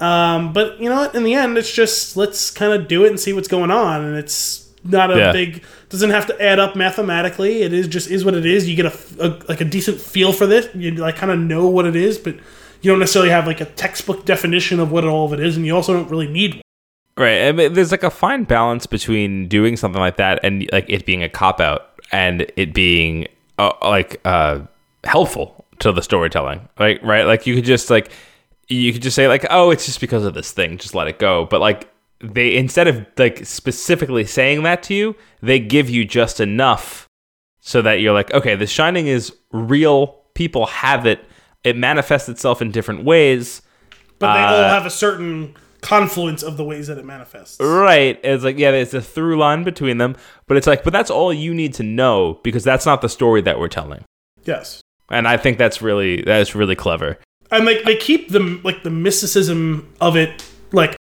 Um, 0.00 0.52
but 0.52 0.80
you 0.80 0.88
know 0.88 0.96
what? 0.96 1.14
In 1.14 1.22
the 1.22 1.34
end, 1.34 1.56
it's 1.56 1.72
just 1.72 2.16
let's 2.16 2.50
kind 2.50 2.72
of 2.72 2.88
do 2.88 3.04
it 3.04 3.08
and 3.10 3.20
see 3.20 3.32
what's 3.32 3.48
going 3.48 3.70
on. 3.70 4.02
And 4.04 4.16
it's 4.16 4.61
not 4.84 5.12
a 5.12 5.18
Yeah. 5.18 5.32
big 5.32 5.62
doesn't 5.88 6.10
have 6.10 6.26
to 6.26 6.42
add 6.42 6.58
up 6.58 6.74
mathematically. 6.76 7.62
It 7.62 7.72
is 7.72 7.86
just 7.88 8.10
is 8.10 8.24
what 8.24 8.34
it 8.34 8.46
is. 8.46 8.68
You 8.68 8.76
get 8.76 8.86
a, 8.86 8.98
a 9.20 9.28
like 9.48 9.60
a 9.60 9.64
decent 9.64 10.00
feel 10.00 10.32
for 10.32 10.46
this. 10.46 10.68
You 10.74 10.92
like 10.92 11.16
kind 11.16 11.30
of 11.32 11.38
know 11.38 11.66
what 11.68 11.86
it 11.86 11.96
is, 11.96 12.18
but 12.18 12.34
you 12.80 12.90
don't 12.90 12.98
necessarily 12.98 13.30
have 13.30 13.46
like 13.46 13.60
a 13.60 13.64
textbook 13.66 14.24
definition 14.24 14.80
of 14.80 14.90
what 14.90 15.04
all 15.04 15.26
of 15.26 15.32
it 15.32 15.40
is, 15.40 15.56
and 15.56 15.64
you 15.64 15.74
also 15.74 15.92
don't 15.92 16.10
really 16.10 16.26
need 16.28 16.54
one. 16.54 16.62
Right. 17.16 17.42
I 17.48 17.52
mean, 17.52 17.74
there's 17.74 17.90
like 17.90 18.02
a 18.04 18.10
fine 18.10 18.44
balance 18.44 18.86
between 18.86 19.46
doing 19.46 19.76
something 19.76 20.00
like 20.00 20.16
that 20.16 20.40
and 20.42 20.68
like 20.72 20.86
it 20.88 21.04
being 21.04 21.22
a 21.22 21.28
cop 21.28 21.60
out 21.60 21.90
and 22.10 22.50
it 22.56 22.72
being 22.72 23.28
uh, 23.58 23.72
like 23.82 24.20
uh, 24.24 24.60
helpful 25.04 25.66
to 25.80 25.92
the 25.92 26.00
storytelling. 26.00 26.68
Like 26.78 27.02
right, 27.02 27.24
like 27.26 27.46
you 27.46 27.54
could 27.54 27.64
just 27.66 27.90
like 27.90 28.10
you 28.68 28.92
could 28.94 29.02
just 29.02 29.14
say 29.14 29.28
like, 29.28 29.44
oh, 29.50 29.70
it's 29.70 29.84
just 29.84 30.00
because 30.00 30.24
of 30.24 30.32
this 30.32 30.52
thing, 30.52 30.78
just 30.78 30.94
let 30.94 31.06
it 31.06 31.18
go. 31.18 31.44
But 31.44 31.60
like 31.60 31.91
they 32.22 32.56
instead 32.56 32.88
of 32.88 33.06
like 33.18 33.44
specifically 33.46 34.24
saying 34.24 34.62
that 34.62 34.82
to 34.84 34.94
you, 34.94 35.16
they 35.40 35.58
give 35.58 35.90
you 35.90 36.04
just 36.04 36.40
enough 36.40 37.06
so 37.60 37.82
that 37.82 37.94
you're 38.00 38.12
like, 38.12 38.32
okay, 38.32 38.54
the 38.56 38.66
shining 38.66 39.06
is 39.06 39.34
real. 39.52 40.18
People 40.34 40.66
have 40.66 41.06
it. 41.06 41.24
It 41.64 41.76
manifests 41.76 42.28
itself 42.28 42.60
in 42.62 42.70
different 42.70 43.04
ways. 43.04 43.62
But 44.18 44.34
they 44.34 44.40
all 44.40 44.64
Uh, 44.64 44.68
have 44.68 44.86
a 44.86 44.90
certain 44.90 45.54
confluence 45.80 46.42
of 46.42 46.56
the 46.56 46.64
ways 46.64 46.86
that 46.86 46.96
it 46.98 47.04
manifests. 47.04 47.58
Right. 47.60 48.18
It's 48.22 48.44
like, 48.44 48.56
yeah, 48.58 48.70
there's 48.70 48.94
a 48.94 49.00
through 49.02 49.36
line 49.36 49.64
between 49.64 49.98
them, 49.98 50.16
but 50.46 50.56
it's 50.56 50.66
like, 50.66 50.84
but 50.84 50.92
that's 50.92 51.10
all 51.10 51.32
you 51.32 51.52
need 51.52 51.74
to 51.74 51.82
know 51.82 52.40
because 52.44 52.62
that's 52.64 52.86
not 52.86 53.00
the 53.02 53.08
story 53.08 53.40
that 53.42 53.58
we're 53.58 53.68
telling. 53.68 54.04
Yes. 54.44 54.80
And 55.10 55.26
I 55.28 55.36
think 55.36 55.58
that's 55.58 55.82
really 55.82 56.22
that's 56.22 56.54
really 56.54 56.76
clever. 56.76 57.18
and 57.50 57.64
like 57.66 57.82
they 57.84 57.96
keep 57.96 58.30
the 58.30 58.60
like 58.64 58.82
the 58.82 58.90
mysticism 58.90 59.92
of 60.00 60.16
it 60.16 60.44
like 60.72 60.96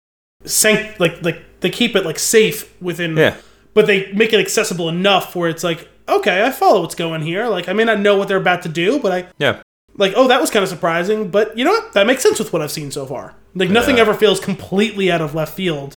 sanct 0.45 1.01
like 1.01 1.23
like 1.23 1.43
they 1.61 1.71
keep 1.71 1.97
it 1.97 2.05
like 2.05 2.19
safe 2.19 2.73
within 2.83 3.17
Yeah. 3.17 3.37
but 3.75 3.87
they 3.87 4.13
make 4.13 4.33
it 4.33 4.41
accessible 4.41 4.89
enough 4.89 5.35
where 5.35 5.49
it's 5.49 5.65
like 5.65 5.89
okay 6.09 6.45
i 6.45 6.51
follow 6.51 6.83
what's 6.83 6.95
going 6.95 7.23
here 7.23 7.47
like 7.49 7.69
i 7.69 7.73
may 7.73 7.85
not 7.85 7.99
know 8.01 8.17
what 8.17 8.29
they're 8.29 8.37
about 8.37 8.63
to 8.63 8.69
do 8.69 8.99
but 9.01 9.13
i 9.13 9.29
Yeah. 9.39 9.63
like 9.97 10.13
oh 10.15 10.29
that 10.29 10.41
was 10.41 10.51
kind 10.51 10.63
of 10.63 10.69
surprising 10.69 11.31
but 11.31 11.57
you 11.59 11.65
know 11.65 11.73
what 11.73 11.93
that 11.95 12.07
makes 12.07 12.23
sense 12.23 12.39
with 12.39 12.53
what 12.53 12.63
i've 12.63 12.71
seen 12.71 12.91
so 12.91 13.07
far 13.07 13.35
like 13.55 13.71
nothing 13.71 13.97
Yeah. 13.97 14.03
ever 14.03 14.15
feels 14.15 14.39
completely 14.39 15.11
out 15.11 15.21
of 15.21 15.35
left 15.35 15.55
field 15.55 15.95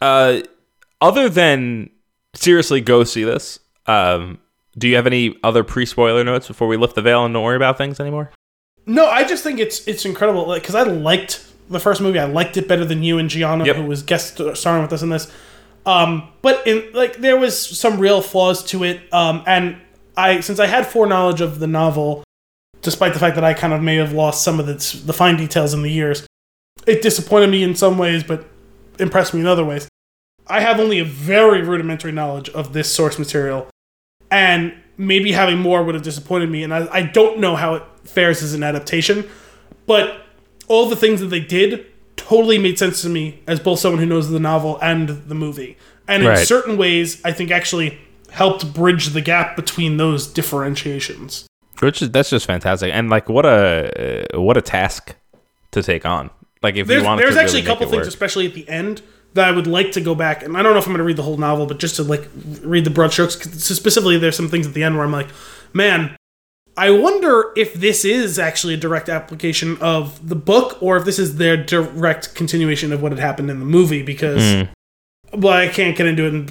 Uh 0.00 0.40
other 1.00 1.28
than 1.28 1.90
seriously 2.34 2.80
go 2.80 3.04
see 3.04 3.24
this, 3.24 3.58
um 3.86 4.38
do 4.78 4.88
you 4.88 4.96
have 4.96 5.06
any 5.06 5.36
other 5.44 5.62
pre-spoiler 5.64 6.24
notes 6.24 6.48
before 6.48 6.66
we 6.66 6.78
lift 6.78 6.94
the 6.94 7.02
veil 7.02 7.26
and 7.26 7.34
don't 7.34 7.42
worry 7.44 7.56
about 7.56 7.76
things 7.76 8.00
anymore? 8.00 8.30
no 8.86 9.06
i 9.06 9.22
just 9.22 9.42
think 9.44 9.58
it's 9.60 9.86
it's 9.86 10.04
incredible 10.06 10.46
like 10.46 10.62
because 10.62 10.74
i 10.76 10.82
liked 10.82 11.44
the 11.72 11.80
first 11.80 12.00
movie 12.00 12.18
i 12.18 12.24
liked 12.24 12.56
it 12.56 12.68
better 12.68 12.84
than 12.84 13.02
you 13.02 13.18
and 13.18 13.28
gianna 13.30 13.64
Yep. 13.64 13.76
who 13.76 13.84
was 13.86 14.02
guest 14.02 14.40
starring 14.54 14.82
with 14.82 14.92
us 14.92 15.02
in 15.02 15.08
this 15.08 15.30
um 15.86 16.28
but 16.42 16.64
in 16.66 16.92
like 16.92 17.16
there 17.16 17.36
was 17.36 17.58
some 17.58 17.98
real 17.98 18.20
flaws 18.20 18.62
to 18.66 18.84
it 18.84 19.00
um 19.12 19.42
and 19.46 19.76
i 20.16 20.40
since 20.40 20.58
i 20.60 20.66
had 20.66 20.86
foreknowledge 20.86 21.40
of 21.40 21.58
the 21.58 21.66
novel 21.66 22.22
despite 22.82 23.12
the 23.14 23.18
fact 23.18 23.34
that 23.34 23.44
i 23.44 23.52
kind 23.54 23.72
of 23.72 23.82
may 23.82 23.96
have 23.96 24.12
lost 24.12 24.44
some 24.44 24.60
of 24.60 24.66
the, 24.66 24.74
the 25.04 25.12
fine 25.12 25.36
details 25.36 25.74
in 25.74 25.82
the 25.82 25.90
years 25.90 26.26
it 26.86 27.02
disappointed 27.02 27.48
me 27.50 27.62
in 27.62 27.74
some 27.74 27.98
ways 27.98 28.22
but 28.22 28.44
impressed 29.00 29.34
me 29.34 29.40
in 29.40 29.46
other 29.46 29.64
ways 29.64 29.88
i 30.46 30.60
have 30.60 30.78
only 30.78 30.98
a 31.00 31.04
very 31.04 31.62
rudimentary 31.62 32.12
knowledge 32.12 32.48
of 32.50 32.72
this 32.72 32.92
source 32.92 33.18
material 33.18 33.68
and 34.30 34.72
maybe 34.96 35.32
having 35.32 35.58
more 35.58 35.82
would 35.82 35.94
have 35.94 36.04
disappointed 36.04 36.50
me 36.50 36.62
and 36.62 36.72
I, 36.72 36.86
I 36.92 37.02
don't 37.02 37.38
know 37.40 37.56
how 37.56 37.74
it 37.74 37.82
fares 38.04 38.42
as 38.42 38.52
an 38.54 38.62
adaptation 38.62 39.28
but 39.86 40.26
all 40.68 40.88
the 40.88 40.96
things 40.96 41.20
that 41.20 41.26
they 41.26 41.40
did 41.40 41.86
totally 42.16 42.58
made 42.58 42.78
sense 42.78 43.02
to 43.02 43.08
me 43.08 43.40
as 43.46 43.58
both 43.60 43.78
someone 43.80 43.98
who 44.00 44.06
knows 44.06 44.30
the 44.30 44.40
novel 44.40 44.78
and 44.80 45.08
the 45.08 45.34
movie 45.34 45.76
and 46.08 46.22
in 46.22 46.28
Right. 46.28 46.46
certain 46.46 46.76
ways 46.76 47.20
i 47.24 47.32
think 47.32 47.50
actually 47.50 47.98
helped 48.30 48.72
bridge 48.72 49.08
the 49.08 49.20
gap 49.20 49.56
between 49.56 49.96
those 49.96 50.26
differentiations 50.26 51.46
Which 51.80 52.00
is 52.02 52.10
that's 52.10 52.30
just 52.30 52.46
fantastic. 52.46 52.92
And 52.94 53.10
like 53.10 53.28
what 53.28 53.44
a 53.44 54.26
uh, 54.34 54.40
what 54.40 54.56
a 54.56 54.62
task 54.62 55.14
to 55.72 55.82
take 55.82 56.06
on. 56.06 56.30
Like 56.62 56.76
if 56.76 56.86
there's, 56.86 57.02
you 57.02 57.06
want 57.08 57.20
there's 57.20 57.36
actually 57.36 57.60
really 57.62 57.70
a 57.70 57.74
couple 57.74 57.86
things 57.88 58.00
work. 58.02 58.06
especially 58.08 58.46
at 58.46 58.54
the 58.54 58.68
end 58.68 59.02
that 59.34 59.48
i 59.48 59.50
would 59.50 59.66
like 59.66 59.90
to 59.92 60.00
go 60.00 60.14
back 60.14 60.42
and 60.42 60.56
i 60.56 60.62
don't 60.62 60.72
know 60.74 60.78
if 60.78 60.86
i'm 60.86 60.92
going 60.92 60.98
to 60.98 61.04
read 61.04 61.16
the 61.16 61.22
whole 61.22 61.38
novel 61.38 61.66
but 61.66 61.78
just 61.78 61.96
to 61.96 62.02
like 62.04 62.28
read 62.62 62.84
the 62.84 62.90
broad 62.90 63.10
strokes 63.12 63.34
'cause 63.34 63.64
specifically 63.64 64.16
there's 64.18 64.36
some 64.36 64.48
things 64.48 64.66
at 64.66 64.74
the 64.74 64.82
end 64.84 64.94
where 64.94 65.04
i'm 65.04 65.10
like 65.12 65.28
man 65.72 66.14
i 66.76 66.90
wonder 66.90 67.52
if 67.56 67.74
this 67.74 68.04
is 68.04 68.38
actually 68.38 68.74
a 68.74 68.76
direct 68.76 69.08
application 69.08 69.76
of 69.80 70.26
the 70.28 70.34
book 70.36 70.78
or 70.82 70.96
if 70.96 71.04
this 71.04 71.18
is 71.18 71.36
their 71.36 71.56
direct 71.56 72.34
continuation 72.34 72.92
of 72.92 73.02
what 73.02 73.12
had 73.12 73.18
happened 73.18 73.50
in 73.50 73.58
the 73.58 73.64
movie 73.66 74.02
because 74.02 74.42
Mm. 74.42 74.68
well 75.34 75.52
i 75.54 75.68
can't 75.68 75.96
get 75.96 76.06
into 76.06 76.24
it 76.24 76.34
in 76.34 76.48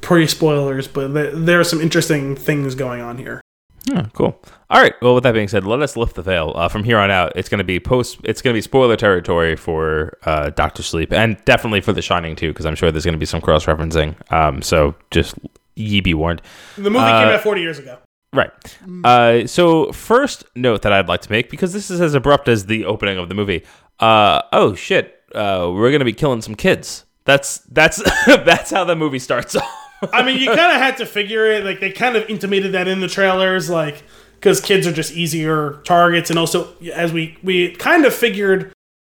pre 0.00 0.26
spoilers 0.26 0.86
but 0.88 1.08
there, 1.14 1.30
there 1.32 1.60
are 1.60 1.64
some 1.64 1.80
interesting 1.80 2.36
things 2.36 2.74
going 2.74 3.00
on 3.00 3.18
here 3.18 3.40
Yeah, 3.84 4.06
cool. 4.12 4.38
All 4.70 4.82
right. 4.82 4.92
Well, 5.00 5.14
with 5.14 5.22
that 5.24 5.32
being 5.32 5.48
said, 5.48 5.64
let 5.64 5.80
us 5.80 5.96
lift 5.96 6.14
the 6.14 6.20
veil. 6.20 6.52
Uh, 6.54 6.68
from 6.68 6.84
here 6.84 6.98
on 6.98 7.10
out, 7.10 7.32
it's 7.36 7.48
going 7.48 7.58
to 7.58 7.64
be 7.64 7.80
post. 7.80 8.18
It's 8.22 8.42
going 8.42 8.52
to 8.52 8.56
be 8.58 8.60
spoiler 8.60 8.96
territory 8.96 9.56
for 9.56 10.18
uh, 10.26 10.50
Doctor 10.50 10.82
Sleep, 10.82 11.10
and 11.10 11.42
definitely 11.46 11.80
for 11.80 11.94
The 11.94 12.02
Shining 12.02 12.36
too, 12.36 12.48
because 12.52 12.66
I'm 12.66 12.74
sure 12.74 12.90
there's 12.92 13.06
going 13.06 13.14
to 13.16 13.18
be 13.18 13.24
some 13.24 13.40
cross 13.40 13.64
referencing. 13.64 14.14
Um, 14.30 14.60
so 14.60 14.94
just 15.10 15.36
ye 15.74 16.02
be 16.02 16.12
warned. 16.12 16.42
the 16.76 16.90
movie 16.90 16.98
Uh, 16.98 17.24
came 17.24 17.34
out 17.34 17.40
40 17.42 17.60
years 17.62 17.78
ago 17.78 17.96
Right. 18.32 18.78
Uh, 19.04 19.46
so 19.46 19.90
first 19.92 20.44
note 20.54 20.82
that 20.82 20.92
I'd 20.92 21.08
like 21.08 21.22
to 21.22 21.30
make 21.30 21.50
because 21.50 21.72
this 21.72 21.90
is 21.90 22.00
as 22.00 22.14
abrupt 22.14 22.48
as 22.48 22.66
the 22.66 22.84
opening 22.84 23.18
of 23.18 23.28
the 23.28 23.34
movie. 23.34 23.64
Uh, 23.98 24.42
oh 24.52 24.74
shit, 24.74 25.22
uh, 25.34 25.70
we're 25.72 25.90
gonna 25.90 26.04
be 26.04 26.12
killing 26.12 26.42
some 26.42 26.54
kids. 26.54 27.04
That's 27.24 27.58
that's 27.70 28.02
that's 28.26 28.70
how 28.70 28.84
the 28.84 28.96
movie 28.96 29.18
starts 29.18 29.56
off. 29.56 29.64
I 30.12 30.22
mean, 30.22 30.38
you 30.38 30.46
kind 30.46 30.72
of 30.72 30.80
had 30.80 30.98
to 30.98 31.06
figure 31.06 31.46
it. 31.46 31.64
Like 31.64 31.80
they 31.80 31.90
kind 31.90 32.16
of 32.16 32.28
intimated 32.28 32.72
that 32.72 32.86
in 32.86 33.00
the 33.00 33.08
trailers, 33.08 33.70
like 33.70 34.02
because 34.34 34.60
kids 34.60 34.86
are 34.86 34.92
just 34.92 35.12
easier 35.12 35.80
targets, 35.84 36.30
and 36.30 36.38
also 36.38 36.74
as 36.94 37.12
we 37.12 37.38
we 37.42 37.74
kind 37.76 38.04
of 38.04 38.14
figured 38.14 38.72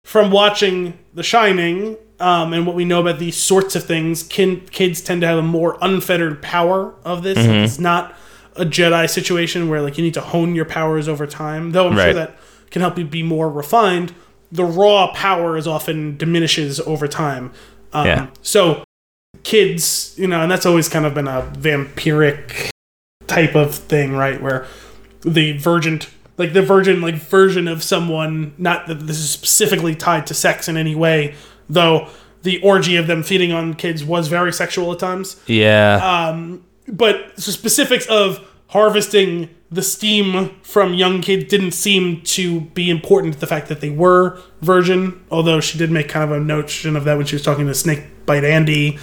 from 0.05 0.31
watching 0.31 0.97
The 1.13 1.23
Shining 1.23 1.97
um, 2.19 2.53
and 2.53 2.65
what 2.65 2.75
we 2.75 2.85
know 2.85 3.01
about 3.01 3.19
these 3.19 3.37
sorts 3.37 3.75
of 3.75 3.83
things, 3.83 4.23
kin- 4.23 4.61
kids 4.71 5.01
tend 5.01 5.21
to 5.21 5.27
have 5.27 5.37
a 5.37 5.43
more 5.43 5.77
unfettered 5.81 6.41
power 6.41 6.95
of 7.03 7.23
this. 7.23 7.37
Mm-hmm. 7.37 7.65
It's 7.65 7.79
not 7.79 8.15
a 8.55 8.65
Jedi 8.65 9.09
situation 9.09 9.69
where 9.69 9.81
like 9.81 9.97
you 9.97 10.03
need 10.03 10.13
to 10.15 10.21
hone 10.21 10.55
your 10.55 10.65
powers 10.65 11.07
over 11.07 11.25
time. 11.27 11.71
Though 11.71 11.87
I'm 11.87 11.95
sure 11.95 12.13
that 12.13 12.37
can 12.71 12.81
help 12.81 12.97
you 12.97 13.05
be 13.05 13.23
more 13.23 13.49
refined. 13.49 14.13
The 14.51 14.63
raw 14.65 15.11
power 15.13 15.57
is 15.57 15.67
often 15.67 16.17
diminishes 16.17 16.79
over 16.81 17.07
time. 17.07 17.51
Um, 17.93 18.07
Yeah. 18.07 18.27
So 18.41 18.83
kids, 19.43 20.13
you 20.17 20.27
know, 20.27 20.41
and 20.41 20.51
that's 20.51 20.65
always 20.65 20.89
kind 20.89 21.05
of 21.05 21.13
been 21.13 21.27
a 21.27 21.41
vampiric 21.55 22.69
type 23.27 23.55
of 23.55 23.73
thing, 23.75 24.13
right? 24.13 24.41
Where 24.41 24.65
the 25.21 25.57
virgin, 25.57 26.01
like 26.37 26.53
the 26.53 26.61
virgin, 26.61 27.01
like 27.01 27.15
version 27.15 27.67
of 27.67 27.83
someone, 27.83 28.53
not 28.57 28.87
that 28.87 29.07
this 29.07 29.17
is 29.17 29.29
specifically 29.29 29.95
tied 29.95 30.25
to 30.27 30.33
sex 30.33 30.67
in 30.67 30.77
any 30.77 30.95
way, 30.95 31.35
though 31.69 32.09
the 32.43 32.61
orgy 32.61 32.95
of 32.95 33.07
them 33.07 33.21
feeding 33.21 33.51
on 33.51 33.73
kids 33.73 34.03
was 34.03 34.27
very 34.27 34.53
sexual 34.53 34.91
at 34.91 34.99
times. 34.99 35.35
Yeah. 35.45 36.29
But 36.91 37.35
the 37.35 37.41
specifics 37.41 38.05
of 38.07 38.45
harvesting 38.67 39.49
the 39.71 39.81
steam 39.83 40.59
from 40.61 40.93
young 40.93 41.21
kids 41.21 41.45
didn't 41.45 41.71
seem 41.71 42.21
to 42.21 42.61
be 42.61 42.89
important 42.89 43.35
to 43.35 43.39
the 43.39 43.47
fact 43.47 43.67
that 43.67 43.81
they 43.81 43.89
were 43.89 44.41
virgin, 44.61 45.23
although 45.29 45.59
she 45.59 45.77
did 45.77 45.91
make 45.91 46.09
kind 46.09 46.23
of 46.23 46.35
a 46.35 46.39
notion 46.39 46.95
of 46.95 47.03
that 47.03 47.17
when 47.17 47.25
she 47.25 47.35
was 47.35 47.43
talking 47.43 47.67
to 47.67 47.73
Snakebite 47.73 48.43
Andy, 48.43 48.97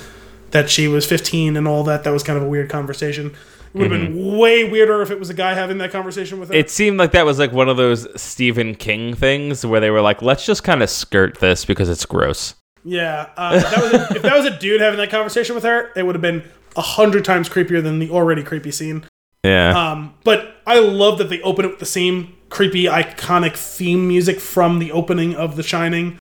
that 0.50 0.68
she 0.70 0.88
was 0.88 1.06
15 1.06 1.56
and 1.56 1.68
all 1.68 1.84
that. 1.84 2.04
That 2.04 2.10
was 2.10 2.22
kind 2.22 2.36
of 2.36 2.44
a 2.44 2.48
weird 2.48 2.68
conversation. 2.68 3.34
It 3.74 3.78
would 3.80 3.90
have 3.90 4.00
been 4.00 4.38
way 4.38 4.64
weirder 4.68 5.02
if 5.02 5.10
it 5.10 5.18
was 5.18 5.28
a 5.28 5.34
guy 5.34 5.52
having 5.52 5.78
that 5.78 5.92
conversation 5.92 6.40
with 6.40 6.48
her. 6.48 6.54
it 6.54 6.70
seemed 6.70 6.98
like 6.98 7.10
that 7.12 7.26
was 7.26 7.38
like 7.38 7.52
one 7.52 7.68
of 7.68 7.76
those 7.76 8.08
Stephen 8.18 8.74
King 8.74 9.14
things 9.14 9.66
where 9.66 9.80
they 9.80 9.90
were 9.90 10.00
like, 10.00 10.22
let's 10.22 10.46
just 10.46 10.64
kind 10.64 10.82
of 10.82 10.88
skirt 10.88 11.40
this 11.40 11.66
because 11.66 11.90
it's 11.90 12.06
gross. 12.06 12.54
Yeah, 12.84 13.28
uh, 13.36 13.60
if, 13.62 13.70
that 13.70 13.82
was 13.82 13.92
a, 13.92 14.16
if 14.16 14.22
that 14.22 14.36
was 14.36 14.46
a 14.46 14.58
dude 14.58 14.80
having 14.80 14.98
that 14.98 15.10
conversation 15.10 15.54
with 15.54 15.64
her, 15.64 15.90
it 15.94 16.06
would 16.06 16.14
have 16.14 16.22
been 16.22 16.42
a 16.76 16.82
hundred 16.82 17.24
times 17.24 17.48
creepier 17.48 17.82
than 17.82 17.98
the 17.98 18.10
already 18.10 18.42
creepy 18.42 18.70
scene. 18.70 19.04
Yeah. 19.44 19.70
Um, 19.92 20.14
but 20.24 20.56
I 20.66 20.78
love 20.80 21.18
that 21.18 21.28
they 21.28 21.40
open 21.42 21.64
it 21.64 21.68
with 21.68 21.78
the 21.78 21.86
same 21.86 22.36
creepy, 22.48 22.84
iconic 22.84 23.56
theme 23.56 24.06
music 24.08 24.40
from 24.40 24.78
the 24.78 24.92
opening 24.92 25.34
of 25.34 25.56
The 25.56 25.62
Shining, 25.62 26.18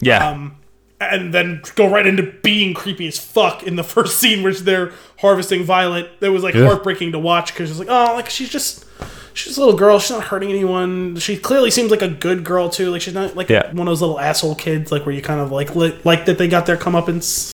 yeah. 0.00 0.28
um, 0.28 0.56
and 1.00 1.34
then 1.34 1.62
go 1.74 1.88
right 1.90 2.06
into 2.06 2.22
being 2.42 2.72
creepy 2.74 3.06
as 3.08 3.18
fuck 3.18 3.62
in 3.64 3.76
the 3.76 3.84
first 3.94 4.18
scene, 4.18 4.42
which 4.42 4.60
they're 4.60 4.92
harvesting 5.18 5.64
Violet. 5.64 6.20
That 6.20 6.32
was 6.32 6.42
like 6.42 6.54
Yeah. 6.54 6.66
heartbreaking 6.66 7.12
to 7.12 7.18
watch 7.18 7.52
because 7.52 7.70
it's 7.70 7.78
like, 7.78 7.88
oh, 7.90 8.14
like 8.14 8.30
she's 8.30 8.48
just. 8.48 8.86
She's 9.34 9.56
a 9.56 9.60
little 9.60 9.76
girl. 9.78 9.98
She's 9.98 10.10
not 10.10 10.24
hurting 10.24 10.50
anyone. 10.50 11.16
She 11.16 11.38
clearly 11.38 11.70
seems 11.70 11.90
like 11.90 12.02
a 12.02 12.08
good 12.08 12.44
girl 12.44 12.68
too. 12.68 12.90
Like 12.90 13.00
she's 13.00 13.14
not 13.14 13.34
like 13.34 13.48
Yeah. 13.48 13.72
one 13.72 13.88
of 13.88 13.92
those 13.92 14.02
little 14.02 14.20
asshole 14.20 14.56
kids. 14.56 14.92
Like 14.92 15.06
where 15.06 15.14
you 15.14 15.22
kind 15.22 15.40
of 15.40 15.50
like 15.50 15.74
li- 15.74 15.98
like 16.04 16.26
that 16.26 16.36
they 16.36 16.48
got 16.48 16.66
their 16.66 16.76
comeuppance. 16.76 17.50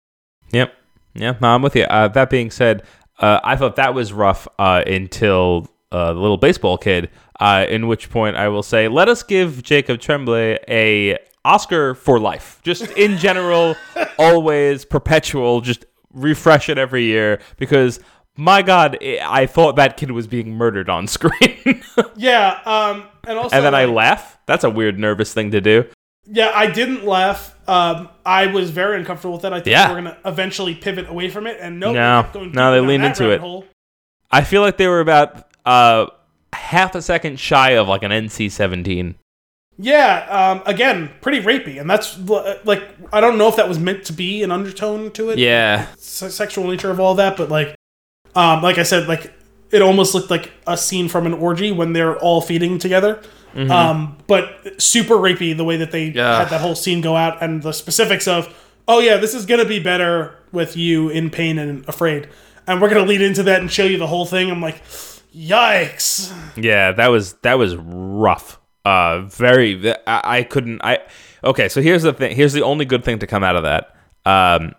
Yep. 0.51 0.75
Yeah, 1.15 1.37
no, 1.41 1.49
I'm 1.49 1.63
with 1.63 1.77
you. 1.77 1.85
Uh, 1.85 2.09
that 2.09 2.31
being 2.31 2.51
said, 2.51 2.83
uh, 3.19 3.41
I 3.45 3.57
thought 3.57 3.77
that 3.77 3.95
was 3.95 4.13
rough 4.13 4.49
uh, 4.59 4.83
until 4.87 5.69
uh, 5.91 6.13
the 6.13 6.19
little 6.21 6.39
baseball 6.39 6.79
kid. 6.79 7.11
Uh, 7.41 7.67
in 7.69 7.89
which 7.89 8.09
point, 8.09 8.37
I 8.37 8.49
will 8.49 8.63
say, 8.63 8.89
let 8.89 9.09
us 9.09 9.23
give 9.23 9.63
Jacob 9.63 10.01
Tremblay 10.01 10.59
a 10.69 11.19
Oscar 11.45 11.95
for 11.95 12.21
life. 12.21 12.61
Just 12.63 12.91
in 12.93 13.19
general, 13.19 13.75
always 14.19 14.85
perpetual. 14.85 15.61
Just 15.61 15.85
refresh 16.13 16.69
it 16.69 16.79
every 16.79 17.05
year 17.05 17.41
because. 17.57 18.01
My 18.35 18.63
God, 18.63 18.97
I 19.03 19.19
I 19.43 19.47
thought 19.47 19.77
that 19.77 19.99
kid 19.99 20.11
was 20.11 20.27
being 20.27 20.57
murdered 20.57 20.89
on 20.89 21.07
screen, 21.07 21.83
Yeah, 22.17 22.59
um, 22.65 23.05
and 23.25 23.39
also 23.39 23.55
and 23.55 23.63
then 23.63 23.75
I 23.75 23.85
laugh. 23.85 24.39
That's 24.47 24.65
a 24.65 24.71
weird, 24.71 24.99
nervous 24.99 25.35
thing 25.35 25.51
to 25.51 25.61
do. 25.61 25.85
Yeah, 26.27 26.53
I 26.55 26.67
didn't 26.71 27.05
laugh. 27.05 27.57
Um, 27.69 28.09
I 28.25 28.47
was 28.47 28.71
very 28.71 28.97
uncomfortable 28.99 29.33
with 29.35 29.43
that. 29.43 29.53
I 29.53 29.57
think 29.61 29.73
Yeah. 29.73 29.89
we're 29.91 29.97
gonna 29.97 30.19
eventually 30.25 30.75
pivot 30.75 31.09
away 31.09 31.29
from 31.31 31.47
it, 31.47 31.59
and 31.61 31.81
no, 31.81 31.93
No. 31.93 32.27
No, 32.53 32.73
they 32.73 32.81
leaned 32.81 33.05
into 33.05 33.31
it. 33.31 33.41
Hole. 33.41 33.65
I 34.31 34.43
feel 34.43 34.63
like 34.63 34.77
they 34.77 34.89
were 34.89 35.01
about 35.01 35.47
uh, 35.65 36.07
half 36.53 36.95
a 36.95 37.03
second 37.03 37.39
shy 37.39 37.71
of 37.73 37.89
like 37.89 38.03
an 38.03 38.11
NC-17. 38.13 39.15
Yeah, 39.79 40.27
um, 40.29 40.63
again, 40.67 41.11
pretty 41.23 41.41
rapey, 41.41 41.81
and 41.81 41.89
that's 41.91 42.19
like 42.65 42.83
I 43.13 43.21
don't 43.21 43.39
know 43.39 43.49
if 43.49 43.57
that 43.57 43.69
was 43.69 43.79
meant 43.79 44.05
to 44.05 44.13
be 44.13 44.43
an 44.43 44.51
undertone 44.53 45.11
to 45.13 45.31
it, 45.31 45.39
Yeah, 45.39 45.87
se- 45.97 46.29
sexual 46.29 46.67
nature 46.69 46.91
of 46.91 47.01
all 47.01 47.15
that, 47.17 47.37
but 47.37 47.49
like, 47.49 47.75
um, 48.35 48.63
like 48.63 48.79
I 48.79 48.83
said, 48.85 49.09
like 49.09 49.33
it 49.71 49.81
almost 49.83 50.15
looked 50.15 50.31
like 50.31 50.53
a 50.67 50.77
scene 50.77 51.09
from 51.09 51.27
an 51.27 51.33
orgy 51.33 51.73
when 51.73 51.95
they're 51.95 52.17
all 52.19 52.41
feeding 52.43 52.79
together. 52.79 53.23
Um, 53.57 54.17
but 54.27 54.81
super 54.81 55.15
rapey 55.17 55.57
the 55.57 55.65
way 55.65 55.77
that 55.77 55.91
they 55.93 56.07
Yeah. 56.07 56.39
had 56.39 56.49
that 56.51 56.61
whole 56.61 56.75
scene 56.75 57.01
go 57.01 57.17
out, 57.17 57.43
and 57.43 57.63
the 57.63 57.73
specifics 57.73 58.27
of, 58.29 58.49
oh 58.89 59.01
yeah, 59.01 59.17
this 59.17 59.35
is 59.35 59.47
gonna 59.47 59.65
be 59.65 59.79
better 59.79 60.35
with 60.53 60.77
you 60.77 61.09
in 61.09 61.31
pain 61.31 61.59
and 61.59 61.87
afraid, 61.89 62.29
and 62.67 62.81
we're 62.81 62.89
gonna 62.89 63.07
lead 63.07 63.21
into 63.23 63.43
that 63.45 63.61
and 63.61 63.71
show 63.71 63.85
you 63.85 63.99
the 63.99 64.07
whole 64.07 64.25
thing. 64.27 64.51
I'm 64.51 64.61
like, 64.61 64.83
yikes. 65.35 66.33
Yeah, 66.57 66.93
that 66.93 67.09
was 67.09 67.35
that 67.43 67.59
was 67.59 67.77
rough. 67.77 68.59
Uh, 68.85 69.21
very. 69.23 69.93
I, 70.07 70.39
I 70.39 70.43
couldn't. 70.43 70.81
I 70.83 70.99
okay. 71.45 71.69
So 71.69 71.81
here's 71.81 72.03
the 72.03 72.13
thing. 72.13 72.35
Here's 72.35 72.53
the 72.53 72.63
only 72.63 72.85
good 72.85 73.05
thing 73.05 73.19
to 73.21 73.27
come 73.27 73.45
out 73.45 73.57
of 73.57 73.63
that. 73.63 73.95
Um, 74.25 74.73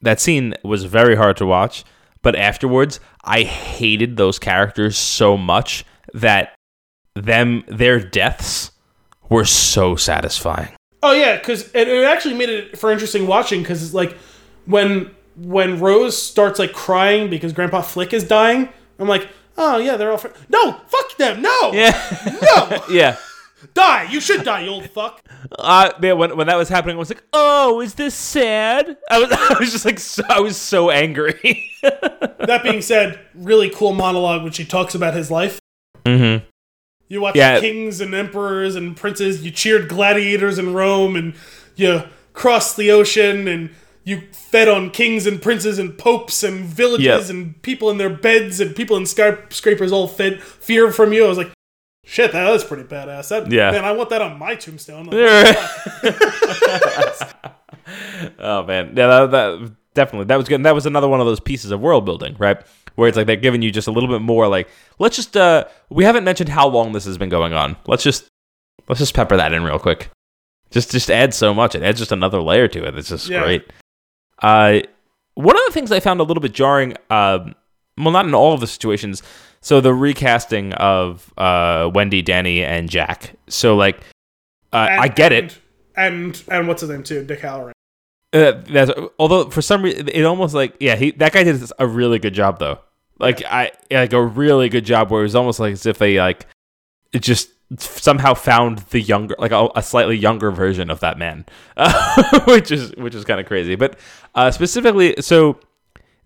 that 0.00 0.20
scene 0.20 0.54
was 0.64 0.84
very 0.84 1.14
hard 1.14 1.36
to 1.38 1.46
watch, 1.46 1.84
but 2.22 2.34
afterwards, 2.34 2.98
I 3.24 3.42
hated 3.42 4.16
those 4.16 4.38
characters 4.38 4.96
so 4.96 5.36
much 5.36 5.84
that 6.14 6.54
them 7.14 7.64
their 7.68 7.98
deaths 8.00 8.70
were 9.28 9.44
so 9.44 9.96
satisfying. 9.96 10.68
Oh 11.02 11.12
yeah, 11.12 11.36
because 11.36 11.70
it, 11.74 11.88
it 11.88 12.04
actually 12.04 12.34
made 12.34 12.48
it 12.48 12.78
for 12.78 12.92
interesting 12.92 13.26
watching 13.26 13.60
because 13.62 13.82
it's 13.82 13.94
like 13.94 14.16
when 14.66 15.10
when 15.36 15.80
Rose 15.80 16.20
starts 16.20 16.58
like 16.58 16.72
crying 16.72 17.30
because 17.30 17.52
Grandpa 17.52 17.80
Flick 17.82 18.12
is 18.12 18.24
dying. 18.24 18.68
I'm 18.98 19.08
like, 19.08 19.28
oh 19.58 19.78
yeah, 19.78 19.96
they're 19.96 20.10
all 20.12 20.18
fr- 20.18 20.28
no, 20.48 20.72
fuck 20.86 21.16
them, 21.16 21.42
no, 21.42 21.58
Yeah, 21.72 21.98
no, 22.42 22.84
yeah. 22.90 23.16
die, 23.74 24.04
you 24.10 24.20
should 24.20 24.44
die, 24.44 24.60
you 24.62 24.70
old 24.70 24.88
fuck. 24.90 25.22
Uh, 25.58 25.90
man, 26.00 26.18
when, 26.18 26.36
when 26.36 26.46
that 26.46 26.56
was 26.56 26.68
happening, 26.68 26.96
I 26.96 26.98
was 26.98 27.10
like, 27.10 27.24
"Oh, 27.32 27.80
is 27.80 27.94
this 27.94 28.14
sad?" 28.14 28.96
I 29.10 29.18
was, 29.18 29.32
I 29.32 29.56
was 29.58 29.72
just 29.72 29.84
like, 29.84 29.98
so, 29.98 30.22
I 30.28 30.40
was 30.40 30.56
so 30.56 30.90
angry. 30.90 31.70
That 31.82 32.60
being 32.62 32.82
said, 32.82 33.18
really 33.34 33.70
cool 33.70 33.92
monologue 33.92 34.42
when 34.44 34.52
she 34.52 34.64
talks 34.64 34.94
about 34.94 35.14
his 35.14 35.30
life. 35.30 35.58
mm-hmm. 36.04 36.44
You 37.12 37.20
watched 37.20 37.36
Yeah. 37.36 37.60
kings 37.60 38.00
and 38.00 38.14
emperors 38.14 38.74
and 38.74 38.96
princes. 38.96 39.44
You 39.44 39.50
cheered 39.50 39.86
gladiators 39.86 40.58
in 40.58 40.72
Rome, 40.72 41.14
and 41.14 41.34
you 41.76 42.04
crossed 42.32 42.78
the 42.78 42.90
ocean, 42.90 43.46
and 43.46 43.68
you 44.02 44.22
fed 44.32 44.66
on 44.66 44.88
kings 44.88 45.26
and 45.26 45.42
princes 45.42 45.78
and 45.78 45.98
popes 45.98 46.42
and 46.42 46.64
villages 46.64 47.04
Yep. 47.04 47.28
and 47.28 47.60
people 47.60 47.90
in 47.90 47.98
their 47.98 48.08
beds 48.08 48.60
and 48.60 48.74
people 48.74 48.96
in 48.96 49.04
skyscrapers 49.04 49.92
all 49.92 50.08
fed 50.08 50.42
fear 50.42 50.90
from 50.90 51.12
you. 51.12 51.26
I 51.26 51.28
was 51.28 51.36
like, 51.36 51.50
shit, 52.06 52.32
that 52.32 52.50
was 52.50 52.64
pretty 52.64 52.84
badass. 52.84 53.28
That, 53.28 53.52
Yeah. 53.52 53.72
man, 53.72 53.84
I 53.84 53.92
want 53.92 54.08
that 54.08 54.22
on 54.22 54.38
my 54.38 54.54
tombstone. 54.54 55.04
Like, 55.12 55.56
oh 58.38 58.62
man, 58.64 58.92
yeah, 58.96 59.06
that, 59.26 59.30
that 59.32 59.72
definitely 59.94 60.26
that 60.26 60.36
was 60.36 60.48
good. 60.48 60.56
And 60.56 60.66
that 60.66 60.74
was 60.74 60.86
another 60.86 61.08
one 61.08 61.20
of 61.20 61.26
those 61.26 61.40
pieces 61.40 61.70
of 61.70 61.80
world 61.80 62.04
building, 62.04 62.36
right? 62.38 62.58
Where 62.94 63.08
it's 63.08 63.16
like 63.16 63.26
they're 63.26 63.36
giving 63.36 63.62
you 63.62 63.70
just 63.70 63.88
a 63.88 63.90
little 63.92 64.08
bit 64.08 64.20
more. 64.22 64.48
Like, 64.48 64.68
let's 64.98 65.16
just 65.16 65.36
uh, 65.36 65.64
we 65.90 66.04
haven't 66.04 66.24
mentioned 66.24 66.48
how 66.50 66.68
long 66.68 66.92
this 66.92 67.04
has 67.06 67.16
been 67.18 67.28
going 67.30 67.52
on. 67.54 67.76
Let's 67.86 68.02
just 68.02 68.26
let's 68.88 68.98
just 68.98 69.14
pepper 69.14 69.36
that 69.36 69.52
in 69.52 69.64
real 69.64 69.78
quick. 69.78 70.10
Just 70.70 70.90
just 70.90 71.10
add 71.10 71.32
so 71.34 71.52
much. 71.54 71.74
It 71.74 71.82
adds 71.82 71.98
just 71.98 72.12
another 72.12 72.40
layer 72.42 72.68
to 72.68 72.84
it. 72.86 72.96
It's 72.98 73.08
just 73.08 73.28
Yeah. 73.28 73.42
great. 73.42 73.70
Uh, 74.42 74.80
one 75.34 75.56
of 75.56 75.62
the 75.66 75.72
things 75.72 75.90
I 75.92 76.00
found 76.00 76.20
a 76.20 76.24
little 76.24 76.40
bit 76.40 76.52
jarring. 76.52 76.94
Um, 77.10 77.54
well, 77.98 78.10
not 78.10 78.26
in 78.26 78.34
all 78.34 78.52
of 78.54 78.60
the 78.60 78.66
situations. 78.66 79.22
So 79.60 79.80
the 79.80 79.94
recasting 79.94 80.72
of 80.74 81.32
uh, 81.38 81.90
Wendy, 81.94 82.20
Danny, 82.22 82.64
and 82.64 82.90
Jack. 82.90 83.34
So 83.48 83.76
like, 83.76 84.00
uh, 84.72 84.88
and- 84.90 85.00
I 85.00 85.08
get 85.08 85.32
it. 85.32 85.58
And 85.96 86.42
and 86.48 86.66
what's 86.68 86.80
his 86.80 86.90
name 86.90 87.02
too? 87.02 87.22
Dick 87.24 87.40
Hallorann. 87.40 87.71
Uh, 88.32 88.52
that's, 88.70 88.90
although 89.18 89.50
for 89.50 89.60
some 89.60 89.82
reason 89.82 90.08
it 90.08 90.22
almost 90.24 90.54
like 90.54 90.74
yeah 90.80 90.96
he 90.96 91.10
that 91.12 91.32
guy 91.32 91.44
did 91.44 91.62
a 91.78 91.86
really 91.86 92.18
good 92.18 92.34
job 92.34 92.58
though. 92.58 92.78
Like 93.18 93.44
I 93.44 93.72
like 93.90 94.12
a 94.12 94.22
really 94.22 94.68
good 94.68 94.84
job 94.84 95.10
where 95.10 95.20
it 95.20 95.24
was 95.24 95.34
almost 95.34 95.60
like 95.60 95.72
as 95.72 95.86
if 95.86 95.98
they 95.98 96.18
like 96.18 96.46
it 97.12 97.20
just 97.20 97.50
somehow 97.78 98.34
found 98.34 98.78
the 98.90 99.00
younger 99.00 99.34
like 99.38 99.52
a, 99.52 99.68
a 99.76 99.82
slightly 99.82 100.16
younger 100.16 100.50
version 100.50 100.90
of 100.90 101.00
that 101.00 101.18
man. 101.18 101.44
Uh, 101.76 102.40
which 102.46 102.70
is 102.70 102.94
which 102.96 103.14
is 103.14 103.24
kind 103.24 103.38
of 103.38 103.46
crazy. 103.46 103.74
But 103.76 103.98
uh, 104.34 104.50
specifically 104.50 105.14
so 105.20 105.58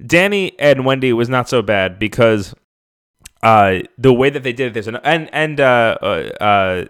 Danny 0.05 0.59
and 0.59 0.85
Wendy 0.85 1.13
was 1.13 1.29
not 1.29 1.49
so 1.49 1.63
bad 1.63 1.99
because 1.99 2.55
uh, 3.43 3.81
the 3.99 4.13
way 4.13 4.31
that 4.31 4.43
they 4.43 4.53
did 4.53 4.69
it, 4.69 4.75
there's 4.75 4.89
an 4.89 4.97
and 4.97 5.29
and 5.33 5.61
uh, 5.61 5.99
uh, 6.01 6.31
uh, 6.41 6.85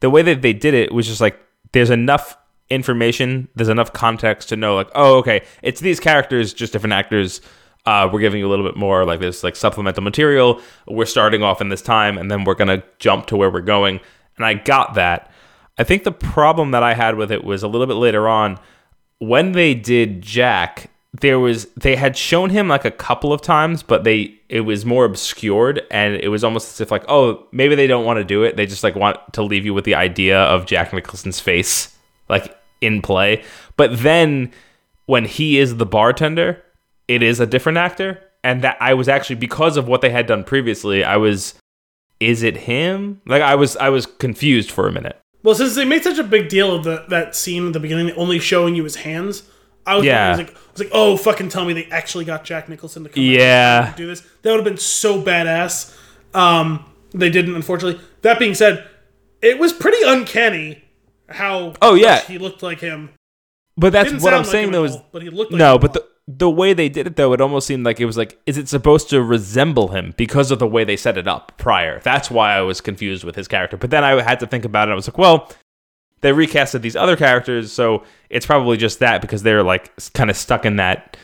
the 0.00 0.10
way 0.10 0.22
that 0.22 0.42
they 0.42 0.52
did 0.52 0.74
it 0.74 0.92
was 0.92 1.06
just 1.06 1.20
like 1.20 1.38
there's 1.72 1.90
enough 1.90 2.36
information, 2.70 3.48
there's 3.56 3.68
enough 3.68 3.92
context 3.92 4.48
to 4.48 4.56
know 4.56 4.76
like, 4.76 4.90
oh, 4.94 5.18
okay, 5.18 5.42
it's 5.62 5.80
these 5.80 6.00
characters, 6.00 6.54
just 6.54 6.72
different 6.72 6.94
actors. 6.94 7.40
Uh, 7.84 8.08
we're 8.10 8.20
giving 8.20 8.38
you 8.38 8.46
a 8.46 8.50
little 8.50 8.64
bit 8.64 8.76
more 8.76 9.04
like 9.04 9.20
this 9.20 9.42
like 9.42 9.56
supplemental 9.56 10.02
material. 10.02 10.60
We're 10.86 11.06
starting 11.06 11.42
off 11.42 11.60
in 11.60 11.68
this 11.68 11.82
time, 11.82 12.16
and 12.16 12.30
then 12.30 12.44
we're 12.44 12.54
gonna 12.54 12.82
jump 12.98 13.26
to 13.26 13.36
where 13.36 13.50
we're 13.50 13.60
going. 13.60 14.00
And 14.36 14.46
I 14.46 14.54
got 14.54 14.94
that. 14.94 15.30
I 15.78 15.84
think 15.84 16.04
the 16.04 16.12
problem 16.12 16.70
that 16.70 16.82
I 16.82 16.94
had 16.94 17.16
with 17.16 17.32
it 17.32 17.42
was 17.42 17.62
a 17.62 17.68
little 17.68 17.86
bit 17.86 17.94
later 17.94 18.28
on 18.28 18.58
when 19.18 19.52
they 19.52 19.74
did 19.74 20.22
Jack. 20.22 20.90
There 21.12 21.40
was 21.40 21.64
they 21.74 21.96
had 21.96 22.16
shown 22.16 22.50
him 22.50 22.68
like 22.68 22.84
a 22.84 22.90
couple 22.90 23.32
of 23.32 23.42
times, 23.42 23.82
but 23.82 24.04
they 24.04 24.38
it 24.48 24.60
was 24.60 24.86
more 24.86 25.04
obscured, 25.04 25.82
and 25.90 26.14
it 26.14 26.28
was 26.28 26.44
almost 26.44 26.68
as 26.74 26.80
if 26.80 26.92
like, 26.92 27.04
oh, 27.08 27.46
maybe 27.50 27.74
they 27.74 27.88
don't 27.88 28.04
want 28.04 28.18
to 28.18 28.24
do 28.24 28.44
it. 28.44 28.56
They 28.56 28.66
just 28.66 28.84
like 28.84 28.94
want 28.94 29.18
to 29.32 29.42
leave 29.42 29.64
you 29.64 29.74
with 29.74 29.84
the 29.84 29.96
idea 29.96 30.38
of 30.38 30.66
Jack 30.66 30.92
Nicholson's 30.92 31.40
face 31.40 31.96
like 32.30 32.56
in 32.80 33.02
play. 33.02 33.42
But 33.76 33.98
then 34.02 34.52
when 35.06 35.24
he 35.24 35.58
is 35.58 35.76
the 35.76 35.86
bartender, 35.86 36.62
it 37.08 37.22
is 37.22 37.40
a 37.40 37.46
different 37.46 37.78
actor. 37.78 38.22
And 38.42 38.62
that 38.62 38.76
I 38.80 38.94
was 38.94 39.08
actually 39.08 39.36
because 39.36 39.76
of 39.76 39.86
what 39.86 40.00
they 40.00 40.10
had 40.10 40.26
done 40.26 40.44
previously, 40.44 41.04
I 41.04 41.16
was 41.18 41.54
is 42.20 42.42
it 42.42 42.56
him? 42.56 43.20
Like 43.26 43.42
I 43.42 43.54
was 43.54 43.76
I 43.76 43.88
was 43.90 44.06
confused 44.06 44.70
for 44.70 44.86
a 44.88 44.92
minute. 44.92 45.18
Well, 45.42 45.54
since 45.54 45.74
they 45.74 45.84
made 45.84 46.04
such 46.04 46.18
a 46.18 46.22
big 46.24 46.48
deal 46.50 46.74
of 46.74 46.84
the, 46.84 47.04
that 47.08 47.34
scene 47.34 47.66
at 47.66 47.72
the 47.72 47.80
beginning, 47.80 48.12
only 48.12 48.38
showing 48.38 48.74
you 48.74 48.84
his 48.84 48.96
hands, 48.96 49.42
I 49.86 49.96
was, 49.96 50.04
Yeah. 50.04 50.26
I 50.26 50.30
was 50.30 50.38
like, 50.38 50.50
I 50.50 50.58
was 50.72 50.80
like, 50.80 50.90
oh, 50.92 51.16
fucking 51.16 51.48
tell 51.48 51.64
me 51.64 51.72
they 51.72 51.86
actually 51.86 52.26
got 52.26 52.44
Jack 52.44 52.68
Nicholson 52.68 53.04
to 53.04 53.08
come 53.08 53.22
Yeah. 53.22 53.94
do 53.96 54.06
this. 54.06 54.20
That 54.42 54.50
would 54.50 54.56
have 54.58 54.64
been 54.64 54.76
so 54.76 55.22
badass. 55.22 55.96
Um, 56.34 56.84
they 57.12 57.30
didn't, 57.30 57.54
unfortunately. 57.56 58.02
That 58.22 58.38
being 58.38 58.54
said, 58.54 58.86
it 59.40 59.58
was 59.58 59.72
pretty 59.72 59.98
uncanny 60.04 60.84
how 61.30 61.74
Oh, 61.82 61.94
yeah. 61.94 62.20
he 62.20 62.38
looked 62.38 62.62
like 62.62 62.80
him. 62.80 63.10
But 63.76 63.92
that's 63.92 64.10
Didn't 64.10 64.22
what 64.22 64.34
I'm 64.34 64.42
like 64.42 64.50
saying 64.50 64.72
though 64.72 64.84
is 64.84 64.96
all, 64.96 65.06
but 65.12 65.22
he 65.22 65.30
looked 65.30 65.52
like 65.52 65.58
no, 65.58 65.78
but 65.78 65.92
the 65.94 66.04
the 66.28 66.50
way 66.50 66.72
they 66.74 66.88
did 66.88 67.06
it 67.06 67.16
though, 67.16 67.32
it 67.32 67.40
almost 67.40 67.66
seemed 67.66 67.84
like 67.84 67.98
it 67.98 68.04
was 68.04 68.16
like, 68.16 68.38
is 68.46 68.56
it 68.58 68.68
supposed 68.68 69.08
to 69.10 69.20
resemble 69.22 69.88
him 69.88 70.14
because 70.16 70.50
of 70.50 70.58
the 70.58 70.66
way 70.66 70.84
they 70.84 70.96
set 70.96 71.16
it 71.18 71.26
up 71.26 71.52
prior? 71.56 71.98
That's 72.00 72.30
why 72.30 72.52
I 72.54 72.60
was 72.60 72.80
confused 72.80 73.24
with 73.24 73.34
his 73.34 73.48
character. 73.48 73.76
But 73.76 73.90
then 73.90 74.04
I 74.04 74.20
had 74.22 74.38
to 74.40 74.46
think 74.46 74.64
about 74.64 74.88
it. 74.88 74.92
I 74.92 74.94
was 74.94 75.08
like, 75.08 75.18
well, 75.18 75.50
they 76.20 76.30
recasted 76.30 76.82
these 76.82 76.94
other 76.94 77.16
characters, 77.16 77.72
so 77.72 78.04
it's 78.28 78.46
probably 78.46 78.76
just 78.76 78.98
that 79.00 79.22
because 79.22 79.42
they're 79.42 79.62
like 79.64 79.90
kind 80.12 80.30
of 80.30 80.36
stuck 80.36 80.64
in 80.64 80.76
that 80.76 81.16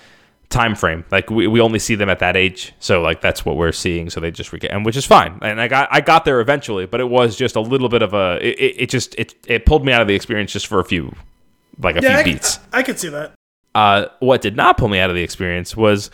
time 0.50 0.74
frame. 0.74 1.04
Like 1.10 1.30
we, 1.30 1.46
we 1.46 1.60
only 1.60 1.78
see 1.78 1.94
them 1.94 2.08
at 2.08 2.18
that 2.20 2.36
age, 2.36 2.72
so 2.78 3.00
like 3.02 3.20
that's 3.20 3.44
what 3.44 3.56
we're 3.56 3.72
seeing. 3.72 4.10
So 4.10 4.20
they 4.20 4.30
just 4.30 4.52
recast, 4.52 4.72
and 4.72 4.84
which 4.84 4.96
is 4.96 5.06
fine. 5.06 5.38
And 5.42 5.60
I 5.60 5.68
got 5.68 5.88
I 5.90 6.00
got 6.00 6.24
there 6.24 6.40
eventually, 6.40 6.86
but 6.86 7.00
it 7.00 7.08
was 7.08 7.36
just 7.36 7.56
a 7.56 7.60
little 7.60 7.88
bit 7.88 8.02
of 8.02 8.14
a 8.14 8.38
it, 8.42 8.76
it, 8.78 8.90
just 8.90 9.14
it 9.16 9.34
it 9.46 9.66
pulled 9.66 9.84
me 9.84 9.92
out 9.92 10.02
of 10.02 10.08
the 10.08 10.14
experience 10.14 10.52
just 10.52 10.66
for 10.66 10.80
a 10.80 10.84
few 10.84 11.14
like 11.82 11.96
a 11.96 12.02
yeah, 12.02 12.18
I, 12.18 12.22
few 12.22 12.34
beats. 12.34 12.58
I, 12.72 12.78
I 12.78 12.82
could 12.82 12.98
see 12.98 13.08
that. 13.08 13.32
Uh, 13.74 14.06
what 14.20 14.40
did 14.40 14.56
not 14.56 14.78
pull 14.78 14.88
me 14.88 14.98
out 14.98 15.10
of 15.10 15.16
the 15.16 15.22
experience 15.22 15.76
was 15.76 16.10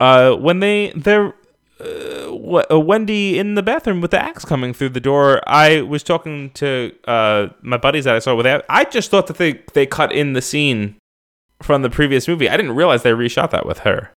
uh, 0.00 0.32
when 0.34 0.60
they 0.60 0.92
they're 0.96 1.34
uh, 1.80 2.62
uh, 2.70 2.78
Wendy 2.78 3.38
in 3.38 3.54
the 3.54 3.62
bathroom 3.62 4.00
with 4.00 4.10
the 4.10 4.22
axe 4.22 4.44
coming 4.44 4.72
through 4.72 4.90
the 4.90 5.00
door. 5.00 5.42
I 5.46 5.82
was 5.82 6.02
talking 6.02 6.50
to 6.50 6.94
uh, 7.06 7.48
my 7.62 7.76
buddies 7.76 8.04
that 8.04 8.14
I 8.14 8.20
saw 8.20 8.34
with 8.34 8.44
that. 8.44 8.64
I 8.68 8.84
just 8.84 9.10
thought 9.10 9.26
that 9.26 9.38
they 9.38 9.60
they 9.74 9.86
cut 9.86 10.12
in 10.12 10.32
the 10.32 10.42
scene 10.42 10.96
from 11.64 11.82
the 11.82 11.90
previous 11.90 12.28
movie. 12.28 12.48
I 12.48 12.56
didn't 12.56 12.74
realize 12.76 13.02
they 13.02 13.10
reshot 13.12 13.50
that 13.50 13.66
with 13.66 13.80
her. 13.80 14.10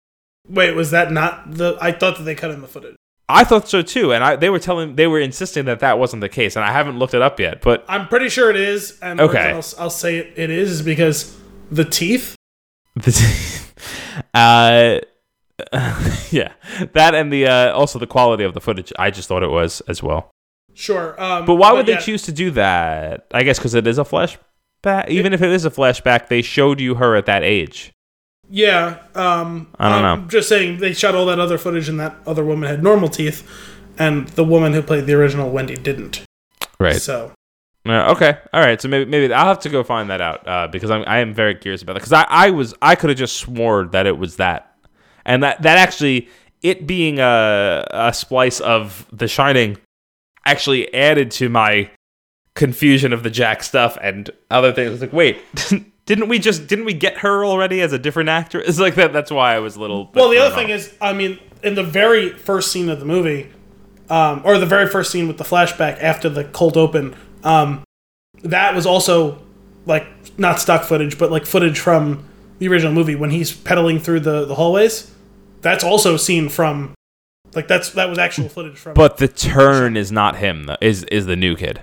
Wait, 0.49 0.75
was 0.75 0.91
that 0.91 1.11
not 1.11 1.51
the? 1.51 1.77
I 1.79 1.91
thought 1.91 2.17
that 2.17 2.23
they 2.23 2.35
cut 2.35 2.51
in 2.51 2.61
the 2.61 2.67
footage. 2.67 2.95
I 3.27 3.43
thought 3.43 3.67
so 3.67 3.81
too, 3.81 4.13
and 4.13 4.23
I 4.23 4.35
they 4.35 4.49
were 4.51 4.59
telling 4.59 4.95
they 4.95 5.07
were 5.07 5.19
insisting 5.19 5.65
that 5.65 5.79
that 5.79 5.97
wasn't 5.97 6.21
the 6.21 6.29
case, 6.29 6.55
and 6.55 6.63
I 6.63 6.71
haven't 6.71 6.99
looked 6.99 7.13
it 7.15 7.21
up 7.21 7.39
yet. 7.39 7.61
But 7.61 7.83
I'm 7.87 8.07
pretty 8.07 8.29
sure 8.29 8.49
it 8.51 8.55
is, 8.55 8.99
and 9.01 9.19
Okay. 9.19 9.49
I'll, 9.51 9.65
I'll 9.79 9.89
say 9.89 10.17
it, 10.17 10.33
it 10.37 10.49
is, 10.51 10.81
because 10.83 11.35
the 11.71 11.85
teeth. 11.85 12.35
the 12.95 13.11
uh 14.33 14.99
yeah 16.31 16.51
that 16.93 17.15
and 17.15 17.31
the 17.31 17.47
uh 17.47 17.71
also 17.73 17.97
the 17.97 18.05
quality 18.07 18.43
of 18.43 18.53
the 18.53 18.59
footage 18.61 18.91
i 18.99 19.09
just 19.09 19.27
thought 19.29 19.41
it 19.43 19.49
was 19.49 19.81
as 19.87 20.03
well 20.03 20.29
Sure, 20.73 21.15
um, 21.21 21.45
but 21.45 21.55
why 21.55 21.71
would 21.71 21.87
yeah, 21.87 21.95
they 21.95 22.01
choose 22.01 22.23
to 22.23 22.31
do 22.33 22.51
that 22.51 23.25
i 23.33 23.43
guess 23.43 23.57
because 23.57 23.73
it 23.73 23.87
is 23.87 23.97
a 23.97 24.03
flashback? 24.85 25.09
Even 25.09 25.33
if 25.33 25.41
it 25.41 25.49
is 25.49 25.65
a 25.65 25.71
flashback 25.71 26.27
they 26.27 26.41
showed 26.41 26.79
you 26.79 26.95
her 26.95 27.15
at 27.15 27.25
that 27.25 27.43
age. 27.43 27.93
Yeah, 28.49 28.99
um, 29.15 29.67
I 29.79 29.89
don't 29.89 30.05
I'm 30.05 30.21
know. 30.21 30.27
Just 30.27 30.47
saying, 30.49 30.77
they 30.77 30.93
shot 30.93 31.15
all 31.15 31.25
that 31.25 31.39
other 31.39 31.57
footage, 31.57 31.89
and 31.89 31.99
that 31.99 32.15
other 32.27 32.45
woman 32.45 32.69
had 32.69 32.83
normal 32.83 33.09
teeth, 33.09 33.47
and 33.97 34.27
the 34.29 34.43
woman 34.43 34.73
who 34.73 34.83
played 34.83 35.07
the 35.07 35.13
original 35.13 35.49
Wendy 35.49 35.75
didn't. 35.75 36.23
right. 36.79 37.01
So. 37.01 37.31
Uh, 37.87 38.11
okay. 38.11 38.37
All 38.51 38.61
right. 38.61 38.81
So 38.81 38.87
maybe 38.87 39.05
maybe 39.05 39.31
i'll 39.31 39.45
have 39.45 39.59
to 39.59 39.69
go 39.69 39.83
find 39.83 40.09
that 40.09 40.19
out 40.19 40.47
uh, 40.47 40.67
because 40.67 40.89
I'm, 40.89 41.03
i 41.05 41.19
am 41.19 41.35
very 41.35 41.53
curious 41.53 41.83
about 41.83 41.93
that. 41.93 41.99
Because 41.99 42.13
I, 42.13 42.25
I 42.27 42.49
was 42.49 42.73
i 42.81 42.95
could 42.95 43.11
have 43.11 43.19
just 43.19 43.37
swore 43.37 43.85
that 43.85 44.07
it 44.07 44.17
was 44.17 44.37
that. 44.37 44.75
And 45.23 45.43
that 45.43 45.61
that 45.61 45.77
actually 45.77 46.27
it 46.63 46.87
being 46.87 47.19
a, 47.19 47.85
a 47.91 48.11
splice 48.11 48.59
of 48.59 49.05
the 49.13 49.27
shining 49.27 49.77
actually 50.47 50.91
added 50.95 51.29
to 51.31 51.47
my 51.47 51.91
confusion 52.55 53.11
of 53.13 53.21
the 53.23 53.29
jack 53.29 53.61
stuff 53.63 53.97
and 54.01 54.29
other 54.49 54.71
things 54.71 54.91
It's 54.93 55.01
like 55.01 55.13
wait 55.13 55.39
didn't 56.05 56.29
we 56.29 56.39
just 56.39 56.67
didn't 56.67 56.85
we 56.85 56.93
get 56.93 57.17
her 57.17 57.43
already 57.45 57.81
as 57.81 57.91
a 57.91 57.99
different 57.99 58.29
actor 58.29 58.61
it's 58.61 58.79
like 58.85 58.95
that 58.95 59.11
that's 59.13 59.29
why 59.29 59.55
i 59.55 59.59
was 59.59 59.75
a 59.75 59.81
little 59.81 60.09
Well, 60.13 60.29
the 60.29 60.37
other 60.37 60.55
thing 60.55 60.69
is, 60.69 60.93
I 61.01 61.13
mean, 61.13 61.37
in 61.63 61.75
the 61.75 61.83
very 61.83 62.29
first 62.29 62.71
scene 62.71 62.89
of 62.89 62.99
the 62.99 63.05
movie, 63.05 63.51
um, 64.09 64.41
or 64.45 64.57
the 64.57 64.65
very 64.65 64.87
first 64.87 65.11
scene 65.11 65.27
with 65.27 65.37
the 65.37 65.43
flashback 65.43 66.01
after 66.01 66.29
the 66.29 66.43
cold 66.45 66.77
open, 66.77 67.15
um, 67.43 67.83
that 68.43 68.75
was 68.75 68.85
also 68.85 69.41
like 69.85 70.05
not 70.37 70.59
stock 70.59 70.83
footage, 70.83 71.17
but 71.17 71.31
like 71.31 71.45
footage 71.45 71.79
from 71.79 72.23
the 72.59 72.67
original 72.67 72.93
movie 72.93 73.15
when 73.15 73.31
he's 73.31 73.51
pedaling 73.51 73.99
through 73.99 74.19
the, 74.21 74.45
the 74.45 74.55
hallways. 74.55 75.11
That's 75.61 75.83
also 75.83 76.17
seen 76.17 76.49
from, 76.49 76.93
like 77.55 77.67
that's 77.67 77.89
that 77.91 78.07
was 78.07 78.19
actual 78.19 78.47
footage 78.47 78.77
from. 78.77 78.93
but 78.93 79.17
the 79.17 79.27
turn 79.27 79.97
is 79.97 80.11
not 80.11 80.37
him 80.37 80.65
though, 80.65 80.77
is 80.81 81.03
is 81.05 81.25
the 81.25 81.35
new 81.35 81.55
kid 81.55 81.81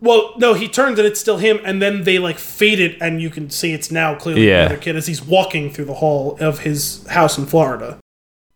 well, 0.00 0.34
no, 0.38 0.54
he 0.54 0.68
turns 0.68 0.98
and 0.98 1.06
it's 1.08 1.18
still 1.20 1.38
him, 1.38 1.58
and 1.64 1.82
then 1.82 2.04
they 2.04 2.18
like 2.18 2.38
fade 2.38 2.78
it, 2.80 2.96
and 3.00 3.20
you 3.20 3.30
can 3.30 3.50
see 3.50 3.72
it's 3.72 3.90
now 3.90 4.14
clearly 4.14 4.48
Yeah. 4.48 4.60
the 4.60 4.74
other 4.74 4.76
kid 4.76 4.96
as 4.96 5.06
he's 5.06 5.22
walking 5.22 5.70
through 5.70 5.86
the 5.86 5.94
hall 5.94 6.36
of 6.40 6.60
his 6.60 7.06
house 7.08 7.36
in 7.38 7.46
Florida. 7.46 7.98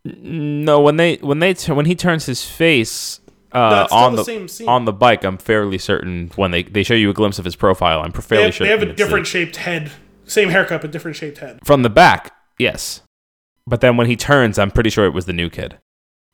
No, 0.05 0.81
when 0.81 0.97
they 0.97 1.17
when 1.17 1.39
they 1.39 1.55
when 1.55 1.87
he 1.87 1.95
turns 1.95 2.27
his 2.27 2.45
face 2.45 3.21
uh, 3.53 3.87
No, 3.91 3.97
on 3.97 4.17
the 4.17 4.25
the, 4.25 4.65
on 4.67 4.85
the 4.85 4.93
bike, 4.93 5.25
I'm 5.25 5.39
fairly 5.39 5.79
certain 5.79 6.31
when 6.37 6.51
they, 6.51 6.63
they 6.65 6.83
show 6.83 6.95
you 6.95 7.11
a 7.11 7.13
glimpse 7.15 7.39
of 7.39 7.45
his 7.45 7.55
profile, 7.55 8.01
I'm 8.03 8.11
They 8.11 8.21
fairly 8.21 8.45
have, 8.47 8.55
sure 8.55 8.67
they 8.67 8.71
have 8.73 8.83
a 8.83 8.87
the- 8.87 8.93
different 8.95 9.27
shaped 9.27 9.57
head, 9.57 9.93
same 10.25 10.49
haircut, 10.49 10.81
but 10.81 10.91
different 10.91 11.17
shaped 11.17 11.39
head. 11.39 11.61
from 11.65 11.83
the 11.83 11.91
back. 11.91 12.35
Yes, 12.59 13.03
but 13.67 13.81
then 13.81 13.97
when 13.97 14.07
he 14.09 14.17
turns, 14.17 14.59
I'm 14.59 14.71
pretty 14.71 14.91
sure 14.91 15.07
it 15.07 15.11
was 15.15 15.27
the 15.27 15.33
new 15.33 15.49
kid 15.51 15.79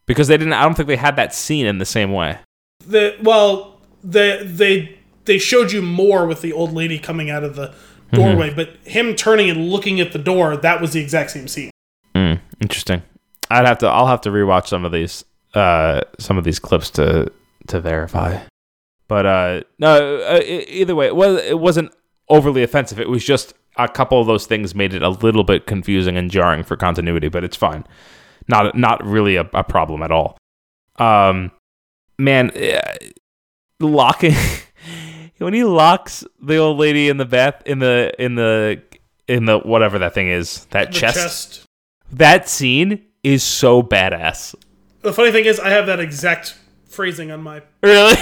because 0.06 0.28
they 0.28 0.36
didn't. 0.36 0.52
I 0.54 0.62
don't 0.62 0.74
think 0.74 0.88
they 0.88 0.96
had 0.96 1.16
that 1.16 1.34
scene 1.34 1.66
in 1.66 1.78
the 1.78 1.84
same 1.86 2.12
way. 2.12 2.38
The 2.86 3.16
well, 3.22 3.80
they 4.02 4.42
they 4.44 4.97
they 5.28 5.38
showed 5.38 5.70
you 5.70 5.80
more 5.82 6.26
with 6.26 6.40
the 6.42 6.52
old 6.52 6.72
lady 6.72 6.98
coming 6.98 7.30
out 7.30 7.44
of 7.44 7.54
the 7.54 7.72
Mm-hmm. 8.10 8.16
doorway, 8.22 8.54
but 8.54 8.70
him 8.84 9.14
turning 9.14 9.50
and 9.50 9.68
looking 9.68 10.00
at 10.00 10.12
the 10.12 10.18
door, 10.18 10.56
that 10.56 10.80
was 10.80 10.94
the 10.94 11.00
exact 11.00 11.30
same 11.30 11.46
scene. 11.46 11.70
Mm, 12.14 12.40
interesting. 12.58 13.02
I'd 13.50 13.66
have 13.66 13.76
to. 13.78 13.86
I'll 13.86 14.06
have 14.06 14.22
to 14.22 14.30
rewatch 14.30 14.66
some 14.66 14.86
of 14.86 14.92
these 14.92 15.26
uh, 15.52 16.00
some 16.18 16.38
of 16.38 16.44
these 16.44 16.58
clips 16.58 16.88
to 16.92 17.30
to 17.66 17.80
verify. 17.82 18.38
But 19.08 19.26
uh, 19.26 19.60
no, 19.78 20.20
uh, 20.20 20.40
either 20.42 20.94
way, 20.94 21.06
it 21.06 21.16
was 21.16 21.42
it 21.44 21.58
wasn't 21.58 21.92
overly 22.30 22.62
offensive. 22.62 22.98
It 22.98 23.10
was 23.10 23.22
just 23.22 23.52
a 23.76 23.88
couple 23.88 24.18
of 24.22 24.26
those 24.26 24.46
things 24.46 24.74
made 24.74 24.94
it 24.94 25.02
a 25.02 25.10
little 25.10 25.44
bit 25.44 25.66
confusing 25.66 26.16
and 26.16 26.30
jarring 26.30 26.62
for 26.62 26.76
continuity, 26.76 27.28
but 27.28 27.44
it's 27.44 27.56
fine. 27.56 27.84
Not 28.48 28.74
not 28.74 29.04
really 29.04 29.36
a, 29.36 29.46
a 29.52 29.64
problem 29.64 30.02
at 30.02 30.10
all. 30.10 30.38
Um, 30.96 31.50
man, 32.18 32.52
uh, 32.56 32.80
locking 33.80 34.34
when 35.38 35.54
he 35.54 35.64
locks 35.64 36.24
the 36.40 36.56
old 36.56 36.78
lady 36.78 37.08
in 37.08 37.16
the 37.16 37.24
bath 37.24 37.62
in 37.66 37.78
the 37.78 38.12
in 38.18 38.34
the 38.34 38.82
in 39.26 39.44
the 39.44 39.58
whatever 39.58 39.98
that 40.00 40.14
thing 40.14 40.28
is 40.28 40.64
that 40.66 40.92
chest 40.92 41.16
chest. 41.16 41.64
that 42.12 42.48
scene 42.48 43.04
is 43.22 43.42
so 43.42 43.82
badass. 43.82 44.54
The 45.02 45.12
funny 45.12 45.30
thing 45.32 45.44
is, 45.44 45.60
I 45.60 45.70
have 45.70 45.86
that 45.86 46.00
exact 46.00 46.56
phrasing 46.88 47.30
on 47.30 47.42
my. 47.42 47.62
Really? 47.82 48.16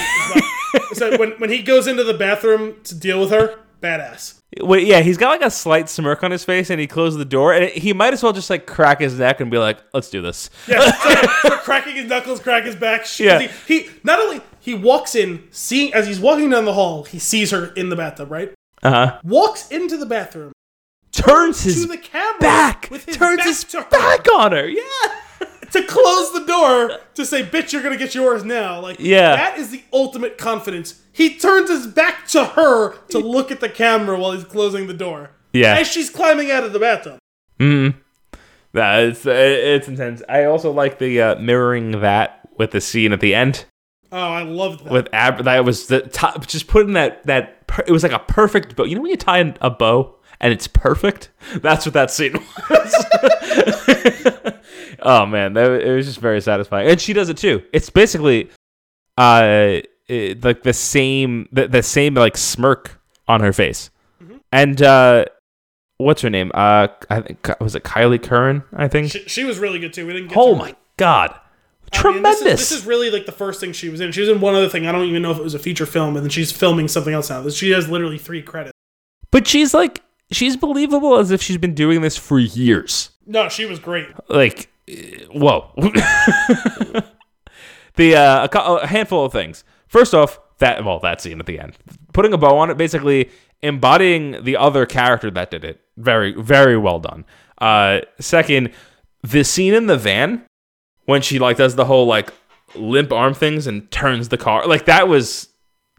so 0.93 1.17
when 1.17 1.31
when 1.33 1.51
he 1.51 1.63
goes 1.63 1.87
into 1.87 2.05
the 2.05 2.15
bathroom 2.15 2.77
to 2.85 2.95
deal 2.95 3.21
with 3.21 3.31
her, 3.31 3.59
badass. 3.83 4.41
Wait, 4.61 4.87
yeah, 4.87 5.01
he's 5.01 5.17
got 5.17 5.31
like 5.31 5.43
a 5.43 5.51
slight 5.51 5.89
smirk 5.89 6.23
on 6.23 6.31
his 6.31 6.45
face, 6.45 6.71
and 6.71 6.81
he 6.81 6.87
closes 6.87 7.19
the 7.19 7.25
door, 7.25 7.53
and 7.53 7.71
he 7.71 7.93
might 7.93 8.13
as 8.13 8.23
well 8.23 8.33
just 8.33 8.51
like 8.51 8.67
crack 8.67 9.01
his 9.01 9.19
neck 9.19 9.41
and 9.41 9.51
be 9.51 9.59
like, 9.59 9.79
"Let's 9.93 10.11
do 10.11 10.21
this." 10.21 10.51
Yeah, 10.69 10.91
so, 11.03 11.49
so 11.49 11.57
cracking 11.59 11.97
his 11.97 12.07
knuckles, 12.07 12.41
crack 12.41 12.65
his 12.65 12.77
back. 12.77 13.07
Yeah. 13.19 13.49
He, 13.67 13.83
he 13.83 13.91
not 14.03 14.19
only 14.21 14.41
he 14.67 14.75
walks 14.75 15.15
in, 15.15 15.45
seeing 15.51 15.95
as 15.95 16.07
he's 16.07 16.19
walking 16.21 16.51
down 16.51 16.65
the 16.65 16.75
hall, 16.75 17.05
he 17.05 17.19
sees 17.19 17.51
her 17.53 17.67
in 17.75 17.89
the 17.89 17.97
bathtub. 17.97 18.31
Right, 18.31 18.53
Uh 18.83 18.91
huh. 18.91 19.21
walks 19.25 19.69
into 19.71 19.97
the 19.97 20.07
bathroom 20.07 20.53
Turns 21.13 21.63
his 21.63 21.87
the 21.89 21.97
camera 21.97 22.41
back, 22.41 22.89
with 22.91 23.05
his 23.07 23.17
turns 23.17 23.39
back 23.39 23.47
his 23.47 23.65
back 23.91 24.27
on 24.35 24.53
her. 24.53 24.69
Yeah. 24.69 24.83
to 25.71 25.83
close 25.85 26.33
the 26.33 26.45
door 26.47 26.99
to 27.15 27.25
say, 27.25 27.43
"Bitch, 27.43 27.73
you're 27.73 27.83
gonna 27.83 27.97
get 27.97 28.15
yours 28.15 28.45
now." 28.45 28.81
Like, 28.81 28.97
Yeah. 29.01 29.35
that 29.37 29.57
is 29.59 29.71
the 29.71 29.83
ultimate 29.93 30.37
confidence. 30.37 31.01
He 31.13 31.39
turns 31.39 31.71
his 31.71 31.87
back 31.87 32.27
to 32.29 32.45
her 32.45 32.97
to 33.09 33.19
look 33.37 33.51
at 33.51 33.61
the 33.61 33.69
camera 33.71 34.19
while 34.19 34.33
he's 34.33 34.45
closing 34.45 34.87
the 34.89 34.95
door. 34.95 35.31
Yeah. 35.53 35.77
as 35.79 35.87
she's 35.89 36.11
climbing 36.11 36.51
out 36.51 36.65
of 36.65 36.73
the 36.75 36.79
bathtub. 36.79 37.17
Mm. 37.59 37.95
That 38.75 39.05
it's 39.05 39.25
it's 39.25 39.89
intense. 39.89 40.23
I 40.29 40.45
also 40.45 40.71
like 40.71 40.99
the 40.99 41.21
uh, 41.23 41.35
mirroring 41.37 42.01
that 42.03 42.47
with 42.59 42.73
the 42.73 42.81
scene 42.83 43.13
at 43.13 43.21
the 43.21 43.35
end 43.35 43.65
Oh, 44.13 44.19
I 44.19 44.43
loved 44.43 44.85
that. 44.85 44.93
with 44.93 45.09
Ab. 45.13 45.45
That 45.45 45.65
was 45.65 45.87
the 45.89 46.01
top. 46.01 46.47
Just 46.47 46.69
putting 46.69 46.93
that 46.95 47.25
that 47.25 47.67
per- 47.67 47.85
it 47.87 47.91
was 47.93 48.03
like 48.03 48.13
a 48.13 48.19
perfect 48.19 48.77
bow. 48.77 48.85
You 48.85 48.95
know 48.97 49.03
when 49.03 49.11
you 49.11 49.17
tie 49.17 49.39
in 49.39 49.57
a 49.61 49.71
bow 49.71 50.15
and 50.41 50.53
it's 50.53 50.67
perfect. 50.67 51.31
That's 51.57 51.87
what 51.87 51.95
that 51.95 52.11
scene 52.11 52.35
was. 52.71 52.95
oh 55.01 55.27
man, 55.27 55.55
that, 55.55 55.71
it 55.83 55.95
was 55.95 56.07
just 56.07 56.21
very 56.21 56.41
satisfying, 56.41 56.89
and 56.89 57.01
she 57.01 57.13
does 57.13 57.29
it 57.29 57.37
too. 57.37 57.63
It's 57.73 57.91
basically 57.91 58.51
uh 59.19 59.81
it, 60.09 60.45
like 60.45 60.63
the 60.63 60.73
same 60.73 61.49
the, 61.53 61.69
the 61.69 61.83
same 61.83 62.15
like 62.15 62.37
smirk 62.37 63.01
on 63.29 63.41
her 63.41 63.53
face, 63.53 63.91
and 64.53 64.81
uh 64.83 65.25
what's 65.99 66.21
her 66.23 66.31
name? 66.31 66.51
Uh, 66.55 66.89
I 67.09 67.21
think 67.21 67.49
was 67.61 67.75
it 67.75 67.83
Kyliegh 67.85 68.23
Curran? 68.23 68.63
I 68.75 68.89
think. 68.89 69.11
she, 69.11 69.21
she 69.27 69.45
was 69.45 69.59
really 69.59 69.79
good 69.79 69.93
too. 69.93 70.07
We 70.07 70.13
didn't. 70.13 70.29
Get 70.29 70.37
Oh 70.39 70.55
my 70.55 70.77
god. 70.97 71.39
I 71.93 72.03
mean, 72.03 72.13
Tremendous. 72.15 72.41
this, 72.41 72.61
is, 72.61 72.69
this 72.71 72.81
is 72.81 72.87
really 72.87 73.11
like 73.11 73.27
the 73.27 73.33
first 73.33 73.61
thing 73.61 73.73
she 73.73 73.89
was 73.89 74.01
in. 74.01 74.13
She 74.13 74.21
was 74.21 74.29
in 74.29 74.41
one 74.41 74.55
other 74.55 74.69
thing. 74.69 74.87
I 74.87 74.93
don't 74.93 75.05
even 75.05 75.23
know 75.23 75.31
if 75.31 75.39
it 75.39 75.43
was 75.45 75.55
a 75.55 75.59
feature 75.59 75.87
film, 75.87 76.17
and 76.17 76.25
then 76.25 76.31
she's 76.31 76.53
filming 76.53 76.89
something 76.89 77.15
else 77.15 77.31
now. 77.31 77.49
She 77.49 77.71
has 77.71 77.89
literally 77.89 78.19
three 78.19 78.43
credits. 78.43 78.73
but 79.31 79.47
she's 79.47 79.73
like 79.73 80.03
she's 80.31 80.57
believable 80.57 81.17
as 81.19 81.31
if 81.31 81.41
she's 81.43 81.59
been 81.59 81.75
doing 81.75 82.01
this 82.01 82.17
for 82.17 82.39
years. 82.39 83.11
No, 83.27 83.49
she 83.49 83.67
was 83.67 83.79
great. 83.79 84.09
Like 84.29 84.69
eh, 84.89 85.25
whoa. 85.33 85.71
the 87.97 88.15
uh 88.17 88.49
a, 88.53 88.59
a 88.83 88.87
handful 88.87 89.25
of 89.25 89.33
things. 89.33 89.65
First 89.89 90.15
off, 90.15 90.39
that 90.59 90.85
well, 90.85 90.99
that 91.01 91.21
scene 91.21 91.41
at 91.41 91.47
the 91.47 91.59
end. 91.59 91.77
Putting 92.13 92.33
a 92.33 92.39
bow 92.39 92.59
on 92.59 92.71
it 92.71 92.77
basically 92.77 93.31
embodying 93.63 94.43
the 94.45 94.57
other 94.57 94.87
character 94.87 95.31
that 95.31 95.51
did 95.51 95.65
it. 95.65 95.81
Very 95.97 96.33
very 96.33 96.77
well 96.77 96.99
done. 97.01 97.25
Uh 97.59 98.01
second, 98.21 98.73
the 99.23 99.45
scene 99.45 99.75
in 99.75 99.87
the 99.87 99.97
van 99.97 100.45
when 101.07 101.23
she 101.23 101.39
like 101.39 101.57
does 101.57 101.75
the 101.77 101.85
whole 101.87 102.07
like 102.07 102.33
limp 102.75 103.13
arm 103.13 103.33
things 103.35 103.67
and 103.67 103.91
turns 103.91 104.29
the 104.29 104.37
car. 104.37 104.67
Like 104.67 104.85
that 104.87 105.09
was 105.09 105.49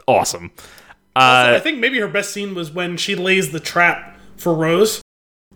awesome. 0.08 0.52
I 1.16 1.56
Uh 1.56 1.60
think 1.62 1.80
maybe 1.80 2.00
her 2.00 2.08
best 2.08 2.32
scene 2.32 2.54
was 2.54 2.70
when 2.72 2.96
she 2.98 3.16
lays 3.16 3.52
the 3.52 3.60
trap 3.60 4.18
for 4.38 4.54
Rose. 4.54 5.02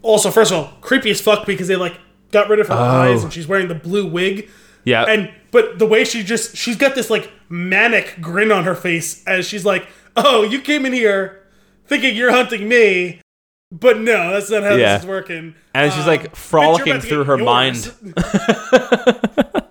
Also, 0.01 0.31
first 0.31 0.51
of 0.51 0.57
all, 0.57 0.73
creepy 0.81 1.11
as 1.11 1.21
fuck 1.21 1.45
because 1.45 1.67
they 1.67 1.75
like 1.75 1.99
got 2.31 2.49
rid 2.49 2.59
of 2.59 2.67
her 2.69 2.73
eyes 2.73 3.23
and 3.23 3.31
she's 3.31 3.47
wearing 3.47 3.67
the 3.67 3.75
blue 3.75 4.07
wig. 4.07 4.49
yeah. 4.83 5.03
And 5.03 5.31
but 5.51 5.77
the 5.77 5.85
way 5.85 6.03
she 6.05 6.23
just 6.23 6.55
she's 6.57 6.77
got 6.77 6.95
this 6.95 7.09
like 7.11 7.31
manic 7.49 8.17
grin 8.19 8.51
on 8.51 8.63
her 8.63 8.73
face 8.73 9.23
as 9.27 9.45
she's 9.45 9.63
like, 9.65 9.87
"Oh, 10.15 10.41
you 10.43 10.61
came 10.61 10.85
in 10.87 10.93
here 10.93 11.43
thinking 11.85 12.15
you're 12.15 12.31
hunting 12.31 12.67
me." 12.67 13.20
But 13.71 13.99
no, 13.99 14.31
that's 14.31 14.49
not 14.49 14.63
how 14.63 14.75
Yeah. 14.75 14.93
this 14.95 15.03
is 15.03 15.07
working. 15.07 15.55
And 15.73 15.91
she's, 15.93 16.03
Uh, 16.03 16.07
like, 16.07 16.35
frolicking 16.35 16.99
through 16.99 17.23
her 17.25 17.37
yours. 17.37 17.45
mind. 17.45 17.93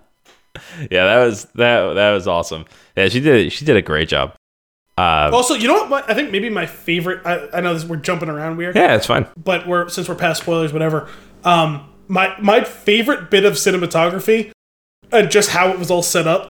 Yeah, 0.91 1.05
that 1.05 1.27
was 1.27 1.45
that 1.57 1.93
that 1.95 2.11
was 2.13 2.27
awesome. 2.27 2.65
Yeah, 2.97 3.09
she 3.09 3.21
did 3.21 3.53
she 3.53 3.65
did 3.67 3.77
a 3.77 3.83
great 3.83 4.09
job. 4.09 4.35
Uh, 4.97 5.31
Also, 5.33 5.53
you 5.55 5.69
know 5.69 5.75
what? 5.75 5.91
My, 5.91 6.03
I 6.09 6.15
think 6.15 6.31
maybe 6.31 6.49
my 6.49 6.65
favorite. 6.65 7.21
I, 7.27 7.49
I 7.53 7.61
know 7.61 7.75
this, 7.75 7.85
we're 7.85 7.97
jumping 7.97 8.29
around 8.31 8.57
weird, 8.57 8.77
yeah, 8.77 8.95
it's 8.95 9.05
fine. 9.07 9.27
but 9.37 9.67
we're 9.67 9.89
since 9.91 10.09
we're 10.09 10.15
past 10.15 10.43
spoilers, 10.43 10.73
whatever. 10.73 11.09
Um, 11.45 11.87
my 12.09 12.35
my 12.41 12.65
favorite 12.65 13.31
bit 13.31 13.45
of 13.45 13.55
cinematography, 13.55 14.53
and 15.13 15.31
just 15.31 15.51
how 15.51 15.69
it 15.69 15.79
was 15.79 15.91
all 15.91 16.03
set 16.03 16.27
up 16.27 16.49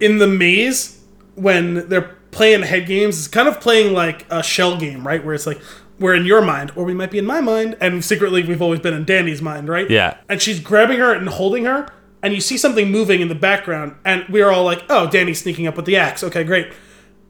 in 0.00 0.18
the 0.18 0.26
maze 0.28 1.00
when 1.34 1.88
they're 1.88 2.14
playing 2.30 2.62
head 2.62 2.86
games. 2.86 3.18
It's 3.18 3.28
kind 3.28 3.48
of 3.48 3.58
playing 3.60 3.94
like 3.94 4.26
a 4.30 4.42
shell 4.42 4.76
game, 4.76 5.06
right? 5.06 5.24
Where 5.24 5.34
it's 5.34 5.46
like 5.46 5.60
we're 5.98 6.14
in 6.14 6.24
your 6.26 6.42
mind, 6.42 6.72
or 6.76 6.84
we 6.84 6.94
might 6.94 7.10
be 7.10 7.18
in 7.18 7.26
my 7.26 7.40
mind, 7.40 7.76
and 7.80 8.04
secretly 8.04 8.42
we've 8.42 8.62
always 8.62 8.80
been 8.80 8.94
in 8.94 9.04
Danny's 9.04 9.40
mind, 9.42 9.68
right? 9.68 9.88
Yeah. 9.88 10.16
And 10.28 10.40
she's 10.42 10.58
grabbing 10.60 10.98
her 10.98 11.12
and 11.14 11.28
holding 11.28 11.64
her, 11.64 11.86
and 12.22 12.34
you 12.34 12.40
see 12.40 12.56
something 12.56 12.90
moving 12.90 13.20
in 13.20 13.28
the 13.28 13.34
background, 13.34 13.96
and 14.04 14.24
we're 14.28 14.50
all 14.50 14.64
like, 14.64 14.82
"Oh, 14.88 15.08
Danny's 15.10 15.40
sneaking 15.42 15.66
up 15.66 15.76
with 15.76 15.84
the 15.86 15.96
axe. 15.96 16.22
Okay, 16.24 16.44
great." 16.44 16.72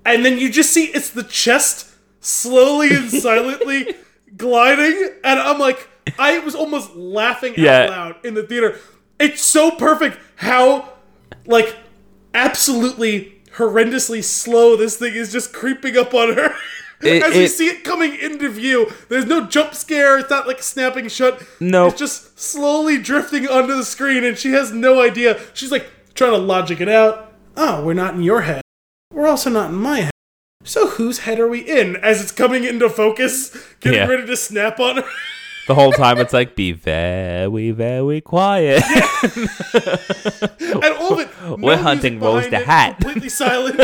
And 0.05 0.25
then 0.25 0.39
you 0.39 0.51
just 0.51 0.73
see 0.73 0.87
it's 0.87 1.11
the 1.11 1.23
chest 1.23 1.91
slowly 2.21 2.91
and 2.95 3.11
silently 3.11 3.95
gliding, 4.37 5.11
and 5.25 5.39
I'm 5.41 5.59
like, 5.59 5.89
I 6.19 6.39
was 6.41 6.55
almost 6.55 6.95
laughing 6.97 7.55
Yeah. 7.57 7.83
out 7.85 7.91
loud 7.91 8.17
in 8.27 8.35
the 8.35 8.43
theater. 8.43 8.79
It's 9.21 9.43
so 9.43 9.71
perfect 9.73 10.19
how, 10.37 10.93
like, 11.47 11.77
absolutely 12.35 13.41
horrendously 13.57 14.25
slow 14.25 14.77
this 14.77 14.97
thing 14.97 15.15
is 15.15 15.31
just 15.33 15.53
creeping 15.53 15.97
up 15.97 16.15
on 16.15 16.35
her. 16.35 16.55
It- 17.03 17.23
As 17.23 17.35
we 17.35 17.47
see 17.49 17.67
it 17.69 17.85
coming 17.85 18.15
into 18.15 18.49
view, 18.49 18.91
there's 19.09 19.27
no 19.27 19.47
jump 19.47 19.75
scare. 19.75 20.19
It's 20.19 20.31
not 20.31 20.47
like 20.47 20.63
snapping 20.63 21.09
shut. 21.09 21.43
Nope. 21.61 21.91
It's 21.93 21.99
just 21.99 22.39
slowly 22.39 22.99
drifting 22.99 23.49
onto 23.49 23.75
the 23.77 23.85
screen, 23.85 24.25
and 24.25 24.37
she 24.39 24.53
has 24.53 24.73
no 24.73 25.01
idea. 25.03 25.41
She's 25.55 25.73
like 25.73 25.91
trying 26.15 26.33
to 26.33 26.39
logic 26.39 26.81
it 26.81 26.89
out. 26.89 27.33
Oh, 27.57 27.85
we're 27.85 27.95
not 27.95 28.15
in 28.15 28.23
your 28.23 28.43
head. 28.43 28.63
We're 29.13 29.27
also 29.29 29.51
not 29.51 29.71
in 29.71 29.77
my 29.77 30.01
head. 30.01 30.11
So 30.65 30.89
whose 30.91 31.21
head 31.21 31.41
are 31.41 31.49
we 31.49 31.59
in? 31.61 31.97
As 31.97 32.23
it's 32.23 32.31
coming 32.33 32.63
into 32.65 32.89
focus, 32.89 33.51
getting 33.81 33.99
Yeah. 33.99 34.07
ready 34.07 34.27
to 34.27 34.37
snap 34.37 34.79
on 34.81 34.97
her. 34.99 35.05
The 35.69 35.77
whole 35.77 35.93
time 35.93 36.19
it's 36.19 36.33
like 36.33 36.57
be 36.57 36.73
very 36.73 37.71
very 37.71 38.21
quiet. 38.21 38.83
and 39.23 40.95
all 40.99 41.13
of 41.13 41.21
it. 41.21 41.29
no 41.45 41.57
We're 41.57 41.77
hunting 41.77 42.19
Rose 42.19 42.49
the 42.49 42.59
Hat. 42.59 42.99
Completely 42.99 43.29
silent. 43.29 43.79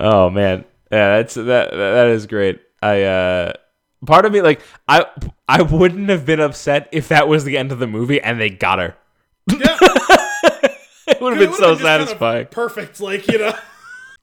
Oh 0.00 0.30
man, 0.30 0.64
yeah, 0.90 1.16
that's 1.16 1.34
that 1.34 1.70
that 1.70 2.06
is 2.08 2.26
great. 2.26 2.60
I 2.82 3.02
uh, 3.02 3.52
part 4.06 4.26
of 4.26 4.32
me 4.32 4.42
like 4.42 4.60
I 4.88 5.06
I 5.48 5.62
wouldn't 5.62 6.08
have 6.08 6.26
been 6.26 6.40
upset 6.40 6.88
if 6.92 7.08
that 7.08 7.28
was 7.28 7.44
the 7.44 7.56
end 7.56 7.72
of 7.72 7.78
the 7.78 7.86
movie 7.86 8.20
and 8.20 8.40
they 8.40 8.50
got 8.50 8.78
her. 8.78 8.94
yeah, 9.50 9.78
It 11.06 11.20
would 11.20 11.36
have 11.36 11.38
been 11.38 11.52
so 11.52 11.72
just 11.72 11.82
kind 11.82 12.02
of 12.02 12.08
satisfying. 12.08 12.46
perfect, 12.46 13.00
like 13.00 13.26
you 13.28 13.38
know. 13.38 13.52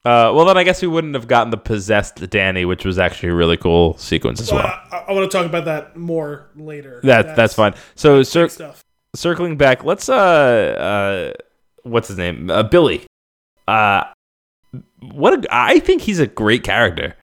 Uh, 0.03 0.34
well, 0.34 0.45
then 0.45 0.57
I 0.57 0.64
guess 0.64 0.82
we 0.82 0.88
wouldn't 0.88 1.14
have 1.14 1.28
gotten 1.28 1.52
the 1.52 1.57
possessed 1.57 2.28
Danny, 2.32 2.65
which 2.65 2.84
was 2.84 2.98
actually 2.98 3.30
a 3.30 3.36
really 3.36 3.56
cool 3.56 3.95
sequence 3.99 4.41
as 4.41 4.52
well. 4.52 4.65
Uh, 4.65 5.03
I, 5.07 5.11
want 5.11 5.30
to 5.30 5.38
talk 5.38 5.45
about 5.45 5.65
that 5.65 5.95
more 5.95 6.49
later. 6.56 7.02
that 7.03 7.36
that's 7.36 7.53
fine. 7.53 7.76
So, 7.94 8.23
cir- 8.23 8.49
Stuff. 8.49 8.84
circling 9.15 9.57
back, 9.57 9.84
let's 9.84 10.10
uh 10.10 10.15
uh 10.15 11.41
what's 11.84 12.07
his 12.07 12.18
name? 12.18 12.49
Uh, 12.49 12.64
Billy. 12.64 13.06
Uh 13.68 14.06
what 14.99 15.45
a, 15.45 15.48
I 15.52 15.80
think 15.80 16.03
he's 16.03 16.19
a 16.19 16.27
great 16.27 16.64
character. 16.64 17.15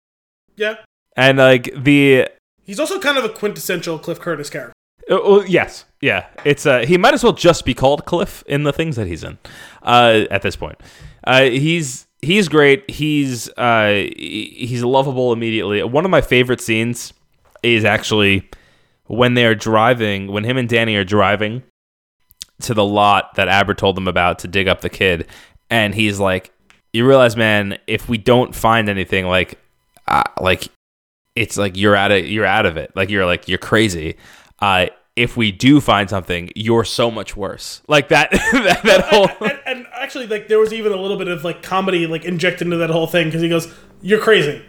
Yeah, 0.56 0.76
And 1.16 1.38
like 1.38 1.70
the 1.76 2.28
he's 2.64 2.80
also 2.80 2.98
kind 2.98 3.16
of 3.18 3.24
a 3.24 3.28
quintessential 3.28 3.98
Cliff 3.98 4.18
Curtis 4.20 4.50
character. 4.50 4.72
uh, 5.10 5.18
well, 5.24 5.46
yes, 5.46 5.84
yeah. 6.00 6.26
It's 6.44 6.66
uh 6.66 6.80
he 6.80 6.98
might 6.98 7.14
as 7.14 7.22
well 7.22 7.32
just 7.32 7.64
be 7.64 7.74
called 7.74 8.04
Cliff 8.04 8.42
in 8.46 8.64
the 8.64 8.72
things 8.72 8.96
that 8.96 9.06
he's 9.06 9.22
in. 9.24 9.38
Uh 9.82 10.24
at 10.30 10.42
this 10.42 10.56
point. 10.56 10.78
Uh 11.24 11.42
he's 11.44 12.06
he's 12.22 12.48
great. 12.48 12.90
He's 12.90 13.48
uh 13.56 14.04
he's 14.16 14.82
lovable 14.82 15.32
immediately. 15.32 15.82
One 15.84 16.04
of 16.04 16.10
my 16.10 16.20
favorite 16.20 16.60
scenes 16.60 17.12
is 17.62 17.84
actually 17.84 18.48
when 19.06 19.34
they're 19.34 19.54
driving, 19.54 20.26
when 20.32 20.44
him 20.44 20.56
and 20.58 20.68
Danny 20.68 20.96
are 20.96 21.04
driving 21.04 21.62
to 22.62 22.74
the 22.74 22.84
lot 22.84 23.34
that 23.36 23.48
Abra 23.48 23.74
told 23.74 23.96
them 23.96 24.08
about 24.08 24.40
to 24.40 24.48
dig 24.48 24.66
up 24.68 24.80
the 24.80 24.90
kid, 24.90 25.26
and 25.70 25.94
he's 25.94 26.18
like, 26.20 26.52
"You 26.92 27.06
realize, 27.06 27.36
man, 27.36 27.78
if 27.86 28.08
we 28.08 28.18
don't 28.18 28.54
find 28.54 28.88
anything, 28.88 29.26
like, 29.26 29.58
uh, 30.06 30.22
like, 30.40 30.68
it's 31.38 31.56
like 31.56 31.76
you're 31.76 31.94
out 31.94 32.10
of 32.10 32.26
you're 32.26 32.46
out 32.46 32.66
of 32.66 32.76
it. 32.76 32.90
Like 32.96 33.10
you're 33.10 33.24
like 33.24 33.48
you're 33.48 33.58
crazy. 33.58 34.16
Uh, 34.60 34.86
if 35.14 35.36
we 35.36 35.50
do 35.52 35.80
find 35.80 36.08
something, 36.08 36.50
you're 36.54 36.84
so 36.84 37.10
much 37.10 37.36
worse. 37.36 37.82
Like 37.88 38.08
that 38.08 38.30
that, 38.52 38.82
that 38.84 39.04
whole 39.04 39.28
and, 39.40 39.60
and 39.66 39.86
actually, 39.92 40.26
like 40.26 40.48
there 40.48 40.58
was 40.58 40.72
even 40.72 40.92
a 40.92 40.96
little 40.96 41.16
bit 41.16 41.28
of 41.28 41.44
like 41.44 41.62
comedy 41.62 42.06
like 42.06 42.24
injected 42.24 42.66
into 42.66 42.78
that 42.78 42.90
whole 42.90 43.06
thing 43.06 43.28
because 43.28 43.42
he 43.42 43.48
goes, 43.48 43.72
"You're 44.02 44.20
crazy," 44.20 44.64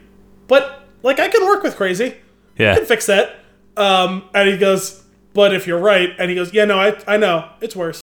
but 0.47 0.87
like 1.01 1.19
I 1.19 1.27
can 1.27 1.45
work 1.45 1.63
with 1.63 1.75
crazy. 1.75 2.15
Yeah, 2.57 2.73
I 2.73 2.75
can 2.77 2.85
fix 2.85 3.05
that. 3.07 3.37
Um, 3.77 4.29
and 4.33 4.49
he 4.49 4.57
goes, 4.57 5.03
"But 5.33 5.53
if 5.53 5.65
you're 5.65 5.79
right," 5.79 6.09
and 6.19 6.29
he 6.29 6.35
goes, 6.35 6.53
"Yeah, 6.53 6.65
no, 6.65 6.79
I 6.79 7.01
I 7.07 7.17
know 7.17 7.49
it's 7.61 7.75
worse." 7.75 8.01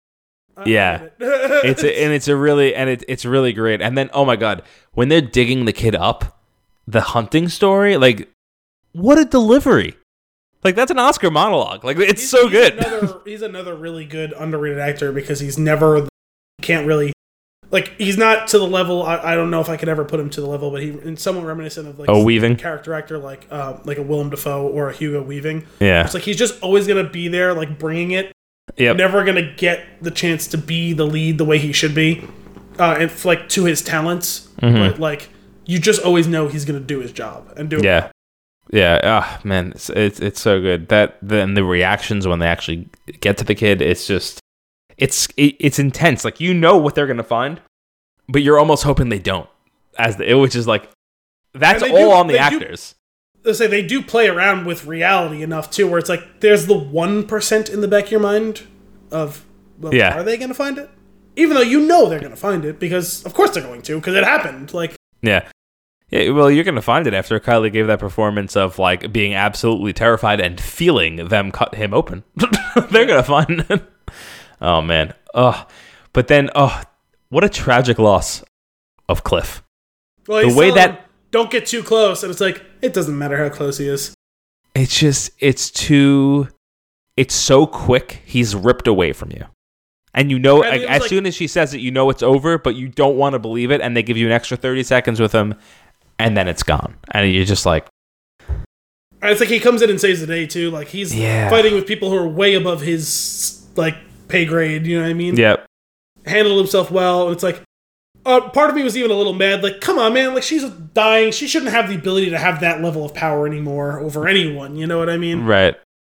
Yeah." 0.65 1.07
It's 1.19 1.83
a, 1.83 2.03
and 2.03 2.13
it's 2.13 2.27
a 2.27 2.35
really 2.35 2.75
and 2.75 2.89
it, 2.89 3.03
it's 3.07 3.25
really 3.25 3.51
great. 3.53 3.81
And 3.81 3.97
then 3.97 4.09
oh 4.13 4.23
my 4.25 4.35
god, 4.35 4.61
when 4.93 5.09
they're 5.09 5.21
digging 5.21 5.65
the 5.65 5.73
kid 5.73 5.95
up, 5.95 6.39
the 6.87 7.01
hunting 7.01 7.49
story, 7.49 7.97
like 7.97 8.29
what 8.93 9.17
a 9.17 9.25
delivery! 9.25 9.95
Like 10.63 10.75
that's 10.75 10.91
an 10.91 10.99
Oscar 10.99 11.31
monologue. 11.31 11.83
Like 11.83 11.97
it's 11.97 12.21
He's- 12.21 12.29
so 12.29 12.47
he's 12.47 12.51
good. 12.51 12.73
Another, 12.77 13.21
he's 13.25 13.41
another 13.41 13.75
really 13.75 14.05
good 14.05 14.33
underrated 14.33 14.79
actor 14.79 15.11
because 15.11 15.39
he's 15.39 15.57
never 15.57 16.07
can't 16.61 16.85
really 16.87 17.11
like 17.71 17.89
he's 17.97 18.17
not 18.17 18.47
to 18.49 18.59
the 18.59 18.67
level. 18.67 19.03
I, 19.03 19.17
I 19.33 19.35
don't 19.35 19.49
know 19.51 19.59
if 19.61 19.69
I 19.69 19.77
could 19.77 19.89
ever 19.89 20.05
put 20.05 20.19
him 20.19 20.29
to 20.31 20.41
the 20.41 20.47
level, 20.47 20.69
but 20.71 20.81
he 20.83 20.89
and 20.89 21.19
somewhat 21.19 21.45
reminiscent 21.45 21.87
of 21.87 21.99
like 21.99 22.07
Oh, 22.09 22.23
Weaving? 22.23 22.55
character 22.55 22.93
actor 22.93 23.17
like 23.17 23.47
uh, 23.51 23.77
like 23.83 23.97
a 23.97 24.03
Willem 24.03 24.29
Dafoe 24.29 24.67
or 24.67 24.89
a 24.89 24.93
Hugo 24.93 25.21
Weaving. 25.23 25.65
yeah, 25.79 26.03
It's 26.05 26.13
like 26.13 26.23
he's 26.23 26.37
just 26.37 26.61
always 26.61 26.87
gonna 26.87 27.09
be 27.09 27.27
there, 27.27 27.53
like 27.53 27.77
bringing 27.79 28.11
it, 28.11 28.31
Yep. 28.77 28.97
never 28.97 29.23
gonna 29.23 29.53
get 29.55 29.85
the 30.01 30.11
chance 30.11 30.47
to 30.47 30.57
be 30.57 30.93
the 30.93 31.05
lead 31.05 31.37
the 31.37 31.45
way 31.45 31.57
he 31.57 31.71
should 31.71 31.95
be, 31.95 32.27
uh, 32.79 32.97
and 32.99 33.25
like 33.25 33.49
to 33.49 33.65
his 33.65 33.81
talents. 33.81 34.49
Mm-hmm. 34.61 34.77
But 34.77 34.99
like, 34.99 35.29
you 35.65 35.79
just 35.79 36.01
always 36.03 36.27
know 36.27 36.47
he's 36.47 36.65
gonna 36.65 36.79
do 36.79 36.99
his 36.99 37.11
job 37.11 37.53
and 37.57 37.69
do 37.69 37.77
it. 37.77 37.83
Yeah. 37.83 38.11
Yeah. 38.71 38.99
Ah, 39.03 39.39
man, 39.43 39.71
it's, 39.71 39.89
it's 39.89 40.19
it's 40.19 40.41
so 40.41 40.61
good. 40.61 40.89
That 40.89 41.17
then 41.21 41.53
the 41.53 41.63
reactions 41.63 42.27
when 42.27 42.39
they 42.39 42.47
actually 42.47 42.89
get 43.21 43.37
to 43.37 43.43
the 43.43 43.55
kid, 43.55 43.81
it's 43.81 44.05
just 44.05 44.39
it's 44.97 45.27
it, 45.37 45.55
it's 45.59 45.79
intense. 45.79 46.23
Like 46.25 46.39
you 46.39 46.53
know 46.53 46.77
what 46.77 46.93
they're 46.95 47.07
gonna 47.07 47.23
find, 47.23 47.61
but 48.27 48.41
you're 48.41 48.59
almost 48.59 48.83
hoping 48.83 49.09
they 49.09 49.19
don't. 49.19 49.49
As 49.97 50.17
the 50.17 50.29
it 50.29 50.35
which 50.35 50.55
is 50.55 50.67
like 50.67 50.89
that's 51.53 51.81
all 51.81 51.89
do- 51.89 52.11
on 52.11 52.27
the 52.27 52.37
actors. 52.37 52.93
Let's 53.47 53.57
say 53.59 53.65
they 53.67 53.81
do 53.81 54.01
play 54.03 54.27
around 54.27 54.65
with 54.65 54.85
reality 54.85 55.41
enough 55.41 55.71
too, 55.71 55.87
where 55.87 55.97
it's 55.97 56.09
like 56.09 56.41
there's 56.41 56.67
the 56.67 56.77
one 56.77 57.25
percent 57.25 57.69
in 57.69 57.81
the 57.81 57.87
back 57.87 58.05
of 58.05 58.11
your 58.11 58.19
mind 58.19 58.63
of, 59.09 59.45
well, 59.79 59.93
Yeah. 59.95 60.19
are 60.19 60.23
they 60.23 60.37
gonna 60.37 60.53
find 60.53 60.77
it? 60.77 60.89
Even 61.37 61.55
though 61.55 61.61
you 61.61 61.79
know 61.81 62.09
they're 62.09 62.19
gonna 62.19 62.35
find 62.35 62.65
it 62.65 62.77
because 62.79 63.25
of 63.25 63.33
course 63.33 63.51
they're 63.51 63.63
going 63.63 63.81
to 63.83 63.95
because 63.95 64.15
it 64.15 64.23
happened. 64.25 64.73
Like, 64.73 64.95
Yeah. 65.21 65.47
Yeah, 66.09 66.29
well, 66.31 66.49
you're 66.51 66.63
gonna 66.63 66.81
find 66.81 67.07
it 67.07 67.13
after 67.13 67.39
Kyliegh 67.39 67.73
gave 67.73 67.87
that 67.87 67.99
performance 67.99 68.55
of 68.55 68.79
like 68.79 69.11
being 69.11 69.33
absolutely 69.33 69.93
terrified 69.93 70.39
and 70.39 70.59
feeling 70.59 71.27
them 71.27 71.51
cut 71.51 71.75
him 71.75 71.93
open. 71.93 72.23
They're 72.91 73.05
gonna 73.05 73.23
find 73.23 73.65
it. 73.69 73.83
Oh 74.61 74.81
man. 74.81 75.13
Oh, 75.33 75.65
but 76.13 76.27
then 76.27 76.49
oh, 76.55 76.81
what 77.29 77.43
a 77.43 77.49
tragic 77.49 77.97
loss 77.99 78.43
of 79.07 79.23
Cliff. 79.23 79.63
well, 80.27 80.47
The 80.49 80.53
way 80.55 80.71
that- 80.71 81.05
don't 81.31 81.51
get 81.51 81.65
too 81.65 81.83
close, 81.83 82.23
and 82.23 82.31
it's 82.31 82.39
like 82.41 82.61
it 82.81 82.93
doesn't 82.93 83.17
matter 83.17 83.37
how 83.37 83.49
close 83.49 83.77
he 83.77 83.87
is. 83.87 84.13
It's 84.75 84.99
just 84.99 85.31
it's 85.39 85.69
too 85.71 86.47
it's 87.15 87.33
so 87.33 87.65
quick. 87.65 88.21
He's 88.25 88.55
ripped 88.55 88.87
away 88.87 89.11
from 89.13 89.31
you. 89.31 89.45
And 90.13 90.31
you 90.31 90.39
know 90.39 90.61
as 90.61 91.01
like- 91.01 91.09
soon 91.09 91.25
as 91.25 91.35
she 91.35 91.47
says 91.47 91.73
it, 91.73 91.81
you 91.81 91.91
know 91.91 92.09
it's 92.09 92.23
over, 92.23 92.57
but 92.57 92.75
you 92.75 92.87
don't 92.87 93.17
want 93.17 93.33
to 93.33 93.39
believe 93.39 93.71
it 93.71 93.81
and 93.81 93.95
they 93.95 94.03
give 94.03 94.17
you 94.17 94.25
an 94.27 94.31
extra 94.31 94.57
30 94.57 94.83
seconds 94.83 95.19
with 95.19 95.31
him 95.31 95.55
and 96.19 96.35
then 96.37 96.47
it's 96.47 96.63
gone. 96.63 96.95
And 97.11 97.31
you're 97.31 97.45
just 97.45 97.65
like, 97.65 97.87
it's 99.23 99.39
like 99.39 99.49
he 99.49 99.59
comes 99.59 99.81
in 99.81 99.89
and 99.89 99.99
saves 99.99 100.19
the 100.21 100.27
day 100.27 100.45
too. 100.45 100.69
Like 100.71 100.87
he's 100.87 101.15
Yeah. 101.15 101.49
fighting 101.49 101.73
with 101.73 101.87
people 101.87 102.09
who 102.09 102.17
are 102.17 102.27
way 102.27 102.53
above 102.55 102.81
his 102.81 103.65
like 103.75 103.95
pay 104.27 104.45
grade. 104.45 104.85
You 104.85 104.97
know 104.97 105.03
what 105.03 105.09
I 105.09 105.13
mean? 105.13 105.35
yep. 105.35 105.65
Handled 106.25 106.57
himself 106.59 106.91
well. 106.91 107.27
And 107.27 107.33
it's 107.33 107.43
like, 107.43 107.61
uh, 108.27 108.49
part 108.49 108.69
of 108.69 108.75
me 108.75 108.83
was 108.83 108.95
even 108.97 109.09
a 109.09 109.13
little 109.15 109.33
mad. 109.33 109.63
Like, 109.63 109.81
come 109.81 109.97
on, 109.97 110.13
man! 110.13 110.33
Like 110.33 110.43
she's 110.43 110.63
dying. 110.69 111.31
She 111.31 111.47
shouldn't 111.47 111.71
have 111.71 111.89
the 111.89 111.95
ability 111.95 112.29
to 112.31 112.37
have 112.37 112.59
that 112.61 112.81
level 112.81 113.03
of 113.05 113.13
power 113.13 113.47
anymore 113.47 113.99
over 113.99 114.27
anyone. 114.27 114.75
You 114.75 114.85
know 114.85 114.99
what 114.99 115.09
I 115.09 115.17
mean? 115.17 115.45
Right. 115.45 115.75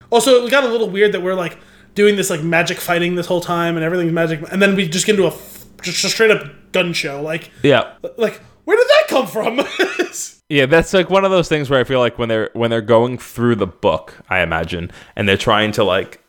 Also, 0.10 0.46
it 0.46 0.50
got 0.52 0.64
a 0.64 0.68
little 0.70 0.90
weird 0.90 1.12
that 1.12 1.22
we're 1.22 1.36
like 1.36 1.58
doing 1.94 2.16
this 2.16 2.30
like 2.30 2.42
magic 2.42 2.80
fighting 2.80 3.16
this 3.16 3.26
whole 3.28 3.42
time 3.42 3.76
and 3.76 3.84
everything's 3.84 4.14
magic, 4.14 4.42
and 4.52 4.62
then 4.62 4.76
we 4.76 4.88
just 4.88 5.06
get 5.06 5.14
into 5.16 5.26
a 5.26 5.34
f- 5.34 5.66
just 5.82 6.04
a 6.06 6.10
straight 6.10 6.32
up 6.32 6.72
gun 6.72 6.94
show. 6.94 7.22
Like, 7.22 7.52
Yeah. 7.62 7.94
like 8.18 8.42
where 8.66 8.78
did 8.78 8.88
that 8.88 9.04
come 9.10 9.28
from? 9.28 9.60
Yeah, 10.50 10.66
that's 10.66 10.94
like 10.94 11.10
one 11.10 11.26
of 11.26 11.32
those 11.32 11.50
things 11.50 11.70
where 11.70 11.78
I 11.78 11.84
feel 11.84 12.00
like 12.00 12.18
when 12.18 12.30
they're 12.30 12.50
when 12.54 12.70
they're 12.70 12.80
going 12.82 13.18
through 13.18 13.56
the 13.56 13.68
book, 13.68 14.14
I 14.30 14.40
imagine, 14.40 14.92
and 15.18 15.28
they're 15.28 15.36
trying 15.36 15.74
to 15.74 15.84
like 15.84 16.24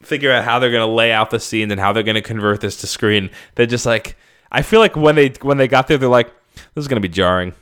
figure 0.00 0.30
out 0.30 0.44
how 0.44 0.60
they're 0.60 0.70
going 0.70 0.86
to 0.86 0.92
lay 0.94 1.10
out 1.10 1.30
the 1.30 1.40
scenes 1.40 1.72
and 1.72 1.80
how 1.80 1.92
they're 1.92 2.04
going 2.04 2.14
to 2.14 2.22
convert 2.22 2.60
this 2.60 2.76
to 2.82 2.86
screen. 2.86 3.30
They're 3.56 3.66
just 3.66 3.84
like 3.84 4.16
I 4.54 4.62
feel 4.62 4.80
like 4.80 4.96
when 4.96 5.14
they 5.16 5.30
when 5.42 5.56
they 5.58 5.68
got 5.68 5.88
there 5.88 5.98
they're 5.98 6.08
like 6.08 6.32
this 6.74 6.82
is 6.82 6.88
going 6.88 7.00
to 7.02 7.06
be 7.08 7.12
jarring. 7.12 7.52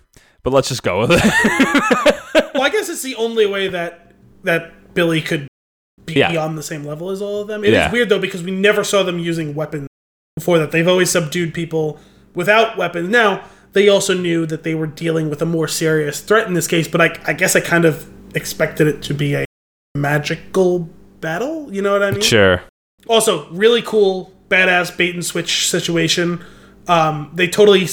But 0.43 0.53
let's 0.53 0.69
just 0.69 0.83
go 0.83 1.01
with 1.01 1.11
it. 1.13 1.23
well, 2.55 2.63
I 2.65 2.69
guess 2.71 2.89
it's 2.89 3.03
the 3.03 3.15
only 3.17 3.47
way 3.47 3.69
that 3.69 4.13
that 4.45 4.95
Billy 4.95 5.21
could 5.23 5.47
be 6.05 6.15
Yeah. 6.15 6.37
on 6.45 6.57
the 6.57 6.63
same 6.63 6.85
level 6.85 7.11
as 7.11 7.23
all 7.23 7.41
of 7.43 7.49
them. 7.49 7.65
It 7.65 7.69
is 7.69 7.75
Yeah. 7.75 7.91
weird 7.93 8.09
though 8.09 8.19
because 8.19 8.43
we 8.43 8.51
never 8.51 8.83
saw 8.85 9.03
them 9.03 9.19
using 9.19 9.55
weapons 9.55 9.87
before 10.37 10.59
that. 10.59 10.71
They've 10.73 10.89
always 10.89 11.11
subdued 11.11 11.55
people 11.55 11.99
without 12.35 12.77
weapons. 12.77 13.09
Now 13.09 13.45
they 13.73 13.89
also 13.89 14.15
knew 14.15 14.45
that 14.47 14.65
they 14.65 14.75
were 14.75 14.87
dealing 14.89 15.31
with 15.31 15.41
a 15.41 15.47
more 15.47 15.69
serious 15.69 16.21
threat 16.21 16.47
in 16.47 16.55
this 16.55 16.67
case, 16.67 16.89
but 16.89 17.01
I, 17.01 17.19
I 17.27 17.33
guess 17.33 17.57
I 17.57 17.61
kind 17.61 17.85
of 17.85 18.07
expected 18.35 18.87
it 18.87 19.01
to 19.05 19.15
be 19.15 19.35
a 19.35 19.45
magical 19.97 20.89
battle. 21.21 21.73
You 21.73 21.83
know 21.83 21.93
what 21.93 22.03
I 22.03 22.11
mean? 22.11 22.21
sure. 22.21 22.63
Also, 23.09 23.49
really 23.51 23.83
cool, 23.83 24.33
badass 24.49 24.95
bait 24.97 25.15
and 25.15 25.25
switch 25.25 25.69
situation. 25.69 26.45
Um, 26.89 27.31
they 27.35 27.49
totally 27.49 27.87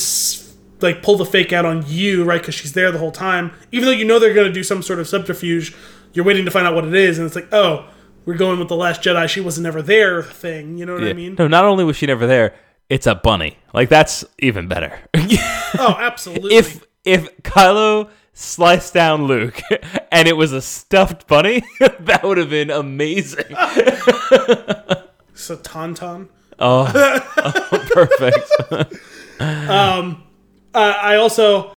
like 0.81 1.03
pull 1.03 1.17
the 1.17 1.25
fake 1.25 1.53
out 1.53 1.65
on 1.65 1.83
you, 1.87 2.23
right? 2.23 2.41
Because 2.41 2.55
she's 2.55 2.73
there 2.73 2.91
the 2.91 2.99
whole 2.99 3.11
time. 3.11 3.51
Even 3.71 3.85
though 3.85 3.91
you 3.93 4.05
know 4.05 4.19
they're 4.19 4.33
going 4.33 4.47
to 4.47 4.53
do 4.53 4.63
some 4.63 4.81
sort 4.81 4.99
of 4.99 5.07
subterfuge, 5.07 5.75
you're 6.13 6.25
waiting 6.25 6.45
to 6.45 6.51
find 6.51 6.65
out 6.65 6.73
what 6.75 6.85
it 6.85 6.93
is, 6.93 7.17
and 7.17 7.25
it's 7.27 7.35
like, 7.35 7.47
oh, 7.51 7.87
we're 8.25 8.37
going 8.37 8.59
with 8.59 8.67
the 8.67 8.75
Last 8.75 9.01
Jedi. 9.01 9.27
She 9.27 9.41
wasn't 9.41 9.67
ever 9.67 9.81
there 9.81 10.21
thing. 10.23 10.77
You 10.77 10.85
know 10.85 10.93
what 10.93 11.03
I 11.03 11.13
mean? 11.13 11.35
No, 11.37 11.47
not 11.47 11.65
only 11.65 11.83
was 11.83 11.97
she 11.97 12.05
never 12.05 12.27
there, 12.27 12.53
it's 12.89 13.07
a 13.07 13.15
bunny. 13.15 13.57
Like 13.73 13.89
that's 13.89 14.25
even 14.39 14.67
better. 14.67 14.99
Oh, 15.77 15.95
absolutely. 15.99 16.55
if 16.55 16.83
if 17.05 17.29
Kylo 17.43 18.09
sliced 18.33 18.91
down 18.91 19.25
Luke 19.25 19.61
and 20.11 20.27
it 20.27 20.35
was 20.35 20.51
a 20.51 20.63
stuffed 20.63 21.27
bunny, 21.27 21.61
that 21.79 22.21
would 22.23 22.39
have 22.39 22.49
been 22.49 22.71
amazing. 22.71 23.45
so 25.35 25.55
Tauntaun. 25.57 26.29
Oh, 26.59 26.91
oh, 27.37 27.87
perfect. 27.91 29.01
Uh, 30.71 30.93
I 31.01 31.15
also 31.15 31.73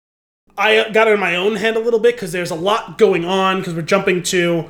I 0.59 0.91
got 0.91 1.09
in 1.09 1.19
my 1.19 1.37
own 1.37 1.57
head 1.57 1.77
a 1.77 1.79
little 1.79 1.99
bit 1.99 2.15
because 2.15 2.33
there's 2.33 2.51
a 2.51 2.55
lot 2.55 2.99
going 2.99 3.25
on 3.25 3.59
because 3.59 3.75
we're 3.75 3.83
jumping 3.83 4.23
to 4.25 4.69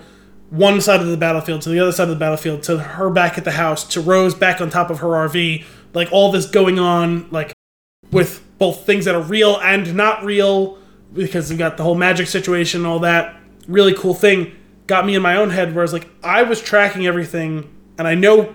one 0.50 0.80
side 0.80 1.00
of 1.00 1.08
the 1.08 1.16
battlefield 1.16 1.62
to 1.62 1.70
the 1.70 1.80
other 1.80 1.92
side 1.92 2.04
of 2.04 2.10
the 2.10 2.16
battlefield 2.16 2.62
to 2.64 2.78
her 2.78 3.10
back 3.10 3.36
at 3.36 3.44
the 3.44 3.52
house 3.52 3.84
to 3.88 4.00
Rose 4.00 4.34
back 4.34 4.60
on 4.60 4.70
top 4.70 4.90
of 4.90 5.00
her 5.00 5.08
RV 5.08 5.64
like 5.94 6.12
all 6.12 6.30
this 6.30 6.46
going 6.46 6.78
on 6.78 7.28
like 7.30 7.52
with 8.10 8.44
both 8.58 8.86
things 8.86 9.06
that 9.06 9.14
are 9.14 9.22
real 9.22 9.58
and 9.60 9.94
not 9.96 10.22
real 10.24 10.78
because 11.12 11.50
we 11.50 11.56
got 11.56 11.76
the 11.76 11.82
whole 11.82 11.94
magic 11.94 12.26
situation 12.26 12.82
and 12.82 12.86
all 12.86 13.00
that 13.00 13.34
really 13.66 13.94
cool 13.94 14.14
thing 14.14 14.54
got 14.86 15.06
me 15.06 15.14
in 15.14 15.22
my 15.22 15.36
own 15.36 15.50
head 15.50 15.74
where 15.74 15.82
I 15.82 15.84
was 15.84 15.92
like 15.92 16.08
I 16.22 16.42
was 16.42 16.60
tracking 16.60 17.06
everything 17.06 17.68
and 17.98 18.06
I 18.06 18.14
know 18.14 18.54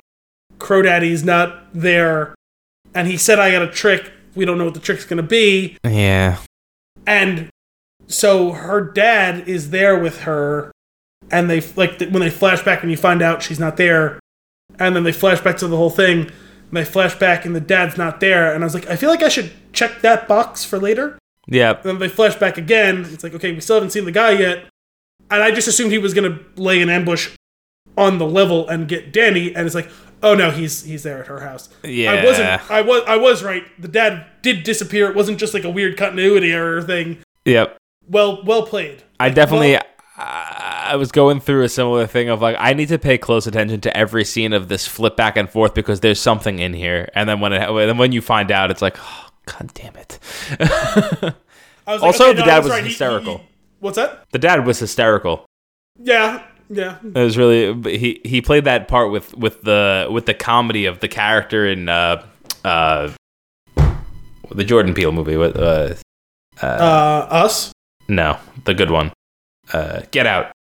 Crow 0.60 0.82
Daddy's 0.82 1.24
not 1.24 1.64
there 1.74 2.36
and 2.94 3.08
he 3.08 3.18
said 3.18 3.40
I 3.40 3.52
got 3.52 3.62
a 3.62 3.70
trick. 3.72 4.12
We 4.36 4.46
don't 4.46 4.58
know 4.58 4.66
what 4.66 4.74
the 4.74 4.80
trick's 4.80 5.06
gonna 5.06 5.24
be. 5.24 5.78
Yeah. 5.84 6.38
and 7.06 7.50
so 8.08 8.52
her 8.54 8.82
dad 8.82 9.48
is 9.50 9.70
there 9.72 10.00
with 10.00 10.22
her 10.22 10.72
and 11.30 11.50
they 11.50 11.60
like 11.76 12.00
when 12.00 12.20
they 12.22 12.30
flash 12.30 12.64
back 12.64 12.82
and 12.82 12.90
you 12.92 12.96
find 12.98 13.22
out 13.22 13.44
she's 13.44 13.60
not 13.60 13.76
there 13.78 14.20
and 14.80 14.96
then 14.96 15.04
they 15.04 15.12
flash 15.12 15.42
back 15.42 15.58
to 15.58 15.68
the 15.68 15.76
whole 15.76 15.90
thing 15.90 16.22
and 16.22 16.72
they 16.72 16.86
flash 16.86 17.16
back 17.16 17.46
and 17.46 17.54
the 17.56 17.60
dad's 17.60 17.98
not 17.98 18.20
there 18.22 18.54
and 18.54 18.64
i 18.64 18.66
was 18.66 18.74
like 18.74 18.88
i 18.90 18.96
feel 18.96 19.10
like 19.10 19.22
i 19.24 19.28
should 19.28 19.52
check 19.74 20.02
that 20.02 20.28
box 20.28 20.64
for 20.64 20.80
later. 20.80 21.18
Yeah. 21.50 21.72
and 21.76 21.84
then 21.84 22.00
they 22.00 22.10
flash 22.10 22.36
back 22.36 22.58
again. 22.58 23.06
It's 23.12 23.24
like 23.24 23.34
okay 23.34 23.52
we 23.54 23.60
still 23.62 23.76
haven't 23.78 23.92
seen 23.92 24.06
the 24.06 24.12
guy 24.12 24.32
yet. 24.32 24.66
And 25.30 25.44
i 25.44 25.52
just 25.52 25.68
assumed 25.68 25.92
he 25.92 25.98
was 25.98 26.14
going 26.14 26.32
to 26.32 26.62
lay 26.62 26.82
an 26.82 26.90
ambush 26.90 27.32
on 27.98 28.18
the 28.20 28.26
level 28.28 28.68
and 28.70 28.88
get 28.88 29.12
danny 29.12 29.54
and 29.56 29.66
it's 29.66 29.76
like 29.76 29.90
oh 30.24 30.34
no 30.36 30.52
he's 30.52 30.84
he's 30.84 31.04
there 31.04 31.20
at 31.20 31.28
her 31.28 31.40
house 31.42 31.70
Yeah. 31.84 32.12
i 32.12 32.26
wasn't 32.26 32.72
i 32.72 32.82
was 32.82 33.04
i 33.08 33.16
was 33.18 33.44
right 33.44 33.64
the 33.80 33.88
dad 33.88 34.26
did 34.42 34.64
disappear 34.64 35.10
it 35.10 35.16
wasn't 35.16 35.38
just 35.40 35.54
like 35.54 35.64
a 35.64 35.70
weird 35.70 35.98
continuity 35.98 36.52
error 36.52 36.82
thing 36.82 37.20
Yep. 37.46 37.78
well 38.08 38.44
well 38.44 38.64
played 38.64 39.04
I 39.20 39.30
definitely. 39.30 39.74
well- 39.74 39.82
I 40.20 40.96
was 40.96 41.12
going 41.12 41.40
through 41.42 41.64
a 41.64 41.70
similar 41.70 42.08
thing 42.08 42.28
of 42.30 42.42
like 42.42 42.56
I 42.60 42.74
need 42.74 42.88
to 42.88 42.98
pay 42.98 43.20
close 43.20 43.46
attention 43.46 43.82
to 43.82 43.96
every 43.96 44.26
scene 44.26 44.52
of 44.52 44.68
this 44.68 44.88
flip 44.88 45.16
back 45.16 45.38
and 45.38 45.48
forth 45.48 45.76
because 45.76 46.00
there's 46.00 46.20
something 46.20 46.58
in 46.58 46.74
here, 46.74 47.08
and 47.14 47.30
then 47.30 47.40
when 47.40 47.54
it 47.54 47.60
then 47.60 47.98
when 48.00 48.12
you 48.12 48.22
find 48.22 48.52
out, 48.52 48.72
it's 48.72 48.82
like, 48.82 48.98
oh, 49.00 49.30
god 49.46 49.72
damn 49.76 49.96
it. 49.96 50.18
I 50.60 51.94
was 51.94 52.02
Also, 52.02 52.34
the 52.34 52.40
no, 52.40 52.46
dad 52.46 52.64
was 52.64 52.70
right. 52.72 52.84
He- 52.84 52.90
hysterical. 52.90 53.38
he- 53.40 53.44
what's 53.80 53.98
that? 53.98 54.24
the 54.32 54.40
dad 54.40 54.66
was 54.66 54.80
hysterical. 54.80 55.46
Yeah, 56.02 56.44
yeah. 56.70 56.98
It 57.04 57.14
was 57.20 57.38
really 57.38 57.98
he 57.98 58.22
he 58.26 58.42
played 58.42 58.66
that 58.66 58.88
part 58.88 59.12
with 59.12 59.34
with 59.38 59.62
the 59.62 60.08
with 60.12 60.26
the 60.26 60.34
comedy 60.34 60.86
of 60.86 61.00
the 61.00 61.08
character 61.08 61.66
in 61.66 61.88
uh 61.90 62.26
uh 62.66 63.12
the 64.52 64.64
Jordan 64.64 64.94
Peele 64.94 65.12
movie 65.12 65.38
with 65.38 65.56
uh 65.58 65.94
Uh, 66.62 67.28
us. 67.30 67.72
no 68.08 68.38
the 68.66 68.74
good 68.74 68.90
one 68.92 69.12
uh 69.74 70.02
Get 70.12 70.26
Out 70.26 70.52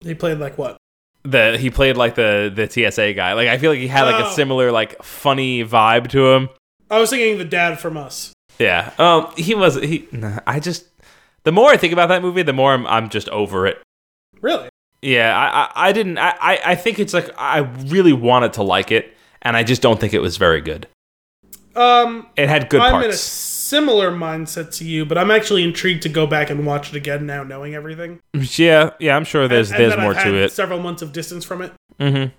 He 0.00 0.14
played 0.14 0.38
like 0.38 0.58
what? 0.58 0.76
the 1.22 1.56
he 1.58 1.70
played 1.70 1.96
like 1.96 2.14
the 2.14 2.52
the 2.54 2.68
TSA 2.70 3.14
guy 3.14 3.32
like 3.32 3.48
I 3.48 3.58
feel 3.58 3.70
like 3.72 3.80
he 3.80 3.88
had 3.88 4.04
like 4.04 4.22
a 4.24 4.28
Oh. 4.28 4.32
similar 4.32 4.70
like 4.70 5.02
funny 5.02 5.64
vibe 5.64 6.08
to 6.10 6.32
him 6.32 6.48
I 6.90 6.98
was 7.00 7.10
thinking 7.10 7.38
the 7.38 7.44
dad 7.44 7.80
from 7.80 7.96
us. 7.96 8.32
yeah 8.58 8.92
um 8.98 9.32
he 9.36 9.54
was 9.54 9.74
he 9.76 10.06
nah, 10.12 10.38
I 10.46 10.60
just 10.60 10.86
the 11.44 11.50
more 11.52 11.70
I 11.70 11.76
think 11.76 11.92
about 11.92 12.08
that 12.10 12.22
movie 12.22 12.42
the 12.42 12.52
more 12.52 12.72
I'm 12.72 12.86
I'm 12.86 13.08
just 13.08 13.28
over 13.30 13.66
it 13.66 13.82
Really? 14.40 14.68
Yeah, 15.06 15.36
I, 15.36 15.82
I, 15.84 15.88
I 15.88 15.92
didn't. 15.92 16.18
I, 16.18 16.60
I, 16.66 16.74
think 16.74 16.98
it's 16.98 17.14
like 17.14 17.30
I 17.38 17.58
really 17.58 18.12
wanted 18.12 18.54
to 18.54 18.64
like 18.64 18.90
it, 18.90 19.14
and 19.40 19.56
I 19.56 19.62
just 19.62 19.80
don't 19.80 20.00
think 20.00 20.14
it 20.14 20.18
was 20.18 20.36
very 20.36 20.60
good. 20.60 20.88
Um, 21.76 22.26
It 22.36 22.48
had 22.48 22.68
good 22.68 22.80
I'm 22.80 23.04
in 23.04 23.10
a 23.10 23.12
similar 23.12 24.10
mindset 24.10 24.74
to 24.78 24.84
you, 24.84 25.04
but 25.04 25.16
I'm 25.16 25.30
actually 25.30 25.62
intrigued 25.62 26.02
to 26.02 26.08
go 26.08 26.26
back 26.26 26.50
and 26.50 26.66
watch 26.66 26.90
it 26.90 26.96
again 26.96 27.24
now, 27.24 27.44
knowing 27.44 27.74
everything. 27.74 28.18
Yeah, 28.56 28.90
yeah, 28.98 29.14
I'm 29.14 29.24
sure 29.24 29.46
there's 29.46 29.70
And- 29.70 29.80
and 29.80 29.92
there's 29.92 30.00
more 30.00 30.14
to 30.14 30.34
it. 30.34 30.50
Several 30.50 30.80
months 30.80 31.02
of 31.02 31.12
distance 31.12 31.44
from 31.44 31.62
it. 31.62 31.72
Mm-hmm. 32.00 32.34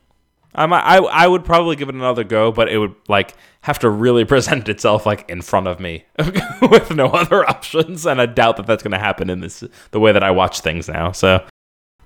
Um, 0.55 0.73
I 0.73 0.97
I 0.97 1.27
would 1.27 1.45
probably 1.45 1.75
give 1.75 1.87
it 1.87 1.95
another 1.95 2.23
go, 2.25 2.51
but 2.51 2.67
it 2.67 2.79
would 2.79 2.95
like 3.07 3.35
have 3.61 3.79
to 3.79 3.89
really 3.89 4.25
present 4.33 4.67
itself 4.67 5.05
like 5.05 5.29
in 5.29 5.41
front 5.41 5.67
of 5.67 5.79
me 5.79 6.03
with 6.61 6.93
no 6.93 7.07
other 7.07 7.47
options, 7.47 8.05
and 8.05 8.19
I 8.19 8.25
doubt 8.25 8.57
that 8.57 8.65
that's 8.65 8.83
going 8.83 8.91
to 8.91 8.99
happen 8.99 9.29
in 9.29 9.39
this 9.39 9.63
the 9.91 9.99
way 10.01 10.11
that 10.11 10.23
I 10.23 10.31
watch 10.31 10.59
things 10.61 10.89
now. 10.89 11.11
So, 11.11 11.45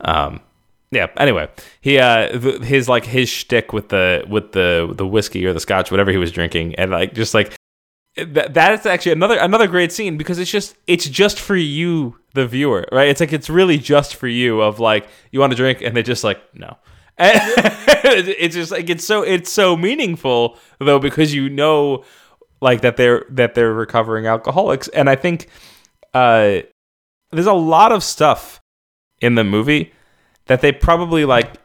um, 0.02 0.42
yeah. 0.92 1.08
Anyway, 1.18 1.50
he 1.82 1.98
uh 1.98 2.38
th- 2.38 2.62
his 2.62 2.90
like 2.90 3.06
his 3.06 3.30
shtick 3.30 3.74
with 3.74 3.90
the 3.90 4.26
with 4.30 4.52
the 4.52 4.92
the 4.96 5.08
whiskey 5.08 5.46
or 5.46 5.54
the 5.54 5.60
scotch, 5.60 5.92
whatever 5.92 6.12
he 6.12 6.18
was 6.18 6.32
drinking, 6.32 6.76
and 6.76 6.92
like 6.92 7.14
just 7.14 7.34
like 7.34 7.58
that 8.18 8.54
that's 8.54 8.86
actually 8.86 9.14
another 9.14 9.38
another 9.38 9.68
great 9.68 9.92
scene 9.92 10.18
because 10.18 10.38
it's 10.38 10.52
just 10.52 10.76
it's 10.86 11.08
just 11.08 11.40
for 11.40 11.56
you 11.56 12.18
the 12.34 12.46
viewer 12.46 12.86
right 12.92 13.08
it's 13.08 13.22
like 13.22 13.32
it's 13.32 13.50
really 13.50 13.78
just 13.78 14.16
for 14.16 14.28
you 14.28 14.62
of 14.62 14.80
like 14.80 15.08
you 15.32 15.40
want 15.40 15.52
to 15.52 15.56
drink 15.56 15.82
and 15.82 15.96
they're 15.96 16.04
just 16.04 16.24
like 16.24 16.42
no 16.54 16.78
and 17.18 17.40
it's 18.04 18.54
just 18.56 18.72
like 18.72 18.90
it's 18.90 19.06
so 19.06 19.22
it's 19.22 19.50
so 19.50 19.78
meaningful 19.78 20.58
though 20.80 21.00
because 21.00 21.34
you 21.34 21.50
know 21.50 22.04
like 22.60 22.82
that 22.82 22.98
they're 22.98 23.26
that 23.30 23.56
they're 23.56 23.74
recovering 23.74 24.26
alcoholics 24.26 24.90
and 24.90 25.10
i 25.10 25.16
think 25.16 25.48
uh 26.14 26.60
there's 27.32 27.48
a 27.48 27.54
lot 27.54 27.94
of 27.94 28.04
stuff 28.04 28.62
in 29.22 29.36
the 29.36 29.44
movie 29.44 29.94
that 30.46 30.62
they 30.62 30.72
probably 30.72 31.26
like 31.26 31.58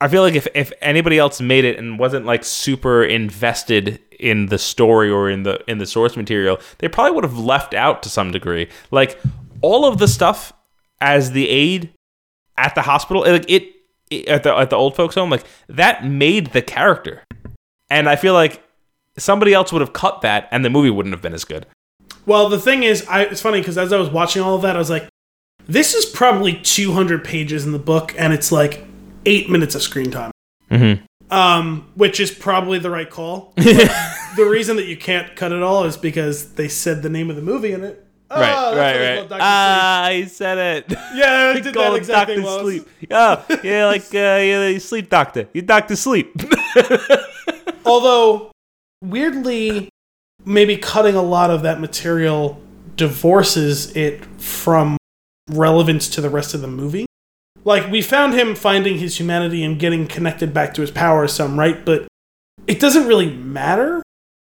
I 0.00 0.08
feel 0.08 0.22
like 0.22 0.34
if, 0.34 0.46
if 0.54 0.72
anybody 0.82 1.18
else 1.18 1.40
made 1.40 1.64
it 1.64 1.78
and 1.78 1.98
wasn't 1.98 2.26
like 2.26 2.44
super 2.44 3.02
invested 3.02 3.98
in 4.18 4.46
the 4.46 4.58
story 4.58 5.10
or 5.10 5.30
in 5.30 5.42
the 5.42 5.62
in 5.70 5.78
the 5.78 5.86
source 5.86 6.16
material, 6.16 6.58
they 6.78 6.88
probably 6.88 7.12
would 7.12 7.24
have 7.24 7.38
left 7.38 7.72
out 7.72 8.02
to 8.02 8.08
some 8.08 8.30
degree. 8.30 8.68
Like 8.90 9.18
all 9.62 9.86
of 9.86 9.98
the 9.98 10.08
stuff 10.08 10.52
as 11.00 11.32
the 11.32 11.48
aide 11.48 11.92
at 12.58 12.74
the 12.74 12.82
hospital, 12.82 13.22
like 13.22 13.48
it, 13.48 13.72
it 14.10 14.28
at 14.28 14.42
the 14.42 14.54
at 14.54 14.70
the 14.70 14.76
old 14.76 14.96
folks 14.96 15.14
home, 15.14 15.30
like 15.30 15.44
that 15.68 16.04
made 16.04 16.48
the 16.48 16.62
character. 16.62 17.22
And 17.88 18.08
I 18.08 18.16
feel 18.16 18.34
like 18.34 18.62
somebody 19.16 19.54
else 19.54 19.72
would 19.72 19.80
have 19.80 19.94
cut 19.94 20.20
that 20.20 20.48
and 20.50 20.62
the 20.62 20.70
movie 20.70 20.90
wouldn't 20.90 21.14
have 21.14 21.22
been 21.22 21.34
as 21.34 21.44
good. 21.44 21.66
Well, 22.26 22.48
the 22.48 22.58
thing 22.58 22.82
is, 22.82 23.06
I, 23.08 23.22
it's 23.22 23.40
funny 23.40 23.60
because 23.60 23.78
as 23.78 23.92
I 23.92 23.98
was 23.98 24.10
watching 24.10 24.42
all 24.42 24.56
of 24.56 24.62
that, 24.62 24.74
I 24.74 24.78
was 24.78 24.90
like, 24.90 25.08
this 25.66 25.94
is 25.94 26.04
probably 26.06 26.54
200 26.54 27.24
pages 27.24 27.64
in 27.64 27.72
the 27.72 27.78
book, 27.78 28.14
and 28.18 28.32
it's 28.32 28.52
like 28.52 28.84
eight 29.24 29.50
minutes 29.50 29.74
of 29.74 29.82
screen 29.82 30.10
time. 30.10 30.30
Mm-hmm. 30.70 31.04
Um, 31.28 31.90
which 31.96 32.20
is 32.20 32.30
probably 32.30 32.78
the 32.78 32.90
right 32.90 33.10
call. 33.10 33.52
the 33.56 34.48
reason 34.48 34.76
that 34.76 34.86
you 34.86 34.96
can't 34.96 35.34
cut 35.34 35.50
it 35.50 35.62
all 35.62 35.84
is 35.84 35.96
because 35.96 36.52
they 36.54 36.68
said 36.68 37.02
the 37.02 37.08
name 37.08 37.30
of 37.30 37.36
the 37.36 37.42
movie 37.42 37.72
in 37.72 37.82
it. 37.82 38.06
Right, 38.30 38.52
Ah, 38.52 38.74
that's 38.74 38.76
right, 38.76 39.18
right. 39.18 39.28
Dr. 39.28 39.40
Ah, 39.40 40.08
he 40.12 40.24
said 40.26 40.58
it. 40.58 40.98
Yeah, 41.14 41.52
I 41.54 41.60
did 41.60 41.74
that 41.74 41.94
exact. 41.94 42.28
Doctor 42.28 42.42
while 42.42 42.60
Sleep. 42.60 42.88
Oh, 43.10 43.44
yeah, 43.62 43.86
like 43.86 44.02
uh, 44.06 44.18
yeah, 44.18 44.68
you 44.68 44.80
sleep 44.80 45.08
doctor. 45.08 45.48
You 45.52 45.62
doctor 45.62 45.94
sleep. 45.94 46.34
Although, 47.86 48.50
weirdly, 49.00 49.90
maybe 50.44 50.76
cutting 50.76 51.14
a 51.14 51.22
lot 51.22 51.50
of 51.50 51.62
that 51.62 51.80
material 51.80 52.60
divorces 52.96 53.94
it 53.94 54.24
from 54.40 54.96
relevance 55.50 56.08
to 56.10 56.20
the 56.20 56.30
rest 56.30 56.54
of 56.54 56.60
the 56.60 56.68
movie. 56.68 57.06
Like, 57.64 57.90
we 57.90 58.02
found 58.02 58.34
him 58.34 58.54
finding 58.54 58.98
his 58.98 59.18
humanity 59.18 59.64
and 59.64 59.78
getting 59.78 60.06
connected 60.06 60.54
back 60.54 60.72
to 60.74 60.80
his 60.80 60.90
power 60.90 61.26
some, 61.26 61.58
right? 61.58 61.84
But 61.84 62.06
it 62.66 62.80
doesn't 62.80 63.06
really 63.06 63.34
matter 63.34 64.02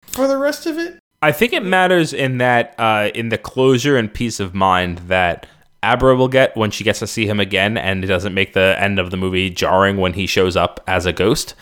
for 0.07 0.27
the 0.27 0.37
rest 0.37 0.67
of 0.67 0.79
it. 0.79 0.99
I 1.23 1.33
think 1.33 1.53
it 1.53 1.65
matters 1.65 2.13
in 2.13 2.39
that 2.39 2.75
uh, 2.79 3.11
in 3.15 3.31
the 3.31 3.39
closure 3.39 3.97
and 3.97 4.13
peace 4.13 4.39
of 4.39 4.55
mind 4.55 4.99
that 5.09 5.47
Abra 5.83 6.15
will 6.15 6.29
get 6.29 6.57
when 6.57 6.71
she 6.71 6.85
gets 6.85 6.99
to 6.99 7.07
see 7.07 7.27
him 7.27 7.41
again, 7.41 7.79
and 7.79 8.05
it 8.05 8.07
doesn't 8.07 8.35
make 8.35 8.53
the 8.53 8.77
end 8.79 8.99
of 8.99 9.11
the 9.11 9.17
movie 9.17 9.51
jarring 9.51 9.97
when 9.97 10.13
he 10.13 10.27
shows 10.27 10.57
up 10.57 10.83
as 10.87 11.07
a 11.07 11.13
ghost. 11.13 11.55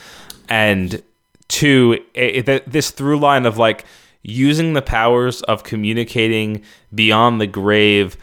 And 0.49 1.03
two, 1.49 2.05
it, 2.15 2.49
it, 2.49 2.71
this 2.71 2.91
through 2.91 3.19
line 3.19 3.47
of 3.47 3.59
like 3.59 3.85
using 4.23 4.73
the 4.73 4.83
powers 4.83 5.43
of 5.43 5.63
communicating 5.63 6.63
beyond 6.95 7.41
the 7.41 7.47
grave 7.47 8.17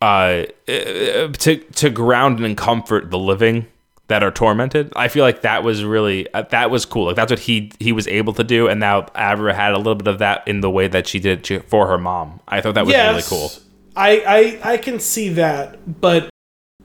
uh, 0.00 0.44
to 0.66 1.56
to 1.56 1.90
ground 1.90 2.40
and 2.40 2.56
comfort 2.56 3.10
the 3.10 3.18
living 3.18 3.66
that 4.08 4.24
are 4.24 4.30
tormented. 4.32 4.92
I 4.96 5.06
feel 5.06 5.24
like 5.24 5.42
that 5.42 5.62
was 5.62 5.84
really 5.84 6.32
uh, 6.34 6.42
that 6.50 6.70
was 6.70 6.84
cool. 6.84 7.06
Like 7.06 7.16
that's 7.16 7.30
what 7.30 7.38
he 7.38 7.70
he 7.78 7.92
was 7.92 8.08
able 8.08 8.32
to 8.34 8.44
do, 8.44 8.66
and 8.66 8.80
now 8.80 9.06
Abra 9.14 9.54
had 9.54 9.72
a 9.72 9.78
little 9.78 9.94
bit 9.94 10.08
of 10.08 10.18
that 10.18 10.46
in 10.48 10.60
the 10.60 10.70
way 10.70 10.88
that 10.88 11.06
she 11.06 11.20
did 11.20 11.46
for 11.68 11.86
her 11.86 11.98
mom. 11.98 12.40
I 12.48 12.60
thought 12.60 12.74
that 12.74 12.86
was 12.86 12.94
really 12.94 13.22
cool. 13.22 13.50
I, 13.94 14.58
I 14.64 14.72
I 14.72 14.76
can 14.78 15.00
see 15.00 15.28
that, 15.30 16.00
but 16.00 16.30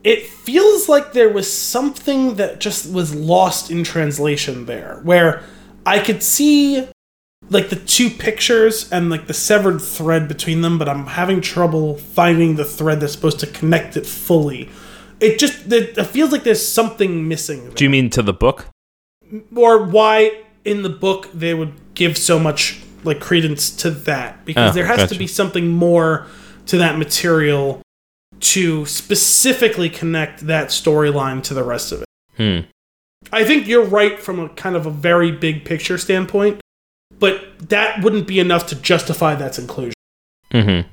it 0.04 0.28
feels 0.28 0.88
like 0.88 1.14
there 1.14 1.30
was 1.30 1.52
something 1.52 2.36
that 2.36 2.60
just 2.60 2.92
was 2.92 3.16
lost 3.16 3.72
in 3.72 3.84
translation 3.84 4.66
there, 4.66 5.00
where 5.04 5.42
I 5.86 6.00
could 6.00 6.22
see 6.22 6.88
like 7.50 7.70
the 7.70 7.76
two 7.76 8.10
pictures 8.10 8.92
and 8.92 9.10
like 9.10 9.28
the 9.28 9.34
severed 9.34 9.80
thread 9.82 10.28
between 10.28 10.62
them, 10.62 10.78
but 10.78 10.90
I'm 10.90 11.06
having 11.08 11.42
trouble 11.42 11.98
finding 11.98 12.56
the 12.56 12.66
thread 12.66 13.00
that's 13.00 13.14
supposed 13.14 13.40
to 13.42 13.48
connect 13.48 13.96
it 13.98 14.06
fully. 14.06 14.70
It 15.20 15.40
just 15.40 15.72
it, 15.72 15.98
it 15.98 16.06
feels 16.08 16.32
like 16.32 16.44
there's 16.44 16.66
something 16.66 17.28
missing. 17.28 17.70
Do 17.76 17.84
you 17.84 17.90
mean 17.90 18.10
to 18.12 18.22
the 18.22 18.34
book? 18.34 18.68
or 19.56 19.82
why 19.84 20.44
in 20.66 20.84
the 20.84 20.90
book 20.90 21.30
they 21.34 21.54
would 21.54 21.74
give 21.96 22.16
so 22.18 22.38
much 22.40 22.80
like 23.04 23.20
credence 23.20 23.70
to 23.72 23.90
that 23.90 24.46
because 24.46 24.72
Oh, 24.72 24.74
there 24.74 24.86
has 24.86 24.98
gotcha. 24.98 25.14
to 25.14 25.20
be 25.20 25.28
something 25.28 25.68
more 25.70 26.28
to 26.68 26.78
that 26.78 26.98
material 26.98 27.82
to 28.40 28.86
specifically 28.86 29.90
connect 29.90 30.42
that 30.48 30.68
storyline 30.70 31.42
to 31.44 31.54
the 31.54 31.64
rest 31.64 31.92
of 31.92 32.02
it. 32.02 32.08
Hmm. 32.38 32.60
I 33.34 33.44
think 33.44 33.68
you're 33.68 33.86
right 33.86 34.20
from 34.20 34.40
a 34.40 34.50
kind 34.50 34.76
of 34.76 34.86
a 34.86 34.92
very 34.92 35.32
big 35.32 35.66
picture 35.66 35.98
standpoint, 35.98 36.62
but 37.20 37.70
that 37.70 38.04
wouldn't 38.04 38.28
be 38.28 38.40
enough 38.40 38.68
to 38.68 38.76
justify 38.76 39.36
that's 39.36 39.58
inclusion. 39.60 39.94
Mm-hmm. 40.52 40.90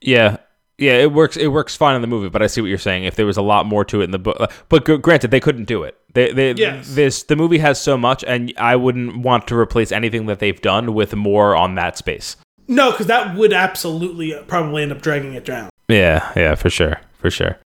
Yeah. 0.00 0.38
Yeah, 0.76 0.94
it 0.94 1.12
works. 1.12 1.36
It 1.36 1.48
works 1.48 1.76
fine 1.76 1.94
in 1.94 2.00
the 2.00 2.08
movie, 2.08 2.28
but 2.28 2.42
I 2.42 2.48
see 2.48 2.60
what 2.60 2.66
you're 2.66 2.78
saying. 2.78 3.04
If 3.04 3.14
there 3.14 3.26
was 3.26 3.36
a 3.36 3.42
lot 3.42 3.64
more 3.64 3.84
to 3.84 4.00
it 4.00 4.04
in 4.04 4.10
the 4.10 4.18
book, 4.18 4.50
but 4.68 4.84
gr- 4.84 4.96
granted, 4.96 5.30
they 5.30 5.38
couldn't 5.38 5.66
do 5.66 5.84
it. 5.84 5.96
They, 6.14 6.32
they, 6.32 6.52
Yes. 6.54 6.96
this 6.96 7.22
the 7.22 7.36
movie 7.36 7.58
has 7.58 7.80
so 7.80 7.96
much, 7.96 8.24
and 8.24 8.52
I 8.58 8.74
wouldn't 8.74 9.18
want 9.18 9.46
to 9.48 9.56
replace 9.56 9.92
anything 9.92 10.26
that 10.26 10.40
they've 10.40 10.60
done 10.60 10.92
with 10.92 11.14
more 11.14 11.54
on 11.54 11.76
that 11.76 11.96
space. 11.96 12.36
No, 12.66 12.90
because 12.90 13.06
that 13.06 13.36
would 13.36 13.52
absolutely 13.52 14.34
probably 14.48 14.82
end 14.82 14.90
up 14.90 15.00
dragging 15.00 15.34
it 15.34 15.44
down. 15.44 15.70
Yeah, 15.88 16.32
yeah, 16.34 16.56
for 16.56 16.70
sure, 16.70 17.00
for 17.18 17.30
sure. 17.30 17.56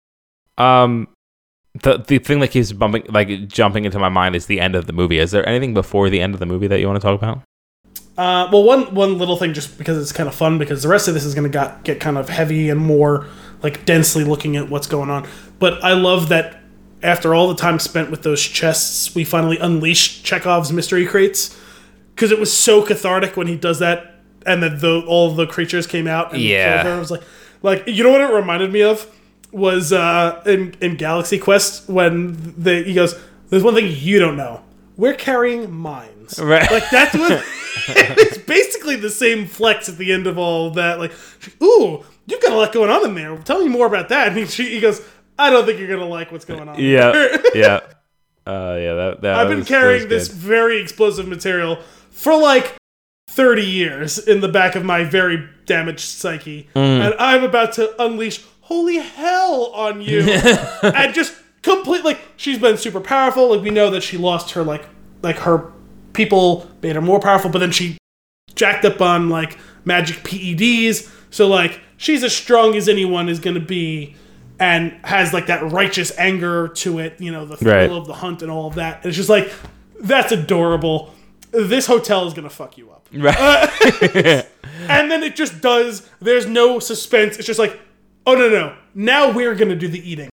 Um, 0.58 1.08
the 1.82 1.96
the 1.98 2.18
thing 2.18 2.40
that 2.40 2.48
keeps 2.48 2.72
bumping, 2.72 3.04
like 3.08 3.48
jumping 3.48 3.86
into 3.86 3.98
my 3.98 4.10
mind, 4.10 4.36
is 4.36 4.46
the 4.46 4.60
end 4.60 4.74
of 4.74 4.86
the 4.86 4.92
movie. 4.92 5.18
Is 5.18 5.30
there 5.30 5.48
anything 5.48 5.72
before 5.72 6.10
the 6.10 6.20
end 6.20 6.34
of 6.34 6.40
the 6.40 6.46
movie 6.46 6.66
that 6.66 6.78
you 6.78 6.86
want 6.86 7.00
to 7.00 7.06
talk 7.06 7.18
about? 7.18 7.40
Uh, 8.18 8.48
well, 8.52 8.64
one 8.64 8.92
one 8.94 9.16
little 9.16 9.36
thing, 9.36 9.54
just 9.54 9.78
because 9.78 9.96
it's 9.96 10.10
kind 10.10 10.28
of 10.28 10.34
fun, 10.34 10.58
because 10.58 10.82
the 10.82 10.88
rest 10.88 11.06
of 11.06 11.14
this 11.14 11.24
is 11.24 11.36
going 11.36 11.50
to 11.50 11.80
get 11.84 12.00
kind 12.00 12.18
of 12.18 12.28
heavy 12.28 12.68
and 12.68 12.80
more 12.80 13.26
like 13.62 13.84
densely 13.84 14.24
looking 14.24 14.56
at 14.56 14.68
what's 14.68 14.88
going 14.88 15.08
on. 15.08 15.26
But 15.60 15.82
I 15.84 15.92
love 15.92 16.28
that 16.30 16.60
after 17.00 17.32
all 17.32 17.46
the 17.46 17.54
time 17.54 17.78
spent 17.78 18.10
with 18.10 18.22
those 18.24 18.42
chests, 18.42 19.14
we 19.14 19.22
finally 19.22 19.56
unleashed 19.58 20.24
Chekhov's 20.24 20.72
mystery 20.72 21.06
crates 21.06 21.56
because 22.14 22.32
it 22.32 22.40
was 22.40 22.52
so 22.52 22.82
cathartic 22.82 23.36
when 23.36 23.46
he 23.46 23.54
does 23.56 23.78
that, 23.78 24.16
and 24.44 24.64
that 24.64 24.80
the 24.80 25.04
all 25.06 25.32
the 25.32 25.46
creatures 25.46 25.86
came 25.86 26.08
out. 26.08 26.32
And 26.32 26.42
Yeah. 26.42 26.82
her. 26.82 26.94
I 26.94 26.98
was 26.98 27.12
like, 27.12 27.22
like 27.62 27.84
you 27.86 28.02
know 28.02 28.10
what 28.10 28.20
it 28.20 28.32
reminded 28.34 28.72
me 28.72 28.82
of 28.82 29.06
was 29.52 29.92
uh, 29.92 30.42
in 30.44 30.74
in 30.80 30.96
Galaxy 30.96 31.38
Quest 31.38 31.88
when 31.88 32.54
the 32.58 32.82
he 32.82 32.94
goes, 32.94 33.14
"There's 33.48 33.62
one 33.62 33.74
thing 33.74 33.94
you 33.96 34.18
don't 34.18 34.36
know. 34.36 34.62
We're 34.96 35.14
carrying 35.14 35.70
mines." 36.36 36.38
Right. 36.38 36.70
Like 36.70 36.88
that's 36.90 37.14
what 37.16 37.32
it's 37.88 38.38
basically 38.38 38.96
the 38.96 39.10
same 39.10 39.46
flex 39.46 39.88
at 39.88 39.98
the 39.98 40.12
end 40.12 40.26
of 40.26 40.38
all 40.38 40.70
that. 40.72 40.98
Like, 40.98 41.12
ooh, 41.62 42.04
you've 42.26 42.42
got 42.42 42.52
a 42.52 42.56
lot 42.56 42.72
going 42.72 42.90
on 42.90 43.04
in 43.06 43.14
there. 43.14 43.36
Tell 43.38 43.60
me 43.62 43.68
more 43.68 43.86
about 43.86 44.08
that. 44.08 44.28
And 44.28 44.36
he, 44.36 44.46
she, 44.46 44.68
he 44.70 44.80
goes, 44.80 45.00
I 45.38 45.50
don't 45.50 45.64
think 45.64 45.78
you're 45.78 45.88
gonna 45.88 46.08
like 46.08 46.32
what's 46.32 46.44
going 46.44 46.68
on. 46.68 46.78
Yeah, 46.78 47.36
yeah, 47.54 47.80
uh, 48.46 48.76
yeah. 48.80 48.94
That, 48.94 49.18
that 49.22 49.36
I've 49.38 49.48
been 49.48 49.58
was- 49.60 49.68
carrying 49.68 50.08
this 50.08 50.28
very 50.28 50.80
explosive 50.80 51.28
material 51.28 51.78
for 52.10 52.36
like 52.40 52.74
30 53.30 53.62
years 53.64 54.18
in 54.18 54.40
the 54.40 54.48
back 54.48 54.74
of 54.74 54.84
my 54.84 55.04
very 55.04 55.48
damaged 55.66 56.00
psyche, 56.00 56.68
Mm. 56.74 57.00
and 57.06 57.14
I'm 57.20 57.44
about 57.44 57.74
to 57.74 57.94
unleash 58.02 58.42
holy 58.62 58.96
hell 58.96 59.66
on 59.74 60.00
you, 60.02 60.22
and 60.22 61.14
just 61.14 61.34
complete 61.62 62.04
like 62.04 62.18
she's 62.36 62.58
been 62.58 62.76
super 62.76 63.00
powerful. 63.00 63.50
Like 63.54 63.62
we 63.62 63.70
know 63.70 63.90
that 63.90 64.02
she 64.02 64.16
lost 64.18 64.50
her 64.52 64.64
like 64.64 64.84
like 65.22 65.36
her 65.38 65.72
people 66.18 66.68
made 66.82 66.94
her 66.96 67.00
more 67.00 67.18
powerful, 67.20 67.48
but 67.50 67.60
then 67.60 67.70
she 67.72 67.96
jacked 68.54 68.84
up 68.84 69.00
on 69.00 69.30
like 69.30 69.56
magic 69.86 70.16
PEDs. 70.18 71.10
So 71.30 71.46
like 71.48 71.80
she's 71.96 72.22
as 72.22 72.36
strong 72.36 72.74
as 72.76 72.88
anyone 72.90 73.30
is 73.30 73.40
gonna 73.40 73.60
be, 73.60 74.14
and 74.60 74.92
has 75.04 75.32
like 75.32 75.46
that 75.46 75.62
righteous 75.72 76.12
anger 76.18 76.68
to 76.68 76.98
it. 76.98 77.18
You 77.20 77.30
know 77.32 77.46
the 77.46 77.56
thrill 77.56 77.74
Right. 77.74 77.90
of 77.90 78.06
the 78.06 78.14
hunt 78.14 78.42
and 78.42 78.50
all 78.50 78.66
of 78.66 78.74
that. 78.74 78.98
And 78.98 79.06
it's 79.06 79.16
just 79.16 79.30
like 79.30 79.50
that's 80.00 80.32
adorable. 80.32 81.14
This 81.50 81.86
hotel 81.86 82.26
is 82.26 82.34
gonna 82.34 82.50
fuck 82.50 82.76
you 82.76 82.90
up. 82.90 83.08
Right. 83.14 84.44
And 84.88 85.10
then 85.10 85.22
it 85.24 85.34
just 85.36 85.60
does. 85.60 86.08
There's 86.20 86.46
no 86.46 86.78
suspense. 86.78 87.36
It's 87.36 87.46
just 87.46 87.58
like, 87.58 87.78
oh 88.26 88.34
no 88.34 88.48
no. 88.48 88.74
Now 88.94 89.30
we're 89.32 89.54
gonna 89.54 89.74
do 89.76 89.88
the 89.88 89.98
eating. 90.08 90.30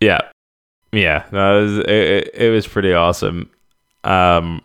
Yeah, 0.00 0.20
yeah. 0.92 1.24
No, 1.32 1.58
it, 1.58 1.62
was, 1.62 1.78
it- 1.78 2.30
it 2.34 2.50
was 2.52 2.66
pretty 2.66 2.92
awesome. 2.92 3.50
Um, 4.04 4.60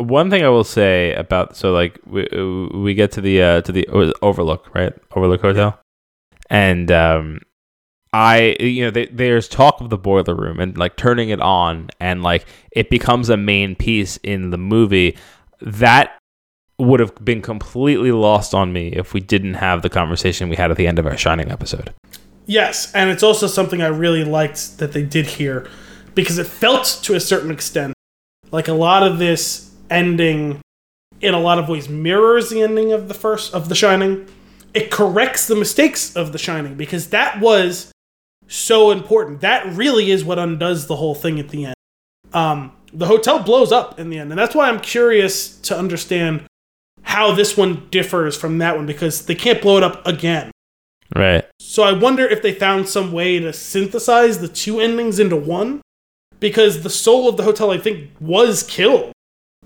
one 0.00 0.30
thing 0.30 0.44
I 0.44 0.48
will 0.48 0.64
say 0.64 1.14
about 1.14 1.56
so 1.56 1.72
like 1.72 1.98
we 2.06 2.26
we 2.74 2.94
get 2.94 3.12
to 3.12 3.20
the 3.20 3.42
uh, 3.42 3.60
to 3.62 3.72
the 3.72 3.86
Overlook 4.22 4.74
right? 4.74 4.92
Overlook 5.14 5.40
Hotel, 5.42 5.78
and 6.48 6.90
um, 6.90 7.40
I 8.12 8.56
you 8.60 8.84
know 8.84 8.90
they, 8.90 9.06
there's 9.06 9.48
talk 9.48 9.80
of 9.80 9.90
the 9.90 9.98
boiler 9.98 10.34
room 10.34 10.58
and 10.58 10.76
like 10.76 10.96
turning 10.96 11.28
it 11.30 11.40
on 11.40 11.90
and 12.00 12.22
like 12.22 12.46
it 12.72 12.90
becomes 12.90 13.28
a 13.28 13.36
main 13.36 13.76
piece 13.76 14.16
in 14.18 14.50
the 14.50 14.58
movie. 14.58 15.16
That 15.60 16.16
would 16.78 17.00
have 17.00 17.14
been 17.22 17.42
completely 17.42 18.10
lost 18.10 18.54
on 18.54 18.72
me 18.72 18.88
if 18.88 19.12
we 19.12 19.20
didn't 19.20 19.54
have 19.54 19.82
the 19.82 19.90
conversation 19.90 20.48
we 20.48 20.56
had 20.56 20.70
at 20.70 20.78
the 20.78 20.86
end 20.86 20.98
of 20.98 21.06
our 21.06 21.16
Shining 21.16 21.50
episode. 21.50 21.92
Yes, 22.46 22.92
and 22.94 23.10
it's 23.10 23.22
also 23.22 23.46
something 23.46 23.82
I 23.82 23.88
really 23.88 24.24
liked 24.24 24.78
that 24.78 24.92
they 24.92 25.02
did 25.02 25.26
here 25.26 25.68
because 26.14 26.38
it 26.38 26.46
felt 26.46 27.00
to 27.02 27.14
a 27.14 27.20
certain 27.20 27.50
extent 27.50 27.94
like 28.50 28.66
a 28.66 28.72
lot 28.72 29.02
of 29.02 29.18
this 29.18 29.69
ending 29.90 30.60
in 31.20 31.34
a 31.34 31.40
lot 31.40 31.58
of 31.58 31.68
ways 31.68 31.88
mirrors 31.88 32.50
the 32.50 32.62
ending 32.62 32.92
of 32.92 33.08
the 33.08 33.14
first 33.14 33.52
of 33.52 33.68
The 33.68 33.74
Shining. 33.74 34.26
It 34.72 34.90
corrects 34.90 35.46
the 35.46 35.56
mistakes 35.56 36.14
of 36.16 36.32
The 36.32 36.38
Shining 36.38 36.74
because 36.74 37.08
that 37.08 37.40
was 37.40 37.92
so 38.46 38.90
important. 38.90 39.40
That 39.40 39.66
really 39.74 40.10
is 40.10 40.24
what 40.24 40.38
undoes 40.38 40.86
the 40.86 40.96
whole 40.96 41.14
thing 41.14 41.38
at 41.38 41.48
the 41.50 41.66
end. 41.66 41.74
Um, 42.32 42.72
the 42.92 43.06
hotel 43.06 43.42
blows 43.42 43.72
up 43.72 43.98
in 43.98 44.10
the 44.10 44.18
end, 44.18 44.30
and 44.30 44.38
that's 44.38 44.54
why 44.54 44.68
I'm 44.68 44.80
curious 44.80 45.56
to 45.60 45.76
understand 45.76 46.44
how 47.02 47.32
this 47.32 47.56
one 47.56 47.88
differs 47.90 48.36
from 48.36 48.58
that 48.58 48.76
one 48.76 48.86
because 48.86 49.26
they 49.26 49.34
can't 49.34 49.62
blow 49.62 49.76
it 49.76 49.82
up 49.82 50.06
again. 50.06 50.50
Right. 51.14 51.44
So 51.58 51.82
I 51.82 51.92
wonder 51.92 52.26
if 52.26 52.42
they 52.42 52.52
found 52.52 52.88
some 52.88 53.12
way 53.12 53.38
to 53.40 53.52
synthesize 53.52 54.38
the 54.38 54.48
two 54.48 54.80
endings 54.80 55.18
into 55.18 55.36
one 55.36 55.80
because 56.38 56.82
the 56.82 56.90
soul 56.90 57.28
of 57.28 57.36
the 57.36 57.42
hotel 57.42 57.70
I 57.70 57.78
think 57.78 58.10
was 58.20 58.62
killed 58.62 59.12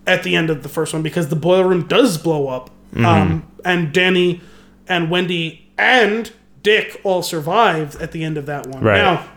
at 0.06 0.22
the 0.22 0.36
end 0.36 0.50
of 0.50 0.62
the 0.62 0.68
first 0.68 0.92
one 0.92 1.02
because 1.02 1.28
the 1.28 1.36
boiler 1.36 1.66
room 1.66 1.86
does 1.86 2.18
blow 2.18 2.48
up. 2.48 2.70
Mm-hmm. 2.92 3.04
Um, 3.04 3.52
and 3.64 3.92
Danny 3.92 4.40
and 4.88 5.10
Wendy 5.10 5.70
and 5.76 6.32
Dick 6.62 7.00
all 7.04 7.22
survived 7.22 8.00
at 8.00 8.12
the 8.12 8.24
end 8.24 8.38
of 8.38 8.46
that 8.46 8.66
one. 8.66 8.82
Right. 8.82 8.98
Now, 8.98 9.28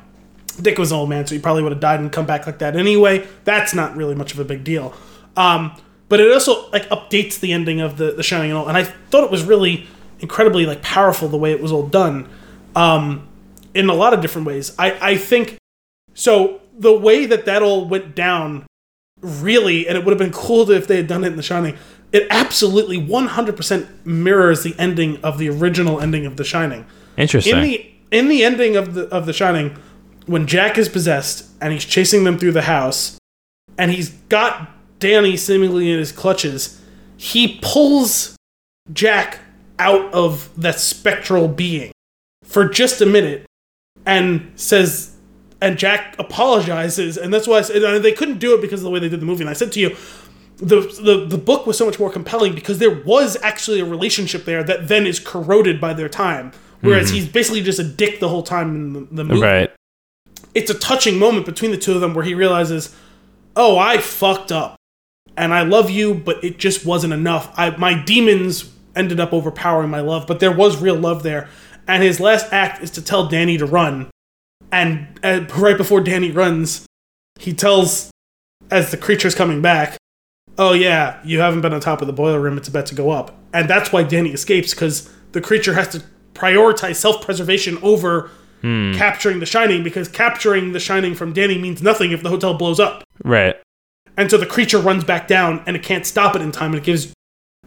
Dick 0.62 0.78
was 0.78 0.92
an 0.92 0.98
old 0.98 1.10
man, 1.10 1.26
so 1.28 1.36
he 1.36 1.42
probably 1.42 1.64
would 1.64 1.72
have 1.72 1.82
died 1.82 2.00
and 2.00 2.12
come 2.12 2.26
back 2.26 2.46
like 2.46 2.60
that 2.60 2.76
anyway. 2.76 3.28
That's 3.44 3.74
not 3.74 3.96
really 3.96 4.16
much 4.16 4.34
of 4.34 4.40
a 4.40 4.46
big 4.46 4.64
deal. 4.64 4.94
Um, 5.36 5.80
but 6.10 6.20
it 6.20 6.32
also 6.32 6.70
like 6.72 6.88
updates 6.90 7.40
the 7.40 7.54
ending 7.54 7.82
of 7.82 7.98
the 7.98 8.12
the 8.12 8.24
Shining 8.24 8.52
and 8.52 8.58
all, 8.58 8.68
and 8.68 8.78
I 8.78 8.84
thought 8.84 9.24
it 9.24 9.32
was 9.32 9.44
really 9.44 9.88
incredibly 10.20 10.66
like 10.66 10.82
powerful 10.82 11.28
the 11.28 11.38
way 11.38 11.52
it 11.52 11.62
was 11.62 11.72
all 11.72 11.86
done, 11.86 12.28
um, 12.76 13.28
in 13.74 13.90
a 13.90 13.94
lot 13.94 14.14
of 14.14 14.22
different 14.22 14.48
ways. 14.48 14.74
I 14.80 14.98
I 15.02 15.18
think 15.18 15.58
so. 16.14 16.62
The 16.80 16.98
way 16.98 17.26
that 17.26 17.46
that 17.46 17.62
all 17.62 17.88
went 17.88 18.16
down, 18.16 18.67
really, 19.22 19.88
and 19.88 19.98
it 19.98 20.06
would 20.06 20.12
have 20.12 20.20
been 20.20 20.32
cool 20.32 20.70
if 20.72 20.88
they 20.88 20.98
had 20.98 21.08
done 21.08 21.24
it 21.24 21.28
in 21.28 21.36
The 21.36 21.44
Shining. 21.44 21.78
It 22.12 22.28
absolutely 22.30 23.00
100% 23.00 24.06
mirrors 24.06 24.64
the 24.64 24.76
ending 24.80 25.18
of 25.24 25.38
the 25.38 25.50
original 25.50 26.00
ending 26.00 26.26
of 26.26 26.38
The 26.38 26.44
Shining. 26.44 26.86
Interesting. 27.18 27.56
In 27.56 27.62
the 27.64 27.92
in 28.10 28.30
the 28.30 28.46
ending 28.46 28.78
of 28.78 28.94
the 28.94 29.08
of 29.10 29.26
The 29.26 29.34
Shining, 29.34 29.78
when 30.26 30.48
Jack 30.48 30.78
is 30.78 30.88
possessed 30.88 31.50
and 31.60 31.74
he's 31.74 31.86
chasing 31.86 32.24
them 32.24 32.38
through 32.38 32.54
the 32.54 32.64
house, 32.64 33.18
and 33.78 33.92
he's 33.92 34.10
got 34.10 34.70
Danny 35.00 35.36
seemingly 35.36 35.92
in 35.92 36.00
his 36.00 36.12
clutches, 36.12 36.82
he 37.18 37.60
pulls 37.62 38.36
Jack 38.94 39.40
out 39.80 40.14
of 40.14 40.50
that 40.60 40.80
spectral 40.80 41.48
being 41.48 41.92
for 42.44 42.68
just 42.68 43.02
a 43.02 43.06
minute 43.06 43.46
and 44.06 44.52
says, 44.56 45.17
and 45.62 45.78
Jack 45.78 46.16
apologizes, 46.20 47.18
and 47.18 47.34
that's 47.34 47.48
why 47.48 47.58
I 47.58 47.62
said 47.62 48.02
they 48.02 48.14
couldn't 48.14 48.40
do 48.40 48.54
it 48.54 48.62
because 48.62 48.82
of 48.82 48.84
the 48.84 48.90
way 48.90 49.00
they 49.00 49.10
did 49.10 49.20
the 49.20 49.26
movie. 49.26 49.42
And 49.42 49.50
I 49.50 49.54
said 49.54 49.72
to 49.74 49.80
you, 49.80 49.96
the, 50.58 50.82
the 51.02 51.26
the 51.26 51.38
book 51.38 51.68
was 51.68 51.78
so 51.78 51.86
much 51.86 52.00
more 52.00 52.10
compelling 52.10 52.56
because 52.56 52.80
there 52.80 53.04
was 53.04 53.38
actually 53.44 53.80
a 53.80 53.86
relationship 53.86 54.46
there 54.46 54.64
that 54.64 54.88
then 54.88 55.06
is 55.06 55.20
corroded 55.20 55.80
by 55.80 55.94
their 55.94 56.10
time, 56.10 56.52
whereas 56.82 57.08
mm-hmm. 57.08 57.16
he's 57.16 57.28
basically 57.28 57.62
just 57.62 57.80
a 57.80 57.84
dick 57.84 58.20
the 58.20 58.30
whole 58.30 58.44
time 58.44 58.76
in 58.76 58.94
the, 58.94 59.00
the 59.12 59.24
movie. 59.24 59.42
Right. 59.42 59.72
It's 60.54 60.72
a 60.72 60.78
touching 60.78 61.20
moment 61.20 61.46
between 61.46 61.72
the 61.72 61.78
two 61.78 61.94
of 61.94 62.02
them 62.02 62.14
where 62.14 62.26
he 62.26 62.34
realizes, 62.34 62.96
oh, 63.56 63.78
I 63.78 64.00
fucked 64.00 64.52
up 64.52 64.76
and 65.36 65.54
I 65.54 65.62
love 65.62 65.92
you, 65.92 66.16
but 66.16 66.44
it 66.44 66.58
just 66.58 66.86
wasn't 66.86 67.14
enough. 67.14 67.52
I 67.56 67.72
my 67.78 67.94
demons 67.94 68.74
ended 68.96 69.20
up 69.20 69.34
overpowering 69.34 69.90
my 69.90 70.02
love, 70.02 70.26
but 70.28 70.40
there 70.40 70.52
was 70.52 70.82
real 70.82 70.96
love 70.96 71.24
there. 71.24 71.50
And 71.88 72.04
his 72.04 72.20
last 72.20 72.52
act 72.52 72.84
is 72.84 72.92
to 72.92 73.02
tell 73.02 73.28
Danny 73.28 73.58
to 73.58 73.66
run. 73.66 74.10
And 74.72 75.08
uh, 75.24 75.46
right 75.56 75.78
before 75.78 76.02
Danny 76.02 76.32
runs, 76.32 76.86
he 77.40 77.54
tells, 77.54 78.12
as 78.70 78.92
the 78.92 78.98
creature's 78.98 79.36
coming 79.36 79.62
back, 79.62 79.98
"Oh 80.58 80.74
yeah, 80.74 81.20
you 81.24 81.40
haven't 81.40 81.62
been 81.62 81.74
on 81.74 81.80
top 81.80 82.02
of 82.02 82.08
the 82.08 82.14
boiler 82.14 82.40
room. 82.40 82.58
It's 82.58 82.68
about 82.68 82.86
to 82.88 82.96
go 82.96 83.12
up." 83.12 83.38
And 83.54 83.70
that's 83.70 83.92
why 83.92 84.04
Danny 84.04 84.32
escapes 84.32 84.74
because 84.74 85.10
the 85.32 85.42
creature 85.42 85.74
has 85.74 85.88
to 85.90 86.04
prioritize 86.34 86.96
self-preservation 86.96 87.78
over 87.82 88.30
hmm. 88.62 88.94
capturing 88.94 89.40
the 89.40 89.46
shining 89.46 89.84
because 89.84 90.08
capturing 90.08 90.72
the 90.72 90.80
shining 90.80 91.16
from 91.16 91.34
Danny 91.34 91.58
means 91.58 91.82
nothing 91.82 92.12
if 92.12 92.24
the 92.24 92.30
hotel 92.30 92.54
blows 92.54 92.80
up. 92.80 93.04
Right. 93.24 93.56
And 94.18 94.30
so 94.32 94.38
the 94.38 94.46
creature 94.46 94.80
runs 94.80 95.04
back 95.04 95.28
down 95.28 95.64
and 95.66 95.76
it 95.76 95.84
can't 95.84 96.06
stop 96.06 96.36
it 96.36 96.42
in 96.42 96.52
time. 96.52 96.72
And 96.72 96.82
it 96.82 96.84
gives 96.84 97.14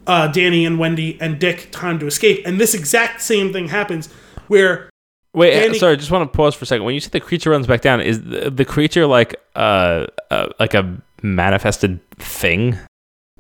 uh, 0.07 0.29
Danny 0.29 0.67
and 0.67 0.79
Wendy 0.79 1.17
and 1.21 1.39
Dick 1.39 1.69
time 1.71 1.99
to 2.01 2.07
escape. 2.07 2.43
And 2.45 2.61
this 2.61 2.75
exact 2.75 3.23
same 3.23 3.53
thing 3.53 3.69
happens 3.69 4.09
where. 4.49 4.91
Wait, 5.33 5.53
Danny- 5.53 5.79
sorry. 5.79 5.97
Just 5.97 6.11
want 6.11 6.31
to 6.31 6.37
pause 6.37 6.55
for 6.55 6.65
a 6.65 6.67
second. 6.67 6.85
When 6.85 6.95
you 6.95 7.01
say 7.01 7.11
the 7.11 7.21
creature 7.21 7.51
runs 7.51 7.67
back 7.67 7.81
down, 7.81 8.01
is 8.01 8.23
the, 8.23 8.51
the 8.51 8.65
creature 8.65 9.07
like 9.07 9.37
uh, 9.55 10.07
uh 10.31 10.49
like 10.59 10.75
a 10.75 11.01
manifested 11.23 12.01
thing? 12.17 12.79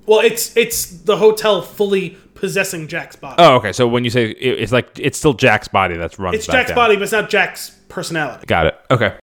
Well, 0.06 0.20
it's 0.20 0.56
it's 0.56 0.86
the 0.86 1.16
hotel 1.16 1.62
fully 1.62 2.10
possessing 2.34 2.88
Jack's 2.88 3.16
body. 3.16 3.36
Oh, 3.38 3.56
okay. 3.56 3.72
So 3.72 3.86
when 3.88 4.04
you 4.04 4.10
say 4.10 4.30
it, 4.30 4.60
it's 4.60 4.72
like 4.72 4.98
it's 4.98 5.18
still 5.18 5.34
Jack's 5.34 5.68
body 5.68 5.96
that's 5.96 6.18
runs. 6.18 6.36
It's 6.36 6.46
Jack's 6.46 6.70
down. 6.70 6.76
body, 6.76 6.96
but 6.96 7.02
it's 7.02 7.12
not 7.12 7.28
Jack's 7.28 7.70
personality. 7.88 8.46
Got 8.46 8.66
it. 8.66 8.80
Okay 8.90 9.16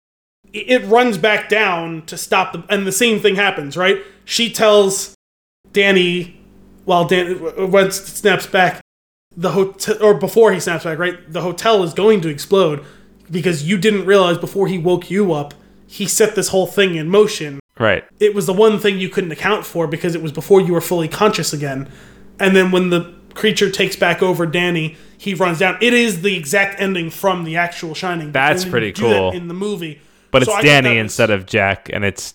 it 0.55 0.85
runs 0.85 1.19
back 1.19 1.49
down 1.49 2.03
to 2.03 2.17
stop 2.17 2.53
the 2.53 2.65
and 2.71 2.87
the 2.87 2.93
same 2.93 3.21
thing 3.21 3.35
happens 3.35 3.77
right 3.77 3.99
she 4.25 4.51
tells 4.51 5.15
danny 5.73 6.41
while 6.85 7.05
dan 7.05 7.71
once 7.71 7.97
snaps 7.97 8.47
back 8.47 8.81
the 9.37 9.53
hotel 9.53 9.97
or 10.03 10.15
before 10.15 10.53
he 10.53 10.61
snaps 10.61 10.85
back 10.85 10.99
right 10.99 11.33
the 11.33 11.41
hotel 11.41 11.83
is 11.83 11.93
going 11.93 12.21
to 12.21 12.29
explode 12.29 12.85
because 13.31 13.65
you 13.65 13.77
didn't 13.79 14.07
realize 14.07 14.39
before 14.39 14.69
he 14.69 14.79
woke 14.79 15.11
you 15.11 15.33
up 15.33 15.55
he 15.87 16.07
set 16.07 16.35
this 16.35 16.49
whole 16.49 16.67
thing 16.67 16.95
in 16.95 17.09
motion 17.09 17.61
right 17.79 18.05
it 18.21 18.35
was 18.35 18.47
the 18.47 18.53
one 18.53 18.79
thing 18.79 18.99
you 18.99 19.09
couldn't 19.09 19.33
account 19.33 19.67
for 19.67 19.87
because 19.87 20.15
it 20.15 20.23
was 20.23 20.33
before 20.33 20.61
you 20.61 20.73
were 20.73 20.81
fully 20.81 21.09
conscious 21.09 21.53
again 21.53 21.91
and 22.39 22.55
then 22.55 22.71
when 22.71 22.91
the 22.91 23.15
creature 23.35 23.69
takes 23.69 23.97
back 23.97 24.23
over 24.23 24.47
danny 24.47 24.97
he 25.19 25.35
runs 25.35 25.59
down 25.59 25.77
it 25.81 25.93
is 25.93 26.23
the 26.23 26.37
exact 26.37 26.81
ending 26.81 27.11
from 27.11 27.43
the 27.43 27.57
actual 27.57 27.95
shining 27.95 28.31
that's 28.31 28.65
pretty 28.65 28.93
cool 28.93 29.33
in 29.33 29.49
the 29.49 29.55
movie 29.55 30.01
but 30.35 30.43
it's 30.43 30.51
so 30.51 30.61
Danny 30.63 30.99
instead 30.99 31.31
of 31.31 31.47
Jack, 31.47 31.89
and 31.93 32.05
it's 32.05 32.35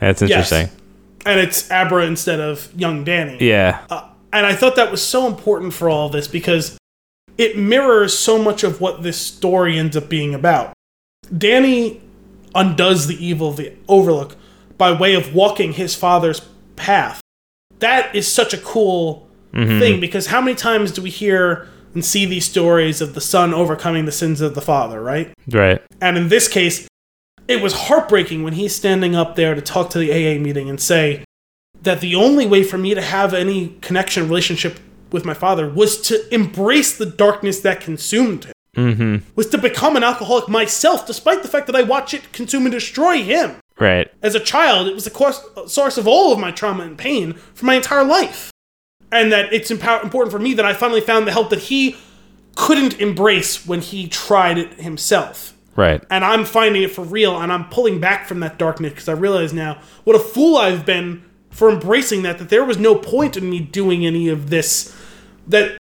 that's 0.00 0.22
interesting. 0.22 0.66
Yes. 0.66 0.76
And 1.24 1.38
it's 1.38 1.70
Abra 1.70 2.04
instead 2.04 2.40
of 2.40 2.68
young 2.74 3.04
Danny. 3.04 3.38
Yeah. 3.40 3.86
Uh, 3.88 4.09
and 4.32 4.46
I 4.46 4.54
thought 4.54 4.76
that 4.76 4.90
was 4.90 5.02
so 5.02 5.26
important 5.26 5.72
for 5.72 5.88
all 5.88 6.08
this 6.08 6.28
because 6.28 6.78
it 7.38 7.56
mirrors 7.56 8.16
so 8.16 8.40
much 8.40 8.62
of 8.62 8.80
what 8.80 9.02
this 9.02 9.18
story 9.18 9.78
ends 9.78 9.96
up 9.96 10.08
being 10.08 10.34
about. 10.34 10.72
Danny 11.36 12.00
undoes 12.54 13.06
the 13.06 13.24
evil 13.24 13.48
of 13.50 13.56
the 13.56 13.72
Overlook 13.88 14.36
by 14.76 14.92
way 14.92 15.14
of 15.14 15.34
walking 15.34 15.72
his 15.72 15.94
father's 15.94 16.40
path. 16.76 17.20
That 17.78 18.14
is 18.14 18.30
such 18.30 18.52
a 18.52 18.58
cool 18.58 19.28
mm-hmm. 19.52 19.78
thing 19.78 20.00
because 20.00 20.26
how 20.26 20.40
many 20.40 20.54
times 20.54 20.92
do 20.92 21.02
we 21.02 21.10
hear 21.10 21.68
and 21.94 22.04
see 22.04 22.24
these 22.24 22.44
stories 22.44 23.00
of 23.00 23.14
the 23.14 23.20
son 23.20 23.52
overcoming 23.52 24.04
the 24.04 24.12
sins 24.12 24.40
of 24.40 24.54
the 24.54 24.60
father, 24.60 25.02
right? 25.02 25.32
Right. 25.48 25.82
And 26.00 26.16
in 26.16 26.28
this 26.28 26.46
case, 26.46 26.88
it 27.48 27.60
was 27.60 27.72
heartbreaking 27.72 28.42
when 28.44 28.52
he's 28.52 28.74
standing 28.74 29.16
up 29.16 29.34
there 29.34 29.54
to 29.54 29.60
talk 29.60 29.90
to 29.90 29.98
the 29.98 30.12
AA 30.12 30.38
meeting 30.40 30.70
and 30.70 30.80
say 30.80 31.24
that 31.82 32.00
the 32.00 32.14
only 32.14 32.46
way 32.46 32.62
for 32.62 32.78
me 32.78 32.94
to 32.94 33.02
have 33.02 33.34
any 33.34 33.76
connection, 33.80 34.24
relationship 34.28 34.78
with 35.10 35.24
my 35.24 35.34
father 35.34 35.68
was 35.68 36.00
to 36.02 36.32
embrace 36.34 36.96
the 36.96 37.06
darkness 37.06 37.60
that 37.60 37.80
consumed 37.80 38.44
him. 38.44 38.52
Mm-hmm. 38.76 39.16
Was 39.34 39.48
to 39.48 39.58
become 39.58 39.96
an 39.96 40.04
alcoholic 40.04 40.48
myself, 40.48 41.04
despite 41.06 41.42
the 41.42 41.48
fact 41.48 41.66
that 41.66 41.74
I 41.74 41.82
watch 41.82 42.14
it 42.14 42.32
consume 42.32 42.66
and 42.66 42.72
destroy 42.72 43.20
him. 43.22 43.56
Right. 43.80 44.12
As 44.22 44.36
a 44.36 44.40
child, 44.40 44.86
it 44.86 44.94
was 44.94 45.04
the 45.06 45.66
source 45.66 45.98
of 45.98 46.06
all 46.06 46.32
of 46.32 46.38
my 46.38 46.52
trauma 46.52 46.84
and 46.84 46.96
pain 46.96 47.32
for 47.54 47.66
my 47.66 47.74
entire 47.74 48.04
life 48.04 48.50
and 49.12 49.32
that 49.32 49.52
it's 49.52 49.70
important 49.70 50.30
for 50.30 50.38
me 50.38 50.54
that 50.54 50.64
I 50.64 50.72
finally 50.72 51.00
found 51.00 51.26
the 51.26 51.32
help 51.32 51.50
that 51.50 51.60
he 51.60 51.96
couldn't 52.56 53.00
embrace 53.00 53.66
when 53.66 53.80
he 53.80 54.06
tried 54.08 54.58
it 54.58 54.74
himself. 54.74 55.54
Right. 55.76 56.02
And 56.10 56.24
I'm 56.24 56.44
finding 56.44 56.82
it 56.82 56.90
for 56.90 57.02
real, 57.02 57.40
and 57.40 57.52
I'm 57.52 57.68
pulling 57.68 58.00
back 58.00 58.26
from 58.26 58.40
that 58.40 58.58
darkness 58.58 58.92
because 58.92 59.08
I 59.08 59.12
realize 59.12 59.52
now 59.52 59.80
what 60.04 60.16
a 60.16 60.18
fool 60.18 60.56
I've 60.56 60.84
been 60.84 61.24
for 61.50 61.70
embracing 61.70 62.22
that. 62.22 62.38
That 62.38 62.48
there 62.48 62.64
was 62.64 62.78
no 62.78 62.94
point 62.94 63.36
in 63.36 63.50
me 63.50 63.60
doing 63.60 64.06
any 64.06 64.28
of 64.28 64.50
this. 64.50 64.96
That 65.46 65.78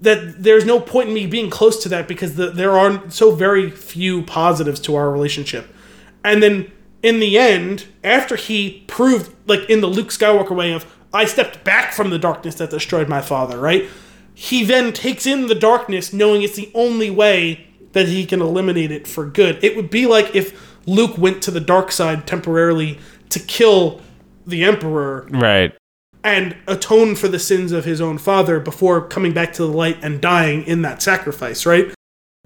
that 0.00 0.42
there's 0.42 0.64
no 0.64 0.78
point 0.78 1.08
in 1.08 1.14
me 1.14 1.26
being 1.26 1.50
close 1.50 1.82
to 1.82 1.88
that 1.88 2.06
because 2.06 2.36
the, 2.36 2.50
there 2.50 2.72
are 2.72 3.08
so 3.10 3.34
very 3.34 3.70
few 3.70 4.22
positives 4.22 4.78
to 4.80 4.94
our 4.94 5.10
relationship. 5.10 5.74
And 6.22 6.42
then 6.42 6.70
in 7.02 7.20
the 7.20 7.38
end, 7.38 7.86
after 8.04 8.36
he 8.36 8.84
proved, 8.86 9.34
like 9.46 9.70
in 9.70 9.80
the 9.80 9.86
Luke 9.86 10.08
Skywalker 10.08 10.54
way 10.54 10.72
of, 10.72 10.84
I 11.14 11.24
stepped 11.24 11.64
back 11.64 11.92
from 11.92 12.10
the 12.10 12.18
darkness 12.18 12.56
that 12.56 12.70
destroyed 12.70 13.08
my 13.08 13.22
father, 13.22 13.58
right? 13.58 13.88
He 14.34 14.64
then 14.64 14.92
takes 14.92 15.26
in 15.26 15.46
the 15.46 15.54
darkness 15.54 16.12
knowing 16.12 16.42
it's 16.42 16.56
the 16.56 16.70
only 16.74 17.10
way 17.10 17.68
that 17.92 18.08
he 18.08 18.26
can 18.26 18.42
eliminate 18.42 18.90
it 18.90 19.06
for 19.06 19.24
good. 19.24 19.62
It 19.64 19.76
would 19.76 19.88
be 19.88 20.06
like 20.06 20.34
if 20.34 20.76
Luke 20.86 21.16
went 21.16 21.42
to 21.44 21.50
the 21.50 21.60
dark 21.60 21.90
side 21.90 22.26
temporarily 22.26 22.98
to 23.30 23.40
kill 23.40 24.02
the 24.46 24.64
Emperor 24.64 25.26
Right. 25.30 25.74
and 26.24 26.56
atone 26.66 27.14
for 27.16 27.28
the 27.28 27.38
sins 27.38 27.72
of 27.72 27.84
his 27.84 28.00
own 28.00 28.18
father 28.18 28.58
before 28.60 29.00
coming 29.06 29.32
back 29.32 29.52
to 29.54 29.62
the 29.62 29.68
light 29.72 29.98
and 30.02 30.20
dying 30.20 30.64
in 30.64 30.82
that 30.82 31.02
sacrifice, 31.02 31.66
right? 31.66 31.92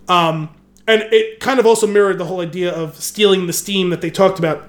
Um, 0.08 0.50
and 0.88 1.02
it 1.12 1.40
kind 1.40 1.60
of 1.60 1.66
also 1.66 1.86
mirrored 1.86 2.18
the 2.18 2.24
whole 2.24 2.40
idea 2.40 2.72
of 2.72 2.96
stealing 2.96 3.46
the 3.46 3.52
steam 3.52 3.90
that 3.90 4.00
they 4.00 4.10
talked 4.10 4.38
about. 4.38 4.68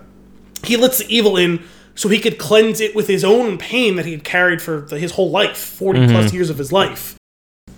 He 0.64 0.78
lets 0.78 1.00
the 1.00 1.14
evil 1.16 1.36
in 1.38 1.64
so 1.96 2.10
he 2.10 2.20
could 2.20 2.38
cleanse 2.38 2.80
it 2.80 2.96
with 2.96 3.08
his 3.08 3.24
own 3.24 3.58
pain 3.58 3.96
that 3.96 4.06
he 4.06 4.12
had 4.12 4.24
carried 4.24 4.62
for 4.62 4.82
the, 4.82 5.00
his 5.00 5.14
whole 5.14 5.30
life, 5.32 5.58
40 5.58 6.08
plus 6.08 6.32
years 6.34 6.50
of 6.50 6.58
his 6.58 6.72
life. 6.72 7.16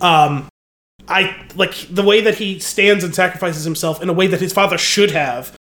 Um, 0.00 0.48
I 1.08 1.46
like 1.54 1.86
the 1.90 2.02
way 2.02 2.20
that 2.20 2.36
he 2.36 2.58
stands 2.58 3.02
and 3.04 3.14
sacrifices 3.14 3.64
himself 3.64 4.02
in 4.02 4.08
a 4.08 4.12
way 4.12 4.26
that 4.26 4.40
his 4.40 4.52
father 4.52 4.78
should 4.78 5.10
have 5.10 5.56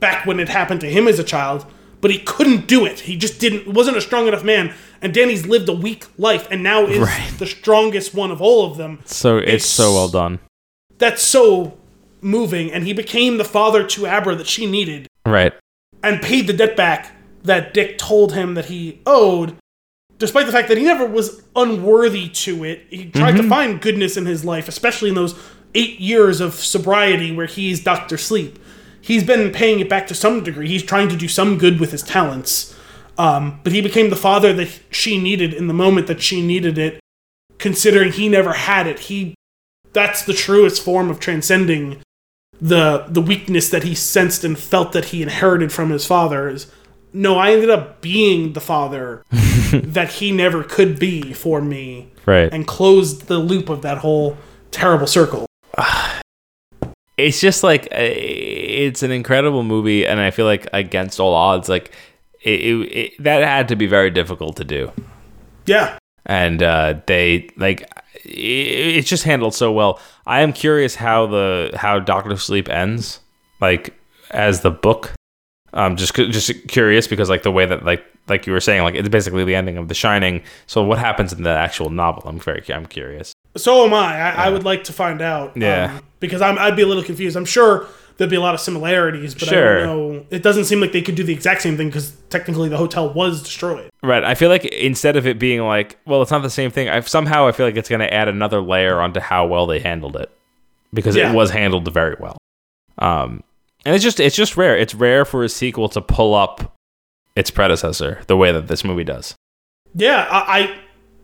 back 0.00 0.26
when 0.26 0.38
it 0.38 0.48
happened 0.48 0.80
to 0.82 0.86
him 0.90 1.08
as 1.08 1.18
a 1.18 1.24
child, 1.24 1.66
but 2.00 2.10
he 2.10 2.18
couldn't 2.18 2.66
do 2.66 2.84
it. 2.84 3.00
He 3.00 3.16
just 3.16 3.40
didn't 3.40 3.66
wasn't 3.72 3.96
a 3.96 4.00
strong 4.00 4.28
enough 4.28 4.44
man. 4.44 4.74
And 5.00 5.14
Danny's 5.14 5.46
lived 5.46 5.68
a 5.68 5.72
weak 5.72 6.06
life 6.18 6.48
and 6.50 6.62
now 6.62 6.86
is 6.86 6.98
Right. 6.98 7.32
the 7.38 7.46
strongest 7.46 8.14
one 8.14 8.30
of 8.30 8.40
all 8.40 8.70
of 8.70 8.76
them. 8.76 9.00
So 9.04 9.38
it's, 9.38 9.46
It's- 9.48 9.66
so 9.66 9.92
well 9.94 10.08
done. 10.08 10.40
That's 10.98 11.22
so 11.22 11.78
moving 12.20 12.72
and 12.72 12.84
he 12.84 12.92
became 12.92 13.38
the 13.38 13.44
father 13.44 13.84
to 13.86 14.06
Abra 14.06 14.34
that 14.34 14.48
she 14.48 14.66
needed 14.66 15.06
Right. 15.24 15.52
and 16.02 16.20
paid 16.20 16.46
the 16.48 16.52
debt 16.52 16.76
back 16.76 17.12
that 17.44 17.72
Dick 17.72 17.98
told 17.98 18.32
him 18.34 18.54
that 18.54 18.66
he 18.66 19.00
owed, 19.06 19.54
despite 20.18 20.46
the 20.46 20.52
fact 20.52 20.68
that 20.68 20.76
he 20.78 20.84
never 20.84 21.06
was 21.06 21.42
unworthy 21.54 22.28
to 22.28 22.64
it. 22.64 22.86
He 22.90 23.06
tried 23.06 23.32
to 23.32 23.38
mm-hmm. 23.38 23.48
find 23.48 23.80
goodness 23.80 24.16
in 24.16 24.26
his 24.26 24.44
life, 24.44 24.66
especially 24.66 25.10
in 25.10 25.14
those 25.14 25.38
eight 25.74 26.00
years 26.00 26.40
of 26.40 26.54
sobriety 26.54 27.30
where 27.30 27.46
he's 27.46 27.80
Dr. 27.80 28.16
Sleep. 28.16 28.58
He's 29.08 29.24
been 29.24 29.50
paying 29.52 29.80
it 29.80 29.88
back 29.88 30.06
to 30.08 30.14
some 30.14 30.44
degree. 30.44 30.68
He's 30.68 30.82
trying 30.82 31.08
to 31.08 31.16
do 31.16 31.28
some 31.28 31.56
good 31.56 31.80
with 31.80 31.92
his 31.92 32.02
talents. 32.02 32.76
Um, 33.16 33.58
but 33.64 33.72
he 33.72 33.80
became 33.80 34.10
the 34.10 34.16
father 34.16 34.52
that 34.52 34.80
she 34.90 35.16
needed 35.18 35.54
in 35.54 35.66
the 35.66 35.72
moment 35.72 36.08
that 36.08 36.20
she 36.20 36.46
needed 36.46 36.76
it, 36.76 37.00
considering 37.56 38.12
he 38.12 38.28
never 38.28 38.52
had 38.52 38.86
it. 38.86 38.98
He 39.00 39.34
that's 39.94 40.22
the 40.26 40.34
truest 40.34 40.82
form 40.82 41.08
of 41.08 41.18
transcending 41.20 42.02
the 42.60 43.06
the 43.08 43.22
weakness 43.22 43.70
that 43.70 43.82
he 43.84 43.94
sensed 43.94 44.44
and 44.44 44.58
felt 44.58 44.92
that 44.92 45.06
he 45.06 45.22
inherited 45.22 45.72
from 45.72 45.88
his 45.88 46.04
father 46.04 46.48
is 46.48 46.70
no 47.12 47.38
i 47.38 47.52
ended 47.52 47.70
up 47.70 48.00
being 48.02 48.52
the 48.52 48.60
father 48.60 49.22
that 49.72 50.12
he 50.14 50.30
never 50.32 50.62
could 50.62 50.98
be 50.98 51.32
for 51.32 51.62
me 51.62 52.10
Right. 52.26 52.52
and 52.52 52.66
closed 52.66 53.28
the 53.28 53.38
loop 53.38 53.68
of 53.70 53.80
that 53.82 53.98
whole 53.98 54.36
terrible 54.70 55.06
circle 55.06 55.46
it's 57.18 57.40
just 57.40 57.62
like 57.62 57.88
it's 57.90 59.02
an 59.02 59.10
incredible 59.10 59.64
movie 59.64 60.06
and 60.06 60.20
i 60.20 60.30
feel 60.30 60.46
like 60.46 60.66
against 60.72 61.18
all 61.20 61.34
odds 61.34 61.68
like 61.68 61.92
it, 62.42 62.60
it, 62.60 62.74
it 62.96 63.22
that 63.22 63.42
had 63.42 63.68
to 63.68 63.76
be 63.76 63.86
very 63.86 64.10
difficult 64.10 64.56
to 64.56 64.64
do. 64.64 64.92
Yeah. 65.66 65.98
And 66.26 66.62
uh 66.62 67.00
they 67.06 67.48
like 67.56 67.82
it, 68.24 68.28
it's 68.96 69.08
just 69.08 69.24
handled 69.24 69.54
so 69.54 69.72
well. 69.72 70.00
I 70.26 70.40
am 70.40 70.52
curious 70.52 70.94
how 70.94 71.26
the 71.26 71.72
how 71.74 71.98
doctor 71.98 72.36
sleep 72.36 72.68
ends 72.68 73.20
like 73.60 73.94
as 74.30 74.60
the 74.60 74.70
book. 74.70 75.12
Um 75.72 75.96
just 75.96 76.14
just 76.14 76.68
curious 76.68 77.06
because 77.06 77.28
like 77.28 77.42
the 77.42 77.52
way 77.52 77.66
that 77.66 77.84
like 77.84 78.04
like 78.28 78.46
you 78.46 78.52
were 78.52 78.60
saying 78.60 78.82
like 78.82 78.94
it's 78.94 79.08
basically 79.08 79.44
the 79.44 79.54
ending 79.54 79.76
of 79.76 79.88
the 79.88 79.94
shining. 79.94 80.42
So 80.66 80.82
what 80.82 80.98
happens 80.98 81.32
in 81.32 81.42
the 81.42 81.50
actual 81.50 81.90
novel? 81.90 82.22
I'm 82.26 82.38
very 82.38 82.64
i'm 82.72 82.86
curious 82.86 83.32
so 83.58 83.84
am 83.84 83.92
i 83.94 84.18
i, 84.32 84.46
I 84.46 84.50
would 84.50 84.64
like 84.64 84.84
to 84.84 84.92
find 84.92 85.20
out 85.20 85.56
Yeah. 85.56 85.96
um, 85.98 86.04
because 86.20 86.40
I'm, 86.40 86.58
i'd 86.58 86.76
be 86.76 86.82
a 86.82 86.86
little 86.86 87.02
confused 87.04 87.36
i'm 87.36 87.44
sure 87.44 87.86
there'd 88.16 88.30
be 88.30 88.36
a 88.36 88.40
lot 88.40 88.54
of 88.54 88.60
similarities 88.60 89.34
but 89.34 89.48
Sure. 89.48 89.78
i 89.80 89.82
don't 89.84 90.12
know 90.14 90.26
it 90.30 90.42
doesn't 90.42 90.64
seem 90.64 90.80
like 90.80 90.92
they 90.92 91.02
could 91.02 91.14
do 91.14 91.22
the 91.24 91.32
exact 91.32 91.62
same 91.62 91.76
thing 91.76 91.88
because 91.88 92.12
technically 92.30 92.68
the 92.68 92.76
hotel 92.78 93.12
was 93.12 93.42
destroyed 93.42 93.90
Right. 94.02 94.22
I 94.22 94.34
feel 94.36 94.48
like 94.48 94.64
instead 94.64 95.16
of 95.16 95.26
it 95.26 95.40
being 95.40 95.60
like, 95.62 95.98
well, 96.06 96.22
it's 96.22 96.30
not 96.30 96.42
the 96.42 96.50
same 96.50 96.70
thing. 96.70 96.88
I 96.88 97.00
somehow 97.00 97.48
I 97.48 97.52
feel 97.52 97.66
like 97.66 97.76
it's 97.76 97.88
going 97.88 97.98
to 97.98 98.14
add 98.14 98.28
another 98.28 98.60
layer 98.60 99.00
onto 99.00 99.18
how 99.18 99.44
well 99.48 99.66
they 99.66 99.80
handled 99.80 100.14
it 100.14 100.30
because 100.94 101.16
Yeah. 101.16 101.32
it 101.32 101.34
was 101.34 101.50
handled 101.50 101.92
very 101.92 102.14
well. 102.20 102.38
Um, 102.98 103.42
and 103.84 103.96
it's 103.96 104.04
just 104.04 104.20
it's 104.20 104.36
just 104.36 104.56
rare. 104.56 104.76
It's 104.78 104.94
rare 104.94 105.24
for 105.24 105.42
a 105.42 105.48
sequel 105.48 105.88
to 105.90 106.00
pull 106.00 106.32
up 106.36 106.76
its 107.34 107.50
predecessor 107.50 108.20
the 108.28 108.36
way 108.36 108.52
that 108.52 108.68
this 108.68 108.84
movie 108.84 109.02
does. 109.02 109.34
Yeah, 109.94 110.28
I, 110.30 110.78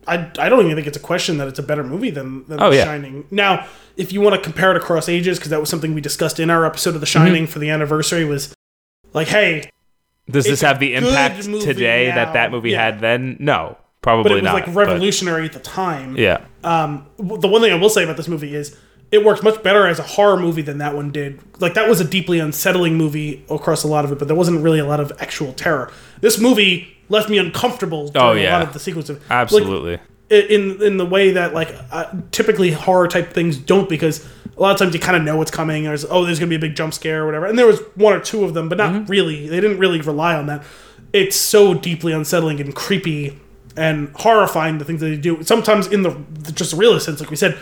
I, 0.07 0.31
I 0.37 0.49
don't 0.49 0.63
even 0.63 0.75
think 0.75 0.87
it's 0.87 0.97
a 0.97 1.01
question 1.01 1.37
that 1.37 1.47
it's 1.47 1.59
a 1.59 1.63
better 1.63 1.83
movie 1.83 2.09
than, 2.11 2.45
than 2.47 2.61
Oh, 2.61 2.69
The 2.69 2.77
yeah. 2.77 2.85
Shining. 2.85 3.25
Now, 3.31 3.67
if 3.97 4.11
you 4.13 4.21
want 4.21 4.35
to 4.35 4.41
compare 4.41 4.71
it 4.71 4.77
across 4.77 5.09
ages, 5.09 5.37
because 5.39 5.49
that 5.49 5.59
was 5.59 5.69
something 5.69 5.93
we 5.93 6.01
discussed 6.01 6.39
in 6.39 6.49
our 6.49 6.65
episode 6.65 6.95
of 6.95 7.01
The 7.01 7.07
Mm-hmm. 7.07 7.25
Shining 7.25 7.47
for 7.47 7.59
the 7.59 7.69
anniversary, 7.69 8.25
was 8.25 8.53
like, 9.13 9.27
hey, 9.27 9.69
Does 10.29 10.45
this 10.45 10.61
have 10.61 10.79
the 10.79 10.93
impact 10.95 11.43
today 11.43 12.09
now. 12.09 12.15
that 12.15 12.33
that 12.33 12.51
movie 12.51 12.71
Yeah. 12.71 12.83
had 12.85 12.99
then? 12.99 13.37
No, 13.39 13.77
probably 14.01 14.23
not. 14.23 14.23
but 14.23 14.31
it 14.31 14.35
was 14.35 14.43
not. 14.43 14.53
like 14.53 14.65
but- 14.65 14.75
revolutionary 14.75 15.45
at 15.45 15.53
the 15.53 15.59
time. 15.59 16.17
yeah. 16.17 16.45
Um, 16.63 17.05
the 17.17 17.47
one 17.47 17.61
thing 17.61 17.71
I 17.71 17.75
will 17.75 17.89
say 17.89 18.03
about 18.03 18.17
this 18.17 18.27
movie 18.27 18.55
is 18.55 18.75
it 19.11 19.23
works 19.23 19.43
much 19.43 19.61
better 19.61 19.85
as 19.87 19.99
a 19.99 20.03
horror 20.03 20.35
movie 20.39 20.63
than 20.63 20.79
that 20.79 20.95
one 20.95 21.11
did. 21.11 21.39
Like 21.61 21.75
that 21.75 21.87
was 21.87 22.01
a 22.01 22.03
deeply 22.03 22.39
unsettling 22.39 22.95
movie 22.95 23.45
across 23.51 23.83
a 23.83 23.87
lot 23.87 24.03
of 24.03 24.11
it, 24.11 24.17
but 24.19 24.27
there 24.27 24.35
wasn't 24.35 24.61
really 24.63 24.79
a 24.79 24.85
lot 24.85 24.99
of 24.99 25.11
actual 25.19 25.53
terror. 25.53 25.91
This 26.21 26.39
movie 26.39 26.94
left 27.09 27.29
me 27.29 27.37
uncomfortable 27.37 28.07
during 28.09 28.45
Oh, 28.45 28.49
a 28.49 28.51
lot 28.51 28.61
of 28.63 28.73
the 28.73 28.79
sequence 28.79 29.09
of 29.09 29.17
like, 29.21 29.31
Absolutely. 29.31 29.99
in 30.29 30.81
in 30.81 30.97
the 30.97 31.05
way 31.05 31.31
that 31.31 31.53
like 31.53 31.73
uh, 31.91 32.11
typically 32.31 32.71
horror 32.71 33.07
type 33.07 33.31
things 33.33 33.57
don't 33.57 33.87
because 33.89 34.27
a 34.57 34.61
lot 34.61 34.71
of 34.71 34.77
times 34.79 34.93
you 34.93 34.99
kind 34.99 35.17
of 35.17 35.23
know 35.23 35.37
what's 35.37 35.51
coming 35.51 35.83
there's 35.83 36.05
oh 36.05 36.25
there's 36.25 36.39
gonna 36.39 36.49
be 36.49 36.55
a 36.55 36.59
big 36.59 36.75
jump 36.75 36.93
scare 36.93 37.23
or 37.23 37.25
whatever. 37.25 37.45
And 37.45 37.59
there 37.59 37.67
was 37.67 37.79
one 37.95 38.13
or 38.13 38.19
two 38.19 38.43
of 38.43 38.53
them 38.53 38.69
but 38.69 38.77
not 38.77 38.93
Mm-hmm. 38.93 39.11
really. 39.11 39.47
They 39.47 39.59
didn't 39.61 39.77
really 39.79 40.01
rely 40.01 40.35
on 40.35 40.45
that. 40.47 40.63
It's 41.13 41.35
so 41.35 41.73
deeply 41.73 42.11
unsettling 42.13 42.59
and 42.59 42.75
creepy 42.75 43.39
and 43.77 44.09
horrifying 44.15 44.77
the 44.77 44.85
things 44.85 45.01
that 45.01 45.07
they 45.07 45.17
do. 45.17 45.43
Sometimes 45.43 45.87
in 45.87 46.01
the, 46.01 46.11
the 46.39 46.51
just 46.51 46.73
realist 46.73 47.05
sense 47.05 47.19
like 47.19 47.29
we 47.29 47.35
said 47.35 47.57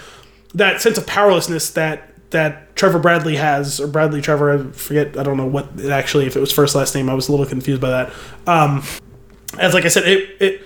that 0.53 0.81
sense 0.81 0.97
of 0.97 1.05
powerlessness 1.07 1.71
that 1.71 2.09
that 2.29 2.75
Trevor 2.75 2.97
Bradley 2.99 3.35
has 3.35 3.79
or 3.79 3.87
Bradley 3.87 4.21
Trevor 4.21 4.51
I 4.69 4.71
forget 4.71 5.17
I 5.17 5.23
don't 5.23 5.37
know 5.37 5.45
what 5.45 5.67
it 5.77 5.91
actually 5.91 6.25
if 6.27 6.35
it 6.35 6.39
was 6.39 6.51
first 6.51 6.75
last 6.75 6.93
name 6.95 7.09
I 7.09 7.13
was 7.13 7.27
a 7.27 7.31
little 7.31 7.45
confused 7.45 7.81
by 7.81 7.89
that. 7.89 8.13
Um 8.47 8.83
as 9.59 9.73
like 9.73 9.85
I 9.85 9.89
said, 9.89 10.07
it, 10.07 10.41
it 10.41 10.61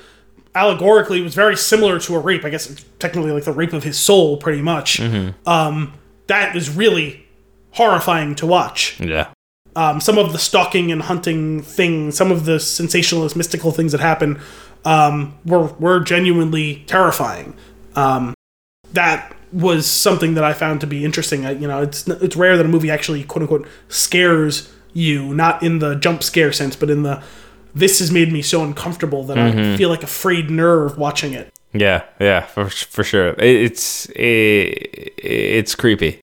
allegorically 0.55 1.21
was 1.21 1.35
very 1.35 1.55
similar 1.55 1.99
to 1.99 2.15
a 2.15 2.19
rape. 2.19 2.43
I 2.43 2.49
guess 2.49 2.69
it's 2.69 2.83
technically 2.99 3.31
like 3.31 3.43
the 3.43 3.51
rape 3.51 3.73
of 3.73 3.83
his 3.83 3.97
soul, 3.97 4.37
pretty 4.37 4.61
much. 4.61 4.99
Um, 5.45 5.93
that 6.27 6.55
is 6.55 6.69
really 6.69 7.25
horrifying 7.71 8.35
to 8.35 8.45
watch. 8.45 8.99
Yeah. 8.99 9.29
Um, 9.75 10.01
some 10.01 10.17
of 10.17 10.31
the 10.31 10.39
stalking 10.39 10.91
and 10.91 11.03
hunting 11.03 11.61
things, 11.61 12.17
some 12.17 12.31
of 12.31 12.45
the 12.45 12.59
sensationalist, 12.59 13.35
mystical 13.35 13.71
things 13.71 13.91
that 13.91 14.01
happen, 14.01 14.41
um, 14.85 15.37
were 15.45 15.67
were 15.79 15.99
genuinely 15.99 16.83
terrifying. 16.87 17.53
Um, 17.95 18.33
that 18.93 19.35
was 19.53 19.85
something 19.85 20.33
that 20.33 20.43
I 20.43 20.53
found 20.53 20.81
to 20.81 20.87
be 20.87 21.05
interesting. 21.05 21.45
I, 21.45 21.51
you 21.51 21.67
know, 21.67 21.83
it's 21.83 22.07
it's 22.07 22.35
rare 22.35 22.57
that 22.57 22.65
a 22.65 22.69
movie 22.69 22.89
actually 22.89 23.23
quote 23.23 23.43
unquote 23.43 23.67
scares 23.87 24.73
you, 24.93 25.33
not 25.33 25.61
in 25.61 25.79
the 25.79 25.95
jump 25.95 26.23
scare 26.23 26.51
sense, 26.51 26.75
but 26.75 26.89
in 26.89 27.03
the 27.03 27.21
this 27.73 27.99
has 27.99 28.11
made 28.11 28.31
me 28.31 28.41
so 28.41 28.63
uncomfortable 28.63 29.23
that 29.25 29.37
I 29.37 29.51
mm-hmm. 29.51 29.75
feel 29.75 29.89
like 29.89 30.03
a 30.03 30.07
frayed 30.07 30.49
nerve 30.49 30.97
watching 30.97 31.33
it. 31.33 31.51
Yeah, 31.73 32.03
yeah, 32.19 32.41
for 32.41 32.69
for 32.69 33.03
sure. 33.03 33.29
It, 33.29 33.43
it's 33.43 34.07
it, 34.15 35.13
it's 35.17 35.75
creepy. 35.75 36.21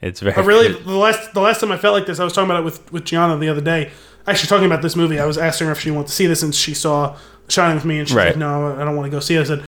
It's 0.00 0.20
very 0.20 0.34
I 0.34 0.40
really 0.40 0.72
the 0.72 0.96
last 0.96 1.34
the 1.34 1.40
last 1.40 1.60
time 1.60 1.72
I 1.72 1.78
felt 1.78 1.94
like 1.94 2.06
this, 2.06 2.20
I 2.20 2.24
was 2.24 2.32
talking 2.32 2.50
about 2.50 2.60
it 2.60 2.64
with 2.64 2.92
with 2.92 3.04
Gianna 3.04 3.36
the 3.36 3.48
other 3.48 3.60
day. 3.60 3.90
Actually, 4.26 4.48
talking 4.48 4.66
about 4.66 4.82
this 4.82 4.94
movie, 4.94 5.18
I 5.18 5.24
was 5.24 5.38
asking 5.38 5.68
her 5.68 5.72
if 5.72 5.80
she 5.80 5.90
wanted 5.90 6.08
to 6.08 6.12
see 6.12 6.26
this, 6.26 6.42
and 6.42 6.54
she 6.54 6.74
saw 6.74 7.16
Shining 7.48 7.76
with 7.76 7.86
me, 7.86 7.98
and 7.98 8.06
she's 8.06 8.14
Right. 8.14 8.26
like, 8.28 8.36
"No, 8.36 8.76
I 8.78 8.84
don't 8.84 8.94
want 8.94 9.10
to 9.10 9.10
go 9.10 9.20
see 9.20 9.36
it." 9.36 9.40
I 9.40 9.44
said, 9.44 9.64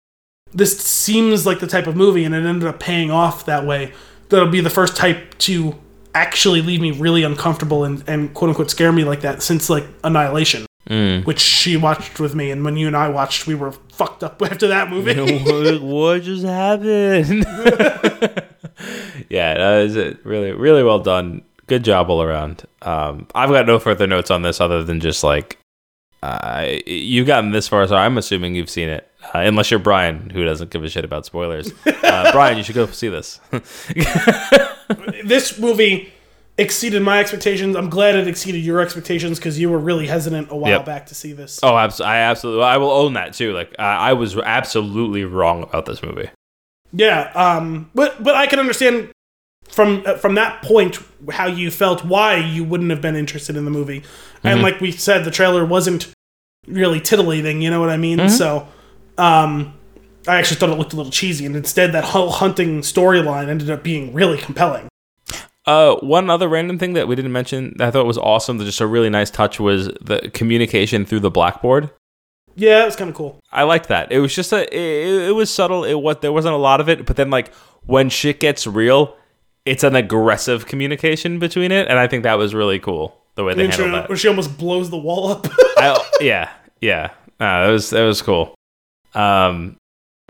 "This 0.53 0.77
seems 0.77 1.45
like 1.45 1.59
the 1.59 1.67
type 1.67 1.87
of 1.87 1.95
movie," 1.95 2.25
and 2.25 2.35
it 2.35 2.45
ended 2.45 2.67
up 2.67 2.77
paying 2.77 3.09
off 3.09 3.45
that 3.45 3.65
way. 3.65 3.93
That'll 4.27 4.49
be 4.49 4.59
the 4.59 4.69
first 4.69 4.97
type 4.97 5.37
to 5.39 5.75
actually 6.13 6.61
leave 6.61 6.81
me 6.81 6.91
really 6.91 7.23
uncomfortable 7.23 7.85
and, 7.85 8.03
and 8.05 8.33
quote 8.33 8.49
unquote 8.49 8.69
scare 8.69 8.91
me 8.91 9.03
like 9.03 9.21
that 9.21 9.41
since 9.41 9.69
like 9.69 9.85
Annihilation, 10.03 10.65
Mm. 10.89 11.23
which 11.23 11.39
she 11.39 11.77
watched 11.77 12.19
with 12.19 12.33
me, 12.33 12.49
and 12.49 12.65
when 12.65 12.75
you 12.75 12.87
and 12.87 12.97
I 12.97 13.09
watched, 13.09 13.45
we 13.45 13.53
were 13.53 13.71
fucked 13.71 14.23
up 14.23 14.41
after 14.41 14.67
that 14.69 14.89
movie. 14.89 15.13
what, 15.43 15.81
what 15.83 16.23
just 16.23 16.43
happened? 16.43 17.45
yeah, 19.29 19.53
that 19.53 19.95
it. 19.95 20.25
Really, 20.25 20.51
really 20.51 20.81
well 20.81 20.97
done. 20.97 21.43
Good 21.67 21.83
job 21.83 22.09
all 22.09 22.23
around. 22.23 22.65
Um, 22.81 23.27
I've 23.35 23.51
got 23.51 23.67
no 23.67 23.77
further 23.77 24.07
notes 24.07 24.31
on 24.31 24.41
this 24.41 24.59
other 24.59 24.83
than 24.83 24.99
just 24.99 25.23
like 25.23 25.59
uh, 26.23 26.65
you've 26.87 27.27
gotten 27.27 27.51
this 27.51 27.67
far, 27.67 27.85
so 27.87 27.95
I'm 27.95 28.17
assuming 28.17 28.55
you've 28.55 28.69
seen 28.69 28.89
it. 28.89 29.07
Uh, 29.33 29.39
unless 29.39 29.69
you're 29.69 29.79
Brian, 29.79 30.31
who 30.31 30.43
doesn't 30.43 30.71
give 30.71 30.83
a 30.83 30.89
shit 30.89 31.05
about 31.05 31.23
spoilers. 31.23 31.71
Uh, 31.85 32.31
Brian, 32.31 32.57
you 32.57 32.63
should 32.63 32.73
go 32.73 32.87
see 32.87 33.09
this. 33.09 33.39
this 35.23 35.59
movie 35.59 36.11
exceeded 36.59 37.01
my 37.01 37.19
expectations. 37.19 37.75
I'm 37.75 37.89
glad 37.89 38.15
it 38.15 38.27
exceeded 38.27 38.63
your 38.63 38.79
expectations 38.81 39.39
because 39.39 39.57
you 39.59 39.69
were 39.69 39.79
really 39.79 40.07
hesitant 40.07 40.51
a 40.51 40.55
while 40.55 40.71
Yep. 40.71 40.85
back 40.85 41.05
to 41.07 41.15
see 41.15 41.31
this. 41.33 41.59
Oh, 41.63 41.77
abs- 41.77 42.01
I 42.01 42.17
absolutely. 42.17 42.63
I 42.63 42.77
will 42.77 42.91
own 42.91 43.13
that 43.13 43.33
too. 43.33 43.53
Like 43.53 43.73
I 43.79 44.09
I 44.09 44.13
was 44.13 44.37
absolutely 44.37 45.23
wrong 45.23 45.63
about 45.63 45.85
this 45.85 46.03
movie. 46.03 46.29
Yeah, 46.91 47.31
um, 47.35 47.89
but 47.95 48.21
but 48.23 48.35
I 48.35 48.45
can 48.47 48.59
understand 48.59 49.09
from 49.69 50.03
uh, 50.05 50.15
from 50.17 50.35
that 50.35 50.61
point 50.61 50.99
how 51.31 51.45
you 51.47 51.71
felt 51.71 52.03
why 52.03 52.35
you 52.37 52.63
wouldn't 52.63 52.89
have 52.89 53.01
been 53.01 53.15
interested 53.15 53.55
in 53.55 53.65
the 53.65 53.71
movie, 53.71 54.03
and 54.43 54.59
Mhm. 54.59 54.63
like 54.63 54.81
we 54.81 54.91
said, 54.91 55.23
the 55.25 55.31
trailer 55.31 55.63
wasn't 55.65 56.07
really 56.67 56.99
titillating. 56.99 57.61
You 57.61 57.69
know 57.69 57.79
what 57.79 57.89
I 57.89 57.97
mean? 57.97 58.27
So, 58.29 58.67
um, 59.17 59.73
I 60.27 60.37
actually 60.37 60.57
thought 60.57 60.69
it 60.69 60.77
looked 60.77 60.93
a 60.93 60.95
little 60.97 61.11
cheesy, 61.11 61.45
and 61.45 61.55
instead, 61.55 61.91
that 61.93 62.03
whole 62.05 62.31
hunting 62.31 62.81
storyline 62.81 63.47
ended 63.47 63.69
up 63.69 63.83
being 63.83 64.13
really 64.13 64.37
compelling. 64.37 64.87
Uh, 65.69 65.97
one 65.97 66.31
other 66.31 66.49
random 66.49 66.79
thing 66.79 66.93
that 66.93 67.07
we 67.07 67.15
didn't 67.15 67.31
mention 67.31 67.75
that 67.77 67.89
I 67.89 67.91
thought 67.91 68.07
was 68.07 68.17
awesome, 68.17 68.57
that 68.57 68.65
just 68.65 68.81
a 68.81 68.87
really 68.87 69.11
nice 69.11 69.29
touch, 69.29 69.59
was 69.59 69.85
the 70.01 70.31
communication 70.33 71.05
through 71.05 71.19
the 71.19 71.29
blackboard. 71.29 71.91
Yeah, 72.55 72.81
it 72.81 72.85
was 72.85 72.95
kind 72.95 73.07
of 73.07 73.15
cool. 73.15 73.39
I 73.51 73.61
liked 73.63 73.87
that. 73.89 74.11
It 74.11 74.17
was 74.17 74.33
just 74.33 74.51
a. 74.51 74.63
It, 74.75 75.29
it 75.29 75.35
was 75.35 75.53
subtle. 75.53 75.83
It 75.83 75.93
what 75.93 76.21
there 76.21 76.33
wasn't 76.33 76.55
a 76.55 76.57
lot 76.57 76.81
of 76.81 76.89
it, 76.89 77.05
but 77.05 77.17
then 77.17 77.29
like 77.29 77.53
when 77.85 78.09
shit 78.09 78.39
gets 78.39 78.65
real, 78.65 79.15
it's 79.63 79.83
an 79.83 79.95
aggressive 79.95 80.65
communication 80.65 81.37
between 81.37 81.71
it, 81.71 81.87
and 81.87 81.99
I 81.99 82.07
think 82.07 82.23
that 82.23 82.39
was 82.39 82.55
really 82.55 82.79
cool 82.79 83.15
the 83.35 83.43
way 83.43 83.53
they 83.53 83.69
she, 83.69 83.83
handled 83.83 83.93
that. 83.93 84.09
when 84.09 84.17
she 84.17 84.27
almost 84.27 84.57
blows 84.57 84.89
the 84.89 84.97
wall 84.97 85.27
up. 85.27 85.45
I, 85.77 86.03
yeah, 86.19 86.49
yeah. 86.81 87.11
Uh, 87.39 87.67
that 87.67 87.69
was 87.69 87.91
that 87.91 88.03
was 88.05 88.23
cool. 88.23 88.55
Um, 89.13 89.77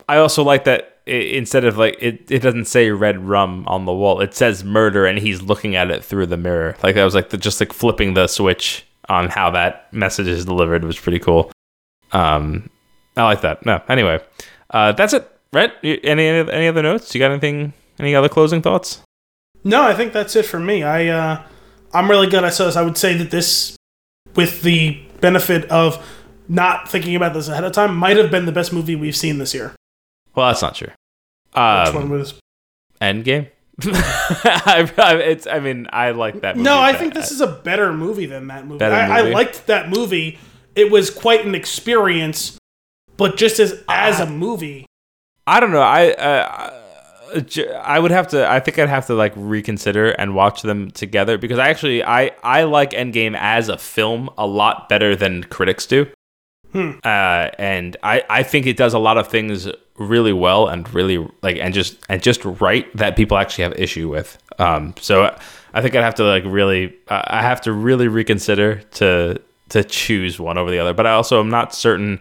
I 0.09 0.17
also 0.17 0.43
like 0.43 0.65
that 0.65 0.98
i 1.09 1.13
instead 1.13 1.65
of 1.65 1.77
like 1.77 1.97
it, 1.99 2.29
it 2.29 2.39
doesn't 2.39 2.65
say 2.65 2.91
red 2.91 3.19
rum 3.25 3.65
on 3.67 3.85
the 3.85 3.93
wall. 3.93 4.21
It 4.21 4.33
says 4.33 4.63
murder, 4.63 5.05
and 5.05 5.19
he's 5.19 5.41
looking 5.41 5.75
at 5.75 5.91
it 5.91 6.03
through 6.03 6.27
the 6.27 6.37
mirror. 6.37 6.75
Like 6.83 6.95
that 6.95 7.03
was 7.03 7.15
like 7.15 7.29
the, 7.29 7.37
just 7.37 7.59
like 7.59 7.73
flipping 7.73 8.13
the 8.13 8.27
switch 8.27 8.85
on 9.07 9.29
how 9.29 9.49
that 9.51 9.91
message 9.91 10.27
is 10.27 10.45
delivered 10.45 10.83
was 10.83 10.99
pretty 10.99 11.19
cool. 11.19 11.51
Um, 12.11 12.69
I 13.17 13.23
like 13.23 13.41
that. 13.41 13.65
No, 13.65 13.81
anyway, 13.89 14.23
uh, 14.69 14.91
that's 14.93 15.13
it. 15.13 15.29
Right? 15.51 15.73
Any 15.83 16.27
any 16.27 16.67
other 16.67 16.83
notes? 16.83 17.13
You 17.15 17.19
got 17.19 17.31
anything? 17.31 17.73
Any 17.99 18.15
other 18.15 18.29
closing 18.29 18.61
thoughts? 18.61 19.01
No, 19.63 19.83
I 19.83 19.93
think 19.93 20.13
that's 20.13 20.35
it 20.35 20.45
for 20.45 20.59
me. 20.59 20.83
I 20.83 21.07
uh, 21.07 21.43
I'm 21.93 22.09
really 22.09 22.27
good 22.27 22.43
I 22.43 22.49
saw 22.49 22.65
this. 22.65 22.75
I 22.75 22.81
would 22.81 22.97
say 22.97 23.15
that 23.17 23.31
this, 23.31 23.75
with 24.35 24.61
the 24.61 25.01
benefit 25.21 25.69
of 25.71 26.05
not 26.47 26.89
thinking 26.89 27.15
about 27.15 27.33
this 27.33 27.47
ahead 27.47 27.63
of 27.63 27.71
time, 27.71 27.95
might 27.95 28.17
have 28.17 28.31
been 28.31 28.45
the 28.45 28.51
best 28.51 28.71
movie 28.71 28.95
we've 28.95 29.15
seen 29.15 29.37
this 29.37 29.53
year. 29.53 29.75
Well, 30.35 30.47
that's 30.47 30.61
not 30.61 30.75
true. 30.75 30.91
Which 31.51 31.93
one 31.95 32.03
Um, 32.03 32.09
was? 32.09 32.33
Endgame. 33.01 33.49
I, 33.85 34.91
I, 34.97 35.15
it's. 35.17 35.47
I 35.47 35.59
mean, 35.59 35.87
I 35.91 36.11
like 36.11 36.41
that. 36.41 36.57
movie. 36.57 36.65
No, 36.65 36.79
I 36.79 36.93
think 36.93 37.13
this 37.13 37.31
is 37.31 37.39
a 37.41 37.47
better 37.47 37.93
movie 37.93 38.25
than 38.25 38.47
that 38.47 38.65
movie. 38.67 38.79
Better 38.79 38.95
I, 38.95 39.19
I 39.19 39.21
liked 39.21 39.67
that 39.67 39.89
movie. 39.89 40.37
It 40.75 40.91
was 40.91 41.09
quite 41.09 41.45
an 41.45 41.55
experience, 41.55 42.57
but 43.17 43.37
just 43.37 43.59
as 43.59 43.81
as 43.87 44.19
a 44.19 44.25
movie, 44.25 44.85
I 45.47 45.59
don't 45.61 45.71
know. 45.71 45.81
I 45.81 46.09
uh, 46.11 47.41
j- 47.41 47.73
I 47.73 47.99
would 47.99 48.11
have 48.11 48.27
to. 48.29 48.49
I 48.49 48.59
think 48.59 48.77
I'd 48.79 48.89
have 48.89 49.07
to 49.07 49.13
like 49.15 49.31
reconsider 49.37 50.09
and 50.11 50.35
watch 50.35 50.61
them 50.61 50.91
together 50.91 51.37
because 51.37 51.57
I 51.57 51.69
actually 51.69 52.03
I 52.03 52.31
I 52.43 52.63
like 52.63 52.91
Endgame 52.91 53.35
as 53.39 53.69
a 53.69 53.77
film 53.77 54.29
a 54.37 54.45
lot 54.45 54.89
better 54.89 55.15
than 55.15 55.43
critics 55.45 55.85
do. 55.85 56.05
Hmm. 56.71 56.91
Uh, 57.03 57.49
and 57.57 57.97
I 58.03 58.23
I 58.29 58.43
think 58.43 58.67
it 58.67 58.77
does 58.77 58.93
a 58.93 58.99
lot 58.99 59.17
of 59.17 59.27
things 59.27 59.67
really 59.97 60.33
well 60.33 60.67
and 60.67 60.91
really 60.93 61.27
like 61.41 61.57
and 61.57 61.73
just 61.73 61.97
and 62.09 62.21
just 62.21 62.45
right 62.45 62.95
that 62.95 63.15
people 63.15 63.37
actually 63.37 63.63
have 63.63 63.73
issue 63.73 64.09
with. 64.09 64.37
Um, 64.59 64.93
so 64.99 65.35
I 65.73 65.81
think 65.81 65.95
I'd 65.95 66.03
have 66.03 66.15
to 66.15 66.23
like 66.23 66.43
really 66.45 66.95
I 67.07 67.41
have 67.41 67.61
to 67.61 67.73
really 67.73 68.07
reconsider 68.07 68.81
to 68.91 69.41
to 69.69 69.83
choose 69.83 70.39
one 70.39 70.57
over 70.57 70.69
the 70.69 70.79
other. 70.79 70.93
But 70.93 71.07
I 71.07 71.13
also 71.13 71.39
am 71.39 71.49
not 71.49 71.73
certain 71.73 72.19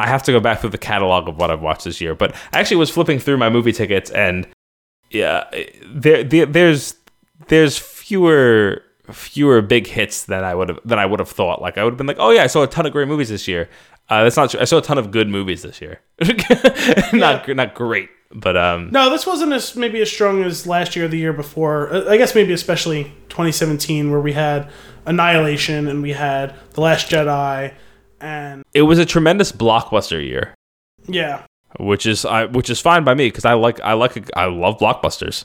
I 0.00 0.06
have 0.06 0.22
to 0.24 0.32
go 0.32 0.40
back 0.40 0.60
through 0.60 0.70
the 0.70 0.78
catalog 0.78 1.28
of 1.28 1.36
what 1.36 1.50
I've 1.50 1.60
watched 1.60 1.84
this 1.84 2.00
year. 2.00 2.14
But 2.14 2.34
I 2.52 2.60
actually 2.60 2.78
was 2.78 2.90
flipping 2.90 3.18
through 3.18 3.36
my 3.36 3.50
movie 3.50 3.72
tickets, 3.72 4.10
and 4.10 4.46
yeah, 5.10 5.44
there, 5.86 6.24
there 6.24 6.46
there's 6.46 6.94
there's 7.48 7.78
fewer 7.78 8.82
fewer 9.12 9.60
big 9.62 9.86
hits 9.86 10.24
than 10.24 10.44
I 10.44 10.54
would 10.54 10.68
have 10.68 10.80
than 10.84 10.98
I 10.98 11.06
would 11.06 11.20
have 11.20 11.28
thought. 11.28 11.60
Like 11.62 11.78
I 11.78 11.84
would 11.84 11.92
have 11.92 11.98
been 11.98 12.06
like, 12.06 12.18
oh 12.18 12.30
yeah, 12.30 12.42
I 12.42 12.46
saw 12.46 12.62
a 12.62 12.66
ton 12.66 12.86
of 12.86 12.92
great 12.92 13.08
movies 13.08 13.28
this 13.28 13.46
year. 13.48 13.68
Uh, 14.08 14.24
that's 14.24 14.36
not 14.36 14.50
true. 14.50 14.60
I 14.60 14.64
saw 14.64 14.78
a 14.78 14.82
ton 14.82 14.98
of 14.98 15.10
good 15.10 15.28
movies 15.28 15.62
this 15.62 15.80
year. 15.80 16.00
not 17.12 17.48
not 17.48 17.74
great, 17.74 18.08
but 18.32 18.56
um, 18.56 18.90
no, 18.90 19.08
this 19.10 19.26
wasn't 19.26 19.52
as 19.52 19.76
maybe 19.76 20.00
as 20.00 20.10
strong 20.10 20.42
as 20.42 20.66
last 20.66 20.96
year 20.96 21.04
or 21.04 21.08
the 21.08 21.18
year 21.18 21.32
before. 21.32 21.92
Uh, 21.92 22.10
I 22.10 22.16
guess 22.16 22.34
maybe 22.34 22.52
especially 22.52 23.04
2017, 23.28 24.10
where 24.10 24.20
we 24.20 24.32
had 24.32 24.68
Annihilation 25.06 25.86
and 25.86 26.02
we 26.02 26.12
had 26.12 26.54
The 26.72 26.80
Last 26.80 27.08
Jedi, 27.08 27.72
and 28.20 28.64
it 28.74 28.82
was 28.82 28.98
a 28.98 29.06
tremendous 29.06 29.52
blockbuster 29.52 30.20
year, 30.24 30.54
yeah, 31.06 31.44
which 31.78 32.04
is 32.04 32.24
I 32.24 32.46
which 32.46 32.68
is 32.68 32.80
fine 32.80 33.04
by 33.04 33.14
me 33.14 33.28
because 33.28 33.44
I 33.44 33.54
like 33.54 33.80
I 33.80 33.92
like 33.92 34.28
I 34.36 34.46
love 34.46 34.78
blockbusters. 34.78 35.44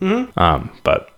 hmm 0.00 0.24
Um, 0.36 0.70
but 0.82 1.10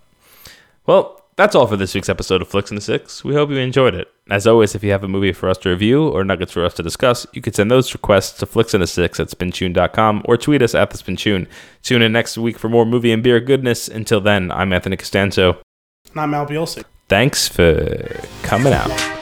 well, 0.86 1.19
that's 1.40 1.54
all 1.54 1.66
for 1.66 1.76
this 1.76 1.94
week's 1.94 2.10
episode 2.10 2.42
of 2.42 2.48
Flicks 2.48 2.70
in 2.70 2.74
the 2.74 2.82
Six. 2.82 3.24
We 3.24 3.34
hope 3.34 3.48
you 3.48 3.56
enjoyed 3.56 3.94
it. 3.94 4.08
As 4.30 4.46
always, 4.46 4.74
if 4.74 4.84
you 4.84 4.90
have 4.90 5.02
a 5.02 5.08
movie 5.08 5.32
for 5.32 5.48
us 5.48 5.56
to 5.58 5.70
review 5.70 6.06
or 6.06 6.22
nuggets 6.22 6.52
for 6.52 6.66
us 6.66 6.74
to 6.74 6.82
discuss, 6.82 7.26
you 7.32 7.40
can 7.40 7.54
send 7.54 7.70
those 7.70 7.94
requests 7.94 8.38
to 8.40 8.46
flicksinthesix 8.46 9.18
at 9.18 9.28
spintune.com 9.28 10.22
or 10.26 10.36
tweet 10.36 10.60
us 10.60 10.74
at 10.74 10.90
the 10.90 10.98
Spintune. 10.98 11.48
Tune 11.82 12.02
in 12.02 12.12
next 12.12 12.36
week 12.36 12.58
for 12.58 12.68
more 12.68 12.84
movie 12.84 13.10
and 13.10 13.22
beer 13.22 13.40
goodness. 13.40 13.88
Until 13.88 14.20
then, 14.20 14.52
I'm 14.52 14.72
Anthony 14.72 14.98
Costanzo. 14.98 15.62
And 16.10 16.20
I'm 16.20 16.30
Mal 16.30 16.46
Bielsi. 16.46 16.84
Thanks 17.08 17.48
for 17.48 18.20
coming 18.42 18.74
out. 18.74 19.19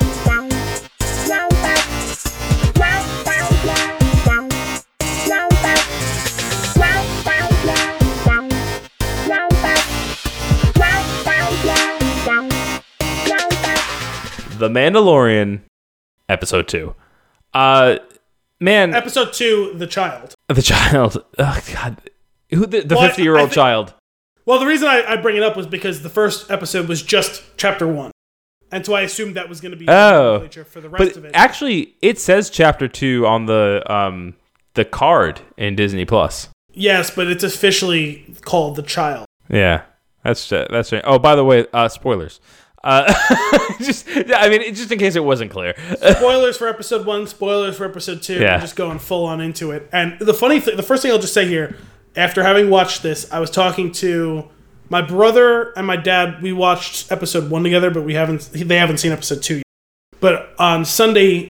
The 14.59 14.69
Mandalorian, 14.69 15.61
episode 16.29 16.69
two. 16.69 16.95
Uh, 17.55 17.99
man, 18.61 18.95
Episode 18.95 19.33
two, 19.33 19.73
The 19.77 19.87
Child. 19.87 20.35
the 20.49 20.63
child. 20.63 21.25
Oh 21.39 21.61
God, 21.73 22.01
who 22.51 22.67
the 22.67 22.85
Well, 22.89 22.99
I- 23.01 23.05
I 23.05 23.09
fifty-year-old 23.09 23.53
child? 23.53 23.95
Well, 24.47 24.59
the 24.59 24.67
reason 24.67 24.89
I, 24.89 25.05
I 25.07 25.17
bring 25.17 25.37
it 25.37 25.43
up 25.43 25.57
was 25.57 25.67
because 25.67 26.03
the 26.03 26.09
first 26.09 26.51
episode 26.51 26.89
was 26.89 27.03
just 27.03 27.43
chapter 27.57 27.87
one, 27.87 28.11
and 28.73 28.85
so 28.85 28.95
I 28.95 29.03
assumed 29.03 29.37
that 29.37 29.49
was 29.49 29.61
going 29.61 29.73
to 29.73 29.77
be 29.79 29.87
Oh. 29.89 30.49
for 30.65 30.81
the 30.81 30.89
rest 30.89 31.05
But 31.15 31.17
of 31.17 31.25
it. 31.27 31.31
actually, 31.35 31.95
it 32.03 32.19
says 32.19 32.49
chapter 32.51 32.89
two 32.89 33.27
on 33.27 33.47
the 33.47 33.83
um 33.87 34.35
the 34.75 34.85
card 34.85 35.41
in 35.57 35.77
Disney 35.77 36.05
Plus. 36.05 36.49
yes, 36.73 37.11
but 37.15 37.27
it's 37.29 37.45
officially 37.45 38.35
called 38.43 38.77
The 38.77 38.83
Child. 38.83 39.27
Yeah, 39.51 39.83
that's 40.25 40.49
that's 40.49 40.93
right. 40.93 41.03
Oh, 41.05 41.19
by 41.19 41.35
the 41.37 41.45
way, 41.45 41.67
uh, 41.73 41.89
spoilers. 41.89 42.41
Uh, 42.85 43.13
just 43.79 44.07
I 44.09 44.49
mean, 44.49 44.75
just 44.75 44.91
in 44.93 44.99
case 44.99 45.17
it 45.17 45.25
wasn't 45.25 45.51
clear. 45.51 45.75
spoilers 45.97 46.57
for 46.57 46.69
episode 46.69 47.07
one, 47.07 47.27
spoilers 47.27 47.77
for 47.77 47.85
episode 47.85 48.23
two. 48.23 48.41
Yeah. 48.41 48.55
I'm 48.55 48.61
just 48.61 48.77
going 48.77 48.99
full 48.99 49.27
on 49.27 49.41
into 49.41 49.73
it. 49.73 49.89
And 49.93 50.19
the 50.19 50.35
funny 50.35 50.61
thing, 50.61 50.77
the 50.77 50.83
first 50.83 51.03
thing 51.03 51.11
I'll 51.11 51.19
just 51.19 51.35
say 51.35 51.47
here, 51.47 51.77
after 52.17 52.43
having 52.43 52.71
watched 52.71 53.03
this, 53.03 53.31
I 53.33 53.41
was 53.41 53.51
talking 53.51 53.93
to 53.93 54.49
my 54.89 55.03
brother 55.03 55.73
and 55.73 55.87
my 55.87 55.97
dad. 55.97 56.43
We 56.43 56.53
watched 56.53 57.11
episode 57.11 57.51
one 57.51 57.63
together, 57.63 57.91
but 57.91 58.03
we 58.03 58.15
haven't. 58.15 58.51
They 58.53 58.77
haven't 58.77 58.99
seen 58.99 59.13
episode 59.13 59.43
two 59.43 59.57
yet. 59.57 59.65
But 60.21 60.55
on 60.59 60.85
Sunday, 60.85 61.49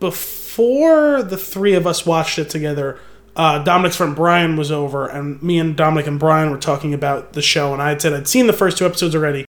before 0.00 1.22
the 1.22 1.38
three 1.38 1.74
of 1.74 1.86
us 1.86 2.04
watched 2.04 2.38
it 2.38 2.50
together, 2.50 2.98
uh, 3.36 3.62
Dominic's 3.62 3.96
friend 3.96 4.14
Brian 4.14 4.56
was 4.56 4.70
over, 4.70 5.06
and 5.06 5.42
me 5.42 5.58
and 5.58 5.76
Dominic 5.76 6.06
and 6.06 6.18
Brian 6.20 6.50
were 6.50 6.58
talking 6.58 6.92
about 6.92 7.32
the 7.32 7.42
show. 7.42 7.72
And 7.72 7.80
I 7.80 7.90
had 7.90 8.02
said 8.02 8.12
I'd 8.12 8.28
seen 8.28 8.46
the 8.46 8.52
first 8.52 8.76
two 8.76 8.84
episodes 8.84 9.14
already, 9.14 9.46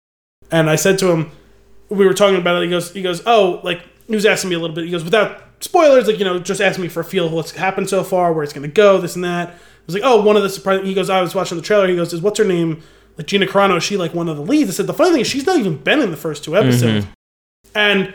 and 0.51 0.69
I 0.69 0.75
said 0.75 0.97
to 0.99 1.11
him, 1.11 1.31
we 1.89 2.05
were 2.05 2.13
talking 2.13 2.37
about 2.37 2.61
it. 2.61 2.65
He 2.65 2.69
goes, 2.69 2.93
he 2.93 3.01
goes, 3.01 3.21
oh, 3.25 3.61
like 3.63 3.81
he 4.07 4.15
was 4.15 4.25
asking 4.25 4.49
me 4.49 4.55
a 4.55 4.59
little 4.59 4.75
bit. 4.75 4.85
He 4.85 4.91
goes, 4.91 5.03
without 5.03 5.41
spoilers, 5.59 6.07
like 6.07 6.19
you 6.19 6.25
know, 6.25 6.39
just 6.39 6.61
asking 6.61 6.83
me 6.83 6.89
for 6.89 7.01
a 7.01 7.05
feel 7.05 7.27
of 7.27 7.33
what's 7.33 7.51
happened 7.51 7.89
so 7.89 8.03
far, 8.03 8.33
where 8.33 8.43
it's 8.43 8.53
going 8.53 8.67
to 8.67 8.73
go, 8.73 8.99
this 8.99 9.15
and 9.15 9.23
that. 9.23 9.49
I 9.49 9.53
was 9.85 9.95
like, 9.95 10.03
oh, 10.05 10.21
one 10.21 10.37
of 10.37 10.43
the 10.43 10.49
surprising. 10.49 10.85
He 10.85 10.93
goes, 10.93 11.09
I 11.09 11.21
was 11.21 11.33
watching 11.33 11.57
the 11.57 11.63
trailer. 11.63 11.87
He 11.87 11.95
goes, 11.95 12.13
is 12.13 12.21
what's 12.21 12.37
her 12.39 12.45
name? 12.45 12.83
Like 13.17 13.27
Gina 13.27 13.47
Carano, 13.47 13.77
is 13.77 13.83
she 13.83 13.97
like 13.97 14.13
one 14.13 14.29
of 14.29 14.37
the 14.37 14.43
leads? 14.43 14.69
I 14.69 14.73
said, 14.73 14.87
the 14.87 14.93
funny 14.93 15.11
thing 15.11 15.21
is, 15.21 15.27
she's 15.27 15.45
not 15.45 15.57
even 15.57 15.77
been 15.77 15.99
in 15.99 16.11
the 16.11 16.17
first 16.17 16.43
two 16.43 16.55
episodes. 16.55 17.05
Mm-hmm. 17.05 17.13
And 17.75 18.13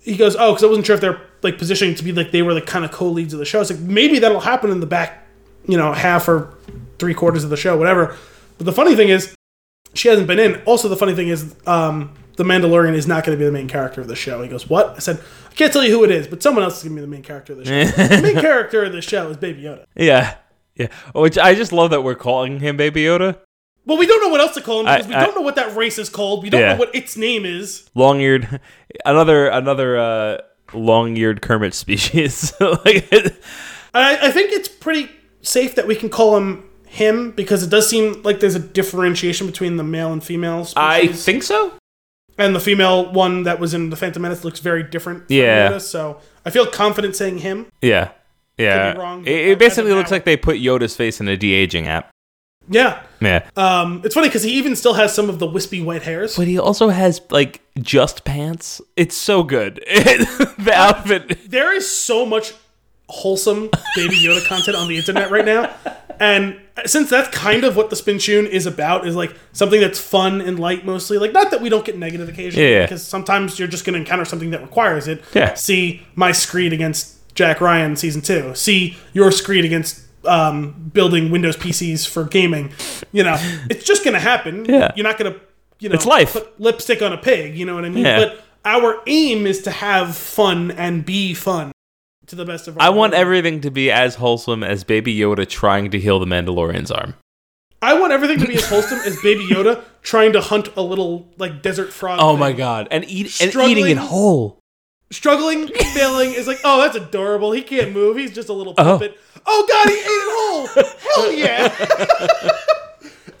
he 0.00 0.16
goes, 0.16 0.36
oh, 0.36 0.52
because 0.52 0.64
I 0.64 0.66
wasn't 0.68 0.86
sure 0.86 0.94
if 0.94 1.00
they're 1.00 1.20
like 1.42 1.58
positioning 1.58 1.94
to 1.96 2.04
be 2.04 2.12
like 2.12 2.30
they 2.30 2.42
were 2.42 2.52
like 2.52 2.66
kind 2.66 2.84
of 2.84 2.92
co-leads 2.92 3.32
of 3.32 3.38
the 3.38 3.44
show. 3.44 3.60
It's 3.60 3.70
like 3.70 3.80
maybe 3.80 4.18
that'll 4.18 4.40
happen 4.40 4.70
in 4.70 4.80
the 4.80 4.86
back, 4.86 5.26
you 5.66 5.76
know, 5.76 5.92
half 5.92 6.28
or 6.28 6.54
three 6.98 7.14
quarters 7.14 7.44
of 7.44 7.50
the 7.50 7.56
show, 7.56 7.76
whatever. 7.76 8.16
But 8.58 8.66
the 8.66 8.72
funny 8.72 8.94
thing 8.94 9.08
is, 9.08 9.34
she 9.94 10.08
hasn't 10.08 10.26
been 10.26 10.38
in. 10.38 10.60
Also, 10.64 10.88
the 10.88 10.96
funny 10.96 11.14
thing 11.14 11.28
is, 11.28 11.54
um, 11.66 12.12
the 12.36 12.44
Mandalorian 12.44 12.94
is 12.94 13.06
not 13.06 13.24
going 13.24 13.36
to 13.36 13.40
be 13.40 13.46
the 13.46 13.52
main 13.52 13.68
character 13.68 14.00
of 14.00 14.08
the 14.08 14.16
show. 14.16 14.42
He 14.42 14.48
goes, 14.48 14.68
"What?" 14.68 14.94
I 14.96 14.98
said, 14.98 15.20
"I 15.50 15.54
can't 15.54 15.72
tell 15.72 15.82
you 15.84 15.90
who 15.90 16.04
it 16.04 16.10
is, 16.10 16.26
but 16.26 16.42
someone 16.42 16.64
else 16.64 16.78
is 16.78 16.82
going 16.84 16.96
to 16.96 17.00
be 17.02 17.06
the 17.06 17.10
main 17.10 17.22
character 17.22 17.52
of 17.54 17.60
the 17.60 17.64
show. 17.64 17.84
the 18.16 18.22
main 18.22 18.40
character 18.40 18.84
of 18.84 18.92
the 18.92 19.00
show 19.02 19.28
is 19.30 19.36
Baby 19.38 19.62
Yoda." 19.62 19.84
Yeah, 19.96 20.34
yeah. 20.74 20.88
Which 21.14 21.38
I 21.38 21.54
just 21.54 21.72
love 21.72 21.90
that 21.90 22.02
we're 22.02 22.14
calling 22.14 22.60
him 22.60 22.76
Baby 22.76 23.02
Yoda. 23.04 23.38
Well, 23.86 23.96
we 23.98 24.06
don't 24.06 24.20
know 24.20 24.28
what 24.30 24.40
else 24.40 24.54
to 24.54 24.60
call 24.60 24.80
him 24.80 24.86
because 24.86 25.06
I- 25.06 25.08
we 25.08 25.14
I- 25.14 25.24
don't 25.24 25.34
know 25.36 25.42
what 25.42 25.54
that 25.56 25.76
race 25.76 25.96
is 25.98 26.08
called. 26.08 26.42
We 26.42 26.50
don't 26.50 26.60
Yeah. 26.60 26.72
know 26.72 26.78
what 26.78 26.94
its 26.94 27.16
name 27.16 27.46
is. 27.46 27.88
long-eared, 27.94 28.60
another 29.06 29.46
another 29.48 29.96
uh, 29.96 30.38
long-eared 30.74 31.40
Kermit 31.40 31.72
species. 31.72 32.52
like, 32.60 33.08
I, 33.94 34.18
I 34.26 34.30
think 34.30 34.52
it's 34.52 34.68
pretty 34.68 35.08
safe 35.42 35.76
that 35.76 35.86
we 35.86 35.94
can 35.94 36.08
call 36.08 36.36
him 36.36 36.65
him 36.96 37.30
because 37.32 37.62
it 37.62 37.70
does 37.70 37.88
seem 37.88 38.22
like 38.22 38.40
there's 38.40 38.54
a 38.54 38.58
differentiation 38.60 39.46
between 39.46 39.76
the 39.76 39.84
male 39.84 40.12
and 40.12 40.22
female 40.24 40.64
species. 40.64 40.76
I 40.76 41.06
think 41.08 41.42
so. 41.42 41.72
and 42.38 42.54
the 42.54 42.60
female 42.60 43.12
one 43.12 43.44
that 43.44 43.58
was 43.60 43.72
in 43.74 43.90
the 43.90 43.96
Phantom 43.96 44.20
Menace 44.22 44.44
looks 44.44 44.60
very 44.60 44.82
different. 44.82 45.26
From 45.26 45.36
Yeah. 45.36 45.70
Yoda, 45.72 45.80
so 45.80 46.18
I 46.44 46.50
feel 46.50 46.66
confident 46.66 47.16
saying 47.16 47.38
him. 47.38 47.66
Yeah, 47.80 48.10
yeah. 48.58 48.92
wrong, 48.92 49.26
it, 49.26 49.48
it 49.52 49.58
basically 49.58 49.92
looks 49.92 50.10
now- 50.10 50.16
like 50.16 50.24
they 50.24 50.36
put 50.36 50.56
Yoda's 50.56 50.96
face 50.96 51.20
in 51.20 51.28
a 51.28 51.36
de 51.36 51.52
aging 51.52 51.86
app. 51.86 52.10
Yeah. 52.68 53.02
Yeah, 53.20 53.48
Um, 53.56 54.02
it's 54.04 54.14
funny 54.14 54.28
because 54.28 54.42
he 54.42 54.52
even 54.58 54.74
still 54.76 54.94
has 54.94 55.14
some 55.14 55.30
of 55.30 55.38
the 55.38 55.46
wispy 55.46 55.80
white 55.80 56.02
hairs. 56.02 56.36
but 56.36 56.46
he 56.48 56.58
also 56.58 56.88
has 56.88 57.20
like 57.30 57.60
just 57.80 58.24
pants. 58.24 58.80
It's 58.96 59.16
so 59.16 59.42
good. 59.42 59.76
the 59.86 60.72
outfit. 60.74 61.48
There 61.50 61.74
is 61.74 61.88
so 61.90 62.26
much 62.26 62.52
wholesome 63.08 63.70
Baby 63.94 64.16
Yoda 64.16 64.44
content 64.48 64.76
on 64.76 64.88
the 64.88 64.96
internet 64.98 65.30
right 65.30 65.44
now. 65.44 65.72
And 66.20 66.60
since 66.84 67.08
that's 67.10 67.28
kind 67.34 67.64
of 67.64 67.74
what 67.76 67.88
the 67.90 67.96
Spin 67.96 68.18
Tune 68.18 68.46
is 68.46 68.66
about, 68.66 69.06
is 69.06 69.16
like 69.16 69.34
something 69.52 69.80
that's 69.80 69.98
fun 70.00 70.40
and 70.42 70.58
light 70.58 70.84
mostly. 70.84 71.16
Like, 71.18 71.32
not 71.32 71.50
that 71.50 71.60
we 71.62 71.68
don't 71.68 71.84
get 71.84 71.96
negative 71.96 72.28
occasionally, 72.28 72.70
Yeah. 72.70 72.82
because 72.82 73.02
sometimes 73.06 73.58
you're 73.58 73.68
just 73.68 73.84
going 73.84 73.94
to 73.94 74.00
encounter 74.00 74.24
something 74.24 74.50
that 74.50 74.60
requires 74.62 75.08
it. 75.08 75.22
Yeah. 75.34 75.54
See 75.54 76.02
my 76.14 76.32
screed 76.32 76.72
against 76.72 77.34
Jack 77.34 77.60
Ryan 77.60 77.96
season 77.96 78.20
two. 78.22 78.54
See 78.54 78.96
your 79.12 79.30
screed 79.32 79.64
against 79.64 80.02
um, 80.26 80.90
building 80.92 81.30
Windows 81.30 81.56
PCs 81.56 82.06
for 82.06 82.24
gaming. 82.24 82.72
You 83.12 83.24
know, 83.24 83.36
it's 83.70 83.84
just 83.84 84.04
going 84.04 84.14
to 84.14 84.20
happen. 84.20 84.64
Yeah. 84.66 84.92
You're 84.96 85.04
not 85.04 85.18
going 85.18 85.32
to, 85.32 85.40
you 85.78 85.88
know, 85.88 85.94
It's 85.94 86.06
life. 86.06 86.32
put 86.34 86.60
lipstick 86.60 87.00
on 87.00 87.12
a 87.12 87.18
pig. 87.18 87.56
You 87.56 87.64
know 87.64 87.74
what 87.74 87.84
I 87.84 87.88
mean? 87.90 88.04
Yeah. 88.04 88.18
But 88.18 88.42
our 88.64 89.00
aim 89.06 89.46
is 89.46 89.62
to 89.62 89.70
have 89.70 90.16
fun 90.16 90.72
and 90.72 91.06
be 91.06 91.32
fun 91.34 91.72
to 92.28 92.36
the 92.36 92.44
best 92.44 92.68
of 92.68 92.76
our 92.78 92.82
I 92.82 92.88
want 92.90 93.12
ability. 93.12 93.20
everything 93.22 93.60
to 93.62 93.70
be 93.70 93.90
as 93.90 94.16
wholesome 94.16 94.62
as 94.62 94.84
Baby 94.84 95.16
Yoda 95.16 95.48
trying 95.48 95.90
to 95.90 95.98
heal 96.00 96.18
the 96.18 96.26
Mandalorian's 96.26 96.90
arm. 96.90 97.14
I 97.82 97.98
want 97.98 98.12
everything 98.12 98.38
to 98.40 98.46
be 98.46 98.54
as 98.56 98.66
wholesome 98.68 98.98
as 99.00 99.20
Baby 99.22 99.46
Yoda 99.46 99.84
trying 100.02 100.32
to 100.32 100.40
hunt 100.40 100.68
a 100.76 100.82
little 100.82 101.28
like 101.38 101.62
desert 101.62 101.92
frog. 101.92 102.18
Oh 102.20 102.32
thing. 102.32 102.40
my 102.40 102.52
god! 102.52 102.88
And 102.90 103.04
eat 103.04 103.40
and 103.40 103.50
Struggling. 103.50 103.70
eating 103.78 103.90
it 103.92 103.96
whole. 103.98 104.58
Struggling, 105.12 105.68
failing 105.68 106.32
is 106.32 106.48
like, 106.48 106.58
oh, 106.64 106.80
that's 106.82 106.96
adorable. 106.96 107.52
He 107.52 107.62
can't 107.62 107.92
move. 107.92 108.16
He's 108.16 108.32
just 108.34 108.48
a 108.48 108.52
little 108.52 108.74
Oh. 108.76 108.82
puppet. 108.98 109.16
Oh, 109.46 109.64
god, 109.68 109.88
he 109.88 109.94
ate 109.94 110.02
it 110.04 110.28
whole. 110.34 110.66
Hell 111.14 111.32
yeah. 112.42 112.50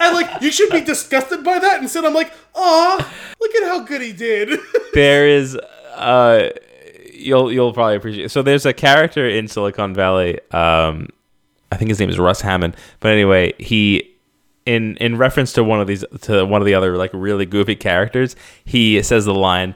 and 0.00 0.14
like, 0.14 0.42
you 0.42 0.52
should 0.52 0.70
be 0.70 0.80
disgusted 0.80 1.42
by 1.42 1.58
that. 1.58 1.82
Instead, 1.82 2.04
I'm 2.04 2.14
like, 2.14 2.32
aw, 2.54 3.12
look 3.40 3.54
at 3.56 3.64
how 3.66 3.80
good 3.80 4.00
he 4.00 4.12
did. 4.12 4.60
there 4.94 5.26
is 5.26 5.56
uh 5.96 6.50
you'll 7.18 7.52
you'll 7.52 7.72
probably 7.72 7.96
appreciate 7.96 8.30
so 8.30 8.42
there's 8.42 8.66
a 8.66 8.72
character 8.72 9.28
in 9.28 9.48
silicon 9.48 9.94
valley 9.94 10.38
um 10.52 11.08
i 11.72 11.76
think 11.76 11.88
his 11.88 11.98
name 12.00 12.08
is 12.10 12.18
Russ 12.18 12.42
Hanneman 12.42 12.74
but 13.00 13.10
anyway 13.12 13.52
he 13.58 14.12
in 14.66 14.96
in 14.98 15.16
reference 15.16 15.52
to 15.54 15.64
one 15.64 15.80
of 15.80 15.86
these 15.86 16.04
to 16.22 16.44
one 16.44 16.60
of 16.60 16.66
the 16.66 16.74
other 16.74 16.96
like 16.96 17.10
really 17.12 17.46
goofy 17.46 17.76
characters 17.76 18.36
he 18.64 19.02
says 19.02 19.24
the 19.24 19.34
line 19.34 19.74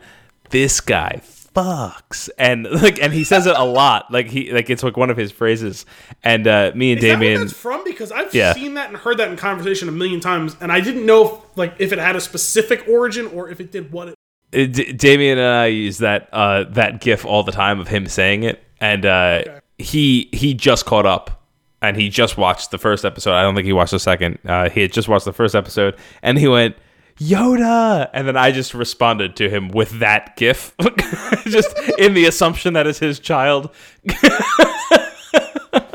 this 0.51 0.81
guy 0.81 1.21
fucks 1.55 2.29
and 2.39 2.65
like 2.71 3.01
and 3.03 3.13
he 3.13 3.25
says 3.25 3.45
it 3.47 3.57
a 3.57 3.65
lot 3.65 4.11
like 4.13 4.29
he 4.29 4.53
like 4.53 4.71
it's 4.71 4.83
like 4.85 4.97
one 4.97 5.11
of 5.11 5.17
his 5.17 5.33
phrases 5.33 5.85
and 6.23 6.47
uh 6.47 6.71
me 6.77 6.93
and 6.93 6.99
Is 6.99 7.03
that 7.05 7.09
damien 7.19 7.41
what 7.41 7.49
that's 7.49 7.53
from? 7.59 7.83
Because 7.83 8.13
I've 8.13 8.33
Yeah. 8.33 8.53
seen 8.55 8.75
that 8.75 8.89
and 8.89 8.97
heard 8.97 9.19
that 9.19 9.29
in 9.31 9.37
conversation 9.37 9.89
a 9.89 9.93
million 9.93 10.21
times, 10.21 10.57
and 10.61 10.71
I 10.71 10.79
didn't 10.81 11.05
know 11.07 11.25
if, 11.27 11.57
like 11.57 11.75
if 11.81 11.93
it 11.93 11.99
had 11.99 12.15
a 12.15 12.21
specific 12.21 12.87
origin 12.89 13.27
or 13.27 13.49
if 13.49 13.59
it 13.61 13.73
did 13.73 13.91
what 13.91 14.09
it. 14.09 14.15
Uh, 14.53 14.67
D- 14.67 14.93
Damien 14.93 15.39
and 15.39 15.47
I 15.47 15.67
use 15.67 15.99
that 15.99 16.29
uh, 16.33 16.65
that 16.71 17.01
GIF 17.01 17.25
all 17.25 17.43
the 17.43 17.53
time 17.53 17.81
of 17.81 17.89
him 17.89 18.07
saying 18.07 18.43
it, 18.43 18.63
and 18.81 19.07
uh, 19.07 19.43
he 19.79 20.29
he 20.33 20.55
just 20.55 20.87
caught 20.87 21.07
up, 21.07 21.43
and 21.81 21.97
he 21.97 22.09
just 22.09 22.37
watched 22.37 22.71
the 22.71 22.79
first 22.79 23.05
episode. 23.05 23.33
I 23.35 23.43
don't 23.43 23.55
think 23.55 23.67
he 23.67 23.73
watched 23.73 23.93
the 23.93 24.01
second. 24.01 24.39
Uh, 24.45 24.69
he 24.69 24.83
had 24.83 24.93
just 24.93 25.09
watched 25.09 25.25
the 25.25 25.33
first 25.33 25.55
episode, 25.55 25.97
and 26.23 26.39
he 26.39 26.49
went 26.49 26.77
Yoda, 27.19 28.09
and 28.13 28.27
then 28.27 28.37
I 28.37 28.51
just 28.51 28.75
responded 28.75 29.37
to 29.37 29.49
him 29.51 29.69
with 29.69 29.99
that 30.01 30.37
GIF, 30.37 30.75
just 31.45 31.77
in 31.99 32.15
the 32.15 32.25
assumption 32.27 32.73
that 32.73 32.87
it's 32.87 32.99
his 32.99 33.19
child. 33.21 33.71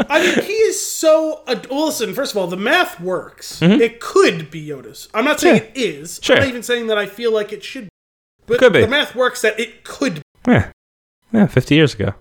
I 0.07 0.21
mean, 0.21 0.45
he 0.45 0.53
is 0.53 0.85
so. 0.85 1.43
Ad- 1.47 1.67
well, 1.69 1.87
listen. 1.87 2.13
First 2.13 2.31
of 2.31 2.37
all, 2.37 2.47
the 2.47 2.55
math 2.57 3.01
works. 3.01 3.61
It 3.61 3.99
could 3.99 4.49
be 4.49 4.65
Yoda's. 4.65 5.09
I'm 5.13 5.25
not 5.25 5.39
saying 5.39 5.63
it 5.63 5.71
is. 5.75 6.19
Sure. 6.23 6.35
I'm 6.37 6.43
not 6.43 6.49
even 6.49 6.63
saying 6.63 6.87
that 6.87 6.97
I 6.97 7.05
feel 7.05 7.31
like 7.33 7.51
it 7.51 7.63
should. 7.63 7.89
But 8.47 8.59
Could 8.59 8.73
be. 8.73 8.81
the 8.81 8.87
math 8.87 9.15
works 9.15 9.41
that 9.41 9.59
it 9.59 9.83
could. 9.83 10.15
Be. 10.15 10.21
Yeah, 10.47 10.71
yeah, 11.31 11.47
fifty 11.47 11.75
years 11.75 11.93
ago. 11.93 12.13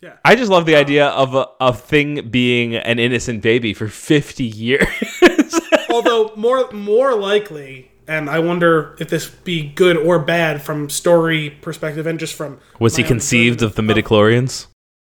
Yeah. 0.00 0.12
I 0.24 0.36
just 0.36 0.50
love 0.50 0.66
the 0.66 0.76
idea 0.76 1.06
of 1.08 1.34
a, 1.34 1.46
a 1.60 1.72
thing 1.72 2.28
being 2.28 2.76
an 2.76 2.98
innocent 2.98 3.42
baby 3.42 3.74
for 3.74 3.88
fifty 3.88 4.44
years. 4.44 4.86
Although 5.90 6.32
more 6.36 6.70
more 6.70 7.14
likely, 7.16 7.90
and 8.06 8.28
I 8.30 8.38
wonder 8.38 8.94
if 9.00 9.08
this 9.08 9.28
be 9.28 9.62
good 9.68 9.96
or 9.96 10.18
bad 10.18 10.62
from 10.62 10.90
story 10.90 11.50
perspective 11.50 12.06
and 12.06 12.18
just 12.18 12.34
from 12.34 12.60
Was 12.78 12.96
he 12.96 13.02
conceived 13.02 13.62
of 13.62 13.74
the 13.74 13.82
midichlorians? 13.82 14.66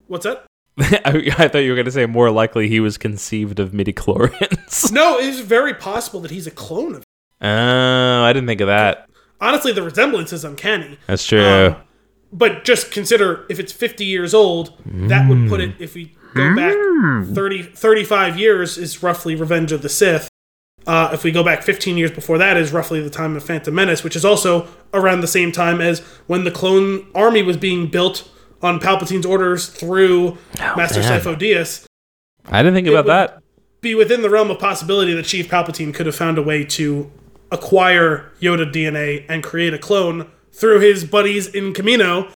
What's 0.08 0.26
that? 0.26 0.46
I, 0.80 1.34
I 1.38 1.48
thought 1.48 1.58
you 1.60 1.72
were 1.72 1.76
going 1.76 1.86
to 1.86 1.92
say 1.92 2.06
more 2.06 2.30
likely 2.30 2.70
he 2.70 2.80
was 2.80 2.98
conceived 3.00 3.60
of 3.60 3.72
midichlorians. 3.72 4.92
No, 4.92 5.18
it's 5.18 5.40
very 5.40 5.74
possible 5.74 6.20
that 6.22 6.30
he's 6.32 6.46
a 6.48 6.52
clone 6.52 6.96
of. 6.96 7.04
Oh, 7.42 8.24
I 8.24 8.32
didn't 8.32 8.48
think 8.48 8.62
of 8.62 8.68
that. 8.68 9.10
Honestly, 9.40 9.72
the 9.72 9.84
resemblance 9.84 10.34
is 10.34 10.44
uncanny. 10.44 10.98
That's 11.08 11.26
true. 11.26 11.46
Um, 11.46 11.76
but 12.34 12.64
just 12.66 12.92
consider 12.92 13.46
if 13.50 13.60
it's 13.60 13.72
50 13.72 14.04
years 14.06 14.34
old, 14.34 14.74
that 14.86 15.30
would 15.30 15.48
put 15.50 15.62
it, 15.62 15.76
if 15.80 15.96
we 15.96 16.16
go 16.34 16.56
back 16.56 16.74
30, 17.34 17.64
35 17.64 18.38
years, 18.40 18.78
is 18.78 19.02
roughly 19.02 19.36
Revenge 19.36 19.72
of 19.72 19.82
the 19.82 19.90
Sith. 19.90 20.30
Uh, 20.86 21.10
if 21.14 21.24
we 21.24 21.32
go 21.32 21.44
back 21.44 21.64
15 21.64 21.98
years 21.98 22.12
before 22.12 22.38
that, 22.38 22.56
is 22.58 22.72
roughly 22.72 23.02
the 23.02 23.10
time 23.10 23.36
of 23.36 23.44
Phantom 23.44 23.74
Menace, 23.74 24.04
which 24.04 24.16
is 24.16 24.24
also 24.26 24.68
around 24.94 25.20
the 25.22 25.28
same 25.28 25.52
time 25.52 25.82
as 25.82 26.00
when 26.28 26.44
the 26.44 26.52
clone 26.52 27.08
army 27.14 27.44
was 27.44 27.58
being 27.58 27.88
built 27.88 28.30
on 28.62 28.80
Palpatine's 28.80 29.26
orders 29.26 29.68
through 29.68 30.38
Master 30.58 31.02
man. 31.02 31.22
Sifo 31.22 31.38
Dyas. 31.38 31.86
I 32.46 32.64
didn't 32.64 32.74
think 32.76 32.88
about 32.88 33.06
would- 33.06 33.12
that. 33.12 33.44
Be 33.80 33.94
within 33.94 34.22
the 34.24 34.30
realm 34.30 34.50
of 34.50 34.58
possibility 34.60 35.14
that 35.14 35.26
Chief 35.26 35.48
Palpatine 35.50 35.94
could 35.94 36.08
have 36.08 36.16
found 36.16 36.38
a 36.38 36.42
way 36.42 36.64
to 36.64 37.12
acquire 37.52 38.32
Yoda 38.42 38.72
DNA 38.72 39.26
and 39.30 39.44
create 39.44 39.74
a 39.74 39.78
clone 39.78 40.30
through 40.52 40.80
his 40.80 41.04
buddies 41.06 41.48
in 41.48 41.74
Kamino 41.74 42.32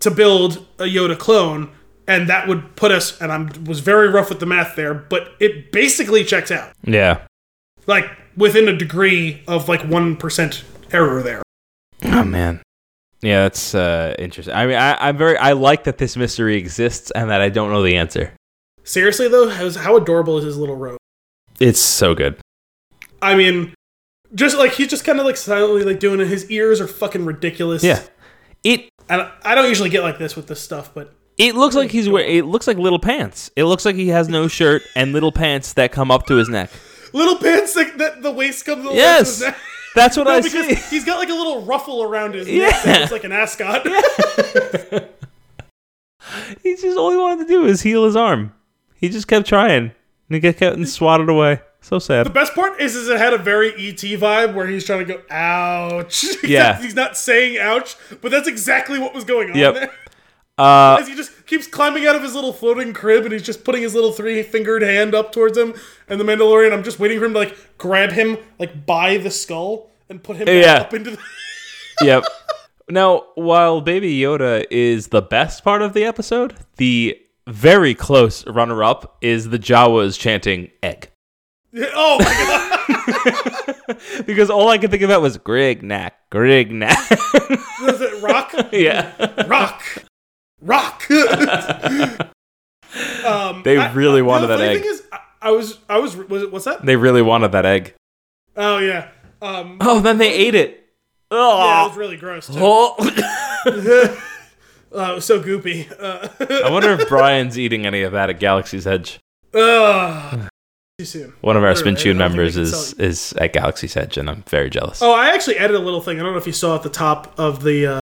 to 0.00 0.10
build 0.10 0.66
a 0.78 0.84
Yoda 0.84 1.18
clone, 1.18 1.70
and 2.06 2.28
that 2.28 2.46
would 2.48 2.76
put 2.76 2.90
us. 2.92 3.20
And 3.20 3.32
I 3.32 3.48
was 3.66 3.80
very 3.80 4.08
rough 4.08 4.28
with 4.28 4.40
the 4.40 4.46
math 4.46 4.76
there, 4.76 4.94
but 4.94 5.32
it 5.40 5.72
basically 5.72 6.24
checks 6.24 6.50
out, 6.50 6.72
Yeah. 6.84 7.20
like 7.86 8.04
within 8.36 8.68
a 8.68 8.76
degree 8.76 9.42
of 9.48 9.68
like 9.68 9.82
one 9.82 10.16
percent 10.16 10.64
error 10.92 11.22
there. 11.22 11.42
Oh 12.04 12.24
man. 12.24 12.60
Yeah, 13.22 13.44
that's 13.44 13.74
uh, 13.74 14.14
interesting. 14.18 14.54
I 14.54 14.66
mean, 14.66 14.76
I, 14.76 15.08
I'm 15.08 15.16
very. 15.16 15.38
I 15.38 15.52
like 15.52 15.84
that 15.84 15.96
this 15.96 16.14
mystery 16.14 16.56
exists 16.56 17.10
and 17.12 17.30
that 17.30 17.40
I 17.40 17.48
don't 17.48 17.70
know 17.70 17.82
the 17.82 17.96
answer. 17.96 18.34
Seriously 18.82 19.28
though, 19.28 19.48
how, 19.48 19.70
how 19.70 19.96
adorable 19.96 20.36
is 20.36 20.44
his 20.44 20.58
little 20.58 20.76
robe? 20.76 20.98
It's 21.58 21.80
so 21.80 22.14
good. 22.14 22.36
I 23.22 23.34
mean, 23.34 23.72
just 24.34 24.56
like 24.56 24.72
he's 24.72 24.88
just 24.88 25.04
kind 25.04 25.18
of 25.20 25.26
like 25.26 25.36
silently 25.36 25.82
like 25.84 26.00
doing 26.00 26.20
it. 26.20 26.26
His 26.28 26.50
ears 26.50 26.80
are 26.80 26.88
fucking 26.88 27.24
ridiculous. 27.24 27.82
Yeah. 27.84 28.02
It 28.62 28.88
and 29.08 29.28
I 29.44 29.54
don't 29.54 29.68
usually 29.68 29.90
get 29.90 30.02
like 30.02 30.18
this 30.18 30.34
with 30.36 30.46
this 30.46 30.60
stuff, 30.60 30.92
but 30.94 31.14
it 31.36 31.54
looks 31.54 31.74
like 31.74 31.90
he's 31.90 32.08
wearing. 32.08 32.36
It 32.36 32.44
looks 32.46 32.66
like 32.66 32.76
little 32.78 32.98
pants. 32.98 33.50
It 33.56 33.64
looks 33.64 33.84
like 33.84 33.96
he 33.96 34.08
has 34.08 34.28
no 34.28 34.48
shirt 34.48 34.82
and 34.96 35.12
little 35.12 35.32
pants 35.32 35.72
that 35.74 35.92
come 35.92 36.10
up 36.10 36.26
to 36.26 36.36
his 36.36 36.48
neck. 36.48 36.70
little 37.12 37.36
pants 37.36 37.74
that, 37.74 37.98
that 37.98 38.22
the 38.22 38.30
waist 38.30 38.64
comes 38.64 38.86
over 38.86 38.94
Yes. 38.96 39.28
his 39.38 39.40
neck. 39.42 39.56
That's 39.94 40.16
what 40.16 40.24
No, 40.24 40.32
I 40.32 40.40
because 40.40 40.66
see. 40.66 40.74
he's 40.96 41.04
got 41.04 41.18
like 41.18 41.28
a 41.28 41.34
little 41.34 41.62
ruffle 41.62 42.02
around 42.02 42.34
his 42.34 42.46
neck 42.48 42.56
Yeah. 42.56 42.82
that 42.84 43.00
looks 43.00 43.12
like 43.12 43.24
an 43.24 43.32
ascot. 43.32 43.86
He's 46.62 46.80
just 46.82 46.96
all 46.96 47.10
he 47.10 47.16
wanted 47.16 47.46
to 47.46 47.48
do 47.48 47.66
is 47.66 47.82
heal 47.82 48.04
his 48.06 48.16
arm. 48.16 48.52
He 48.96 49.08
just 49.08 49.28
kept 49.28 49.46
trying. 49.46 49.92
And 50.28 50.34
he 50.34 50.40
kept 50.40 50.58
getting 50.58 50.86
swatted 50.86 51.28
away. 51.28 51.60
So 51.84 51.98
sad. 51.98 52.24
The 52.24 52.30
best 52.30 52.54
part 52.54 52.80
is, 52.80 52.96
is 52.96 53.08
it 53.08 53.18
had 53.18 53.34
a 53.34 53.38
very 53.38 53.68
ET 53.72 53.98
vibe 53.98 54.54
where 54.54 54.66
he's 54.66 54.86
trying 54.86 55.00
to 55.00 55.04
go 55.04 55.20
ouch. 55.30 56.24
Yeah. 56.42 56.78
he's 56.82 56.94
not 56.94 57.14
saying 57.16 57.58
ouch, 57.58 57.96
but 58.22 58.30
that's 58.30 58.48
exactly 58.48 58.98
what 58.98 59.12
was 59.14 59.24
going 59.24 59.50
on 59.50 59.56
Yep. 59.58 59.74
there. 59.74 59.90
Uh, 60.56 60.96
As 61.00 61.08
he 61.08 61.14
just 61.14 61.44
keeps 61.46 61.66
climbing 61.66 62.06
out 62.06 62.16
of 62.16 62.22
his 62.22 62.34
little 62.34 62.54
floating 62.54 62.94
crib 62.94 63.24
and 63.24 63.32
he's 63.32 63.42
just 63.42 63.64
putting 63.64 63.82
his 63.82 63.94
little 63.94 64.12
three 64.12 64.42
fingered 64.42 64.80
hand 64.82 65.14
up 65.14 65.30
towards 65.32 65.58
him. 65.58 65.74
And 66.08 66.18
the 66.18 66.24
Mandalorian, 66.24 66.72
I'm 66.72 66.84
just 66.84 66.98
waiting 66.98 67.18
for 67.18 67.26
him 67.26 67.34
to 67.34 67.38
like 67.40 67.56
grab 67.76 68.12
him 68.12 68.38
like 68.58 68.86
by 68.86 69.18
the 69.18 69.30
skull 69.30 69.90
and 70.08 70.22
put 70.22 70.36
him 70.36 70.48
Yeah. 70.48 70.76
up 70.82 70.94
into 70.94 71.10
the. 71.10 71.18
yep. 72.02 72.24
Now, 72.88 73.24
while 73.34 73.82
Baby 73.82 74.18
Yoda 74.20 74.64
is 74.70 75.08
the 75.08 75.20
best 75.22 75.62
part 75.64 75.82
of 75.82 75.92
the 75.92 76.04
episode, 76.04 76.54
the 76.76 77.18
very 77.46 77.94
close 77.94 78.46
runner 78.46 78.82
up 78.84 79.18
is 79.20 79.50
the 79.50 79.58
Jawas 79.58 80.18
chanting 80.18 80.70
egg. 80.82 81.10
oh 81.94 82.18
my 82.20 83.66
god! 83.86 83.96
because 84.26 84.48
all 84.50 84.68
I 84.68 84.78
could 84.78 84.90
think 84.90 85.02
about 85.02 85.22
was 85.22 85.36
Grignac, 85.38 86.12
Grignac. 86.30 87.10
Was 87.82 88.00
it 88.00 88.22
rock? 88.22 88.52
yeah, 88.72 89.46
rock, 89.46 89.82
rock. 90.60 91.02
um, 93.24 93.62
They 93.64 93.76
really 93.94 94.20
I- 94.20 94.22
wanted 94.22 94.46
the 94.48 94.56
that 94.56 94.60
egg. 94.68 94.82
Thing 94.82 94.90
is, 94.90 95.02
I, 95.12 95.18
I 95.42 95.50
was, 95.50 95.78
I 95.88 95.98
was, 95.98 96.16
was 96.16 96.42
it? 96.42 96.52
What's 96.52 96.64
that? 96.66 96.84
they 96.86 96.96
really 96.96 97.22
wanted 97.22 97.52
that 97.52 97.66
egg. 97.66 97.94
Oh 98.56 98.78
yeah. 98.78 99.08
Um, 99.42 99.78
Oh, 99.80 100.00
then 100.00 100.18
they 100.18 100.32
ate 100.32 100.54
it. 100.54 100.80
Oh, 101.30 101.58
yeah, 101.64 101.82
it 101.82 101.88
was 101.88 101.96
Oh, 101.96 101.98
really 101.98 102.16
gross. 102.16 102.46
Too. 102.46 102.54
oh. 102.56 102.94
Uh, 104.96 105.10
it 105.10 105.14
was 105.16 105.24
so 105.24 105.42
goopy. 105.42 105.90
Uh, 106.00 106.28
I 106.64 106.70
wonder 106.70 106.92
if 106.92 107.08
Brian's 107.08 107.58
eating 107.58 107.84
any 107.84 108.02
of 108.02 108.12
that 108.12 108.30
at 108.30 108.38
Galaxy's 108.38 108.86
Edge. 108.86 109.18
ugh. 109.52 110.48
Too 110.98 111.04
soon. 111.04 111.32
One 111.40 111.56
of 111.56 111.64
our 111.64 111.74
Spin 111.74 111.96
Tune 111.96 112.20
I 112.22 112.28
don't 112.28 112.30
think 112.30 112.38
members 112.38 112.56
is 112.56 112.92
is 113.00 113.32
at 113.34 113.52
Galaxy's 113.52 113.96
Edge, 113.96 114.16
and 114.16 114.30
I'm 114.30 114.44
very 114.48 114.70
jealous. 114.70 115.02
Oh, 115.02 115.12
I 115.12 115.30
actually 115.34 115.56
added 115.58 115.74
a 115.74 115.80
little 115.80 116.00
thing. 116.00 116.20
I 116.20 116.22
don't 116.22 116.30
know 116.32 116.38
if 116.38 116.46
you 116.46 116.52
saw 116.52 116.76
at 116.76 116.84
the 116.84 116.88
top 116.88 117.36
of 117.36 117.64
the 117.64 117.86
uh, 117.86 118.00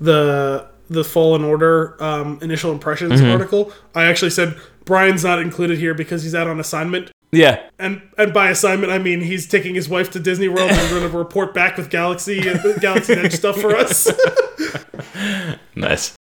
the 0.00 0.66
the 0.88 1.04
Fallen 1.04 1.44
Order 1.44 2.02
um, 2.02 2.38
initial 2.40 2.72
impressions 2.72 3.20
Mm-hmm. 3.20 3.30
article. 3.30 3.72
I 3.94 4.04
actually 4.04 4.30
said 4.30 4.56
Brian's 4.86 5.22
not 5.22 5.38
included 5.38 5.78
here 5.78 5.92
because 5.92 6.22
he's 6.22 6.34
out 6.34 6.46
on 6.46 6.58
assignment. 6.58 7.10
Yeah, 7.30 7.60
And 7.78 8.00
and 8.16 8.32
by 8.32 8.48
assignment, 8.48 8.90
I 8.90 8.96
mean 8.98 9.20
he's 9.20 9.46
taking 9.46 9.74
his 9.74 9.86
wife 9.90 10.10
to 10.12 10.18
Disney 10.18 10.48
World 10.48 10.70
and 10.70 10.90
going 10.90 11.02
to 11.10 11.18
report 11.18 11.52
back 11.52 11.76
with 11.76 11.90
Galaxy 11.90 12.48
uh, 12.48 12.78
Galaxy 12.80 13.12
Edge 13.12 13.34
stuff 13.34 13.60
for 13.60 13.76
us. 13.76 14.10
nice. 15.76 16.14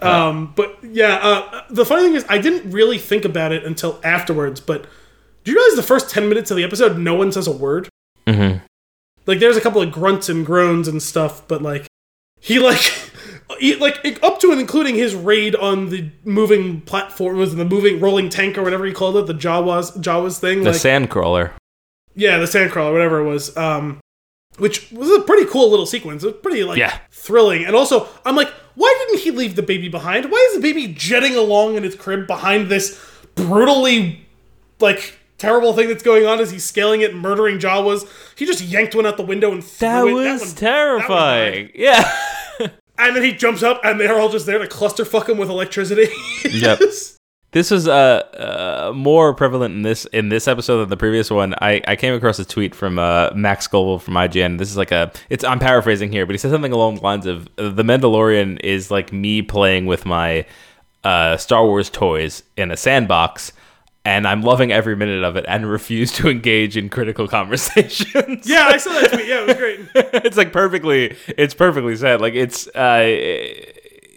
um, 0.00 0.52
but 0.54 0.78
yeah, 0.82 1.16
uh, 1.16 1.64
the 1.70 1.84
funny 1.84 2.04
thing 2.04 2.14
is, 2.14 2.24
I 2.28 2.38
didn't 2.38 2.70
really 2.70 2.98
think 2.98 3.24
about 3.24 3.50
it 3.50 3.64
until 3.64 4.00
afterwards. 4.04 4.60
But 4.60 4.86
do 5.46 5.52
you 5.52 5.56
realize 5.56 5.76
the 5.76 5.82
first 5.82 6.10
ten 6.10 6.28
minutes 6.28 6.50
of 6.50 6.56
the 6.56 6.64
episode, 6.64 6.98
no 6.98 7.14
one 7.14 7.30
says 7.32 7.46
a 7.46 7.52
word? 7.52 7.88
hmm 8.28 8.54
Like 9.26 9.38
there's 9.38 9.56
a 9.56 9.60
couple 9.60 9.80
of 9.80 9.92
grunts 9.92 10.28
and 10.28 10.44
groans 10.44 10.88
and 10.88 11.00
stuff, 11.02 11.46
but 11.48 11.62
like 11.62 11.86
he 12.40 12.58
like 12.58 12.80
he, 13.60 13.76
like 13.76 14.04
up 14.22 14.40
to 14.40 14.50
and 14.50 14.60
including 14.60 14.96
his 14.96 15.14
raid 15.14 15.54
on 15.54 15.88
the 15.90 16.10
moving 16.24 16.80
platform 16.80 17.36
was 17.38 17.54
the 17.54 17.64
moving 17.64 18.00
rolling 18.00 18.28
tank 18.28 18.58
or 18.58 18.62
whatever 18.62 18.84
he 18.84 18.92
called 18.92 19.16
it, 19.16 19.26
the 19.26 19.34
Jawas 19.34 19.96
Jawas 19.98 20.38
thing. 20.40 20.62
The 20.64 20.72
like 20.72 20.80
Sandcrawler. 20.80 21.52
yeah, 22.16 22.38
the 22.38 22.46
sandcrawler, 22.46 22.92
whatever 22.92 23.20
it 23.20 23.24
was. 23.24 23.56
Um, 23.56 24.00
which 24.58 24.90
was 24.90 25.10
a 25.10 25.20
pretty 25.20 25.44
cool 25.50 25.70
little 25.70 25.86
sequence. 25.86 26.24
It 26.24 26.28
was 26.32 26.36
pretty 26.42 26.64
like 26.64 26.78
Yeah. 26.78 26.98
thrilling. 27.10 27.64
And 27.64 27.76
also, 27.76 28.08
I'm 28.24 28.34
like, 28.34 28.48
why 28.74 28.92
didn't 29.06 29.20
he 29.22 29.30
leave 29.30 29.54
the 29.54 29.62
baby 29.62 29.88
behind? 29.88 30.30
Why 30.30 30.48
is 30.50 30.56
the 30.56 30.62
baby 30.62 30.88
jetting 30.92 31.36
along 31.36 31.76
in 31.76 31.84
its 31.84 31.94
crib 31.94 32.26
behind 32.26 32.68
this 32.68 32.98
brutally 33.34 34.26
like 34.80 35.18
terrible 35.38 35.72
thing 35.72 35.88
that's 35.88 36.02
going 36.02 36.26
on 36.26 36.40
as 36.40 36.50
he's 36.50 36.64
scaling 36.64 37.00
it 37.02 37.12
and 37.12 37.20
murdering 37.20 37.58
Jawas? 37.58 38.08
He 38.36 38.46
just 38.46 38.60
yanked 38.62 38.94
one 38.94 39.06
out 39.06 39.16
the 39.16 39.22
window 39.22 39.52
and 39.52 39.62
threw 39.62 39.88
That 39.88 40.06
it. 40.06 40.12
was 40.12 40.40
one- 40.40 40.54
terrifying. 40.54 41.70
yeah. 41.74 42.10
And 42.98 43.14
then 43.14 43.22
he 43.22 43.32
jumps 43.32 43.62
up, 43.62 43.82
and 43.84 44.00
they're 44.00 44.18
all 44.18 44.30
just 44.30 44.46
there 44.46 44.56
to 44.58 44.66
clusterfuck 44.66 45.28
him 45.28 45.36
with 45.36 45.50
electricity. 45.50 46.06
Yep. 46.50 46.78
This 47.52 47.70
was 47.70 47.86
uh, 47.86 48.90
uh, 48.90 48.92
more 48.94 49.34
prevalent 49.34 49.74
in 49.74 49.82
this 49.82 50.06
in 50.06 50.30
this 50.30 50.48
episode 50.48 50.78
than 50.80 50.88
the 50.88 50.96
previous 50.96 51.30
one. 51.30 51.54
I, 51.60 51.82
I 51.86 51.96
came 51.96 52.14
across 52.14 52.38
a 52.38 52.44
tweet 52.46 52.74
from 52.74 52.98
uh, 52.98 53.30
Max 53.34 53.64
Scoville 53.66 53.98
from 53.98 54.14
IGN. 54.14 54.56
This 54.58 54.70
is 54.70 54.78
like 54.78 54.92
a 54.92 55.12
it's 55.28 55.44
I'm 55.44 55.58
paraphrasing 55.58 56.10
here, 56.10 56.24
but 56.24 56.32
he 56.32 56.38
said 56.38 56.50
something 56.50 56.72
along 56.72 56.96
the 56.96 57.00
lines 57.02 57.26
of 57.26 57.48
the 57.56 57.82
Mandalorian 57.82 58.60
is 58.64 58.90
like 58.90 59.12
me 59.12 59.42
playing 59.42 59.84
with 59.84 60.06
my 60.06 60.46
uh, 61.04 61.36
Star 61.36 61.66
Wars 61.66 61.90
toys 61.90 62.42
in 62.56 62.70
a 62.70 62.76
sandbox, 62.78 63.52
and 64.06 64.26
I'm 64.26 64.40
loving 64.42 64.72
every 64.72 64.96
minute 64.96 65.22
of 65.24 65.36
it 65.36 65.44
and 65.48 65.68
refuse 65.68 66.12
to 66.12 66.28
engage 66.30 66.76
in 66.76 66.88
critical 66.88 67.26
conversations. 67.38 68.48
yeah, 68.48 68.66
I 68.68 68.76
saw 68.78 68.92
that 68.92 69.12
tweet. 69.12 69.26
Yeah, 69.26 69.40
it 69.42 69.46
was 69.48 69.56
great. 69.56 69.80
it's 70.24 70.36
like 70.36 70.52
perfectly 70.52 71.16
it's 71.28 71.52
perfectly 71.54 71.96
said 71.96 72.20
like 72.20 72.34
it's 72.34 72.66
uh 72.68 73.02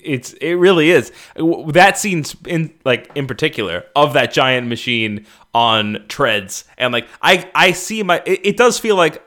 it's 0.01 0.31
it 0.33 0.53
really 0.53 0.91
is 0.91 1.11
that 1.73 1.97
scene 1.97 2.23
in 2.47 2.73
like 2.85 3.11
in 3.15 3.27
particular 3.27 3.83
of 3.95 4.13
that 4.13 4.31
giant 4.31 4.67
machine 4.67 5.25
on 5.53 6.05
treads 6.07 6.63
and 6.77 6.93
like 6.93 7.07
i 7.21 7.49
i 7.53 7.71
see 7.73 8.01
my 8.03 8.21
it, 8.25 8.39
it 8.43 8.57
does 8.57 8.79
feel 8.79 8.95
like 8.95 9.21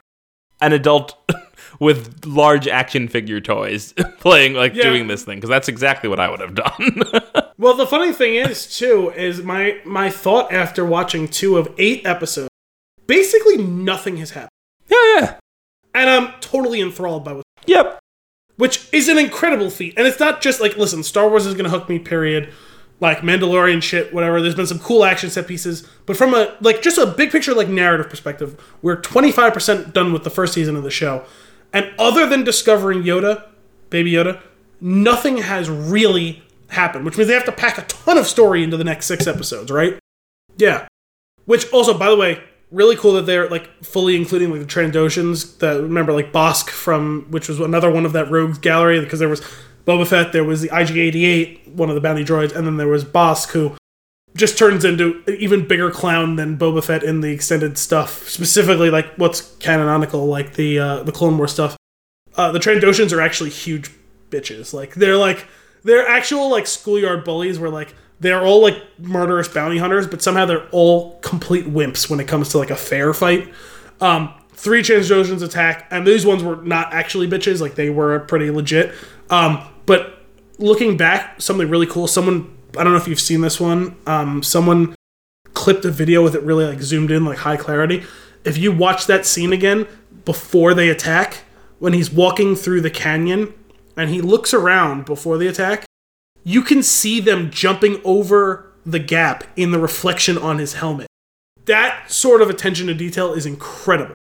an 0.62 0.72
adult 0.72 1.14
with 1.80 2.24
large 2.24 2.66
action 2.68 3.06
figure 3.08 3.40
toys 3.40 3.92
playing 4.20 4.54
like 4.54 4.74
Yeah. 4.74 4.84
doing 4.84 5.08
this 5.08 5.24
thing 5.24 5.36
because 5.38 5.50
that's 5.50 5.68
exactly 5.68 6.08
what 6.08 6.20
i 6.20 6.30
would 6.30 6.40
have 6.40 6.54
done 6.54 7.21
Well, 7.62 7.74
the 7.74 7.86
funny 7.86 8.12
thing 8.12 8.34
is, 8.34 8.76
too, 8.76 9.12
is 9.14 9.44
my 9.44 9.78
my 9.84 10.10
thought 10.10 10.52
after 10.52 10.84
watching 10.84 11.28
two 11.28 11.56
of 11.58 11.72
eight 11.78 12.04
episodes. 12.04 12.48
Basically, 13.06 13.56
nothing 13.56 14.16
has 14.16 14.32
happened, 14.32 14.50
yeah 14.88 15.20
yeah 15.20 15.34
and 15.94 16.10
I'm 16.10 16.32
totally 16.40 16.80
enthralled 16.80 17.24
by 17.24 17.34
what. 17.34 17.44
yep 17.64 18.00
Which 18.56 18.88
is 18.92 19.08
an 19.08 19.16
incredible 19.16 19.70
feat, 19.70 19.94
and 19.96 20.08
it's 20.08 20.18
not 20.18 20.42
just 20.42 20.60
like, 20.60 20.76
listen, 20.76 21.04
Star 21.04 21.28
Wars 21.28 21.46
is 21.46 21.54
gonna 21.54 21.68
hook 21.68 21.88
me. 21.88 22.00
Period. 22.00 22.52
Like 22.98 23.18
Mandalorian 23.18 23.80
shit, 23.80 24.12
whatever. 24.12 24.42
There's 24.42 24.56
been 24.56 24.66
some 24.66 24.80
cool 24.80 25.04
action 25.04 25.30
set 25.30 25.46
pieces, 25.46 25.88
but 26.04 26.16
from 26.16 26.34
a 26.34 26.56
like 26.60 26.82
just 26.82 26.98
a 26.98 27.06
big 27.06 27.30
picture, 27.30 27.54
like 27.54 27.68
narrative 27.68 28.10
perspective, 28.10 28.60
we're 28.82 29.00
25 29.00 29.54
percent 29.54 29.94
done 29.94 30.12
with 30.12 30.24
the 30.24 30.30
first 30.30 30.52
season 30.52 30.74
of 30.74 30.82
the 30.82 30.90
show, 30.90 31.24
and 31.72 31.92
other 31.96 32.26
than 32.26 32.42
discovering 32.42 33.04
Yoda, 33.04 33.50
Baby 33.88 34.10
Yoda, 34.10 34.42
nothing 34.80 35.36
has 35.36 35.70
really 35.70 36.42
happened. 36.72 37.04
Which 37.04 37.16
means 37.16 37.28
they 37.28 37.34
have 37.34 37.44
to 37.44 37.52
pack 37.52 37.78
a 37.78 37.82
ton 37.82 38.18
of 38.18 38.26
story 38.26 38.62
into 38.62 38.76
the 38.76 38.84
next 38.84 39.06
six 39.06 39.26
episodes, 39.26 39.70
right? 39.70 39.98
Yeah. 40.56 40.86
Which 41.44 41.70
also, 41.72 41.96
by 41.96 42.10
the 42.10 42.16
way, 42.16 42.42
really 42.70 42.96
cool 42.96 43.12
that 43.12 43.26
they're 43.26 43.48
like 43.48 43.84
fully 43.84 44.16
including 44.16 44.50
like 44.50 44.60
the 44.60 44.66
Trandoshans. 44.66 45.58
That 45.58 45.80
remember 45.80 46.12
like 46.12 46.32
Bossk 46.32 46.70
from 46.70 47.26
which 47.30 47.48
was 47.48 47.60
another 47.60 47.90
one 47.90 48.04
of 48.06 48.12
that 48.14 48.30
rogues 48.30 48.58
gallery 48.58 49.00
because 49.00 49.18
there 49.18 49.28
was 49.28 49.42
Boba 49.86 50.06
Fett, 50.06 50.32
there 50.32 50.44
was 50.44 50.60
the 50.60 50.68
IG-88, 50.68 51.74
one 51.74 51.88
of 51.88 51.96
the 51.96 52.00
bounty 52.00 52.24
droids, 52.24 52.54
and 52.54 52.66
then 52.66 52.76
there 52.76 52.88
was 52.88 53.04
Bossk 53.04 53.50
who 53.50 53.74
just 54.36 54.56
turns 54.56 54.84
into 54.84 55.22
an 55.26 55.36
even 55.38 55.66
bigger 55.66 55.90
clown 55.90 56.36
than 56.36 56.56
Boba 56.56 56.82
Fett 56.82 57.02
in 57.02 57.20
the 57.20 57.32
extended 57.32 57.76
stuff. 57.76 58.28
Specifically, 58.28 58.90
like 58.90 59.12
what's 59.16 59.54
canonical, 59.56 60.26
like 60.26 60.54
the 60.54 60.78
uh, 60.78 61.02
the 61.02 61.12
Clone 61.12 61.36
War 61.36 61.48
stuff. 61.48 61.76
Uh, 62.34 62.50
the 62.50 62.58
Trandoshans 62.58 63.12
are 63.12 63.20
actually 63.20 63.50
huge 63.50 63.90
bitches. 64.30 64.72
Like 64.72 64.94
they're 64.94 65.18
like 65.18 65.46
they're 65.84 66.06
actual 66.06 66.50
like 66.50 66.66
schoolyard 66.66 67.24
bullies 67.24 67.58
where 67.58 67.70
like 67.70 67.94
they're 68.20 68.42
all 68.42 68.62
like 68.62 68.80
murderous 68.98 69.48
bounty 69.48 69.78
hunters, 69.78 70.06
but 70.06 70.22
somehow 70.22 70.46
they're 70.46 70.68
all 70.70 71.18
complete 71.20 71.66
wimps 71.66 72.08
when 72.08 72.20
it 72.20 72.28
comes 72.28 72.50
to 72.50 72.58
like 72.58 72.70
a 72.70 72.76
fair 72.76 73.12
fight. 73.12 73.52
Um, 74.00 74.32
three 74.52 74.82
Trandoshans 74.82 75.42
attack, 75.42 75.88
and 75.90 76.06
these 76.06 76.24
ones 76.24 76.42
were 76.42 76.56
not 76.56 76.92
actually 76.92 77.28
bitches; 77.28 77.60
like 77.60 77.74
they 77.74 77.90
were 77.90 78.20
pretty 78.20 78.50
legit. 78.50 78.94
Um, 79.28 79.66
but 79.86 80.24
looking 80.58 80.96
back, 80.96 81.40
something 81.40 81.68
really 81.68 81.86
cool. 81.86 82.06
Someone 82.06 82.56
I 82.78 82.84
don't 82.84 82.92
know 82.92 82.98
if 82.98 83.08
you've 83.08 83.20
seen 83.20 83.40
this 83.40 83.60
one. 83.60 83.96
Um, 84.06 84.42
someone 84.42 84.94
clipped 85.52 85.84
a 85.84 85.90
video 85.90 86.22
with 86.22 86.34
it 86.34 86.42
really 86.42 86.64
like 86.64 86.80
zoomed 86.80 87.10
in, 87.10 87.24
like 87.24 87.38
high 87.38 87.56
clarity. 87.56 88.04
If 88.44 88.56
you 88.56 88.72
watch 88.72 89.06
that 89.06 89.26
scene 89.26 89.52
again 89.52 89.86
before 90.24 90.74
they 90.74 90.88
attack, 90.88 91.44
when 91.78 91.92
he's 91.92 92.10
walking 92.10 92.54
through 92.54 92.80
the 92.80 92.90
canyon 92.90 93.52
and 93.96 94.10
he 94.10 94.20
looks 94.20 94.54
around 94.54 95.04
before 95.04 95.38
the 95.38 95.46
attack, 95.46 95.84
you 96.44 96.62
can 96.62 96.82
see 96.82 97.20
them 97.20 97.50
jumping 97.50 98.00
over 98.04 98.72
the 98.84 98.98
gap 98.98 99.44
in 99.56 99.70
the 99.70 99.78
reflection 99.78 100.36
on 100.36 100.58
his 100.58 100.74
helmet. 100.74 101.06
That 101.66 102.10
sort 102.10 102.42
of 102.42 102.50
attention 102.50 102.88
to 102.88 102.94
detail 102.94 103.32
is 103.32 103.46
incredible. 103.46 104.14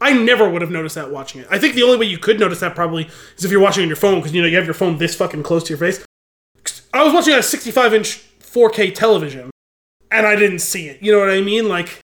I 0.00 0.12
never 0.12 0.48
would 0.48 0.62
have 0.62 0.70
noticed 0.70 0.94
that 0.94 1.10
watching 1.10 1.40
it. 1.40 1.48
I 1.50 1.58
think 1.58 1.74
the 1.74 1.82
only 1.82 1.98
way 1.98 2.06
you 2.06 2.18
could 2.18 2.38
notice 2.38 2.60
that 2.60 2.74
probably 2.74 3.08
is 3.36 3.44
if 3.44 3.50
you're 3.50 3.60
watching 3.60 3.82
on 3.82 3.88
your 3.88 3.96
phone 3.96 4.16
because 4.16 4.32
you 4.32 4.40
know 4.40 4.48
you 4.48 4.56
have 4.56 4.64
your 4.64 4.74
phone 4.74 4.98
this 4.98 5.14
fucking 5.14 5.42
close 5.42 5.64
to 5.64 5.70
your 5.70 5.78
face. 5.78 6.04
I 6.92 7.02
was 7.04 7.12
watching 7.12 7.34
on 7.34 7.40
a 7.40 7.42
65 7.42 7.94
inch 7.94 8.24
4K 8.40 8.94
television 8.94 9.50
and 10.10 10.26
I 10.26 10.36
didn't 10.36 10.60
see 10.60 10.88
it. 10.88 11.02
You 11.02 11.12
know 11.12 11.18
what 11.18 11.30
I 11.30 11.40
mean? 11.40 11.68
Like, 11.68 12.00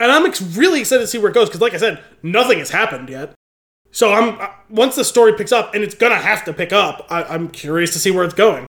and 0.00 0.10
I'm 0.10 0.26
ex- 0.26 0.42
really 0.42 0.80
excited 0.80 1.02
to 1.02 1.06
see 1.06 1.18
where 1.18 1.30
it 1.30 1.34
goes 1.34 1.48
because, 1.48 1.60
like 1.60 1.74
I 1.74 1.78
said, 1.78 2.02
nothing 2.22 2.58
has 2.58 2.70
happened 2.70 3.08
yet. 3.08 3.34
So 3.90 4.12
I'm 4.12 4.40
uh, 4.40 4.48
once 4.68 4.96
the 4.96 5.04
story 5.04 5.32
picks 5.32 5.52
up, 5.52 5.74
and 5.74 5.82
it's 5.82 5.94
gonna 5.94 6.16
have 6.16 6.44
to 6.44 6.52
pick 6.52 6.72
up. 6.72 7.06
I, 7.10 7.24
I'm 7.24 7.48
curious 7.48 7.92
to 7.92 7.98
see 7.98 8.10
where 8.10 8.24
it's 8.24 8.34
going. 8.34 8.66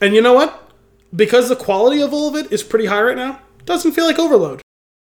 And 0.00 0.14
you 0.14 0.22
know 0.22 0.34
what? 0.34 0.70
Because 1.14 1.48
the 1.48 1.56
quality 1.56 2.00
of 2.00 2.12
all 2.12 2.28
of 2.28 2.36
it 2.36 2.52
is 2.52 2.62
pretty 2.62 2.86
high 2.86 3.02
right 3.02 3.16
now, 3.16 3.40
doesn't 3.64 3.92
feel 3.92 4.06
like 4.06 4.18
overload. 4.18 4.62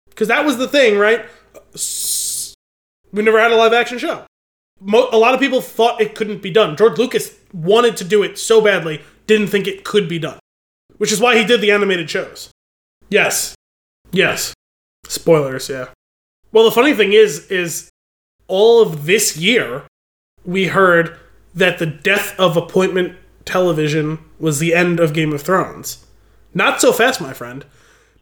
Because 0.10 0.28
that 0.28 0.46
was 0.46 0.58
the 0.58 0.68
thing, 0.68 0.98
right? 0.98 1.26
We 3.12 3.24
never 3.24 3.40
had 3.40 3.52
a 3.52 3.56
live 3.56 3.74
action 3.74 3.98
show. 3.98 4.26
Mo- 4.80 5.10
a 5.12 5.18
lot 5.18 5.34
of 5.34 5.40
people 5.40 5.62
thought 5.62 6.02
it 6.02 6.16
couldn't 6.16 6.42
be 6.42 6.52
done. 6.52 6.76
George 6.76 6.98
Lucas 6.98 7.36
wanted 7.54 7.98
to 7.98 8.04
do 8.04 8.24
it 8.24 8.38
so 8.38 8.62
badly, 8.62 9.02
didn't 9.26 9.48
think 9.48 9.68
it 9.68 9.84
could 9.84 10.08
be 10.08 10.20
done, 10.20 10.38
which 10.98 11.12
is 11.12 11.20
why 11.20 11.38
he 11.38 11.46
did 11.46 11.62
the 11.62 11.72
animated 11.72 12.10
shows. 12.10 12.52
Yes, 13.10 13.56
yes. 14.12 14.54
Spoilers, 15.08 15.70
yeah. 15.70 15.88
Well, 16.52 16.66
the 16.66 16.72
funny 16.72 16.94
thing 16.94 17.14
is, 17.14 17.50
is 17.52 17.90
all 18.48 18.82
of 18.82 19.06
this 19.06 19.38
year, 19.38 19.84
we 20.44 20.66
heard 20.68 21.18
that 21.54 21.80
the 21.80 21.86
death 21.86 22.38
of 22.40 22.58
appointment 22.58 23.18
television 23.46 24.20
was 24.40 24.60
the 24.60 24.74
end 24.74 25.00
of 25.00 25.14
Game 25.14 25.34
of 25.34 25.42
Thrones. 25.42 26.06
Not 26.54 26.82
so 26.82 26.92
fast, 26.92 27.22
my 27.22 27.34
friend, 27.34 27.66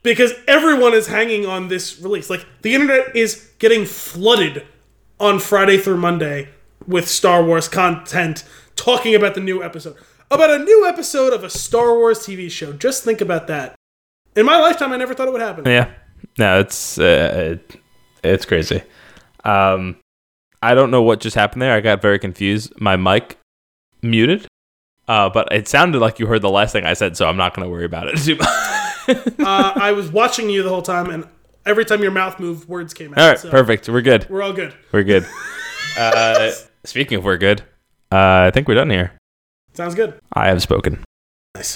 because 0.02 0.34
everyone 0.48 0.94
is 0.94 1.08
hanging 1.08 1.46
on 1.46 1.68
this 1.68 2.00
release. 2.00 2.30
Like, 2.30 2.46
the 2.62 2.74
internet 2.74 3.16
is 3.16 3.50
getting 3.60 3.86
flooded 3.86 4.66
on 5.20 5.40
Friday 5.40 5.78
through 5.78 5.98
Monday 5.98 6.50
with 6.88 7.08
Star 7.08 7.44
Wars 7.44 7.68
content, 7.68 8.44
talking 8.76 9.16
about 9.16 9.36
the 9.36 9.42
new 9.42 9.64
episode. 9.64 9.96
About 10.32 10.50
a 10.50 10.60
new 10.60 10.86
episode 10.88 11.32
of 11.32 11.44
a 11.44 11.50
Star 11.50 11.96
Wars 11.96 12.20
TV 12.20 12.50
show. 12.50 12.74
Just 12.74 13.04
think 13.04 13.22
about 13.22 13.48
that. 13.48 13.76
In 14.36 14.46
my 14.46 14.60
lifetime, 14.60 14.92
I 14.92 14.98
never 14.98 15.14
thought 15.14 15.28
it 15.28 15.32
would 15.32 15.42
happen. 15.42 15.66
Yeah. 15.66 15.92
No, 16.40 16.60
it's 16.60 16.98
uh, 16.98 17.58
it, 17.60 17.82
it's 18.24 18.46
crazy. 18.46 18.82
Um, 19.44 19.98
I 20.64 20.74
don't 20.76 20.92
know 20.92 21.02
what 21.02 21.20
just 21.20 21.36
happened 21.36 21.62
there. 21.62 21.74
I 21.74 21.82
got 21.82 22.02
very 22.02 22.18
confused. 22.20 22.74
My 22.80 22.96
mic 22.96 23.38
muted, 24.02 24.48
uh, 25.08 25.30
but 25.30 25.52
it 25.52 25.68
sounded 25.68 26.00
like 26.00 26.20
you 26.20 26.26
heard 26.28 26.42
the 26.42 26.50
last 26.50 26.72
thing 26.72 26.86
I 26.86 26.94
said, 26.94 27.18
so 27.18 27.28
I'm 27.28 27.38
not 27.38 27.54
going 27.54 27.66
to 27.66 27.70
worry 27.72 27.86
about 27.86 28.08
it 28.08 28.18
too 28.24 28.36
much. 28.36 28.48
uh, 29.40 29.74
I 29.76 29.92
was 29.92 30.10
watching 30.12 30.50
you 30.50 30.64
the 30.64 30.70
whole 30.70 30.82
time, 30.82 31.10
and 31.10 31.28
every 31.66 31.84
time 31.86 32.02
your 32.02 32.12
mouth 32.12 32.40
moved, 32.40 32.68
words 32.70 32.94
came 32.94 33.14
out. 33.14 33.20
All 33.20 33.28
right, 33.30 33.40
so 33.40 33.50
perfect. 33.50 33.90
We're 33.90 34.02
good. 34.02 34.28
We're 34.30 34.42
all 34.42 34.54
good. 34.54 34.74
We're 34.92 35.04
good. 35.04 35.28
Uh, 35.96 36.50
speaking 36.86 37.20
of 37.20 37.24
we're 37.24 37.38
good, 37.38 37.62
uh, 38.12 38.48
I 38.48 38.52
think 38.52 38.68
we're 38.68 38.74
done 38.74 38.90
here. 38.90 39.12
Sounds 39.76 39.94
good. 39.94 40.20
I 40.34 40.48
have 40.48 40.60
spoken. 40.60 41.04
Nice. 41.54 41.68